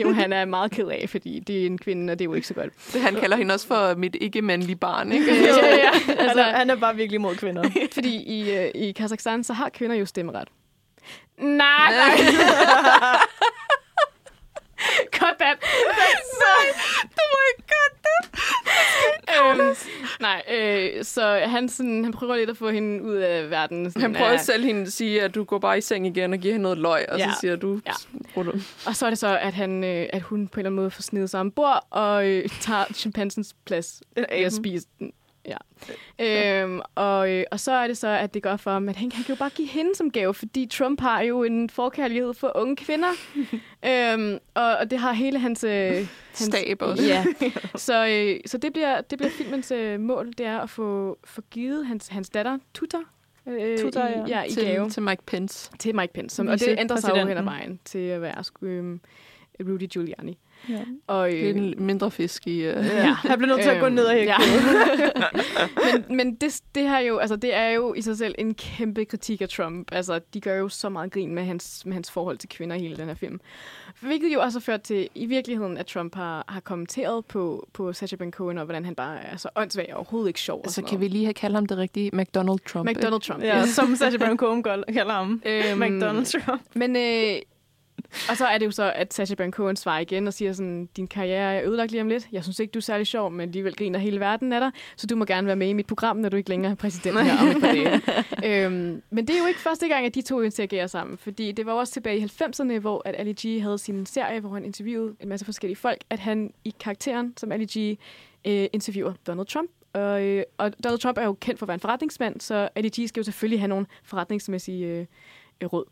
jo, 0.02 0.12
han 0.12 0.34
er 0.34 0.46
meget 0.46 0.72
ked 0.72 0.88
af, 0.88 1.06
fordi 1.10 1.40
det 1.40 1.62
er 1.62 1.66
en 1.66 1.78
kvinde, 1.78 2.12
og 2.12 2.20
det 2.20 2.26
er 2.26 2.30
jo 2.30 2.34
ikke 2.34 2.48
så 2.48 2.54
godt. 2.54 2.74
Det, 2.94 3.02
han 3.02 3.16
kalder 3.16 3.38
hende 3.38 3.54
også 3.54 3.68
for 3.68 3.96
mit 3.96 4.16
ikke-mandlige 4.22 4.76
barn, 4.76 5.12
ikke? 5.12 5.36
ja, 5.36 5.66
ja, 5.66 5.76
ja. 5.76 5.92
Han, 6.06 6.18
Altså, 6.18 6.42
er, 6.42 6.58
han 6.58 6.70
er 6.70 6.76
bare 6.76 6.96
virkelig 6.96 7.22
mod 7.22 7.36
kvinder. 7.36 7.64
fordi 7.94 8.16
i, 8.16 8.58
øh, 8.58 8.72
i 8.76 8.92
Kazakhstan, 8.92 9.44
så 9.44 9.54
har 9.54 9.70
kvinder 9.70 9.96
jo 9.96 10.06
stemmeret. 10.06 10.48
Nej, 11.38 11.92
nej. 12.02 12.12
Godt 15.20 15.38
that. 15.40 15.58
Nej, 16.44 16.66
det 17.04 17.26
var 17.34 17.44
ikke 17.52 17.68
godt 17.76 17.96
that. 18.06 18.26
Øhm, 19.60 19.76
nej, 20.20 20.44
øh, 20.58 21.04
så 21.04 21.40
han, 21.46 21.70
sådan, 21.70 22.04
han 22.04 22.14
prøver 22.14 22.36
lidt 22.36 22.50
at 22.50 22.58
få 22.58 22.70
hende 22.70 23.04
ud 23.04 23.16
af 23.16 23.50
verden. 23.50 23.86
Sådan, 23.92 24.02
Han 24.02 24.14
prøver 24.14 24.32
af- 24.32 24.40
selv 24.40 24.64
hende 24.64 24.82
at 24.82 24.92
sige, 24.94 25.22
at 25.22 25.36
du 25.36 25.44
går 25.44 25.60
bare 25.60 25.78
i 25.78 25.82
seng 25.82 26.08
igen 26.08 26.34
og 26.34 26.40
giver 26.40 26.54
hende 26.54 26.64
noget 26.64 26.78
løg, 26.78 27.06
og 27.10 27.20
Ja. 27.20 27.30
så 27.30 27.38
siger 27.42 27.56
du, 27.56 27.80
Ja. 27.86 27.92
ja. 28.38 28.44
Og 28.88 28.96
så 28.96 29.06
er 29.06 29.10
det 29.10 29.18
så, 29.20 29.38
at, 29.38 29.54
han, 29.54 29.84
øh, 29.84 30.06
at 30.14 30.22
hun 30.22 30.48
på 30.48 30.60
en 30.60 30.60
eller 30.60 30.70
anden 30.70 30.76
måde 30.76 30.92
får 30.92 31.02
snedet 31.02 31.30
sig 31.30 31.40
ombord 31.40 31.88
og 31.90 32.28
øh, 32.30 32.50
tager 32.62 32.86
chimpansens 32.94 33.56
plads 33.66 34.02
ved 34.16 34.26
at 34.30 34.54
spise 34.54 34.88
den. 35.00 35.12
Ja. 35.46 35.58
Øhm, 36.64 36.82
og, 36.96 37.32
øh, 37.32 37.44
og 37.52 37.60
så 37.60 37.72
er 37.72 37.88
det 37.88 37.98
så, 37.98 38.08
at 38.08 38.34
det 38.34 38.44
gør 38.44 38.58
for 38.58 38.72
ham, 38.72 38.90
at 38.90 38.96
han, 38.96 39.12
han 39.12 39.24
kan 39.24 39.36
jo 39.36 39.40
bare 39.40 39.50
give 39.50 39.68
hende 39.68 39.96
som 39.96 40.12
gave, 40.12 40.34
fordi 40.34 40.66
Trump 40.66 41.02
har 41.02 41.22
jo 41.22 41.44
en 41.44 41.70
forkærlighed 41.70 42.34
for 42.34 42.52
unge 42.56 42.76
kvinder. 42.76 43.10
øhm, 43.90 44.38
og, 44.54 44.78
og 44.78 44.92
det 44.92 45.00
har 45.00 45.14
hele 45.14 45.40
hans... 45.40 45.64
Øh, 45.64 45.72
hans 45.72 46.08
Stab 46.34 46.82
også. 46.82 47.04
Ja. 47.04 47.26
Så, 47.76 48.08
øh, 48.08 48.40
så 48.46 48.58
det, 48.58 48.74
bliver, 48.74 49.02
det 49.02 49.18
bliver 49.18 49.32
filmens 49.32 49.72
øh, 49.72 50.00
mål, 50.00 50.34
det 50.38 50.46
er 50.46 50.60
at 50.60 50.70
få, 50.70 51.18
få 51.24 51.42
givet 51.52 51.86
hans, 51.86 52.08
hans 52.08 52.30
datter, 52.30 52.58
Tuta, 52.74 52.98
øh, 53.48 53.80
Tuta, 53.80 54.08
i, 54.08 54.12
ja. 54.12 54.26
ja, 54.28 54.44
i 54.44 54.52
til, 54.52 54.64
gave 54.64 54.90
til 54.90 55.04
Mike 55.04 55.24
Pence. 55.26 55.72
til 55.80 55.96
Mike 55.96 56.14
Pence. 56.14 56.36
Som, 56.36 56.48
og 56.48 56.60
det 56.60 56.76
ændrer 56.80 56.98
sig 56.98 57.10
jo 57.10 57.26
hen 57.26 57.38
ad 57.38 57.44
vejen 57.44 57.80
til 57.86 58.00
at 58.00 58.22
være 58.22 58.44
øhm, 58.62 59.02
Rudy 59.60 59.88
Giuliani. 59.88 60.38
Ja. 60.70 60.80
Og, 61.08 61.30
Det 61.30 61.50
er 61.50 61.54
en 61.54 61.74
mindre 61.78 62.12
fisk 62.12 62.48
i... 62.48 62.52
Uh, 62.70 62.76
ja. 62.76 63.14
Han 63.30 63.38
bliver 63.40 63.48
nødt 63.56 63.62
til 63.62 63.70
at 63.70 63.80
gå 63.80 63.86
Øhm, 63.86 63.96
ned 63.96 64.04
og 64.06 64.14
hække. 64.14 64.32
ja. 64.32 64.38
men 66.10 66.18
men 66.18 66.36
det, 66.36 66.62
det, 66.76 66.84
her 66.90 67.00
jo, 67.00 67.18
altså, 67.18 67.36
det 67.36 67.56
er 67.56 67.70
jo 67.70 67.94
i 67.94 68.02
sig 68.02 68.18
selv 68.18 68.36
en 68.38 68.54
kæmpe 68.54 69.06
kritik 69.06 69.42
af 69.42 69.50
Trump. 69.50 69.88
Altså, 69.92 70.20
de 70.34 70.42
gør 70.42 70.56
jo 70.56 70.70
så 70.70 70.90
meget 70.90 71.12
grin 71.12 71.36
med 71.36 71.44
hans, 71.44 71.86
med 71.86 71.94
hans 71.94 72.12
forhold 72.12 72.38
til 72.38 72.50
kvinder 72.50 72.76
i 72.76 72.80
hele 72.80 72.98
den 72.98 73.08
her 73.08 73.16
film. 73.16 73.40
Hvilket 74.00 74.34
jo 74.34 74.42
også 74.42 74.60
har 74.60 74.62
ført 74.62 74.82
til, 74.82 75.10
i 75.16 75.26
virkeligheden, 75.26 75.78
at 75.78 75.86
Trump 75.86 76.16
har, 76.16 76.46
har 76.48 76.60
kommenteret 76.60 77.26
på, 77.26 77.68
på 77.74 77.94
Sacha 77.94 78.16
Baron 78.16 78.32
Cohen, 78.32 78.58
og 78.58 78.66
hvordan 78.66 78.86
han 78.86 78.96
bare 78.96 79.18
er 79.24 79.38
så 79.38 79.50
åndssvag 79.56 79.88
og 79.92 79.96
overhovedet 79.98 80.28
ikke 80.28 80.40
sjov. 80.40 80.62
Så 80.68 80.74
sådan 80.74 80.90
kan 80.90 81.00
vi 81.00 81.08
lige 81.08 81.26
have 81.26 81.34
kaldt 81.34 81.56
ham 81.56 81.66
det 81.66 81.78
rigtige 81.78 82.10
McDonald 82.14 82.60
Trump. 82.68 82.90
McDonald 82.90 83.22
Trump. 83.22 83.44
Ja, 83.44 83.62
yes. 83.62 83.70
som 83.70 83.96
Sacha 83.96 84.18
Baron 84.18 84.38
Cohen 84.38 84.64
kal- 84.68 84.94
kalder 84.94 85.14
ham. 85.14 85.42
Øhm, 85.46 85.80
McDonald 85.80 86.42
Trump. 86.46 86.62
Men, 86.74 86.96
øh, 86.96 87.36
og 88.30 88.38
så 88.38 88.46
er 88.46 88.58
det 88.58 88.66
jo 88.66 88.72
så, 88.72 88.92
at 88.96 89.14
Sacha 89.14 89.36
Baron 89.36 89.52
Cohen 89.52 89.76
svarer 89.76 90.00
igen 90.00 90.28
og 90.28 90.34
siger 90.34 90.54
sådan, 90.54 90.90
din 90.98 91.08
karriere 91.08 91.56
er 91.56 91.68
ødelagt 91.68 91.92
lige 91.92 92.02
om 92.02 92.08
lidt. 92.08 92.28
Jeg 92.32 92.44
synes 92.44 92.60
ikke, 92.60 92.72
du 92.72 92.80
er 92.80 92.82
særlig 92.82 93.08
sjov, 93.08 93.32
men 93.32 93.42
alligevel 93.42 93.76
griner 93.76 94.00
hele 94.00 94.20
verden 94.20 94.54
af 94.54 94.60
dig. 94.60 94.72
Så 94.96 95.08
du 95.08 95.16
må 95.16 95.26
gerne 95.26 95.48
være 95.48 95.56
med 95.56 95.68
i 95.68 95.74
mit 95.74 95.88
program, 95.88 96.18
når 96.18 96.30
du 96.30 96.38
ikke 96.38 96.50
længere 96.50 96.72
er 96.72 96.76
præsident 96.76 97.24
her 97.24 97.42
om 97.42 97.48
et 97.48 97.62
par 97.62 97.72
dage. 97.72 98.66
øhm, 98.66 99.02
men 99.10 99.28
det 99.28 99.36
er 99.36 99.40
jo 99.40 99.46
ikke 99.46 99.60
første 99.60 99.88
gang, 99.88 100.06
at 100.06 100.16
de 100.16 100.22
to 100.22 100.42
interagerer 100.42 100.88
sammen. 100.88 101.18
Fordi 101.18 101.52
det 101.52 101.66
var 101.66 101.72
også 101.72 101.94
tilbage 101.94 102.18
i 102.18 102.24
90'erne, 102.24 102.80
hvor 102.80 103.02
at 103.06 103.16
Ali 103.18 103.34
G 103.34 103.62
havde 103.62 103.78
sin 103.78 104.06
serie, 104.06 104.40
hvor 104.40 104.50
han 104.50 104.66
interviewede 104.66 105.16
en 105.20 105.30
masse 105.30 105.46
forskellige 105.46 105.78
folk, 105.78 106.02
at 106.10 106.20
han 106.20 106.54
i 106.64 106.76
karakteren 106.80 107.34
som 107.38 107.52
Ali 107.52 107.66
G 107.66 107.98
øh, 108.48 108.68
interviewer 108.74 109.14
Donald 109.28 109.48
Trump. 109.48 109.70
Og, 109.94 110.24
øh, 110.24 110.44
og 110.58 110.84
Donald 110.84 111.00
Trump 111.00 111.18
er 111.18 111.26
jo 111.26 111.34
kendt 111.34 111.60
for 111.60 111.66
at 111.66 111.68
være 111.68 111.76
en 111.76 111.80
forretningsmand, 111.80 112.42
så 112.42 112.70
Ali 112.76 112.90
G 112.90 113.08
skal 113.08 113.20
jo 113.20 113.24
selvfølgelig 113.24 113.60
have 113.60 113.68
nogle 113.68 113.86
forretningsmæssige 114.04 114.88
øh, 114.88 115.06
øh, 115.62 115.74
råd. 115.74 115.86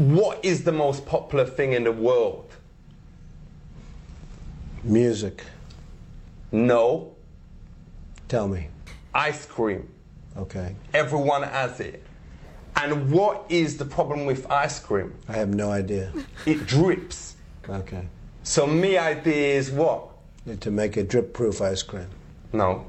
What 0.00 0.42
is 0.42 0.64
the 0.64 0.72
most 0.72 1.04
popular 1.04 1.44
thing 1.44 1.74
in 1.74 1.84
the 1.84 1.92
world? 1.92 2.50
Music. 4.82 5.44
No. 6.50 7.14
Tell 8.26 8.48
me. 8.48 8.68
Ice 9.12 9.44
cream. 9.44 9.86
Okay. 10.38 10.74
Everyone 10.94 11.42
has 11.42 11.80
it. 11.80 12.02
And 12.76 13.10
what 13.12 13.44
is 13.50 13.76
the 13.76 13.84
problem 13.84 14.24
with 14.24 14.50
ice 14.50 14.80
cream? 14.80 15.12
I 15.28 15.34
have 15.34 15.52
no 15.52 15.70
idea. 15.70 16.10
It 16.46 16.66
drips. 16.66 17.36
Okay. 17.68 18.06
So 18.42 18.66
me 18.66 18.96
idea 18.96 19.58
is 19.58 19.70
what? 19.70 20.08
To 20.60 20.70
make 20.70 20.96
a 20.96 21.02
drip-proof 21.02 21.60
ice 21.60 21.82
cream. 21.82 22.08
No. 22.54 22.86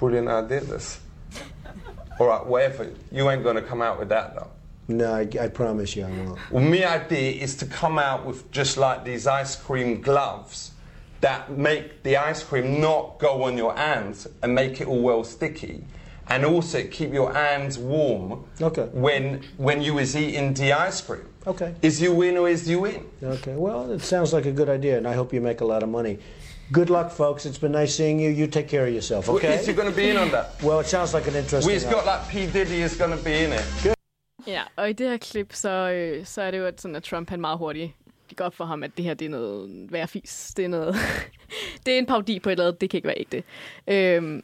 Brilliant 0.00 0.26
idea 0.26 0.62
this. 0.62 0.98
All 2.18 2.26
right, 2.26 2.44
whatever. 2.44 2.90
You 3.12 3.30
ain't 3.30 3.44
gonna 3.44 3.62
come 3.62 3.80
out 3.80 4.00
with 4.00 4.08
that 4.08 4.34
though. 4.34 4.50
No, 4.88 5.14
I, 5.14 5.28
I 5.40 5.48
promise 5.48 5.96
you 5.96 6.04
I 6.04 6.10
won't. 6.10 6.38
Well, 6.50 6.62
my 6.62 6.84
idea 6.84 7.42
is 7.42 7.56
to 7.56 7.66
come 7.66 7.98
out 7.98 8.26
with 8.26 8.50
just 8.50 8.76
like 8.76 9.04
these 9.04 9.26
ice 9.26 9.56
cream 9.56 10.00
gloves 10.02 10.72
that 11.20 11.50
make 11.56 12.02
the 12.02 12.18
ice 12.18 12.42
cream 12.42 12.80
not 12.80 13.18
go 13.18 13.44
on 13.44 13.56
your 13.56 13.74
hands 13.74 14.26
and 14.42 14.54
make 14.54 14.80
it 14.80 14.86
all 14.86 15.00
well 15.00 15.24
sticky. 15.24 15.84
And 16.28 16.44
also 16.44 16.82
keep 16.86 17.12
your 17.12 17.32
hands 17.34 17.78
warm 17.78 18.44
Okay. 18.60 18.88
when 18.92 19.42
when 19.58 19.82
you 19.82 19.98
is 19.98 20.16
eating 20.16 20.54
the 20.54 20.72
ice 20.72 21.00
cream. 21.02 21.28
Okay. 21.46 21.74
Is 21.82 22.00
you 22.00 22.22
in 22.22 22.38
or 22.38 22.48
is 22.48 22.66
you 22.68 22.86
in? 22.86 23.04
Okay. 23.22 23.54
Well, 23.54 23.90
it 23.92 24.00
sounds 24.00 24.32
like 24.32 24.46
a 24.46 24.52
good 24.52 24.70
idea, 24.70 24.96
and 24.96 25.06
I 25.06 25.12
hope 25.12 25.34
you 25.34 25.42
make 25.42 25.60
a 25.60 25.66
lot 25.66 25.82
of 25.82 25.90
money. 25.90 26.18
Good 26.72 26.88
luck, 26.88 27.10
folks. 27.10 27.44
It's 27.44 27.58
been 27.58 27.72
nice 27.72 27.94
seeing 27.94 28.18
you. 28.18 28.30
You 28.30 28.46
take 28.46 28.68
care 28.68 28.86
of 28.86 28.94
yourself, 28.94 29.28
Well, 29.28 29.36
okay? 29.36 29.56
Is 29.56 29.68
you 29.68 29.74
going 29.74 29.90
to 29.90 29.94
be 29.96 30.08
in 30.08 30.16
on 30.16 30.30
that? 30.30 30.62
Well, 30.62 30.80
it 30.80 30.86
sounds 30.86 31.12
like 31.12 31.26
an 31.28 31.34
interesting. 31.36 31.70
We've 31.70 31.90
got 31.90 32.06
like 32.06 32.26
P 32.28 32.46
Diddy 32.46 32.80
is 32.80 32.96
going 32.96 33.10
to 33.16 33.22
be 33.22 33.44
in 33.44 33.52
it. 33.52 33.94
Ja, 34.46 34.62
og 34.76 34.90
i 34.90 34.92
det 34.92 35.10
her 35.10 35.16
klip, 35.16 35.52
så, 35.52 35.90
øh, 35.90 36.26
så 36.26 36.42
er 36.42 36.50
det 36.50 36.58
jo 36.58 36.66
at 36.66 36.80
sådan, 36.80 36.96
at 36.96 37.02
Trump 37.02 37.30
han 37.30 37.40
meget 37.40 37.58
hurtigt 37.58 37.92
det 38.28 38.36
går 38.38 38.44
op 38.44 38.54
for 38.54 38.64
ham, 38.64 38.82
at 38.82 38.96
det 38.96 39.04
her 39.04 39.14
det 39.14 39.24
er 39.24 39.30
noget 39.30 39.86
værfis. 39.92 40.52
Det 40.56 40.64
er 40.64 40.68
noget... 40.68 40.96
det 41.86 41.94
er 41.94 41.98
en 41.98 42.06
parodi 42.06 42.38
på 42.38 42.48
et 42.48 42.52
eller 42.52 42.64
andet, 42.66 42.80
det 42.80 42.90
kan 42.90 42.98
ikke 42.98 43.08
være 43.08 43.18
ægte. 43.20 43.42
Øhm, 43.88 44.42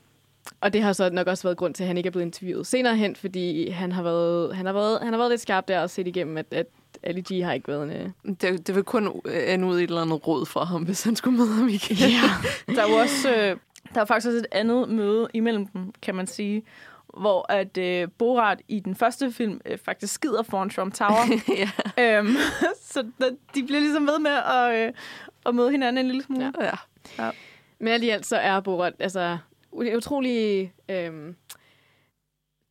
og 0.61 0.73
det 0.73 0.83
har 0.83 0.93
så 0.93 1.11
nok 1.11 1.27
også 1.27 1.43
været 1.43 1.57
grund 1.57 1.75
til, 1.75 1.83
at 1.83 1.87
han 1.87 1.97
ikke 1.97 2.07
er 2.07 2.11
blevet 2.11 2.27
interviewet 2.27 2.67
senere 2.67 2.97
hen, 2.97 3.17
fordi 3.17 3.69
han 3.69 3.93
har 3.93 4.03
været, 4.03 4.57
han 4.57 4.67
har 4.67 4.73
været, 4.73 4.99
han 5.03 5.13
har 5.13 5.19
været 5.19 5.31
lidt 5.31 5.41
skarp 5.41 5.69
der 5.69 5.81
og 5.81 5.91
set 5.91 6.07
igennem, 6.07 6.37
at, 6.37 6.47
at 6.51 6.67
Ali 7.03 7.21
G 7.21 7.45
har 7.45 7.53
ikke 7.53 7.69
været 7.69 7.83
en... 7.83 7.91
øh, 7.91 8.35
Det, 8.41 8.67
det 8.67 8.75
vil 8.75 8.85
kun 8.85 9.21
ende 9.49 9.67
ud 9.67 9.79
i 9.81 9.85
et 9.85 9.89
eller 9.89 10.03
andet 10.03 10.27
råd 10.27 10.47
fra 10.47 10.65
ham, 10.65 10.83
hvis 10.83 11.03
han 11.03 11.17
skulle 11.17 11.39
møde 11.39 11.53
ham 11.53 11.69
igen. 11.69 11.97
Ja. 11.97 12.21
Der 12.75 12.83
er 12.83 12.89
jo 12.89 12.95
også, 12.95 13.31
øh, 13.31 13.57
der 13.95 14.01
er 14.01 14.05
faktisk 14.05 14.27
også 14.27 14.39
et 14.39 14.47
andet 14.53 14.89
møde 14.89 15.29
imellem 15.35 15.67
dem, 15.67 15.93
kan 16.03 16.15
man 16.15 16.27
sige, 16.27 16.63
hvor 17.19 17.53
at 17.53 17.79
øh, 17.79 18.09
Borat 18.19 18.63
i 18.69 18.81
den 18.81 18.95
første 18.95 19.33
film 19.33 19.61
øh, 19.65 19.79
faktisk 19.79 20.15
skider 20.15 20.43
foran 20.43 20.71
Trump 20.71 20.95
Tower. 20.95 21.41
ja. 21.99 22.19
øhm, 22.19 22.37
så 22.93 23.03
de 23.55 23.63
bliver 23.65 23.81
ligesom 23.81 24.07
ved 24.07 24.19
med 24.19 24.31
at, 24.31 24.87
øh, 24.87 24.93
at 25.47 25.55
møde 25.55 25.71
hinanden 25.71 26.05
en 26.05 26.11
lille 26.11 26.23
smule. 26.23 26.53
Ja. 26.61 26.71
ja. 27.19 27.31
Men 27.79 27.89
alt 27.89 28.05
i 28.05 28.09
alt 28.09 28.27
så 28.27 28.37
er 28.37 28.61
Borat 28.61 28.95
altså 28.99 29.39
utrolig... 29.73 30.73
Øhm, 30.89 31.37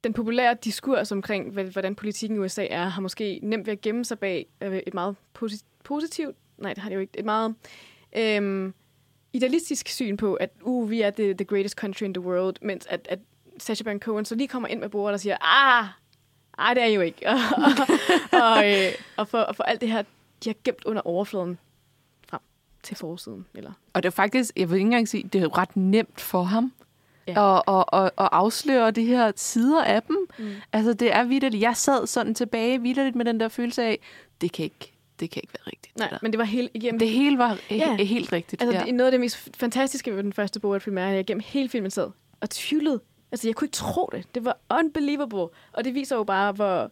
den 0.03 0.13
populære 0.13 0.57
diskurs 0.63 1.11
omkring, 1.11 1.51
hvordan 1.71 1.95
politikken 1.95 2.37
i 2.37 2.39
USA 2.39 2.67
er, 2.69 2.85
har 2.85 3.01
måske 3.01 3.39
nemt 3.43 3.65
ved 3.65 3.73
at 3.73 3.81
gemme 3.81 4.05
sig 4.05 4.19
bag 4.19 4.45
øh, 4.61 4.81
et 4.87 4.93
meget 4.93 5.15
posi- 5.33 5.65
positivt, 5.83 6.35
nej, 6.57 6.73
det 6.73 6.83
har 6.83 6.89
det 6.89 6.95
jo 6.95 7.01
ikke, 7.01 7.19
et 7.19 7.25
meget 7.25 7.55
øhm, 8.17 8.73
idealistisk 9.33 9.87
syn 9.87 10.17
på, 10.17 10.33
at 10.33 10.49
uh, 10.61 10.89
vi 10.89 11.01
er 11.01 11.09
the, 11.09 11.33
the 11.33 11.45
greatest 11.45 11.75
country 11.75 12.03
in 12.03 12.13
the 12.13 12.21
world, 12.21 12.55
mens 12.61 12.85
at, 12.85 13.07
at 13.09 13.19
Sacha 13.59 13.83
Baron 13.83 13.99
Cohen 13.99 14.25
så 14.25 14.35
lige 14.35 14.47
kommer 14.47 14.67
ind 14.69 14.79
med 14.79 14.89
bordet 14.89 15.13
og 15.13 15.19
siger, 15.19 15.37
ah, 15.41 15.85
ej, 16.57 16.73
det 16.73 16.83
er 16.83 16.87
jo 16.87 17.01
ikke. 17.01 17.27
og, 17.29 17.35
og, 18.31 18.41
og, 18.41 18.69
øh, 18.71 18.91
og, 19.17 19.27
for, 19.27 19.37
og 19.39 19.55
for 19.55 19.63
alt 19.63 19.81
det 19.81 19.91
her, 19.91 20.01
de 20.43 20.49
har 20.49 20.55
gemt 20.63 20.85
under 20.85 21.01
overfladen 21.01 21.57
frem 22.29 22.39
til 22.83 22.97
forsiden. 22.97 23.45
Eller? 23.55 23.71
Og 23.93 24.03
det 24.03 24.09
er 24.09 24.13
faktisk, 24.13 24.51
jeg 24.55 24.69
vil 24.69 24.75
ikke 24.75 24.85
engang 24.85 25.07
sige, 25.07 25.23
det 25.33 25.41
er 25.43 25.57
ret 25.57 25.75
nemt 25.77 26.21
for 26.21 26.43
ham. 26.43 26.73
ja. 27.27 27.39
og, 27.41 27.63
og, 27.67 27.93
og, 27.93 28.11
og 28.15 28.37
afslører 28.37 28.91
de 28.91 29.05
her 29.05 29.31
sider 29.35 29.83
af 29.83 30.03
dem. 30.03 30.17
Mm. 30.39 30.51
Altså, 30.73 30.93
det 30.93 31.15
er 31.15 31.23
vidderligt. 31.23 31.61
Jeg 31.61 31.77
sad 31.77 32.07
sådan 32.07 32.35
tilbage 32.35 32.81
vidderligt 32.81 33.15
med 33.15 33.25
den 33.25 33.39
der 33.39 33.47
følelse 33.47 33.83
af, 33.83 33.99
det 34.41 34.51
kan 34.51 34.63
ikke, 34.63 34.93
det 35.19 35.29
kan 35.31 35.41
ikke 35.43 35.53
være 35.59 35.67
rigtigt. 35.71 35.97
Nej, 35.97 36.17
men 36.21 36.31
det 36.31 36.37
var 36.37 36.43
helt 36.45 36.71
igennem... 36.73 36.99
Det 36.99 37.09
hele 37.09 37.37
var 37.37 37.55
he- 37.55 38.03
helt 38.03 38.31
rigtigt. 38.33 38.61
Altså, 38.61 38.77
ja. 38.79 38.85
det, 38.85 38.95
noget 38.95 39.07
af 39.07 39.11
det 39.11 39.19
mest 39.19 39.49
fantastiske 39.57 40.15
ved 40.15 40.23
den 40.23 40.33
første 40.33 40.59
Borat-film 40.59 40.97
er, 40.97 41.07
at 41.07 41.15
jeg 41.15 41.25
gennem 41.25 41.43
hele 41.45 41.69
filmen 41.69 41.91
sad 41.91 42.09
og 42.41 42.49
tvivlede. 42.49 43.01
Altså, 43.31 43.47
jeg 43.47 43.55
kunne 43.55 43.65
ikke 43.65 43.75
tro 43.75 44.09
det. 44.11 44.35
Det 44.35 44.45
var 44.45 44.57
unbelievable. 44.79 45.47
Og 45.73 45.83
det 45.83 45.93
viser 45.93 46.15
jo 46.15 46.23
bare, 46.23 46.51
hvor, 46.51 46.91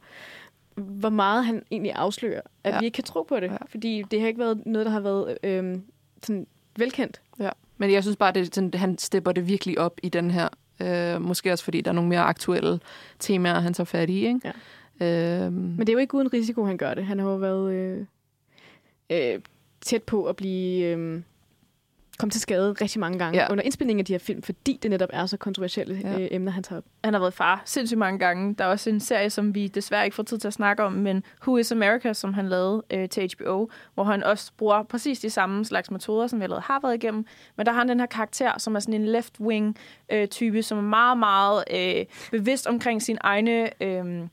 hvor 0.76 1.10
meget 1.10 1.46
han 1.46 1.64
egentlig 1.72 1.92
afslører, 1.94 2.42
at 2.64 2.74
ja. 2.74 2.80
vi 2.80 2.86
ikke 2.86 2.96
kan 2.96 3.04
tro 3.04 3.24
på 3.24 3.40
det. 3.40 3.52
Ja. 3.52 3.58
Fordi 3.70 4.04
det 4.12 4.22
har 4.22 4.28
ikke 4.28 4.40
været 4.40 4.66
noget, 4.66 4.86
der 4.86 4.92
har 4.92 5.00
været 5.00 5.38
øhm, 5.44 5.84
sådan 6.24 6.48
velkendt. 6.76 7.22
Ja. 7.40 7.50
Men 7.78 7.92
jeg 7.92 8.04
synes 8.04 8.18
bare, 8.18 8.38
at 8.38 8.56
sådan, 8.56 8.74
han 8.74 8.98
stepper 8.98 9.32
det 9.32 9.48
virkelig 9.48 9.80
op 9.80 10.00
i 10.04 10.10
den 10.10 10.32
her. 10.32 10.50
Øh, 10.82 11.22
måske 11.22 11.52
også, 11.52 11.64
fordi 11.64 11.82
der 11.82 11.92
er 11.92 11.96
nogle 11.96 12.10
mere 12.10 12.22
aktuelle 12.22 12.80
temaer, 13.20 13.60
han 13.60 13.74
tager 13.74 13.86
fat 13.86 14.10
i. 14.10 14.28
Ikke? 14.28 14.54
Ja. 15.00 15.46
Øhm. 15.46 15.54
Men 15.54 15.80
det 15.80 15.90
er 15.90 15.94
jo 15.94 16.00
ikke 16.00 16.16
uden 16.16 16.34
risiko, 16.34 16.66
han 16.66 16.78
gør 16.78 16.94
det. 16.94 17.06
Han 17.06 17.20
har 17.20 17.30
jo 17.30 17.36
været 17.36 17.74
øh, 17.74 18.06
øh, 19.10 19.40
tæt 19.82 20.04
på 20.04 20.26
at 20.26 20.36
blive... 20.36 20.86
Øh, 20.86 21.22
kom 22.18 22.30
til 22.30 22.42
skade 22.42 22.72
rigtig 22.82 23.00
mange 23.00 23.20
gange 23.20 23.40
ja. 23.40 23.52
under 23.52 23.64
indspilningen 23.64 24.00
af 24.00 24.06
de 24.06 24.14
her 24.14 24.20
film, 24.20 24.42
fordi 24.42 24.80
det 24.84 24.92
netop 24.92 25.10
er 25.14 25.26
så 25.26 25.38
kontroversielle 25.38 26.02
ja. 26.04 26.20
øh, 26.20 26.28
emner, 26.32 26.52
han 26.52 26.64
tager 26.64 26.78
op. 26.78 26.84
Han 27.04 27.14
har 27.14 27.20
været 27.20 27.34
far 27.34 27.62
sindssygt 27.66 27.98
mange 27.98 28.20
gange. 28.20 28.56
Der 28.56 28.64
er 28.64 28.68
også 28.68 28.90
en 28.90 29.00
serie, 29.00 29.30
som 29.30 29.56
vi 29.56 29.68
desværre 29.68 30.06
ikke 30.06 30.16
får 30.16 30.24
tid 30.24 30.38
til 30.38 30.48
at 30.48 30.54
snakke 30.54 30.84
om, 30.84 30.94
men 30.94 31.24
Who 31.42 31.58
is 31.58 31.72
America, 31.72 32.14
som 32.14 32.34
han 32.34 32.50
lavede 32.50 32.84
øh, 32.92 33.10
til 33.10 33.32
HBO, 33.38 33.70
hvor 33.94 34.04
han 34.04 34.24
også 34.24 34.52
bruger 34.58 34.84
præcis 34.84 35.20
de 35.20 35.30
samme 35.30 35.66
slags 35.66 35.92
metoder, 35.92 36.28
som 36.28 36.40
vi 36.40 36.44
allerede 36.44 36.64
har 36.66 36.80
været 36.84 36.96
igennem. 36.96 37.26
Men 37.56 37.66
der 37.66 37.72
har 37.72 37.80
han 37.80 37.90
den 37.90 38.00
her 38.00 38.08
karakter, 38.08 38.52
som 38.58 38.76
er 38.76 38.80
sådan 38.80 39.02
en 39.02 39.16
left-wing 39.16 39.74
øh, 40.12 40.28
type, 40.28 40.64
som 40.64 40.78
er 40.78 40.82
meget, 40.82 41.18
meget 41.18 41.64
øh, 41.74 42.06
bevidst 42.32 42.68
omkring 42.68 43.02
sine 43.02 43.20
egne 43.22 43.84
øh, 43.84 44.28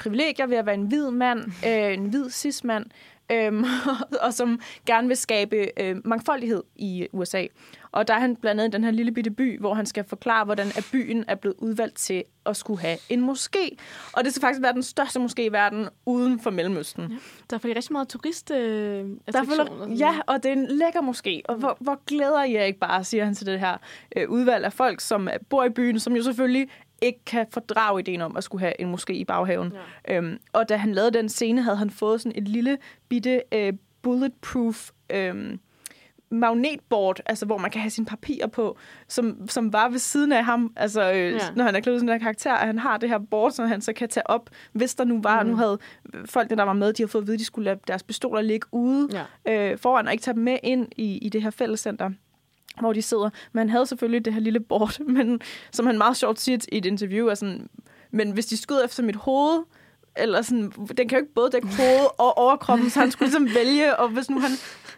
privilegier 0.00 0.46
ved 0.46 0.56
at 0.56 0.66
være 0.66 0.74
en 0.74 0.86
hvid 0.86 1.10
mand, 1.10 1.40
øh, 1.66 1.94
en 1.94 2.04
hvid 2.04 2.30
cis-mand, 2.30 2.86
øhm, 3.30 3.64
og 4.26 4.34
som 4.34 4.60
gerne 4.86 5.08
vil 5.08 5.16
skabe 5.16 5.80
øh, 5.80 5.96
mangfoldighed 6.04 6.62
i 6.76 7.08
USA. 7.12 7.46
Og 7.92 8.08
der 8.08 8.14
er 8.14 8.18
han 8.18 8.36
blandt 8.36 8.60
andet 8.60 8.74
i 8.74 8.76
den 8.76 8.84
her 8.84 8.90
lille 8.90 9.12
bitte 9.12 9.30
by, 9.30 9.60
hvor 9.60 9.74
han 9.74 9.86
skal 9.86 10.04
forklare, 10.04 10.44
hvordan 10.44 10.66
at 10.66 10.88
byen 10.92 11.24
er 11.28 11.34
blevet 11.34 11.56
udvalgt 11.58 11.96
til 11.96 12.24
at 12.46 12.56
skulle 12.56 12.80
have 12.80 12.98
en 13.08 13.30
moské. 13.30 13.76
Og 14.12 14.24
det 14.24 14.32
skal 14.32 14.40
faktisk 14.40 14.62
være 14.62 14.72
den 14.72 14.82
største 14.82 15.20
moské 15.20 15.42
i 15.42 15.52
verden 15.52 15.88
uden 16.06 16.40
for 16.40 16.50
Mellemøsten. 16.50 17.02
Ja, 17.10 17.16
der 17.50 17.56
er 17.56 17.58
fordi 17.58 17.72
rigtig 17.72 17.92
meget 17.92 18.08
turist 18.08 18.50
øh, 18.50 18.56
der 18.56 19.38
er 19.38 19.94
Ja, 19.98 20.14
og 20.26 20.42
det 20.42 20.48
er 20.48 20.52
en 20.52 20.66
lækker 20.66 21.00
moské. 21.00 21.40
Og 21.48 21.56
hvor, 21.56 21.76
hvor 21.80 22.00
glæder 22.06 22.42
jeg 22.42 22.66
ikke 22.66 22.78
bare, 22.78 23.04
siger 23.04 23.24
han 23.24 23.34
til 23.34 23.46
det 23.46 23.60
her 23.60 23.76
øh, 24.16 24.30
udvalg 24.30 24.64
af 24.64 24.72
folk, 24.72 25.00
som 25.00 25.28
bor 25.48 25.64
i 25.64 25.70
byen, 25.70 26.00
som 26.00 26.16
jo 26.16 26.22
selvfølgelig 26.22 26.68
ikke 27.00 27.24
kan 27.26 27.46
fordrage 27.50 28.00
ideen 28.00 28.20
om 28.20 28.36
at 28.36 28.44
skulle 28.44 28.60
have 28.60 28.80
en 28.80 28.94
moské 28.94 29.12
i 29.12 29.24
baghaven. 29.24 29.72
Ja. 30.08 30.16
Øhm, 30.16 30.38
og 30.52 30.68
da 30.68 30.76
han 30.76 30.92
lavede 30.92 31.10
den 31.10 31.28
scene, 31.28 31.62
havde 31.62 31.76
han 31.76 31.90
fået 31.90 32.20
sådan 32.20 32.38
et 32.42 32.48
lille 32.48 32.78
bitte 33.08 33.42
øh, 33.52 33.72
bulletproof 34.02 34.90
øh, 35.10 35.58
magnetboard, 36.30 37.20
altså 37.26 37.46
hvor 37.46 37.58
man 37.58 37.70
kan 37.70 37.80
have 37.80 37.90
sine 37.90 38.06
papirer 38.06 38.46
på, 38.46 38.76
som, 39.08 39.48
som 39.48 39.72
var 39.72 39.88
ved 39.88 39.98
siden 39.98 40.32
af 40.32 40.44
ham, 40.44 40.72
altså 40.76 41.12
øh, 41.12 41.32
ja. 41.32 41.38
når 41.56 41.64
han 41.64 41.76
er 41.76 41.80
klædt 41.80 42.00
sådan 42.00 42.14
en 42.14 42.20
karakter, 42.20 42.52
at 42.52 42.66
han 42.66 42.78
har 42.78 42.96
det 42.96 43.08
her 43.08 43.18
board, 43.18 43.52
som 43.52 43.68
han 43.68 43.80
så 43.80 43.92
kan 43.92 44.08
tage 44.08 44.30
op, 44.30 44.50
hvis 44.72 44.94
der 44.94 45.04
nu 45.04 45.20
var, 45.22 45.42
mm. 45.42 45.48
nu 45.50 45.56
havde 45.56 45.78
folk, 46.24 46.50
der 46.50 46.64
var 46.64 46.72
med, 46.72 46.92
de 46.92 47.02
havde 47.02 47.10
fået 47.10 47.22
at 47.22 47.26
vide, 47.26 47.34
at 47.34 47.40
de 47.40 47.44
skulle 47.44 47.64
lade 47.64 47.80
deres 47.86 48.02
pistoler 48.02 48.40
ligge 48.40 48.66
ude 48.72 49.08
ja. 49.46 49.72
øh, 49.72 49.78
foran, 49.78 50.06
og 50.06 50.12
ikke 50.12 50.22
tage 50.22 50.34
dem 50.34 50.42
med 50.42 50.58
ind 50.62 50.88
i, 50.96 51.18
i 51.18 51.28
det 51.28 51.42
her 51.42 51.50
fællescenter 51.50 52.10
hvor 52.80 52.92
de 52.92 53.02
sidder. 53.02 53.30
Men 53.52 53.58
han 53.58 53.70
havde 53.70 53.86
selvfølgelig 53.86 54.24
det 54.24 54.32
her 54.32 54.40
lille 54.40 54.60
board, 54.60 55.00
men 55.16 55.40
som 55.72 55.86
han 55.86 55.98
meget 55.98 56.16
sjovt 56.16 56.40
siger 56.40 56.58
i 56.72 56.78
et 56.78 56.86
interview, 56.86 57.26
er 57.26 57.34
sådan, 57.34 57.68
men 58.10 58.30
hvis 58.30 58.46
de 58.46 58.56
skyder 58.56 58.84
efter 58.84 59.02
mit 59.02 59.16
hoved, 59.16 59.62
eller 60.16 60.42
sådan, 60.42 60.70
den 60.70 61.08
kan 61.08 61.10
jo 61.10 61.16
ikke 61.16 61.34
både 61.34 61.50
dække 61.50 61.68
hovedet 61.68 62.08
og 62.24 62.38
overkroppen, 62.38 62.90
så 62.90 63.00
han 63.00 63.10
skulle 63.10 63.26
ligesom 63.26 63.48
vælge, 63.54 63.96
og 63.96 64.08
hvis 64.08 64.30
nu 64.30 64.40
han, 64.40 64.50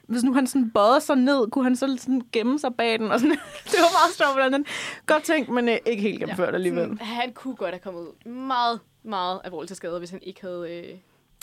hvis 0.06 0.22
nu 0.22 0.34
han 0.34 0.46
sådan 0.46 0.70
bøjede 0.70 1.00
sig 1.00 1.16
ned, 1.16 1.50
kunne 1.50 1.64
han 1.64 1.76
så 1.76 1.96
sådan 1.98 2.22
gemme 2.32 2.58
sig 2.58 2.74
bag 2.74 2.98
den, 2.98 3.10
og 3.12 3.20
sådan, 3.20 3.36
det 3.72 3.78
var 3.78 4.06
meget 4.06 4.16
sjovt, 4.16 4.32
hvordan 4.32 4.52
den 4.52 4.66
godt 5.06 5.22
tænkt, 5.22 5.48
men 5.48 5.68
øh, 5.68 5.76
ikke 5.86 6.02
helt 6.02 6.18
gennemført 6.18 6.48
ja, 6.48 6.54
alligevel. 6.54 6.82
Sådan, 6.82 6.98
han 6.98 7.32
kunne 7.32 7.56
godt 7.56 7.70
have 7.70 7.80
kommet 7.80 8.00
ud 8.00 8.30
meget, 8.30 8.80
meget 9.04 9.40
alvorligt 9.44 9.68
til 9.68 9.76
skade, 9.76 9.98
hvis 9.98 10.10
han 10.10 10.20
ikke 10.22 10.40
havde, 10.40 10.76
øh, 10.76 10.98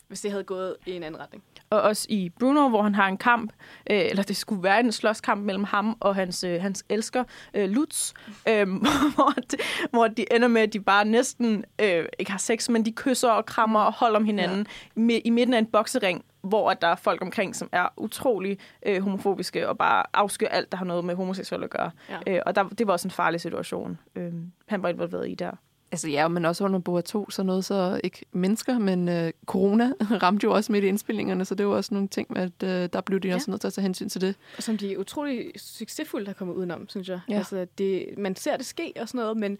hvis 0.10 0.22
det 0.22 0.32
havde 0.32 0.44
gået 0.44 0.76
i 0.86 0.92
en 0.92 1.04
anden 1.04 1.22
retning 1.22 1.44
og 1.70 1.82
også 1.82 2.06
i 2.10 2.30
Bruno, 2.40 2.70
hvor 2.70 2.82
han 2.82 2.96
har 2.96 3.08
en 3.08 3.18
kamp, 3.18 3.54
øh, 3.90 4.00
eller 4.00 4.24
det 4.24 4.38
skulle 4.38 4.64
være 4.64 4.80
en 4.80 4.92
slåskamp 4.92 5.46
mellem 5.46 5.64
ham 5.64 5.98
og 6.00 6.16
hans, 6.16 6.44
øh, 6.44 6.62
hans 6.62 6.86
elsker, 6.90 7.24
øh, 7.54 7.70
Lutz, 7.70 8.14
øh, 8.50 8.68
hvor, 9.16 9.34
de, 9.52 9.58
hvor 9.92 10.08
de 10.08 10.34
ender 10.34 10.48
med, 10.48 10.62
at 10.62 10.74
de 10.74 10.80
bare 10.80 11.06
næsten 11.06 11.66
øh, 11.82 12.06
ikke 12.20 12.32
har 12.32 12.40
sex, 12.40 12.70
men 12.70 12.86
de 12.86 12.92
kysser 12.92 13.30
og 13.30 13.46
krammer 13.46 13.80
og 13.80 13.94
holder 13.94 14.20
om 14.20 14.26
hinanden 14.26 14.68
ja. 14.98 15.20
i 15.26 15.30
midten 15.30 15.54
af 15.54 15.60
en 15.60 15.66
boksering, 15.66 16.26
hvor 16.42 16.74
der 16.74 16.88
er 16.88 16.96
folk 16.96 17.22
omkring, 17.22 17.56
som 17.56 17.70
er 17.72 17.88
utrolig 17.98 18.58
øh, 18.86 19.02
homofobiske 19.02 19.70
og 19.70 19.78
bare 19.78 20.04
afskyr 20.14 20.48
alt, 20.48 20.72
der 20.72 20.78
har 20.78 20.86
noget 20.86 21.06
med 21.06 21.16
homoseksuelle 21.16 21.64
at 21.64 21.70
gøre. 21.70 21.92
Ja. 22.10 22.20
Øh, 22.28 22.42
og 22.46 22.56
der, 22.56 22.64
det 22.64 22.88
var 22.88 22.94
også 22.94 23.08
en 23.08 23.12
farlig 23.12 23.42
situation, 23.42 24.00
øh, 24.16 24.34
han 24.68 24.84
var 24.84 24.90
involveret 24.90 25.30
i 25.30 25.36
der. 25.36 25.52
Altså 25.92 26.10
ja, 26.10 26.28
men 26.28 26.46
også 26.46 26.64
under 26.66 26.80
Boa 26.80 27.02
2, 27.02 27.30
så 27.30 27.44
noget 27.44 27.66
så 27.66 28.02
ikke 28.04 28.26
mennesker, 28.32 28.80
men 28.80 29.10
øh, 29.10 29.32
corona 29.46 29.94
ramte 30.24 30.44
jo 30.44 30.54
også 30.54 30.72
midt 30.72 30.84
i 30.84 30.88
indspillingerne, 30.88 31.46
så 31.46 31.56
det 31.56 31.68
var 31.68 31.74
også 31.74 31.94
nogle 31.94 32.08
ting, 32.08 32.38
at 32.38 32.64
øh, 32.64 32.90
der 32.94 33.02
blev 33.02 33.20
de 33.20 33.28
ja. 33.28 33.36
også 33.36 33.52
nødt 33.52 33.62
til 33.62 33.68
at 33.68 33.74
tage 33.74 33.84
hensyn 33.84 34.10
til 34.10 34.22
det. 34.22 34.36
Og 34.58 34.64
som 34.64 34.78
de 34.78 34.94
er 34.94 34.98
utrolig 34.98 35.52
succesfuldt 35.58 36.28
har 36.28 36.34
kommet 36.34 36.56
udenom, 36.56 36.90
synes 36.90 37.10
jeg. 37.10 37.20
Ja. 37.30 37.38
Altså, 37.38 37.68
det, 37.78 38.06
man 38.18 38.36
ser 38.36 38.58
det 38.58 38.66
ske 38.66 38.94
og 39.00 39.08
sådan 39.08 39.20
noget, 39.20 39.38
men 39.38 39.58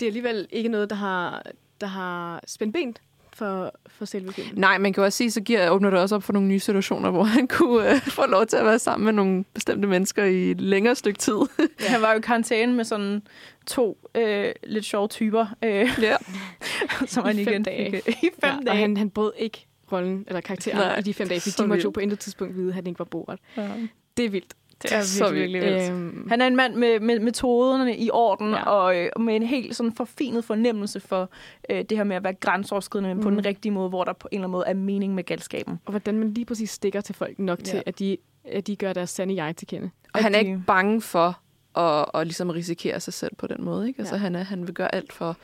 det 0.00 0.06
er 0.06 0.10
alligevel 0.10 0.48
ikke 0.50 0.68
noget, 0.68 0.90
der 0.90 0.96
har, 0.96 1.42
der 1.80 1.86
har 1.86 2.42
spændt 2.46 2.72
ben 2.74 2.96
for, 3.34 3.74
for 3.88 4.04
selve 4.04 4.32
filmen. 4.32 4.54
Nej, 4.60 4.78
man 4.78 4.92
kan 4.92 5.02
også 5.02 5.16
sige, 5.16 5.30
så 5.30 5.40
giver, 5.40 5.70
åbner 5.70 5.90
det 5.90 5.98
også 5.98 6.14
op 6.14 6.22
for 6.22 6.32
nogle 6.32 6.48
nye 6.48 6.58
situationer, 6.60 7.10
hvor 7.10 7.22
han 7.22 7.48
kunne 7.48 7.94
øh, 7.94 8.00
få 8.18 8.26
lov 8.26 8.46
til 8.46 8.56
at 8.56 8.64
være 8.64 8.78
sammen 8.78 9.04
med 9.04 9.12
nogle 9.12 9.44
bestemte 9.54 9.88
mennesker 9.88 10.24
i 10.24 10.50
et 10.50 10.60
længere 10.60 10.94
stykke 10.94 11.18
tid. 11.18 11.36
ja, 11.80 11.86
han 11.88 12.02
var 12.02 12.12
jo 12.12 12.18
i 12.18 12.20
karantæne 12.20 12.72
med 12.72 12.84
sådan 12.84 13.22
to 13.66 13.98
øh, 14.14 14.52
lidt 14.64 14.84
sjove 14.84 15.08
typer, 15.08 15.46
øh, 15.64 15.88
ja. 16.02 16.16
som 17.06 17.24
han 17.24 17.38
I 17.38 17.42
igen 17.42 17.52
fem 17.52 17.64
dage. 17.64 18.02
fik, 18.04 18.14
I 18.22 18.28
fem 18.44 18.50
ja, 18.50 18.56
dage. 18.56 18.70
Og 18.70 18.76
han, 18.76 18.96
han 18.96 19.10
brød 19.10 19.32
ikke 19.36 19.66
rollen 19.92 20.24
eller 20.26 20.40
karakteren 20.40 20.78
Nej, 20.78 20.98
i 20.98 21.02
de 21.02 21.14
fem 21.14 21.28
dage, 21.28 21.40
fordi 21.40 21.62
de 21.62 21.68
måtte 21.68 21.84
jo 21.84 21.90
på 21.90 22.00
intet 22.00 22.18
tidspunkt 22.18 22.56
vide, 22.56 22.68
at 22.68 22.74
han 22.74 22.86
ikke 22.86 22.98
var 22.98 23.04
Borat. 23.04 23.38
Ja. 23.56 23.68
Det 24.16 24.24
er 24.24 24.30
vildt. 24.30 24.54
Det 24.82 24.92
er 24.92 25.02
så 25.02 25.32
virkelig, 25.32 25.62
vildt. 25.62 25.90
Øhm, 25.90 26.26
Han 26.28 26.40
er 26.40 26.46
en 26.46 26.56
mand 26.56 26.74
med, 26.74 27.00
med 27.00 27.18
metoderne 27.20 27.96
i 27.96 28.10
orden, 28.12 28.50
ja. 28.50 28.62
og, 28.70 28.96
øh, 28.98 29.10
med 29.20 29.36
en 29.36 29.42
helt 29.42 29.76
sådan 29.76 29.92
forfinet 29.92 30.44
fornemmelse 30.44 31.00
for 31.00 31.30
øh, 31.70 31.84
det 31.88 31.96
her 31.98 32.04
med 32.04 32.16
at 32.16 32.24
være 32.24 32.34
grænseoverskridende, 32.34 33.14
men 33.14 33.22
på 33.24 33.30
den 33.30 33.44
rigtige 33.46 33.72
måde, 33.72 33.88
hvor 33.88 34.04
der 34.04 34.12
på 34.12 34.28
en 34.32 34.36
eller 34.36 34.44
anden 34.44 34.52
måde 34.52 34.64
er 34.66 34.74
mening 34.74 35.14
med 35.14 35.24
galskaben. 35.24 35.80
og 35.84 35.90
hvordan 35.90 36.18
man 36.18 36.34
lige 36.34 36.44
præcis 36.44 36.70
stikker 36.70 37.00
til 37.00 37.14
folk 37.14 37.38
nok 37.38 37.58
Ja. 37.58 37.64
til, 37.64 37.82
at 37.86 37.98
de, 37.98 38.16
at 38.44 38.66
de 38.66 38.76
gør 38.76 38.92
deres 38.92 39.10
sande 39.10 39.44
jeg 39.44 39.56
til 39.56 39.66
kende. 39.68 39.90
Og 40.14 40.20
han 40.22 40.34
er 40.34 40.38
ikke 40.38 40.62
bange 40.66 41.00
for 41.00 41.38
at, 41.78 42.06
at 42.14 42.26
ligesom 42.26 42.50
risikere 42.50 43.00
sig 43.00 43.12
selv 43.14 43.34
på 43.36 43.46
den 43.46 43.64
måde. 43.64 43.88
Ikke? 43.88 43.98
Altså, 43.98 44.14
Ja. 44.14 44.20
han, 44.20 44.34
er, 44.34 44.42
han 44.42 44.66
vil 44.66 44.74
gøre 44.74 44.94
alt 44.94 45.12
for 45.12 45.36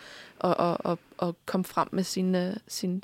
at, 0.45 0.55
at, 0.61 0.77
at, 0.93 0.99
at 1.29 1.35
komme 1.47 1.65
frem 1.65 1.89
med 1.93 2.03
sine, 2.05 2.59
sine, 2.69 3.01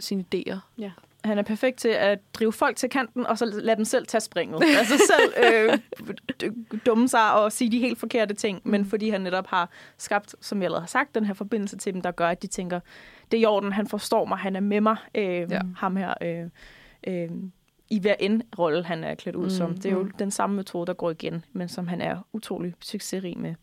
sine 0.00 0.24
idéer. 0.34 0.56
Ja. 0.78 0.90
Han 1.26 1.38
er 1.38 1.42
perfekt 1.42 1.78
til 1.78 1.88
at 1.88 2.18
drive 2.34 2.52
folk 2.52 2.76
til 2.76 2.88
kanten, 2.88 3.26
og 3.26 3.38
så 3.38 3.44
lade 3.44 3.76
dem 3.76 3.84
selv 3.84 4.06
tage 4.06 4.20
springet. 4.20 4.62
altså 4.78 4.94
selv 5.12 5.32
øh, 5.44 5.78
dumme 6.86 7.08
sig 7.08 7.32
og 7.32 7.52
sige 7.52 7.72
de 7.72 7.78
helt 7.78 7.98
forkerte 7.98 8.34
ting, 8.34 8.60
men 8.64 8.84
fordi 8.84 9.10
han 9.10 9.20
netop 9.20 9.46
har 9.46 9.70
skabt, 9.98 10.34
som 10.40 10.58
jeg 10.58 10.64
allerede 10.64 10.82
har 10.82 10.88
sagt, 10.88 11.14
den 11.14 11.24
her 11.24 11.34
forbindelse 11.34 11.76
til 11.76 11.94
dem, 11.94 12.02
der 12.02 12.10
gør, 12.10 12.28
at 12.28 12.42
de 12.42 12.46
tænker, 12.46 12.80
det 13.30 13.36
er 13.36 13.42
i 13.42 13.44
orden, 13.44 13.72
han 13.72 13.86
forstår 13.86 14.24
mig, 14.24 14.38
han 14.38 14.56
er 14.56 14.60
med 14.60 14.80
mig, 14.80 14.96
øh, 15.14 15.24
ja. 15.24 15.60
ham 15.76 15.96
her, 15.96 16.14
øh, 16.22 16.44
øh, 17.06 17.30
i 17.90 18.00
hver 18.00 18.14
end 18.20 18.42
rolle, 18.58 18.84
han 18.84 19.04
er 19.04 19.14
klædt 19.14 19.36
ud 19.36 19.44
mm, 19.44 19.50
som. 19.50 19.74
Det 19.74 19.86
er 19.86 19.90
jo 19.90 20.02
mm. 20.02 20.10
den 20.10 20.30
samme 20.30 20.56
metode, 20.56 20.86
der 20.86 20.92
går 20.92 21.10
igen, 21.10 21.44
men 21.52 21.68
som 21.68 21.88
han 21.88 22.00
er 22.00 22.26
utrolig 22.32 22.74
succesrig 22.80 23.38
med. 23.38 23.54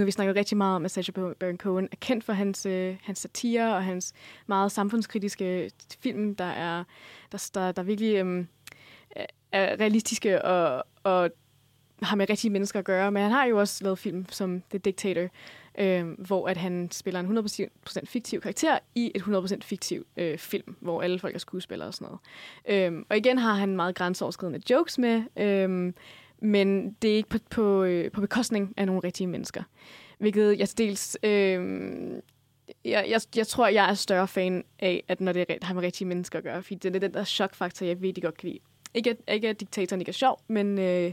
Nu 0.00 0.02
har 0.02 0.06
vi 0.06 0.12
snakket 0.12 0.36
rigtig 0.36 0.56
meget 0.56 0.76
om, 0.76 0.84
at 0.84 0.90
Sacha 0.90 1.12
Baron 1.12 1.56
Cohen 1.56 1.88
er 1.92 1.96
kendt 2.00 2.24
for 2.24 2.32
hans, 2.32 2.66
øh, 2.66 2.96
hans 3.02 3.18
satire 3.18 3.74
og 3.74 3.84
hans 3.84 4.12
meget 4.46 4.72
samfundskritiske 4.72 5.70
film, 6.00 6.34
der 6.34 6.44
er, 6.44 6.84
der, 7.32 7.50
der, 7.54 7.72
der 7.72 7.82
virkelig 7.82 8.14
øh, 8.16 8.44
er 9.52 9.80
realistiske 9.80 10.44
og, 10.44 10.84
og 11.02 11.30
har 12.02 12.16
med 12.16 12.30
rigtige 12.30 12.50
mennesker 12.50 12.78
at 12.78 12.84
gøre. 12.84 13.12
Men 13.12 13.22
han 13.22 13.32
har 13.32 13.44
jo 13.44 13.58
også 13.58 13.84
lavet 13.84 13.98
film 13.98 14.26
som 14.30 14.62
The 14.70 14.78
Dictator, 14.78 15.28
øh, 15.78 16.08
hvor 16.18 16.48
at 16.48 16.56
han 16.56 16.88
spiller 16.90 17.20
en 17.20 17.38
100% 17.38 18.04
fiktiv 18.04 18.40
karakter 18.40 18.78
i 18.94 19.12
et 19.14 19.22
100% 19.22 19.58
fiktiv 19.62 20.06
øh, 20.16 20.38
film, 20.38 20.76
hvor 20.80 21.02
alle 21.02 21.18
folk 21.18 21.34
er 21.34 21.38
skuespillere 21.38 21.88
og 21.88 21.94
sådan 21.94 22.08
noget. 22.66 22.94
Øh, 22.94 23.04
og 23.08 23.16
igen 23.16 23.38
har 23.38 23.54
han 23.54 23.76
meget 23.76 23.94
grænseoverskridende 23.94 24.60
jokes 24.70 24.98
med, 24.98 25.22
øh, 25.36 25.92
men 26.40 26.92
det 27.02 27.10
er 27.12 27.16
ikke 27.16 27.28
på, 27.28 27.38
på, 27.50 27.82
øh, 27.82 28.10
på 28.12 28.20
bekostning 28.20 28.74
af 28.76 28.86
nogle 28.86 29.00
rigtige 29.04 29.26
mennesker. 29.26 29.62
Hvilket 30.18 30.58
jeg 30.58 30.68
dels 30.78 31.18
øh, 31.22 31.60
jeg, 32.84 33.06
jeg, 33.08 33.20
jeg 33.36 33.46
tror, 33.46 33.68
jeg 33.68 33.90
er 33.90 33.94
større 33.94 34.28
fan 34.28 34.64
af, 34.78 35.04
at 35.08 35.20
når 35.20 35.32
det 35.32 35.46
er, 35.48 35.54
har 35.62 35.74
med 35.74 35.82
rigtige 35.82 36.08
mennesker 36.08 36.38
at 36.38 36.44
gøre. 36.44 36.62
Fordi 36.62 36.74
det 36.74 36.96
er 36.96 37.00
den 37.00 37.14
der 37.14 37.24
chokfaktor, 37.24 37.86
jeg 37.86 38.02
virkelig 38.02 38.22
godt 38.22 38.36
kan 38.36 38.48
lide. 38.48 38.58
Ikke, 38.94 39.10
at- 39.10 39.34
ikke 39.34 39.48
at 39.48 39.60
diktatoren 39.60 40.00
ikke 40.00 40.10
er 40.10 40.12
sjov, 40.12 40.40
men 40.48 40.78
øh, 40.78 41.12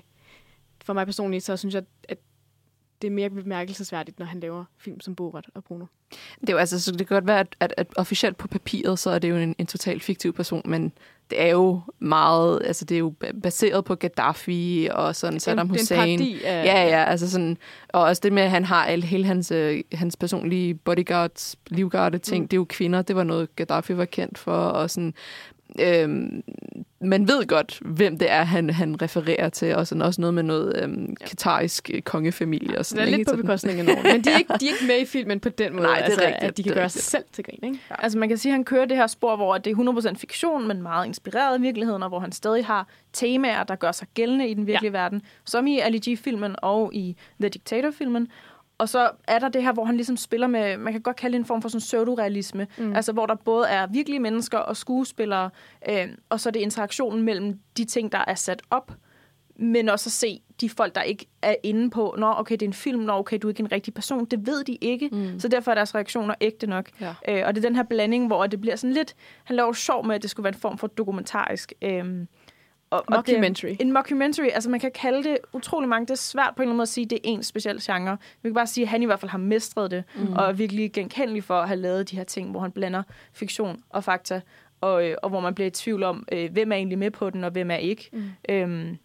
for 0.84 0.94
mig 0.94 1.06
personligt, 1.06 1.44
så 1.44 1.58
synes 1.58 1.76
jeg, 1.76 1.84
at 2.10 2.18
det 3.02 3.08
er 3.08 3.12
mere 3.12 3.30
bemærkelsesværdigt, 3.30 4.20
når 4.20 4.26
han 4.26 4.40
laver 4.40 4.66
film 4.78 5.00
som 5.00 5.16
Borat 5.16 5.46
og 5.54 5.64
Bruno. 5.64 5.86
Det 6.42 6.50
er 6.50 6.54
jo 6.54 6.58
altså, 6.60 6.82
så 6.82 6.92
det 6.92 7.08
kan 7.08 7.16
godt 7.16 7.28
være, 7.28 7.40
at, 7.40 7.56
at, 7.60 7.74
at 7.78 7.88
officielt 7.98 8.38
på 8.38 8.48
papiret, 8.48 9.00
så 9.00 9.10
er 9.10 9.20
det 9.20 9.30
jo 9.30 9.36
en, 9.36 9.56
en 9.58 9.66
totalt 9.66 10.04
fiktiv 10.04 10.34
person, 10.34 10.62
men 10.66 10.92
det 11.30 11.42
er 11.42 11.48
jo 11.48 11.82
meget, 12.00 12.62
altså 12.66 12.86
det 12.86 12.96
er 12.96 13.00
jo 13.00 13.14
ba- 13.24 13.40
baseret 13.44 13.86
på 13.86 13.96
Gaddafi 13.96 14.88
og 14.92 15.16
sådan 15.16 15.40
Saddam 15.40 15.70
det 15.70 15.92
er 15.92 16.02
en 16.04 16.20
Hussein. 16.20 16.38
af- 16.46 16.66
Ja, 16.66 16.84
ja, 16.88 17.04
altså 17.04 17.30
sådan, 17.32 17.58
og 17.90 18.02
også 18.02 18.20
det 18.24 18.34
med, 18.34 18.44
at 18.44 18.50
han 18.50 18.66
har 18.66 18.86
alle, 18.86 19.06
hele 19.06 19.26
hans, 19.26 19.52
øh, 19.52 19.82
hans 19.94 20.16
personlige 20.16 20.74
bodyguards, 20.76 21.56
livgarde 21.68 22.18
ting, 22.18 22.42
mm. 22.44 22.48
det 22.48 22.58
er 22.58 22.60
jo 22.60 22.66
kvinder, 22.70 23.02
det 23.02 23.16
var 23.16 23.24
noget 23.24 23.56
Gaddafi 23.56 23.98
var 23.98 24.06
kendt 24.06 24.38
for, 24.38 24.52
og 24.58 24.90
sådan, 24.90 25.14
øhm, 25.80 26.44
man 27.02 27.28
ved 27.28 27.48
godt, 27.48 27.80
hvem 27.86 28.18
det 28.18 28.32
er, 28.32 28.44
han, 28.44 28.70
han 28.70 29.02
refererer 29.02 29.50
til, 29.50 29.76
og 29.76 29.88
sådan 29.88 30.02
også 30.02 30.22
noget 30.22 30.34
med 30.34 30.44
noget 30.44 30.84
øhm, 30.84 31.16
katarisk 31.16 31.90
øh, 31.94 32.02
kongefamilie 32.02 32.80
og 32.80 32.86
Så 32.86 32.90
sådan 32.90 33.08
det 33.08 33.14
er 33.14 33.18
ikke? 33.18 33.32
lidt 33.32 33.38
på 33.38 33.42
bekostning 33.42 33.80
af 33.80 33.86
nogen. 33.86 34.04
Men 34.04 34.22
de 34.24 34.30
er, 34.30 34.38
ikke, 34.38 34.54
de 34.60 34.66
er 34.66 34.74
ikke 34.74 34.88
med 34.88 35.02
i 35.02 35.06
filmen 35.06 35.40
på 35.40 35.50
den 35.50 35.74
måde, 35.76 35.84
Nej, 35.84 35.96
det 35.96 36.02
er 36.02 36.06
altså, 36.06 36.22
rigtigt, 36.22 36.44
at 36.44 36.58
de 36.58 36.64
kan 36.64 36.70
det 36.70 36.78
gøre 36.78 36.90
sig 36.90 37.02
selv 37.02 37.24
til 37.32 37.44
grin. 37.44 37.60
Ikke? 37.64 37.80
Ja. 37.90 37.96
Altså 38.00 38.18
man 38.18 38.30
kan 38.30 38.38
sige, 38.38 38.52
at 38.52 38.54
han 38.54 38.66
kører 38.66 38.86
det 38.86 38.98
her 38.98 39.08
spor, 39.08 39.36
hvor 39.36 39.58
det 39.58 39.72
er 39.72 40.12
100% 40.14 40.18
fiktion, 40.18 40.68
men 40.68 40.82
meget 40.82 41.06
inspireret 41.06 41.60
i 41.60 41.62
virkeligheden, 41.62 42.04
og 42.04 42.10
hvor 42.10 42.20
han 42.20 42.32
stadig 42.32 42.66
har 42.66 42.88
temaer, 43.14 43.64
der 43.64 43.76
gør 43.76 43.92
sig 43.92 44.08
gældende 44.14 44.48
i 44.48 44.54
den 44.54 44.68
virkelige 44.68 44.92
ja. 44.92 45.02
verden, 45.04 45.22
som 45.46 45.68
i 45.68 45.80
Ali 45.80 45.98
G-filmen 46.10 46.56
og 46.58 46.94
i 46.94 47.16
The 47.40 47.50
Dictator-filmen. 47.50 48.28
Og 48.78 48.90
så 48.90 49.10
er 49.28 49.40
der 49.40 49.50
det 49.50 49.64
her, 49.64 49.74
hvor 49.74 49.86
han 49.86 49.96
ligesom 49.96 50.18
spiller 50.18 50.48
med, 50.48 50.78
man 50.78 50.94
kan 50.94 51.02
godt 51.02 51.16
kalde 51.16 51.34
det 51.34 51.40
en 51.40 51.46
form 51.46 51.62
for 51.62 51.70
sådan 51.70 51.80
pseudorealisme, 51.80 52.68
mm. 52.78 52.96
altså 52.96 53.14
hvor 53.14 53.26
der 53.26 53.36
både 53.36 53.68
er 53.68 53.88
virkelige 53.88 54.20
mennesker 54.20 54.58
og 54.58 54.78
skuespillere, 54.78 55.50
øh, 55.90 56.08
og 56.30 56.40
så 56.40 56.50
er 56.50 56.52
det 56.52 56.60
interaktionen 56.60 57.24
mellem 57.24 57.60
de 57.78 57.86
ting, 57.86 58.12
der 58.12 58.24
er 58.28 58.36
sat 58.36 58.62
op, 58.70 58.92
men 59.56 59.90
også 59.90 60.08
at 60.08 60.12
se 60.12 60.42
de 60.62 60.70
folk, 60.70 60.96
der 60.96 61.02
ikke 61.02 61.26
er 61.42 61.56
inde 61.64 61.90
på, 61.90 62.16
nå, 62.18 62.34
okay, 62.38 62.54
det 62.54 62.62
er 62.62 62.68
en 62.68 62.74
film, 62.74 63.02
nå, 63.02 63.14
okay, 63.14 63.40
du 63.42 63.48
er 63.48 63.52
ikke 63.52 63.64
en 63.64 63.72
rigtig 63.72 63.94
person. 63.94 64.26
Det 64.26 64.48
ved 64.48 64.64
de 64.64 64.76
ikke, 64.82 65.10
mm. 65.12 65.40
så 65.40 65.48
derfor 65.48 65.72
er 65.72 65.76
deres 65.76 65.96
reaktioner 65.96 66.36
ægte 66.42 66.68
nok. 66.68 66.90
Ja. 67.02 67.14
Øh, 67.28 67.44
og 67.48 67.56
det 67.56 67.66
er 67.66 67.70
den 67.70 67.76
her 67.76 67.84
blanding, 67.84 68.28
hvor 68.28 68.48
det 68.48 68.62
bliver 68.62 68.76
sådan 68.76 68.94
lidt, 68.94 69.16
han 69.44 69.56
laver 69.56 69.74
sjov 69.74 70.06
med, 70.06 70.16
at 70.16 70.22
det 70.22 70.30
skulle 70.30 70.44
være 70.44 70.54
en 70.54 70.60
form 70.60 70.78
for 70.78 70.88
dokumentarisk. 70.88 71.74
Øh, 71.82 72.06
og, 72.90 73.04
og 73.08 73.16
Mockumentary. 73.16 73.70
Det, 73.70 73.82
en 73.82 73.94
mockumentary, 73.94 74.46
altså 74.46 74.70
man 74.70 74.80
kan 74.80 74.92
kalde 74.92 75.24
det 75.24 75.38
utrolig 75.54 75.90
mange. 75.90 76.06
Det 76.06 76.12
er 76.12 76.16
svært 76.16 76.54
på 76.56 76.62
en 76.62 76.64
eller 76.64 76.70
anden 76.70 76.78
måde 76.78 76.84
at 76.84 76.90
sige, 76.90 77.04
at 77.04 77.10
det 77.10 77.16
er 77.16 77.22
en 77.24 77.44
speciel 77.44 77.82
genre. 77.82 78.18
Vi 78.42 78.50
kan 78.50 78.54
bare 78.54 78.68
sige, 78.68 78.84
at 78.84 78.90
han 78.90 79.02
i 79.02 79.06
hvert 79.06 79.20
fald 79.20 79.32
har 79.32 79.38
mestret 79.38 79.92
det, 79.92 80.04
mm. 80.16 80.34
og 80.34 80.46
er 80.46 80.52
virkelig 80.52 80.92
genkendelig 80.92 81.44
for 81.44 81.54
at 81.54 81.68
have 81.68 81.80
lavet 81.80 82.12
de 82.12 82.16
her 82.16 82.24
ting, 82.24 82.52
hvor 82.52 82.60
han 82.60 82.72
blander 82.72 83.04
fiktion 83.34 83.84
og 83.90 84.04
fakta, 84.04 84.42
og, 84.82 85.08
øh, 85.08 85.16
og 85.24 85.30
hvor 85.30 85.40
man 85.40 85.56
bliver 85.56 85.68
i 85.68 85.72
tvivl 85.72 86.04
om, 86.04 86.28
øh, 86.32 86.52
hvem 86.52 86.72
er 86.72 86.76
egentlig 86.76 86.98
med 86.98 87.12
på 87.12 87.30
den, 87.30 87.44
og 87.44 87.52
hvem 87.52 87.72
er 87.72 87.76
ikke. 87.76 88.10
Mm. 88.14 88.30
Øhm, 88.50 88.98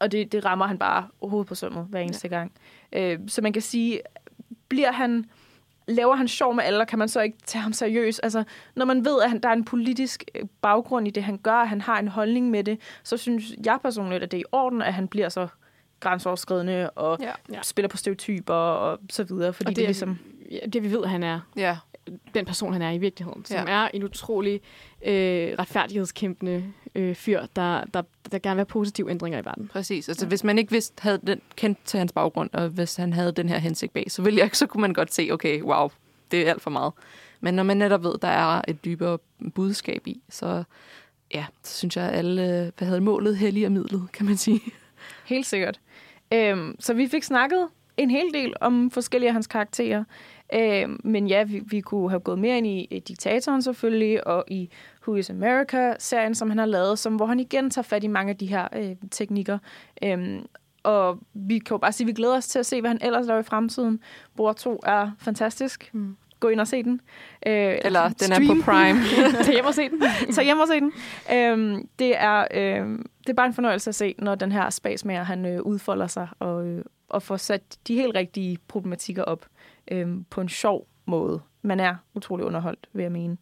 og 0.00 0.12
det, 0.12 0.32
det 0.32 0.44
rammer 0.44 0.66
han 0.66 0.78
bare 0.78 1.08
hovedet 1.22 1.48
på 1.48 1.54
sømmet 1.54 1.86
hver 1.90 2.00
eneste 2.00 2.28
ja. 2.30 2.36
gang. 2.36 2.52
Øh, 2.92 3.18
så 3.26 3.42
man 3.42 3.52
kan 3.52 3.62
sige, 3.62 4.00
bliver 4.68 4.92
han 4.92 5.24
laver 5.90 6.14
han 6.16 6.28
sjov 6.28 6.54
med 6.54 6.64
alle, 6.64 6.80
og 6.80 6.86
kan 6.86 6.98
man 6.98 7.08
så 7.08 7.20
ikke 7.20 7.38
tage 7.46 7.62
ham 7.62 7.72
seriøst? 7.72 8.20
Altså, 8.22 8.44
når 8.76 8.84
man 8.84 9.04
ved, 9.04 9.22
at 9.22 9.30
han, 9.30 9.40
der 9.40 9.48
er 9.48 9.52
en 9.52 9.64
politisk 9.64 10.24
øh, 10.34 10.42
baggrund 10.62 11.06
i 11.08 11.10
det, 11.10 11.22
han 11.22 11.38
gør, 11.38 11.52
at 11.54 11.68
han 11.68 11.80
har 11.80 11.98
en 11.98 12.08
holdning 12.08 12.50
med 12.50 12.64
det, 12.64 12.80
så 13.02 13.16
synes 13.16 13.44
jeg 13.64 13.78
personligt, 13.82 14.22
at 14.22 14.30
det 14.30 14.36
er 14.36 14.40
i 14.40 14.44
orden, 14.52 14.82
at 14.82 14.94
han 14.94 15.08
bliver 15.08 15.28
så 15.28 15.48
grænseoverskridende 16.00 16.90
og 16.90 17.18
Ja. 17.20 17.30
ja. 17.52 17.62
Spiller 17.62 17.88
på 17.88 17.96
stereotyper 17.96 18.54
og 18.54 18.98
så 19.10 19.24
videre, 19.24 19.52
fordi 19.52 19.66
Og 19.66 19.70
det, 19.70 19.76
det 19.76 19.82
er 19.82 19.86
er- 19.86 19.88
ligesom... 19.88 20.18
Ja, 20.50 20.58
det 20.72 20.82
vi 20.82 20.92
ved, 20.92 21.04
han 21.04 21.22
er. 21.22 21.40
Ja. 21.56 21.76
Den 22.34 22.44
person, 22.44 22.72
han 22.72 22.82
er 22.82 22.90
i 22.90 22.98
virkeligheden. 22.98 23.44
Som 23.44 23.68
Ja. 23.68 23.72
er 23.84 23.88
en 23.94 24.04
utrolig 24.04 24.60
øh, 25.06 25.54
retfærdighedskæmpende 25.58 26.64
øh, 26.94 27.14
fyr, 27.14 27.46
der, 27.56 27.84
der, 27.94 28.02
der 28.32 28.38
gerne 28.38 28.56
vil 28.56 28.60
have 28.60 28.64
positive 28.64 29.10
ændringer 29.10 29.38
i 29.38 29.44
verden. 29.44 29.68
Præcis. 29.68 30.08
Altså, 30.08 30.24
ja. 30.24 30.28
hvis 30.28 30.44
man 30.44 30.58
ikke 30.58 30.72
vidste, 30.72 31.02
havde 31.02 31.20
den, 31.26 31.40
kendt 31.56 31.78
til 31.84 31.98
hans 31.98 32.12
baggrund, 32.12 32.50
og 32.52 32.68
hvis 32.68 32.96
han 32.96 33.12
havde 33.12 33.32
den 33.32 33.48
her 33.48 33.58
hensigt 33.58 33.92
bag, 33.92 34.04
så, 34.08 34.22
ville 34.22 34.38
jeg, 34.38 34.50
så 34.56 34.66
kunne 34.66 34.80
man 34.80 34.94
godt 34.94 35.14
se, 35.14 35.28
okay, 35.32 35.62
wow, 35.62 35.88
det 36.30 36.46
er 36.46 36.50
alt 36.50 36.62
for 36.62 36.70
meget. 36.70 36.92
Men 37.40 37.54
når 37.54 37.62
man 37.62 37.76
netop 37.76 38.04
ved, 38.04 38.14
der 38.22 38.28
er 38.28 38.62
et 38.68 38.84
dybere 38.84 39.18
budskab 39.54 40.06
i, 40.06 40.22
så 40.28 40.64
ja, 41.34 41.46
så 41.62 41.76
synes 41.76 41.96
jeg, 41.96 42.04
at 42.04 42.18
alle 42.18 42.72
hvad 42.78 42.88
havde 42.88 43.00
målet 43.00 43.36
hellig 43.36 43.66
og 43.66 43.72
midlet, 43.72 44.12
kan 44.12 44.26
man 44.26 44.36
sige. 44.36 44.60
Helt 45.24 45.46
sikkert. 45.46 45.80
Øhm, 46.32 46.76
så 46.78 46.94
vi 46.94 47.08
fik 47.08 47.22
snakket 47.22 47.68
en 47.96 48.10
hel 48.10 48.34
del 48.34 48.54
om 48.60 48.90
forskellige 48.90 49.28
af 49.28 49.32
hans 49.32 49.46
karakterer. 49.46 50.04
Øhm, 50.54 51.00
men 51.04 51.26
ja, 51.26 51.44
vi, 51.44 51.62
vi 51.66 51.80
kunne 51.80 52.10
have 52.10 52.20
gået 52.20 52.38
mere 52.38 52.58
ind 52.58 52.66
i, 52.66 52.86
i 52.90 52.98
Diktatoren 52.98 53.62
selvfølgelig, 53.62 54.26
og 54.26 54.44
i 54.48 54.70
Who 55.06 55.16
is 55.16 55.30
America-serien, 55.30 56.34
som 56.34 56.48
han 56.50 56.58
har 56.58 56.66
lavet, 56.66 56.98
som, 56.98 57.16
hvor 57.16 57.26
han 57.26 57.40
igen 57.40 57.70
tager 57.70 57.82
fat 57.82 58.04
i 58.04 58.06
mange 58.06 58.30
af 58.30 58.36
de 58.36 58.46
her 58.46 58.68
øh, 58.76 58.96
teknikker. 59.10 59.58
Øhm, 60.04 60.46
og 60.82 61.18
vi 61.34 61.58
kan 61.58 61.74
jo 61.74 61.78
bare 61.78 61.92
sige, 61.92 62.04
at 62.04 62.08
vi 62.08 62.12
glæder 62.12 62.36
os 62.36 62.46
til 62.46 62.58
at 62.58 62.66
se, 62.66 62.80
hvad 62.80 62.90
han 62.90 62.98
ellers 63.02 63.26
laver 63.26 63.40
i 63.40 63.42
fremtiden. 63.42 64.00
Bror 64.36 64.52
2 64.52 64.80
er 64.86 65.10
fantastisk. 65.18 65.90
Mm. 65.92 66.16
Gå 66.40 66.48
ind 66.48 66.60
og 66.60 66.68
se 66.68 66.82
den. 66.82 67.00
Øh, 67.46 67.78
Eller 67.84 68.08
den 68.08 68.32
er 68.32 68.54
på 68.54 68.62
Prime. 68.64 69.00
Tag 69.44 69.54
hjem 69.54 69.64
og 69.64 69.74
se 69.74 69.88
den. 69.88 70.02
Tag 70.32 70.44
hjem 70.44 70.58
og 70.58 70.68
se 70.68 70.80
den. 70.80 70.92
Øhm, 71.34 71.88
det, 71.98 72.14
er, 72.16 72.44
øhm, 72.54 73.06
det 73.20 73.28
er 73.28 73.34
bare 73.34 73.46
en 73.46 73.54
fornøjelse 73.54 73.90
at 73.90 73.94
se, 73.94 74.14
når 74.18 74.34
den 74.34 74.52
her 74.52 74.70
spasmager, 74.70 75.22
han 75.22 75.46
øh, 75.46 75.62
udfolder 75.62 76.06
sig 76.06 76.28
og, 76.38 76.66
øh, 76.66 76.84
og 77.08 77.22
får 77.22 77.36
sat 77.36 77.62
de 77.88 77.94
helt 77.94 78.14
rigtige 78.14 78.58
problematikker 78.68 79.22
op 79.22 79.46
øhm, 79.90 80.24
på 80.24 80.40
en 80.40 80.48
sjov 80.48 80.86
måde. 81.06 81.40
Man 81.62 81.80
er 81.80 81.96
utrolig 82.14 82.46
underholdt, 82.46 82.88
vil 82.92 83.02
jeg 83.02 83.12
mene. 83.12 83.36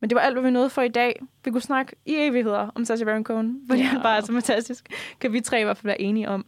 Men 0.00 0.10
det 0.10 0.16
var 0.16 0.22
alt, 0.22 0.34
hvad 0.34 0.42
vi 0.42 0.50
nåede 0.50 0.70
for 0.70 0.82
i 0.82 0.88
dag. 0.88 1.22
Vi 1.44 1.50
kunne 1.50 1.60
snakke 1.60 1.96
i 2.06 2.14
evigheder 2.16 2.70
om 2.74 2.84
Sacha 2.84 3.04
Baron 3.04 3.24
Cohen, 3.24 3.62
fordi 3.66 3.80
ja. 3.80 3.86
han 3.86 4.02
bare 4.02 4.16
er 4.16 4.20
så 4.20 4.32
fantastisk. 4.32 4.88
Kan 5.20 5.32
vi 5.32 5.40
tre 5.40 5.60
i 5.60 5.64
hvert 5.64 5.76
fald 5.76 5.88
være 5.88 6.00
enige 6.00 6.28
om. 6.28 6.46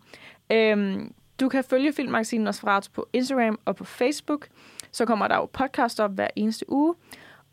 Øhm, 0.53 1.15
du 1.41 1.49
kan 1.49 1.65
følge 1.65 1.93
Filmmagasinet 1.93 2.45
Nosferatu 2.45 2.91
på 2.93 3.09
Instagram 3.13 3.59
og 3.65 3.77
på 3.77 3.85
Facebook. 3.85 4.49
Så 4.93 5.07
kommer 5.07 5.29
der 5.29 5.37
jo 5.37 5.47
podcast 5.53 6.01
op 6.01 6.15
hver 6.15 6.29
eneste 6.37 6.71
uge. 6.73 6.95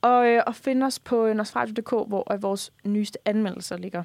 Og, 0.02 0.28
øh, 0.28 0.44
og 0.48 0.56
finde 0.56 0.86
os 0.86 1.00
på 1.00 1.34
nosferatu.dk, 1.34 1.89
hvor 1.89 2.34
øh, 2.34 2.44
vores 2.44 2.74
nyeste 2.86 3.20
anmeldelser 3.26 3.78
ligger. 3.78 4.04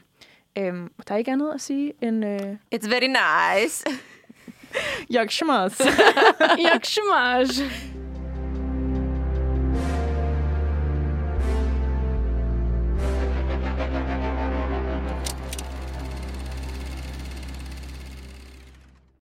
Øhm, 0.59 0.91
der 1.09 1.15
er 1.15 1.19
ikke 1.19 1.33
andet 1.33 1.53
at 1.55 1.61
sige 1.61 1.93
end... 2.03 2.25
Øh, 2.25 2.57
It's 2.75 2.91
very 2.91 3.07
nice. 3.07 3.85
Jak 5.11 5.31
się 5.31 5.45
masz? 5.45 5.73
Jak 6.59 6.87
się 6.87 7.01
masz? 7.09 7.49